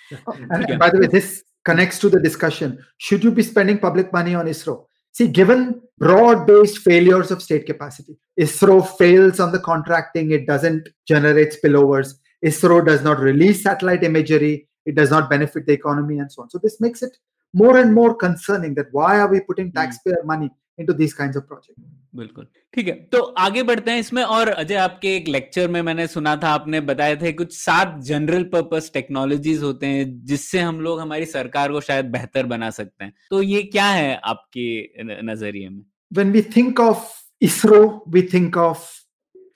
By 0.78 0.90
the 0.90 1.00
way, 1.00 1.08
this 1.08 1.44
connects 1.66 2.00
to 2.00 2.10
the 2.10 2.20
discussion. 2.20 2.80
Should 2.98 3.24
you 3.24 3.32
be 3.32 3.44
spending 3.44 3.80
public 3.80 4.14
money 4.14 4.36
on 4.36 4.46
ISRO? 4.46 4.86
See, 5.14 5.28
given 5.28 5.82
broad 5.98 6.48
based 6.48 6.80
failures 6.80 7.32
of 7.32 7.42
state 7.42 7.66
capacity, 7.66 8.18
ISRO 8.40 8.88
fails 8.98 9.40
on 9.40 9.52
the 9.52 9.60
contracting, 9.60 10.32
it 10.32 10.48
doesn't 10.48 10.88
generate 11.08 11.56
spillovers. 11.62 12.14
ISRO 12.46 12.86
does 12.86 13.04
not 13.04 13.20
release 13.20 13.64
satellite 13.64 14.04
imagery, 14.04 14.68
it 14.86 14.96
does 14.96 15.12
not 15.12 15.30
benefit 15.30 15.66
the 15.66 15.74
economy, 15.74 16.20
and 16.20 16.32
so 16.32 16.44
on. 16.44 16.50
So, 16.50 16.60
this 16.60 16.80
makes 16.80 17.04
it 17.04 17.18
more 17.54 17.78
and 17.78 17.94
more 17.94 18.16
concerning 18.16 18.74
that 18.76 18.88
why 18.92 19.20
are 19.20 19.28
we 19.28 19.42
putting 19.42 19.68
hmm. 19.68 19.78
taxpayer 19.78 20.24
money 20.24 20.50
into 20.80 20.94
these 20.94 21.14
kinds 21.14 21.38
of 21.38 21.48
projects. 21.48 21.82
बिल्कुल। 22.16 22.48
ठीक 22.74 22.88
है 22.88 22.94
तो 23.12 23.22
आगे 23.40 23.62
बढ़ते 23.64 23.92
हैं 23.92 24.00
इसमें 24.00 24.24
और 24.24 24.48
अजय 24.50 24.76
आपके 24.76 25.16
एक 25.18 25.28
लेक्चर 25.28 25.68
में 25.68 25.82
मैंने 25.82 26.08
सुना 26.08 26.36
था 26.36 26.50
आपने 26.50 26.80
बताया 26.82 27.16
थे 27.16 27.32
कुछ 27.34 27.54
सात 27.56 27.98
जनरल 28.04 28.44
पर्पस 28.54 28.90
टेक्नोलॉजीज़ 28.94 29.64
होते 29.64 29.88
हैं 29.88 30.06
जिससे 30.26 30.60
हम 30.60 30.82
लोग 30.82 31.00
हमारी 31.00 31.26
सरकार 31.26 31.72
को 31.72 31.82
शायद 31.82 32.12
बेहतर 32.12 32.46
बना 32.46 32.70
सकते 32.70 33.04
हैं। 33.04 33.14
तो 33.30 33.42
ये 33.42 33.64
क्या 33.64 33.86
है 33.86 34.20
आपके 34.26 35.24
नज़रिए 35.24 35.70
में? 35.70 35.84
When 36.12 36.32
we 36.32 36.42
think 36.58 36.80
of 36.80 37.08
ISRO 37.42 37.82
we 38.10 38.22
think 38.34 38.58
of 38.58 38.86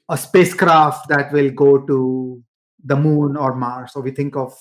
a 0.09 0.15
spacecraft 0.53 1.13
that 1.13 1.33
will 1.33 1.53
go 1.55 1.75
to 1.87 1.99
the 2.85 2.99
moon 2.99 3.37
और 3.37 3.55
मार्स 3.57 3.97
और 3.97 4.03
we 4.03 4.11
think 4.11 4.37
of 4.37 4.57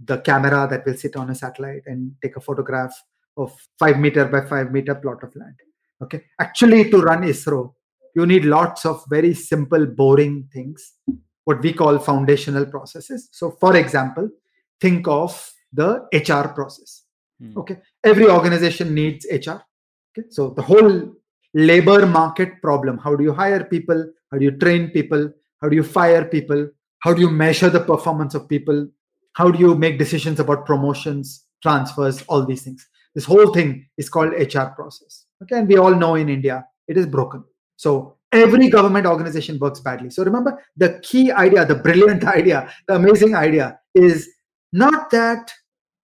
the 0.00 0.22
camera 0.26 0.64
that 0.66 0.88
will 0.88 0.96
sit 0.96 1.16
on 1.16 1.34
satellite 1.34 1.88
and 1.88 2.10
take 2.22 2.36
a 2.36 2.40
photograph 2.40 3.02
of 3.38 3.62
five 3.80 3.98
metre 3.98 4.28
by 4.28 4.46
five 4.50 4.72
metre 4.72 4.94
plot 5.00 5.24
of 5.24 5.38
land 5.38 5.56
okay 6.02 6.24
actually 6.38 6.90
to 6.90 7.00
run 7.00 7.22
isro 7.22 7.74
you 8.14 8.26
need 8.26 8.44
lots 8.44 8.84
of 8.84 9.04
very 9.08 9.32
simple 9.34 9.86
boring 9.86 10.48
things 10.52 10.94
what 11.44 11.62
we 11.62 11.72
call 11.72 11.98
foundational 11.98 12.66
processes 12.66 13.28
so 13.32 13.50
for 13.50 13.76
example 13.76 14.28
think 14.80 15.08
of 15.08 15.52
the 15.72 16.06
HR 16.12 16.48
process. 16.48 17.04
Mm. 17.42 17.56
Okay, 17.56 17.78
every 18.04 18.28
organization 18.28 18.94
needs 18.94 19.26
HR. 19.30 19.60
Okay, 20.12 20.28
so 20.30 20.50
the 20.50 20.62
whole 20.62 21.14
labor 21.54 22.06
market 22.06 22.60
problem 22.62 22.98
how 22.98 23.14
do 23.16 23.24
you 23.24 23.32
hire 23.32 23.64
people? 23.64 24.06
How 24.30 24.38
do 24.38 24.44
you 24.44 24.52
train 24.52 24.90
people? 24.90 25.32
How 25.60 25.68
do 25.68 25.76
you 25.76 25.82
fire 25.82 26.24
people? 26.24 26.68
How 27.00 27.14
do 27.14 27.20
you 27.20 27.30
measure 27.30 27.70
the 27.70 27.80
performance 27.80 28.34
of 28.34 28.48
people? 28.48 28.88
How 29.34 29.50
do 29.50 29.58
you 29.58 29.74
make 29.74 29.98
decisions 29.98 30.40
about 30.40 30.66
promotions, 30.66 31.44
transfers, 31.62 32.22
all 32.28 32.44
these 32.44 32.62
things? 32.62 32.86
This 33.14 33.24
whole 33.24 33.52
thing 33.52 33.86
is 33.96 34.08
called 34.08 34.32
HR 34.32 34.70
process. 34.74 35.24
Okay, 35.42 35.58
and 35.58 35.68
we 35.68 35.76
all 35.78 35.94
know 35.94 36.14
in 36.16 36.28
India 36.28 36.66
it 36.86 36.96
is 36.96 37.06
broken. 37.06 37.44
So 37.76 38.16
every 38.32 38.68
government 38.68 39.06
organization 39.06 39.58
works 39.58 39.80
badly. 39.80 40.10
So 40.10 40.24
remember, 40.24 40.62
the 40.76 41.00
key 41.02 41.30
idea, 41.32 41.64
the 41.64 41.76
brilliant 41.76 42.24
idea, 42.38 42.72
the 42.86 42.94
amazing 42.96 43.34
idea 43.34 43.78
is 43.94 44.28
not 44.72 45.10
that 45.10 45.52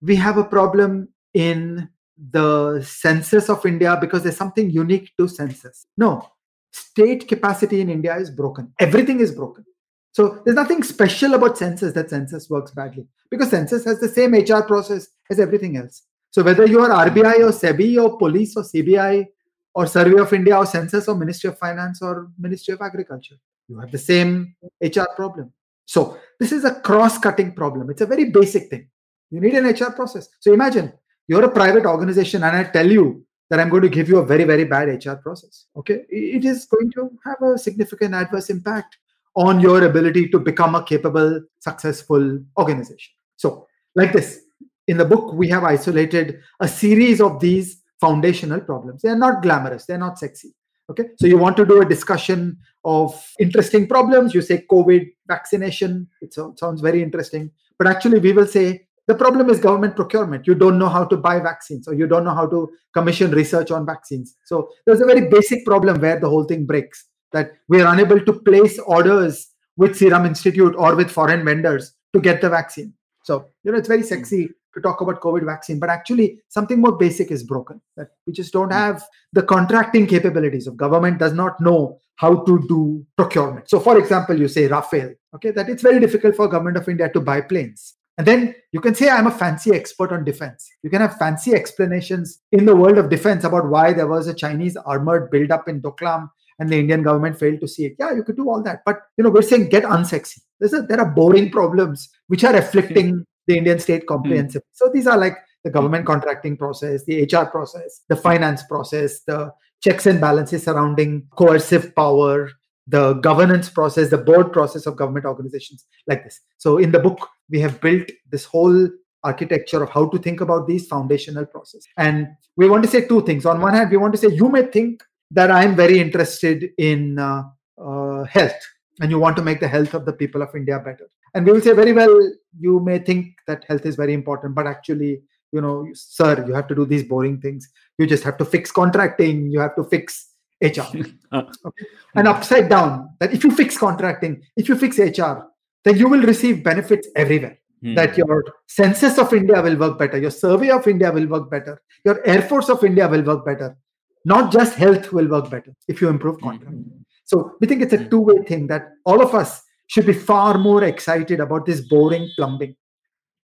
we 0.01 0.17
have 0.17 0.39
a 0.39 0.45
problem 0.45 1.09
in 1.33 1.89
the 2.31 2.83
census 2.83 3.49
of 3.49 3.67
India 3.67 3.99
because 4.01 4.23
there's 4.23 4.37
something 4.37 4.71
unique 4.71 5.11
to 5.19 5.27
census. 5.27 5.87
No, 5.97 6.29
state 6.73 7.27
capacity 7.27 7.81
in 7.81 7.91
India 7.91 8.17
is 8.17 8.31
broken. 8.31 8.73
Everything 8.79 9.21
is 9.21 9.33
broken. 9.33 9.65
So 10.13 10.41
there's 10.45 10.55
nothing 10.55 10.85
special 10.85 11.35
about 11.35 11.59
census 11.59 11.93
that 11.95 12.11
census 12.11 12.49
works 12.49 12.71
badly 12.71 13.07
because 13.31 13.51
census 13.51 13.85
has 13.85 13.99
the 13.99 14.09
same 14.09 14.33
HR 14.33 14.63
process 14.63 15.09
as 15.29 15.41
everything 15.41 15.77
else. 15.77 16.03
So 16.35 16.43
whether 16.43 16.67
you 16.67 16.81
are 16.81 16.89
RBI 17.09 17.37
or 17.47 17.53
SEBI 17.53 18.03
or 18.03 18.19
police 18.19 18.57
or 18.57 18.65
CBI 18.65 19.25
or 19.73 19.87
Survey 19.87 20.19
of 20.19 20.33
India 20.33 20.57
or 20.59 20.67
Census 20.67 21.07
or 21.07 21.15
Ministry 21.15 21.49
of 21.51 21.57
Finance 21.59 22.03
or 22.03 22.29
Ministry 22.37 22.75
of 22.75 22.81
Agriculture. 22.81 23.37
You 23.69 23.79
have 23.79 23.93
the 23.93 23.99
same 23.99 24.57
HR 24.81 25.07
problem. 25.15 25.53
So 25.85 26.19
this 26.41 26.51
is 26.51 26.65
a 26.65 26.75
cross-cutting 26.81 27.53
problem. 27.55 27.89
It's 27.89 28.01
a 28.01 28.07
very 28.07 28.31
basic 28.31 28.69
thing. 28.69 28.89
You 29.31 29.41
need 29.41 29.55
an 29.55 29.65
HR 29.65 29.93
process. 29.93 30.29
So 30.41 30.53
imagine 30.53 30.93
you're 31.29 31.45
a 31.45 31.49
private 31.49 31.87
organization 31.87 32.43
and 32.43 32.57
I 32.57 32.65
tell 32.65 32.91
you 32.91 33.25
that 33.49 33.61
I'm 33.61 33.69
going 33.69 33.83
to 33.83 33.89
give 33.89 34.09
you 34.09 34.19
a 34.19 34.27
very, 34.27 34.43
very 34.43 34.65
bad 34.65 34.89
HR 34.89 35.15
process. 35.23 35.67
Okay. 35.77 36.05
It 36.09 36.45
is 36.45 36.65
going 36.65 36.91
to 36.97 37.17
have 37.25 37.41
a 37.43 37.57
significant 37.57 38.13
adverse 38.13 38.51
impact 38.51 38.99
on 39.37 39.61
your 39.61 39.85
ability 39.85 40.31
to 40.31 40.41
become 40.41 40.75
a 40.75 40.83
capable, 40.83 41.43
successful 41.61 42.41
organization. 42.59 43.13
So, 43.37 43.69
like 43.95 44.13
this, 44.13 44.44
in 44.87 44.97
the 44.99 45.05
book, 45.05 45.33
we 45.33 45.49
have 45.49 45.65
isolated 45.65 46.41
a 46.61 46.69
series 46.69 47.21
of 47.21 47.41
these 47.41 47.83
foundational 48.01 48.61
problems. 48.61 49.03
They 49.03 49.09
are 49.09 49.17
not 49.17 49.43
glamorous, 49.43 49.87
they're 49.87 49.99
not 49.99 50.19
sexy. 50.19 50.55
Okay, 50.91 51.05
so 51.19 51.27
you 51.27 51.39
want 51.39 51.57
to 51.57 51.65
do 51.65 51.81
a 51.81 51.89
discussion 51.89 52.59
of 52.85 53.19
interesting 53.39 53.87
problems. 53.87 54.35
You 54.35 54.43
say 54.43 54.67
COVID 54.71 55.11
vaccination, 55.27 56.09
it 56.21 56.35
sounds 56.35 56.83
very 56.83 57.03
interesting, 57.03 57.51
but 57.79 57.87
actually, 57.87 58.19
we 58.19 58.33
will 58.33 58.47
say 58.47 58.87
the 59.07 59.15
problem 59.15 59.49
is 59.49 59.59
government 59.59 59.97
procurement. 59.97 60.47
You 60.47 60.55
don't 60.55 60.79
know 60.79 60.91
how 60.91 61.07
to 61.07 61.17
buy 61.17 61.41
vaccines, 61.41 61.89
or 61.89 61.95
you 61.95 62.07
don't 62.07 62.25
know 62.25 62.35
how 62.35 62.47
to 62.49 62.71
commission 62.93 63.31
research 63.31 63.71
on 63.71 63.87
vaccines. 63.87 64.37
So, 64.45 64.69
there's 64.85 65.01
a 65.01 65.07
very 65.07 65.29
basic 65.31 65.65
problem 65.65 66.01
where 66.03 66.21
the 66.21 66.29
whole 66.29 66.45
thing 66.45 66.67
breaks 66.67 67.07
that 67.33 67.53
we 67.69 67.81
are 67.81 67.93
unable 67.93 68.21
to 68.21 68.33
place 68.41 68.79
orders 68.81 69.51
with 69.79 69.97
Serum 69.97 70.27
Institute 70.27 70.75
or 70.77 70.95
with 70.95 71.11
foreign 71.11 71.45
vendors 71.45 71.95
to 72.13 72.21
get 72.21 72.43
the 72.43 72.51
vaccine. 72.51 72.93
So, 73.25 73.47
you 73.65 73.73
know, 73.73 73.79
it's 73.79 73.89
very 73.89 74.03
sexy 74.03 74.51
to 74.75 74.81
talk 74.81 75.01
about 75.01 75.21
COVID 75.21 75.45
vaccine, 75.45 75.79
but 75.79 75.89
actually 75.89 76.41
something 76.49 76.81
more 76.81 76.97
basic 76.97 77.31
is 77.31 77.43
broken. 77.43 77.81
That 77.97 78.09
we 78.27 78.33
just 78.33 78.53
don't 78.53 78.69
hmm. 78.69 78.75
have 78.75 79.05
the 79.33 79.43
contracting 79.43 80.07
capabilities 80.07 80.67
of 80.67 80.77
government 80.77 81.19
does 81.19 81.33
not 81.33 81.61
know 81.61 82.01
how 82.17 82.45
to 82.45 82.65
do 82.69 83.05
procurement. 83.17 83.69
So, 83.69 83.81
for 83.81 83.99
example, 83.99 84.39
you 84.39 84.49
say 84.49 84.69
Rafale, 84.69 85.15
okay, 85.35 85.51
that 85.51 85.69
it's 85.69 85.83
very 85.83 85.99
difficult 86.01 86.37
for 86.37 86.49
government 86.49 86.77
of 86.77 86.89
India 86.89 87.11
to 87.11 87.21
buy 87.21 87.41
planes. 87.41 87.95
And 88.17 88.27
then 88.27 88.55
you 88.71 88.81
can 88.81 88.95
say, 88.95 89.09
I'm 89.09 89.27
a 89.27 89.31
fancy 89.33 89.73
expert 89.73 90.13
on 90.13 90.25
defense. 90.25 90.71
You 90.83 90.91
can 90.91 91.01
have 91.01 91.17
fancy 91.17 91.53
explanations 91.53 92.41
in 92.53 92.65
the 92.65 92.77
world 92.77 92.99
of 92.99 93.11
defense 93.11 93.43
about 93.43 93.69
why 93.69 93.93
there 93.93 94.07
was 94.07 94.29
a 94.29 94.35
Chinese 94.35 94.77
armored 94.77 95.31
buildup 95.31 95.69
in 95.69 95.83
Doklam 95.83 96.31
and 96.61 96.71
the 96.71 96.79
Indian 96.79 97.03
government 97.03 97.39
failed 97.39 97.61
to 97.61 97.67
see 97.67 97.87
it. 97.87 97.97
Yeah, 97.99 98.13
you 98.13 98.23
could 98.23 98.37
do 98.37 98.49
all 98.49 98.63
that. 98.63 98.83
But, 98.87 99.01
you 99.17 99.25
know, 99.25 99.31
we're 99.31 99.43
saying 99.43 99.69
get 99.69 99.83
unsexy. 99.83 100.39
A, 100.63 100.83
there 100.83 101.01
are 101.01 101.11
boring 101.11 101.51
problems 101.51 102.09
which 102.29 102.45
are 102.45 102.55
afflicting 102.55 103.27
the 103.47 103.57
Indian 103.57 103.79
state 103.79 104.07
comprehensive. 104.07 104.63
Mm. 104.63 104.73
So 104.73 104.91
these 104.93 105.07
are 105.07 105.19
like 105.19 105.37
the 105.65 105.71
government 105.71 106.07
contracting 106.07 106.57
process, 106.57 107.05
the 107.05 107.23
HR 107.23 107.47
process, 107.47 108.03
the 108.09 108.17
finance 108.17 108.63
process, 108.65 109.21
the 109.21 109.53
checks 109.83 110.07
and 110.07 110.21
balances 110.21 110.65
surrounding 110.65 111.27
coercive 111.37 111.95
power, 111.95 112.51
the 112.87 113.15
governance 113.15 113.71
process, 113.71 114.11
the 114.11 114.19
board 114.19 114.53
process 114.53 114.87
of 114.87 114.97
government 114.97 115.25
organizations, 115.25 115.87
like 116.07 116.23
this. 116.25 116.41
So 116.59 116.79
in 116.79 116.93
the 116.93 116.99
book, 116.99 117.29
we 117.51 117.61
have 117.61 117.81
built 117.81 118.11
this 118.31 118.45
whole 118.45 118.89
architecture 119.23 119.83
of 119.83 119.91
how 119.91 120.09
to 120.11 120.19
think 120.19 120.43
about 120.43 120.67
these 120.67 120.87
foundational 120.87 121.47
processes. 121.47 121.89
And 121.97 122.29
we 122.57 122.69
want 122.69 122.85
to 122.85 122.91
say 122.91 123.07
two 123.07 123.23
things. 123.23 123.47
On 123.47 123.61
one 123.61 123.73
hand, 123.73 123.91
we 123.91 123.97
want 123.97 124.13
to 124.15 124.19
say 124.19 124.29
you 124.29 124.51
may 124.51 124.67
think 124.67 125.03
that 125.31 125.51
I'm 125.51 125.75
very 125.75 125.99
interested 125.99 126.71
in 126.77 127.19
uh, 127.19 127.45
uh, 127.83 128.25
health 128.25 128.61
and 129.01 129.11
you 129.11 129.19
want 129.19 129.37
to 129.37 129.43
make 129.43 129.61
the 129.61 129.69
health 129.69 129.95
of 129.95 130.05
the 130.05 130.13
people 130.13 130.43
of 130.43 130.55
India 130.55 130.79
better. 130.79 131.09
And 131.35 131.45
we 131.45 131.53
will 131.53 131.61
say, 131.61 131.73
very 131.73 131.93
well, 131.93 132.33
you 132.59 132.81
may 132.81 132.99
think 132.99 133.35
that 133.47 133.65
health 133.65 133.85
is 133.87 133.97
very 133.97 134.15
important, 134.15 134.55
but 134.55 134.67
actually, 134.67 135.23
you 135.53 135.61
know, 135.61 135.87
sir, 135.95 136.45
you 136.47 136.55
have 136.55 136.69
to 136.69 136.75
do 136.75 136.85
these 136.85 137.05
boring 137.05 137.41
things. 137.41 137.69
You 137.99 138.07
just 138.07 138.25
have 138.25 138.37
to 138.39 138.45
fix 138.45 138.71
contracting, 138.71 139.51
you 139.51 139.61
have 139.61 139.75
to 139.77 139.85
fix 139.85 140.31
HR. 140.61 140.83
Okay? 141.33 141.85
And 142.15 142.29
upside 142.29 142.69
down, 142.69 143.11
that 143.19 143.33
if 143.33 143.43
you 143.43 143.51
fix 143.51 143.77
contracting, 143.77 144.43
if 144.57 144.69
you 144.69 144.77
fix 144.77 144.99
HR, 144.99 145.49
then 145.85 145.97
you 145.97 146.09
will 146.09 146.23
receive 146.23 146.63
benefits 146.63 147.09
everywhere. 147.17 147.59
Hmm. 147.83 147.95
That 147.95 148.17
your 148.17 148.45
census 148.69 149.19
of 149.19 149.33
India 149.35 149.61
will 149.61 149.77
work 149.77 149.99
better, 149.99 150.19
your 150.19 150.31
survey 150.31 150.71
of 150.71 150.87
India 150.87 151.11
will 151.11 151.27
work 151.27 151.51
better, 151.51 151.83
your 152.05 152.25
Air 152.27 152.43
Force 152.43 152.69
of 152.69 152.85
India 152.85 153.09
will 153.09 153.23
work 153.23 153.45
better. 153.45 153.77
Not 154.25 154.53
just 154.53 154.77
health 154.77 155.13
will 155.13 155.29
work 155.29 155.51
better 155.51 155.75
if 155.89 156.01
you 156.01 156.09
improve 156.09 156.41
hmm. 156.41 157.04
So 157.25 157.57
we 157.61 157.67
think 157.67 157.83
it's 157.83 157.93
a 157.93 157.99
hmm. 157.99 158.09
two-way 158.09 158.45
thing 158.45 158.67
that 158.69 158.89
all 159.05 159.23
of 159.23 159.35
us 159.35 159.63
should 159.87 160.07
be 160.07 160.13
far 160.13 160.59
more 160.59 160.85
excited 160.85 161.41
about 161.41 161.67
this 161.67 161.81
boring 161.81 162.31
plumbing. 162.37 162.77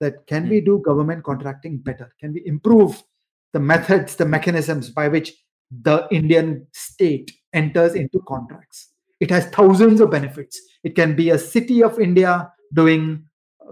That 0.00 0.26
can 0.26 0.48
we 0.48 0.60
hmm. 0.60 0.66
do 0.66 0.82
government 0.84 1.24
contracting 1.24 1.78
better? 1.78 2.12
Can 2.20 2.32
we 2.32 2.42
improve 2.46 3.02
the 3.52 3.60
methods, 3.60 4.16
the 4.16 4.26
mechanisms 4.26 4.90
by 4.90 5.08
which 5.08 5.32
the 5.70 6.06
Indian 6.10 6.66
state 6.72 7.32
enters 7.52 7.94
into 7.94 8.22
contracts? 8.26 8.90
It 9.20 9.30
has 9.30 9.46
thousands 9.46 10.00
of 10.00 10.10
benefits. 10.10 10.60
It 10.82 10.96
can 10.96 11.14
be 11.14 11.30
a 11.30 11.38
city 11.38 11.82
of 11.82 12.00
India 12.00 12.50
doing 12.72 13.24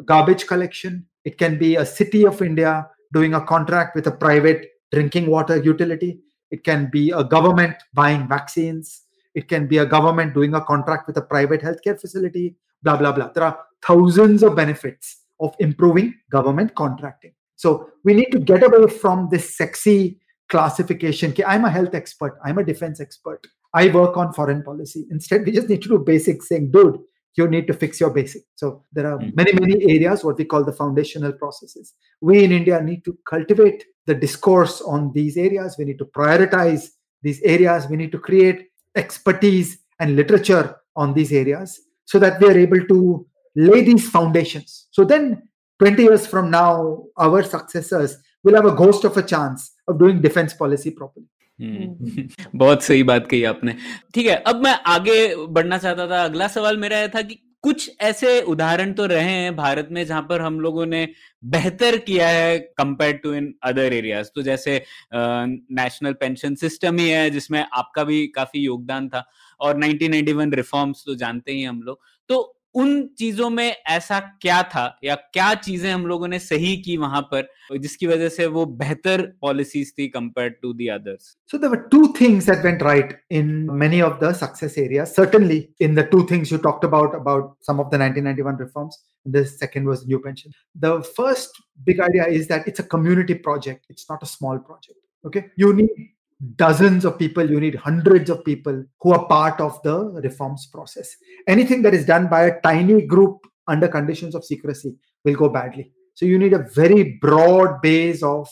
garbage 0.05 0.47
collection. 0.47 1.07
It 1.25 1.39
can 1.39 1.59
be 1.59 1.77
a 1.77 1.87
city 1.87 2.27
of 2.27 2.43
India 2.43 2.89
doing 3.13 3.35
a 3.35 3.41
contract 3.41 3.97
with 3.97 4.07
a 4.07 4.13
private 4.13 4.67
drinking 4.93 5.31
water 5.31 5.57
utility. 5.57 6.21
It 6.51 6.65
can 6.65 6.91
be 6.91 7.11
a 7.11 7.25
government 7.25 7.77
buying 7.95 8.29
vaccines. 8.29 9.03
It 9.39 9.47
can 9.47 9.69
be 9.69 9.79
a 9.79 9.87
government 9.87 10.35
doing 10.35 10.55
a 10.55 10.61
contract 10.61 11.07
with 11.07 11.17
a 11.17 11.23
private 11.23 11.63
healthcare 11.63 11.99
facility, 12.01 12.57
blah, 12.83 12.97
blah, 12.97 13.13
blah. 13.13 13.29
There 13.29 13.45
are 13.45 13.57
thousands 13.87 14.43
of 14.43 14.57
benefits 14.57 15.19
of 15.39 15.55
improving 15.61 16.13
government 16.29 16.75
contracting. 16.75 17.35
So 17.55 17.89
we 18.03 18.15
need 18.15 18.33
to 18.33 18.41
get 18.41 18.65
away 18.65 18.91
from 18.91 19.29
this 19.31 19.57
sexy 19.57 20.19
classification. 20.49 21.33
I'm 21.47 21.65
a 21.65 21.71
health 21.71 21.95
expert, 21.95 22.37
I'm 22.45 22.59
a 22.59 22.65
defense 22.65 23.01
expert, 23.01 23.47
I 23.73 23.87
work 23.91 24.17
on 24.17 24.33
foreign 24.33 24.65
policy. 24.65 25.07
Instead, 25.13 25.47
we 25.47 25.53
just 25.53 25.69
need 25.69 25.83
to 25.83 25.89
do 25.89 25.99
basics 26.01 26.49
saying, 26.49 26.73
dude, 26.73 26.99
you 27.37 27.47
need 27.47 27.69
to 27.69 27.75
fix 27.75 28.01
your 28.01 28.11
basic. 28.11 28.43
So 28.57 28.83
there 28.93 29.07
are 29.07 29.19
hmm. 29.19 29.31
many, 29.37 29.53
many 29.53 29.85
areas, 29.85 30.25
what 30.25 30.39
we 30.39 30.47
call 30.47 30.65
the 30.65 30.73
foundational 30.73 31.33
processes. 31.33 31.95
We 32.21 32.43
in 32.43 32.51
India 32.51 32.83
need 32.83 33.05
to 33.05 33.17
cultivate 33.25 33.85
the 34.07 34.17
discourse 34.17 34.81
on 34.81 35.13
these 35.13 35.37
areas. 35.37 35.77
We 35.79 35.85
need 35.85 35.99
to 35.99 36.07
prioritize 36.07 36.89
these 37.23 37.41
areas. 37.43 37.87
We 37.89 37.97
need 37.97 38.11
to 38.11 38.19
create 38.19 38.69
expertise 38.98 39.78
and 40.00 40.16
literature 40.16 40.76
on 40.96 41.14
these 41.14 41.32
areas 41.32 41.80
so 42.06 42.20
that 42.20 42.40
we 42.40 42.48
are 42.48 42.58
able 42.58 42.86
to 42.88 43.26
lay 43.56 43.84
these 43.84 44.10
foundations. 44.10 44.88
So 44.92 45.04
then 45.04 45.44
20 45.80 46.04
years 46.04 46.28
from 46.28 46.50
now, 46.52 47.04
our 47.18 47.44
successors 47.44 48.18
will 48.44 48.56
have 48.56 48.66
a 48.66 48.76
ghost 48.76 49.04
of 49.04 49.18
a 49.18 49.24
chance 49.24 49.72
of 49.88 50.00
doing 50.00 50.22
defense 50.22 50.54
policy 50.54 50.92
properly. 50.92 51.28
हम्म। 51.62 52.28
बहुत 52.56 52.84
सही 52.84 53.04
बात 53.04 53.28
कही 53.32 53.44
आपने 53.46 53.76
ठीक 54.14 54.28
है 54.28 54.36
अब 54.48 54.64
मैं 54.64 54.74
आगे 54.94 55.18
बढ़ना 55.36 55.78
चाहता 55.78 56.08
था 56.10 56.24
अगला 56.26 56.48
सवाल 56.48 56.78
मेरा 56.78 57.00
यह 57.00 57.08
था 57.16 57.22
कि 57.22 57.40
कुछ 57.65 57.91
ऐसे 58.01 58.41
उदाहरण 58.43 58.93
तो 58.93 59.07
रहे 59.07 59.31
हैं 59.31 59.55
भारत 59.57 59.89
में 59.93 60.05
जहाँ 60.07 60.23
पर 60.23 60.41
हम 60.41 60.59
लोगों 60.61 60.85
ने 60.87 61.07
बेहतर 61.45 61.97
किया 61.99 62.29
है 62.29 62.59
compare 62.79 63.17
to 63.17 63.33
in 63.35 63.53
other 63.65 63.93
areas 63.93 64.29
तो 64.35 64.43
जैसे 64.43 64.77
नेशनल 65.15 66.13
पेंशन 66.13 66.55
सिस्टम 66.55 66.99
ही 66.99 67.09
है, 67.09 67.31
जिसमें 67.31 67.65
आपका 67.73 68.05
भी 68.05 68.27
काफ़ी 68.27 68.61
योगदान 68.61 69.09
था, 69.09 69.25
और 69.61 69.79
1991 69.79 70.55
रिफॉर्म्स 70.55 71.03
तो 71.07 71.15
जानते 71.15 71.53
ही 71.53 71.63
हम 71.65 71.83
लोग। 71.83 72.01
तो 72.31 72.55
उन 72.75 72.91
चीज़ों 73.19 73.49
में 73.51 73.67
ऐसा 73.67 74.19
क्या 74.43 74.63
था 74.65 74.85
या 75.05 75.15
क्या 75.33 75.53
चीज़ें 75.57 75.91
हम 75.91 76.07
लोगों 76.07 76.29
ने 76.29 76.39
सही 76.39 76.77
की 76.83 76.97
वहाँ 76.97 77.21
पर 77.33 77.49
जिसकी 77.79 78.07
वजह 78.07 78.29
से 78.29 78.47
वो 78.49 78.65
बेहतर 78.79 79.23
पॉलिसीज़ 79.41 79.93
थी 79.99 80.07
compare 80.09 80.51
to 80.63 80.73
the 80.73 80.89
others 80.89 81.37
so 81.51 81.59
there 81.59 81.71
were 81.71 81.81
two 81.89 82.07
things 82.21 82.47
that 82.47 82.65
went 82.65 82.83
right 82.83 83.19
in 83.33 83.51
many 83.75 84.01
of 84.01 84.19
the 84.21 84.33
success 84.35 84.79
area 84.79 85.05
certainly 85.07 85.59
in 85.81 85.95
the 85.95 86.09
two 86.13 86.23
things 86.31 86.53
you 86.53 86.59
talked 86.59 86.85
about 86.85 87.15
about 87.15 87.55
some 87.67 87.81
of 87.81 87.97
the 87.97 88.01
1991 88.01 88.61
reforms 88.61 89.03
the 89.27 89.45
second 89.47 89.89
was 89.89 90.07
new 90.07 90.19
pension 90.19 90.53
the 90.77 91.01
first 91.17 91.63
big 91.81 92.01
idea 92.01 92.25
is 92.37 92.49
that 92.49 92.69
it's 92.69 92.81
a 92.81 92.85
community 92.91 93.35
project 93.49 93.85
it's 93.91 94.07
not 94.11 94.23
a 94.23 94.27
small 94.29 94.59
project 94.61 95.27
okay 95.27 95.43
you 95.61 95.73
need 95.73 96.07
dozens 96.57 97.05
of 97.05 97.19
people. 97.19 97.49
You 97.49 97.61
need 97.61 97.75
hundreds 97.75 98.31
of 98.31 98.45
people 98.45 98.85
who 99.01 99.13
are 99.13 99.27
part 99.27 99.61
of 99.61 99.81
the 99.83 99.99
reforms 100.23 100.69
process. 100.73 101.15
Anything 101.47 101.83
that 101.83 101.95
is 101.95 102.07
done 102.07 102.29
by 102.29 102.47
a 102.47 102.61
tiny 102.61 103.03
group 103.03 103.47
under 103.67 103.89
conditions 103.89 104.35
of 104.35 104.45
secrecy 104.45 104.95
will 105.25 105.35
go 105.35 105.49
badly. 105.49 105.93
So 106.15 106.27
you 106.27 106.39
need 106.39 106.53
a 106.53 106.67
very 106.75 107.19
broad 107.21 107.81
base 107.81 108.23
of 108.23 108.49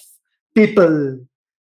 people 0.55 1.19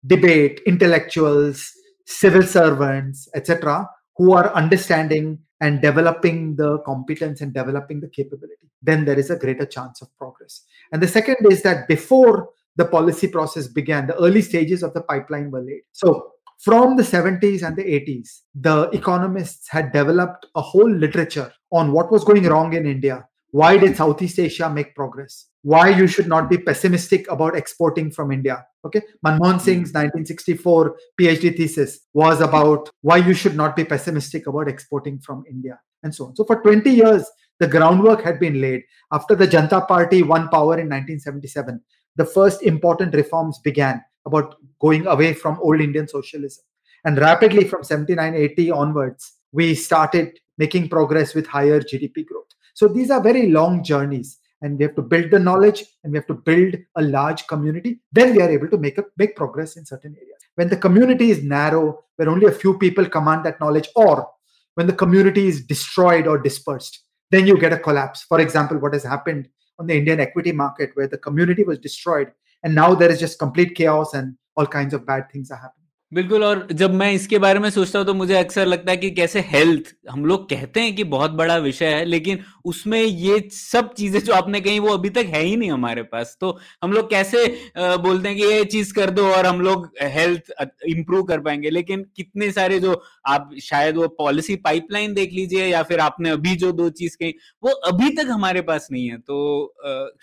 debate, 0.05 0.61
intellectuals, 0.65 1.71
civil 2.05 2.43
servants, 2.43 3.27
etc., 3.35 3.87
who 4.15 4.33
are 4.33 4.53
understanding 4.53 5.39
and 5.61 5.81
developing 5.81 6.55
the 6.55 6.79
competence 6.79 7.41
and 7.41 7.53
developing 7.53 7.99
the 7.99 8.07
capability, 8.09 8.69
then 8.81 9.05
there 9.05 9.19
is 9.19 9.29
a 9.29 9.37
greater 9.37 9.65
chance 9.65 10.01
of 10.01 10.07
progress. 10.17 10.63
And 10.91 11.01
the 11.01 11.07
second 11.07 11.37
is 11.49 11.61
that 11.63 11.87
before 11.87 12.49
the 12.79 12.85
policy 12.85 13.27
process 13.27 13.67
began, 13.67 14.07
the 14.07 14.15
early 14.15 14.41
stages 14.41 14.83
of 14.83 14.93
the 14.93 15.01
pipeline 15.01 15.51
were 15.51 15.61
laid. 15.61 15.81
So 15.91 16.31
from 16.59 16.95
the 16.95 17.03
70s 17.03 17.61
and 17.61 17.75
the 17.75 17.83
80s, 17.83 18.29
the 18.55 18.89
economists 18.93 19.67
had 19.69 19.91
developed 19.91 20.45
a 20.55 20.61
whole 20.61 20.89
literature 20.89 21.51
on 21.71 21.91
what 21.91 22.11
was 22.11 22.23
going 22.23 22.43
wrong 22.43 22.73
in 22.73 22.85
India. 22.85 23.25
Why 23.51 23.77
did 23.77 23.97
Southeast 23.97 24.39
Asia 24.39 24.69
make 24.69 24.95
progress? 24.95 25.47
Why 25.63 25.89
you 25.89 26.07
should 26.07 26.27
not 26.27 26.49
be 26.49 26.57
pessimistic 26.57 27.29
about 27.29 27.55
exporting 27.55 28.11
from 28.11 28.31
India. 28.31 28.63
Okay. 28.85 29.01
Manmohan 29.25 29.53
hmm. 29.53 29.65
Singh's 29.67 29.91
1964 29.93 30.95
PhD 31.19 31.57
thesis 31.57 31.99
was 32.13 32.39
about 32.39 32.89
why 33.01 33.17
you 33.17 33.33
should 33.33 33.55
not 33.55 33.75
be 33.75 33.83
pessimistic 33.83 34.47
about 34.47 34.69
exporting 34.69 35.19
from 35.19 35.43
India 35.49 35.79
and 36.03 36.15
so 36.15 36.27
on. 36.27 36.35
So 36.35 36.45
for 36.45 36.61
20 36.61 36.89
years, 36.89 37.29
the 37.59 37.67
groundwork 37.67 38.23
had 38.23 38.39
been 38.39 38.61
laid. 38.61 38.83
After 39.11 39.35
the 39.35 39.47
Janta 39.47 39.85
Party 39.85 40.23
won 40.23 40.47
power 40.47 40.79
in 40.79 40.87
1977, 40.87 41.81
the 42.19 42.25
first 42.25 42.63
important 42.63 43.15
reforms 43.15 43.59
began 43.59 44.03
about 44.25 44.57
going 44.81 45.07
away 45.07 45.33
from 45.33 45.57
old 45.61 45.79
Indian 45.79 46.07
socialism. 46.07 46.63
And 47.05 47.17
rapidly 47.17 47.63
from 47.63 47.83
79 47.83 48.35
80 48.35 48.71
onwards, 48.71 49.33
we 49.53 49.73
started 49.73 50.37
making 50.57 50.89
progress 50.89 51.33
with 51.33 51.47
higher 51.47 51.79
GDP 51.79 52.25
growth. 52.25 52.51
So 52.73 52.89
these 52.89 53.09
are 53.09 53.21
very 53.21 53.47
long 53.49 53.83
journeys, 53.83 54.37
and 54.61 54.77
we 54.77 54.83
have 54.83 54.95
to 54.95 55.01
build 55.01 55.31
the 55.31 55.39
knowledge 55.39 55.85
and 56.03 56.11
we 56.11 56.17
have 56.17 56.27
to 56.27 56.33
build 56.33 56.75
a 56.97 57.01
large 57.01 57.47
community. 57.47 58.01
Then 58.11 58.35
we 58.35 58.41
are 58.41 58.49
able 58.49 58.67
to 58.69 58.77
make 58.77 58.97
a 58.97 59.05
big 59.15 59.35
progress 59.35 59.77
in 59.77 59.85
certain 59.85 60.13
areas. 60.15 60.41
When 60.55 60.67
the 60.67 60.77
community 60.77 61.31
is 61.31 61.41
narrow, 61.41 62.03
where 62.17 62.29
only 62.29 62.47
a 62.47 62.51
few 62.51 62.77
people 62.77 63.07
command 63.07 63.45
that 63.45 63.61
knowledge, 63.61 63.87
or 63.95 64.27
when 64.75 64.87
the 64.87 64.93
community 64.93 65.47
is 65.47 65.65
destroyed 65.65 66.27
or 66.27 66.37
dispersed, 66.37 66.99
then 67.31 67.47
you 67.47 67.57
get 67.57 67.71
a 67.71 67.79
collapse. 67.79 68.23
For 68.23 68.41
example, 68.41 68.77
what 68.77 68.93
has 68.93 69.03
happened 69.03 69.47
on 69.79 69.87
the 69.87 69.97
Indian 69.97 70.19
equity 70.19 70.51
market, 70.51 70.91
where 70.93 71.07
the 71.07 71.17
community 71.17 71.63
was 71.63 71.79
destroyed, 71.79 72.31
and 72.63 72.75
now 72.75 72.93
there 72.93 73.09
is 73.09 73.19
just 73.19 73.39
complete 73.39 73.75
chaos 73.75 74.13
and 74.13 74.35
all 74.55 74.67
kinds 74.67 74.93
of 74.93 75.05
bad 75.05 75.31
things 75.31 75.49
are 75.49 75.55
happening. 75.55 75.78
बिल्कुल 76.11 76.43
और 76.43 76.67
जब 76.71 76.93
मैं 76.93 77.11
इसके 77.13 77.37
बारे 77.37 77.59
में 77.59 77.69
सोचता 77.69 77.99
हूँ 77.99 78.05
तो 78.07 78.13
मुझे 78.13 78.33
अक्सर 78.35 78.65
लगता 78.65 78.91
है 78.91 78.97
कि 78.97 79.09
कैसे 79.11 79.39
हेल्थ 79.39 79.93
हम 80.09 80.25
लोग 80.25 80.49
कहते 80.49 80.79
हैं 80.79 80.95
कि 80.95 81.03
बहुत 81.03 81.31
बड़ा 81.31 81.57
विषय 81.57 81.85
है 81.85 82.05
लेकिन 82.05 82.39
उसमें 82.65 83.01
ये 83.01 83.39
सब 83.51 83.93
चीज़ें 83.93 84.19
जो 84.19 84.33
आपने 84.33 84.61
कही 84.61 84.79
वो 84.79 84.93
अभी 84.93 85.09
तक 85.09 85.25
है 85.25 85.41
ही 85.41 85.55
नहीं 85.55 85.71
हमारे 85.71 86.03
पास। 86.03 86.35
तो 86.41 86.57
हम 86.83 86.93
लोग 86.93 87.09
कैसे 87.09 87.45
बोलते 87.77 88.29
हैं 88.29 88.37
कि 88.37 88.43
ये 88.43 88.63
चीज़ 88.65 88.93
कर 88.93 89.09
दो 89.09 89.27
और 89.27 89.45
हम 89.45 89.61
लोग 89.61 89.89
हेल्थ 90.01 90.51
इंप्रूव 90.87 91.23
कर 91.23 91.39
पाएँगे। 91.39 91.69
लेकिन 91.69 92.05
कितने 92.17 92.51
सारे 92.51 92.79
जो 92.79 93.01
आप 93.27 93.51
शायद 93.61 93.97
वो 93.97 94.07
पॉलिसी 94.07 94.55
पाइपलाइन 94.55 95.13
देख 95.13 95.33
लीजिए 95.33 95.65
या 95.65 95.83
फिर 95.83 95.99
आपने 95.99 96.29
अभी 96.29 96.55
जो 96.55 96.71
दो 96.71 96.89
चीज़ 96.89 97.17
कही 97.17 97.33
वो 97.63 97.71
अभी 97.91 98.09
तक 98.15 98.29
हमारे 98.29 98.61
पास 98.61 98.87
नहीं 98.91 99.07
है। 99.09 99.17
तो 99.17 99.73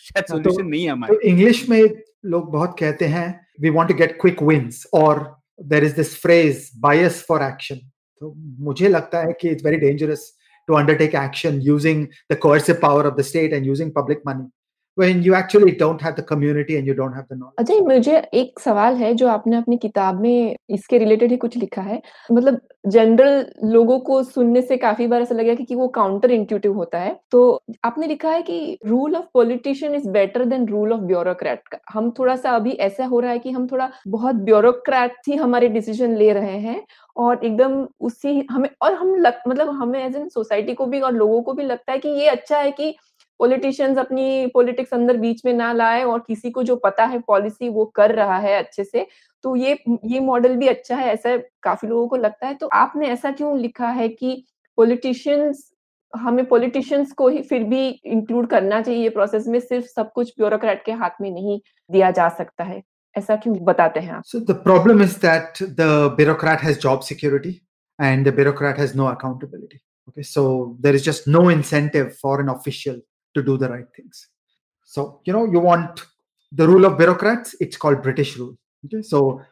शायद 0.00 0.24
सोल्यूशन 0.24 0.62
तो, 0.62 0.68
नहीं 0.68 0.84
है 0.84 0.90
हमारे 0.90 1.14
तो 1.14 1.20
इंग्लिश 1.20 1.68
में 1.68 1.82
लोग 2.26 2.52
बहुत 2.52 2.76
कहते 2.78 3.04
हैं 3.04 3.28
we 3.60 3.70
want 3.70 3.88
to 3.88 3.94
get 3.94 4.18
quick 4.20 4.42
wins 4.42 4.86
और 4.94 5.35
there 5.57 5.83
is 5.83 5.93
this 5.93 6.15
phrase 6.15 6.69
bias 6.69 7.21
for 7.21 7.41
action 7.41 7.79
तो 8.21 8.33
मुझे 8.59 8.89
लगता 8.89 9.19
है 9.19 9.33
कि 9.41 9.55
it's 9.55 9.63
very 9.63 9.79
dangerous 9.79 10.21
to 10.67 10.75
undertake 10.75 11.15
action 11.15 11.59
using 11.61 12.07
the 12.29 12.35
coercive 12.35 12.79
power 12.81 13.05
of 13.05 13.15
the 13.17 13.23
state 13.23 13.53
and 13.53 13.65
using 13.65 13.91
public 13.91 14.25
money 14.25 14.47
When 14.96 15.22
you 15.22 15.34
actually 15.34 15.72
don't 15.72 16.00
have 16.00 16.16
the 16.16 16.22
community 16.22 16.76
and 16.76 16.86
you 16.86 16.94
don't 16.94 17.12
have 17.12 17.26
the 17.28 17.36
knowledge. 17.36 17.58
Ajay 17.58 17.80
मुझे 17.80 18.16
एक 18.34 18.60
सवाल 18.60 18.94
है 18.96 19.12
जो 19.14 19.28
आपने 19.28 19.56
अपनी 19.56 19.76
किताब 19.78 20.20
में 20.20 20.56
इसके 20.70 20.98
रिलेटेड 20.98 21.30
ही 21.30 21.36
कुछ 21.36 21.56
लिखा 21.56 21.82
है। 21.82 22.00
मतलब 22.32 22.60
जनरल 22.86 23.46
लोगों 23.64 23.98
को 24.00 24.22
सुनने 24.22 24.62
से 24.62 24.76
काफ़ी 24.76 25.06
बार 25.06 25.22
ऐसा 25.22 25.34
लगा 25.34 25.54
कि, 25.54 25.64
कि 25.64 25.74
वो 25.74 25.88
काउंटर 25.88 26.30
इंट्यूटिव 26.30 26.72
होता 26.72 26.98
है। 26.98 27.18
तो 27.30 27.62
आपने 27.84 28.06
लिखा 28.06 28.30
है 28.30 28.42
कि 28.42 28.78
rule 28.86 29.16
of 29.16 29.24
politician 29.34 29.94
is 29.94 30.08
better 30.10 30.44
than 30.44 30.66
rule 30.68 30.92
of 30.92 31.00
bureaucrat 31.00 31.78
हम 31.92 32.10
थोड़ा 32.18 32.36
सा 32.36 32.50
अभी 32.56 32.70
ऐसा 32.88 33.06
हो 33.06 33.20
रहा 33.20 33.30
है 33.30 33.38
कि 33.38 33.50
हम 33.50 33.66
थोड़ा 33.72 33.90
बहुत 34.08 34.34
ब्यूरोक्रेट 34.44 35.16
ही 35.28 35.36
हमारे 35.36 35.68
डिसीज़न 35.68 36.16
ले 36.16 36.32
रहे 36.32 36.58
हैं 36.58 36.84
और 37.16 37.44
एकदम 37.44 37.86
उसी 38.00 38.40
हमें 38.50 38.68
और 38.82 38.94
हम 38.94 39.14
लग, 39.14 39.34
मतलब 39.48 39.68
हमें 39.72 40.04
एज 40.04 40.16
एन 40.16 40.28
सोसाइटी 40.28 40.74
को 40.74 40.86
भी 40.86 41.00
और 41.00 41.12
लोगों 41.12 41.42
को 41.42 41.52
भी 41.52 41.64
लगता 41.64 41.92
है 41.92 41.98
कि 41.98 42.08
ये 42.08 42.28
अच्छा 42.28 42.58
है 42.58 42.70
कि 42.70 42.94
पॉलिटिशियंस 43.40 43.98
अपनी 43.98 44.46
पॉलिटिक्स 44.54 44.92
अंदर 44.94 45.16
बीच 45.16 45.44
में 45.44 45.52
ना 45.52 45.72
लाए 45.72 46.02
और 46.04 46.18
किसी 46.26 46.50
को 46.50 46.62
जो 46.62 46.76
पता 46.76 47.04
है 47.04 47.18
पॉलिसी 47.26 47.68
वो 47.68 47.84
कर 47.96 48.14
रहा 48.14 48.38
है 48.38 48.56
अच्छे 48.58 48.84
से 48.84 49.06
तो 49.44 49.54
ये 49.56 49.78
ये 50.04 50.20
मॉडल 50.20 50.56
भी 50.56 50.66
अच्छा 50.68 50.96
है, 50.96 51.12
ऐसा 51.12 51.36
काफ़ी 51.62 51.88
लोगों 51.88 52.06
को 52.08 52.16
लगता 52.16 52.46
है। 52.46 52.54
तो 52.54 52.66
आपने 52.74 53.08
ऐसा 53.08 53.30
क्यों 53.30 53.58
लिखा 53.58 53.88
है 53.88 54.08
कि 54.08 54.44
पॉलिटिशियंस, 54.78 55.70
हमें 56.12 56.44
पॉलिटिशियंस 56.46 57.12
को 57.12 57.28
ही 57.28 57.42
फिर 57.42 57.64
भी 57.64 57.88
इंक्लूड 57.88 58.48
करना 58.50 58.80
चाहिए 58.82 59.02
ये 59.02 59.08
प्रोसेस 59.10 59.46
में, 59.46 59.58
सिर्फ़ 59.60 59.86
सब 59.86 60.12
कुछ 60.12 60.32
ब्यूरोक्रेट 60.38 60.82
के 60.84 60.92
हाथ 60.92 61.20
में 61.20 61.30
नहीं 61.30 61.60
दिया 61.90 62.10
जा 62.10 62.28
सकता 62.28 62.64
है? 62.64 62.82
ऐसा 63.14 63.36
क्यों 63.36 63.56
बताते 63.64 64.00
हैं 64.00 64.12
आप? 64.12 64.22
So 64.24 64.40
the 64.40 64.62
problem 64.64 65.02
is 65.02 65.16
that 65.26 65.62
the 65.80 66.14
bureaucrat 66.16 66.60
has 66.60 66.78
job 66.80 67.00
security 67.00 67.60
and 67.98 68.28
the 68.28 68.34
bureaucrat 68.34 68.78
has 68.78 68.96
no 68.96 69.06
accountability 69.06 69.80
okay? 70.08 70.22
So 70.22 70.76
there 70.80 70.94
is 70.94 71.04
just 71.04 71.26
no 71.26 71.48
incentive 71.48 72.16
for 72.16 72.40
an 72.40 72.48
official 72.48 72.98
to 73.36 73.42
do 73.42 73.56
the 73.62 73.68
right 73.68 73.86
things. 73.94 74.28
So 74.84 75.20
you 75.24 75.32
know 75.32 75.44
you 75.44 75.60
want 75.60 76.04
the 76.52 76.66
rule 76.72 76.84
of 76.88 76.98
bureaucrats 76.98 77.54
it's 77.60 77.76
called 77.76 78.02
british 78.02 78.36
rule. 78.36 78.56
Okay 78.86 79.02
so 79.02 79.42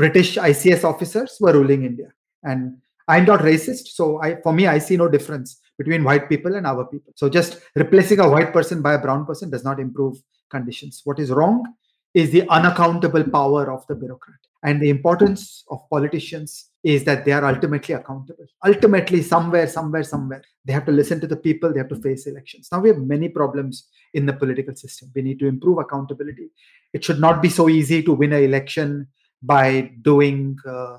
british 0.00 0.36
ics 0.36 0.84
officers 0.84 1.36
were 1.40 1.54
ruling 1.60 1.84
india. 1.84 2.10
And 2.42 2.78
i'm 3.08 3.24
not 3.24 3.40
racist 3.40 3.88
so 3.98 4.20
i 4.26 4.28
for 4.42 4.52
me 4.58 4.66
i 4.66 4.78
see 4.86 4.96
no 5.02 5.08
difference 5.16 5.60
between 5.78 6.04
white 6.04 6.28
people 6.28 6.54
and 6.54 6.66
our 6.66 6.86
people. 6.86 7.12
So 7.16 7.28
just 7.28 7.60
replacing 7.74 8.20
a 8.20 8.28
white 8.28 8.52
person 8.52 8.82
by 8.82 8.94
a 8.94 8.98
brown 8.98 9.26
person 9.26 9.50
does 9.50 9.64
not 9.64 9.78
improve 9.78 10.16
conditions. 10.50 11.02
What 11.04 11.18
is 11.18 11.30
wrong 11.30 11.74
is 12.14 12.30
the 12.30 12.48
unaccountable 12.48 13.24
power 13.24 13.70
of 13.70 13.86
the 13.86 13.94
bureaucrat. 13.94 14.38
And 14.62 14.80
the 14.80 14.88
importance 14.88 15.64
of 15.70 15.88
politicians 15.90 16.70
is 16.86 17.02
that 17.02 17.24
they 17.24 17.32
are 17.32 17.44
ultimately 17.44 17.96
accountable. 17.96 18.46
Ultimately, 18.64 19.20
somewhere, 19.20 19.66
somewhere, 19.66 20.04
somewhere, 20.04 20.40
they 20.64 20.72
have 20.72 20.86
to 20.86 20.92
listen 20.92 21.20
to 21.20 21.26
the 21.26 21.36
people, 21.36 21.72
they 21.72 21.80
have 21.80 21.88
to 21.88 21.96
face 21.96 22.28
elections. 22.28 22.68
Now, 22.70 22.78
we 22.78 22.90
have 22.90 22.98
many 22.98 23.28
problems 23.28 23.88
in 24.14 24.24
the 24.24 24.32
political 24.32 24.76
system. 24.76 25.10
We 25.12 25.22
need 25.22 25.40
to 25.40 25.48
improve 25.48 25.78
accountability. 25.78 26.48
It 26.92 27.02
should 27.02 27.18
not 27.18 27.42
be 27.42 27.48
so 27.48 27.68
easy 27.68 28.04
to 28.04 28.12
win 28.14 28.32
an 28.32 28.44
election 28.44 29.08
by 29.42 29.90
doing 30.02 30.56
uh, 30.64 30.70
uh, 30.70 30.98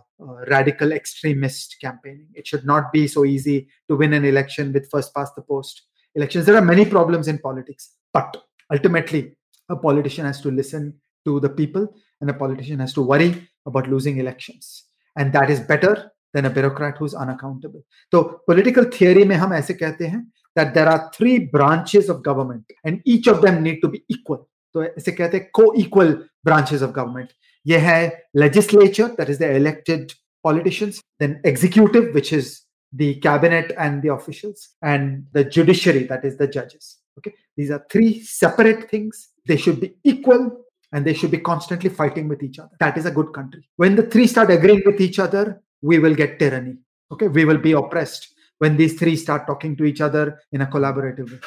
radical 0.49 0.91
extremist 0.91 1.77
campaigning. 1.79 2.27
It 2.33 2.45
should 2.45 2.65
not 2.65 2.91
be 2.91 3.07
so 3.07 3.23
easy 3.23 3.69
to 3.87 3.95
win 3.95 4.11
an 4.11 4.25
election 4.25 4.73
with 4.73 4.91
first 4.91 5.15
past 5.15 5.35
the 5.37 5.41
post 5.41 5.83
elections. 6.15 6.45
There 6.45 6.57
are 6.57 6.61
many 6.73 6.83
problems 6.83 7.29
in 7.29 7.39
politics, 7.39 7.93
but 8.11 8.35
ultimately, 8.73 9.37
a 9.69 9.77
politician 9.77 10.25
has 10.25 10.41
to 10.41 10.51
listen 10.51 10.95
to 11.23 11.39
the 11.39 11.49
people, 11.49 11.87
and 12.19 12.29
a 12.29 12.33
politician 12.33 12.79
has 12.79 12.93
to 12.95 13.01
worry 13.01 13.47
about 13.65 13.87
losing 13.87 14.17
elections 14.17 14.83
And 15.16 15.32
that 15.32 15.50
is 15.50 15.60
better 15.60 16.10
than 16.32 16.46
a 16.46 16.50
bureaucrat 16.50 16.96
who's 16.98 17.14
unaccountable. 17.14 17.82
So, 18.10 18.40
political 18.46 18.84
theory 18.84 19.24
में 19.24 19.36
हम 19.36 19.52
ऐसे 19.54 19.74
कहते 19.74 20.06
हैं 20.06 20.24
that 20.56 20.74
there 20.74 20.88
are 20.88 21.10
three 21.14 21.38
branches 21.38 22.08
of 22.08 22.22
government 22.22 22.64
and 22.84 23.00
each 23.04 23.26
of 23.26 23.42
them 23.42 23.62
need 23.62 23.80
to 23.82 23.88
be 23.88 24.04
equal. 24.08 24.38
तो 24.74 24.84
ऐसे 24.84 25.12
कहते 25.12 25.36
हैं 25.36 25.50
co-equal 25.54 26.14
branches 26.44 26.82
of 26.82 26.92
government. 26.92 27.28
ये 27.66 27.78
है 27.78 28.22
legislature, 28.34 29.08
that 29.16 29.28
is 29.28 29.38
the 29.38 29.54
elected 29.56 30.12
politicians, 30.42 31.00
then 31.20 31.40
executive, 31.44 32.14
which 32.14 32.32
is 32.32 32.62
the 32.92 33.14
cabinet 33.20 33.72
and 33.78 34.02
the 34.02 34.12
officials, 34.12 34.70
and 34.82 35.24
the 35.32 35.44
judiciary, 35.44 36.04
that 36.04 36.24
is 36.24 36.36
the 36.36 36.46
judges. 36.46 36.98
Okay, 37.18 37.34
these 37.56 37.70
are 37.70 37.84
three 37.90 38.22
separate 38.22 38.90
things. 38.90 39.28
They 39.46 39.56
should 39.56 39.80
be 39.80 39.94
equal 40.04 40.64
and 40.91 41.05
they 41.05 41.13
should 41.13 41.31
be 41.31 41.39
constantly 41.39 41.89
fighting 41.89 42.27
with 42.27 42.43
each 42.43 42.59
other. 42.59 42.71
That 42.79 42.97
is 42.97 43.05
a 43.05 43.11
good 43.11 43.33
country. 43.33 43.67
When 43.75 43.95
the 43.95 44.03
three 44.03 44.27
start 44.27 44.51
agreeing 44.51 44.83
with 44.85 45.01
each 45.01 45.19
other, 45.19 45.61
we 45.81 45.99
will 45.99 46.15
get 46.15 46.39
tyranny. 46.39 46.77
Okay, 47.11 47.27
we 47.27 47.45
will 47.45 47.57
be 47.57 47.73
oppressed. 47.73 48.33
when 48.59 48.77
these 48.77 48.97
three 48.99 49.15
start 49.15 49.45
talking 49.47 49.75
to 49.77 49.83
each 49.83 50.01
other 50.01 50.39
in 50.51 50.61
a 50.61 50.65
collaborative 50.65 51.31
way. 51.31 51.39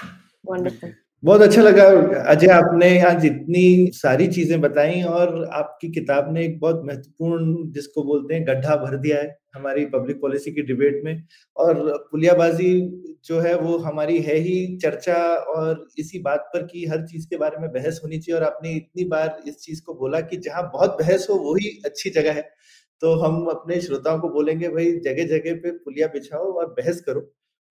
Wonderful. 0.45 0.93
बहुत 1.23 1.41
अच्छा 1.43 1.63
लगा। 1.63 1.85
अजय, 2.25 2.47
आपने 2.47 2.99
आज 3.01 3.25
इतनी 3.27 3.63
सारी 3.95 4.27
चीज़ें 4.29 4.61
बताई 4.61 5.03
और 5.05 5.45
आपकी 5.55 5.89
किताब 5.93 6.33
ने 6.35 6.45
एक 6.45 6.59
बहुत 6.61 6.81
महत्वपूर्ण, 6.85 7.71
जिसको 7.73 8.03
बोलते 8.05 8.35
हैं, 8.35 8.47
गड्ढा 8.47 8.77
भर 8.77 8.97
दिया 8.97 9.19
है 9.19 9.37
हमारी 9.57 9.85
पब्लिक 9.87 10.21
पॉलिसी 10.21 10.51
की 10.53 10.63
डिबेट 10.63 11.01
में। 11.05 11.23
और 11.57 11.83
पुलियाबाजी 12.13 12.71
जो 13.25 13.41
है, 13.41 13.55
वो 13.57 13.77
हमारी 13.79 14.19
है 14.21 14.37
ही 14.39 14.77
चर्चा 14.77 15.17
और 15.55 15.87
इसी 15.99 16.19
बात 16.19 16.51
पर 16.55 16.63
कि 16.67 16.87
हर 16.87 17.07
चीज़ 17.07 17.27
के 17.29 17.37
बारे 17.37 17.59
में 17.59 17.71
बहस 17.73 18.01
होनी 18.05 18.19
चाहिए। 18.19 18.39
और 18.41 18.47
आपने 18.47 18.75
इतनी 18.77 19.05
बार 19.05 19.41
इस 19.49 19.57
चीज़ 19.59 19.83
को 19.83 19.95
बोला 19.95 20.21
कि 20.23 20.37
जहाँ 20.39 20.63
बहुत 20.73 20.97
बहस 21.01 21.27
हो 21.31 21.35
वही 21.45 21.71
अच्छी 21.87 22.11
जगह 22.11 22.33
है। 22.33 22.49
तो 23.03 23.15
हम 23.17 23.45
अपने 23.51 23.81
श्रोताओं 23.81 24.19
को 24.21 24.29
बोलेंगे, 24.29 24.69
भाई 24.69 24.93
जगह 25.01 25.27
जगह 25.29 25.55
पे 25.63 25.71
पुलिया 25.73 26.07
बिछाओ 26.09 26.53
और 26.53 26.67
बहस 26.81 27.01
करो। 27.01 27.31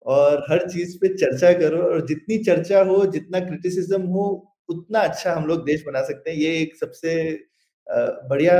और 0.05 0.45
हर 0.49 0.67
चीज़ 0.69 0.97
पे 0.97 1.13
चर्चा 1.15 1.51
करो 1.59 1.81
और 1.83 2.05
जितनी 2.07 2.37
चर्चा 2.43 2.81
हो, 2.83 3.05
जितना 3.07 3.39
क्रिटिसिज्म 3.41 4.01
हो, 4.03 4.25
उतना 4.69 4.99
अच्छा 4.99 5.33
हम 5.33 5.45
लोग 5.47 5.65
देश 5.65 5.83
बना 5.87 6.01
सकते 6.03 6.31
हैं। 6.31 6.37
ये 6.37 6.57
एक 6.61 6.75
सबसे 6.77 7.13
बढ़िया 8.27 8.55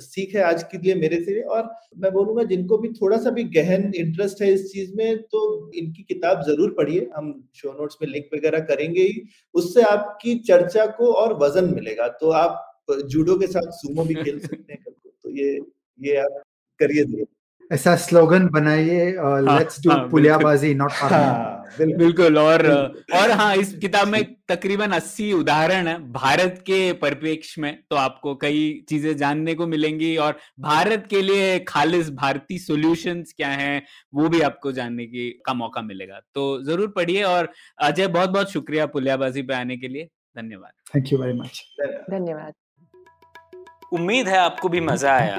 सीख 0.00 0.34
है 0.34 0.42
आज 0.44 0.62
के 0.62 0.78
लिए 0.78 0.94
मेरे 0.94 1.16
से। 1.24 1.40
और 1.44 1.70
मैं 1.98 2.12
बोलूँगा 2.12 2.42
जिनको 2.44 2.78
भी 2.78 2.88
थोड़ा 2.92 3.16
सा 3.18 3.30
भी 3.30 3.44
गहन 3.54 3.90
इंटरेस्ट 3.96 4.42
है 4.42 4.52
इस 4.52 4.70
चीज़ 4.72 4.94
में 4.96 5.22
तो 5.24 5.70
इनकी 5.72 6.02
किताब 6.04 6.42
ज़रूर 6.46 6.74
पढ़िए। 6.78 7.08
हम 7.16 7.32
शो 7.54 7.72
नोट्स 7.72 7.96
में 8.02 8.08
लिंक 8.08 8.28
वगैरह 8.34 8.60
करेंगे 8.66 9.02
ही। 9.02 9.22
उससे 9.54 9.82
आपकी 9.84 10.34
चर्चा 10.40 10.86
को 10.98 11.12
और 11.14 11.34
वज़न 11.42 11.74
मिलेगा। 11.74 12.08
तो 12.10 12.30
आप 12.32 12.66
जूडो 13.06 13.38
के 13.38 13.46
साथ 13.46 13.70
सुमो 13.72 14.04
भी 14.04 14.14
खेल 14.14 14.38
सकते 14.40 14.72
हैं 14.72 14.92
तो 14.92 15.30
ये 15.30 15.58
ये 16.00 16.16
आप 16.16 16.42
करिए 16.80 17.04
ऐसा 17.70 17.94
स्लोगन 17.96 18.46
बनाइए 18.48 19.04
लेट्स 19.48 19.80
डू 19.82 19.90
पुलियाबाजी 20.10 20.74
नॉट 20.74 20.92
बिल्कुल। 21.78 22.38
और 22.38 22.66
और 23.14 23.30
हाँ 23.30 23.54
इस 23.56 23.72
किताब 23.78 24.08
में 24.08 24.22
तकरीबन 24.48 24.92
80 24.92 25.32
उदाहरण 25.32 25.86
है 25.86 25.96
भारत 26.12 26.62
के 26.66 26.92
परिप्रेक्ष्य 26.94 27.62
में 27.62 27.78
तो 27.90 27.96
आपको 27.96 28.34
कई 28.34 28.62
चीज़ें 28.88 29.16
जानने 29.16 29.54
को 29.54 29.66
मिलेंगी। 29.66 30.16
और 30.16 30.38
भारत 30.60 31.06
के 31.10 31.22
लिए 31.22 31.58
खालिस 31.68 32.10
भारतीय 32.14 32.58
सॉल्यूशंस 32.58 33.32
क्या 33.36 33.48
हैं 33.50 33.82
वो 34.14 34.28
भी 34.28 34.40
आपको 34.40 34.72
जानने 34.72 35.06
की 35.06 35.28
का 35.46 35.54
मौका 35.54 35.82
मिलेगा। 35.82 36.20
तो 36.34 36.62
ज़रूर 36.64 36.92
पढ़िए 36.96 37.22
और 37.24 37.52
अजय 37.82 38.06
बहुत 38.08 38.30
बहुत 38.30 38.52
शुक्रिया 38.52 38.86
पुलियाबाजी 38.88 39.42
पे 39.42 39.54
आने 39.54 39.76
के 39.76 39.88
लिए। 39.88 40.08
धन्यवाद। 40.36 40.72
थैंक 40.94 41.12
यू 41.12 41.18
वेरी 41.18 41.38
मच 41.40 41.62
धन्यवाद। 42.10 42.52
उम्मीद 43.92 44.28
है 44.28 44.38
आपको 44.38 44.68
भी 44.68 44.80
मज़ा 44.82 45.12
आया। 45.12 45.38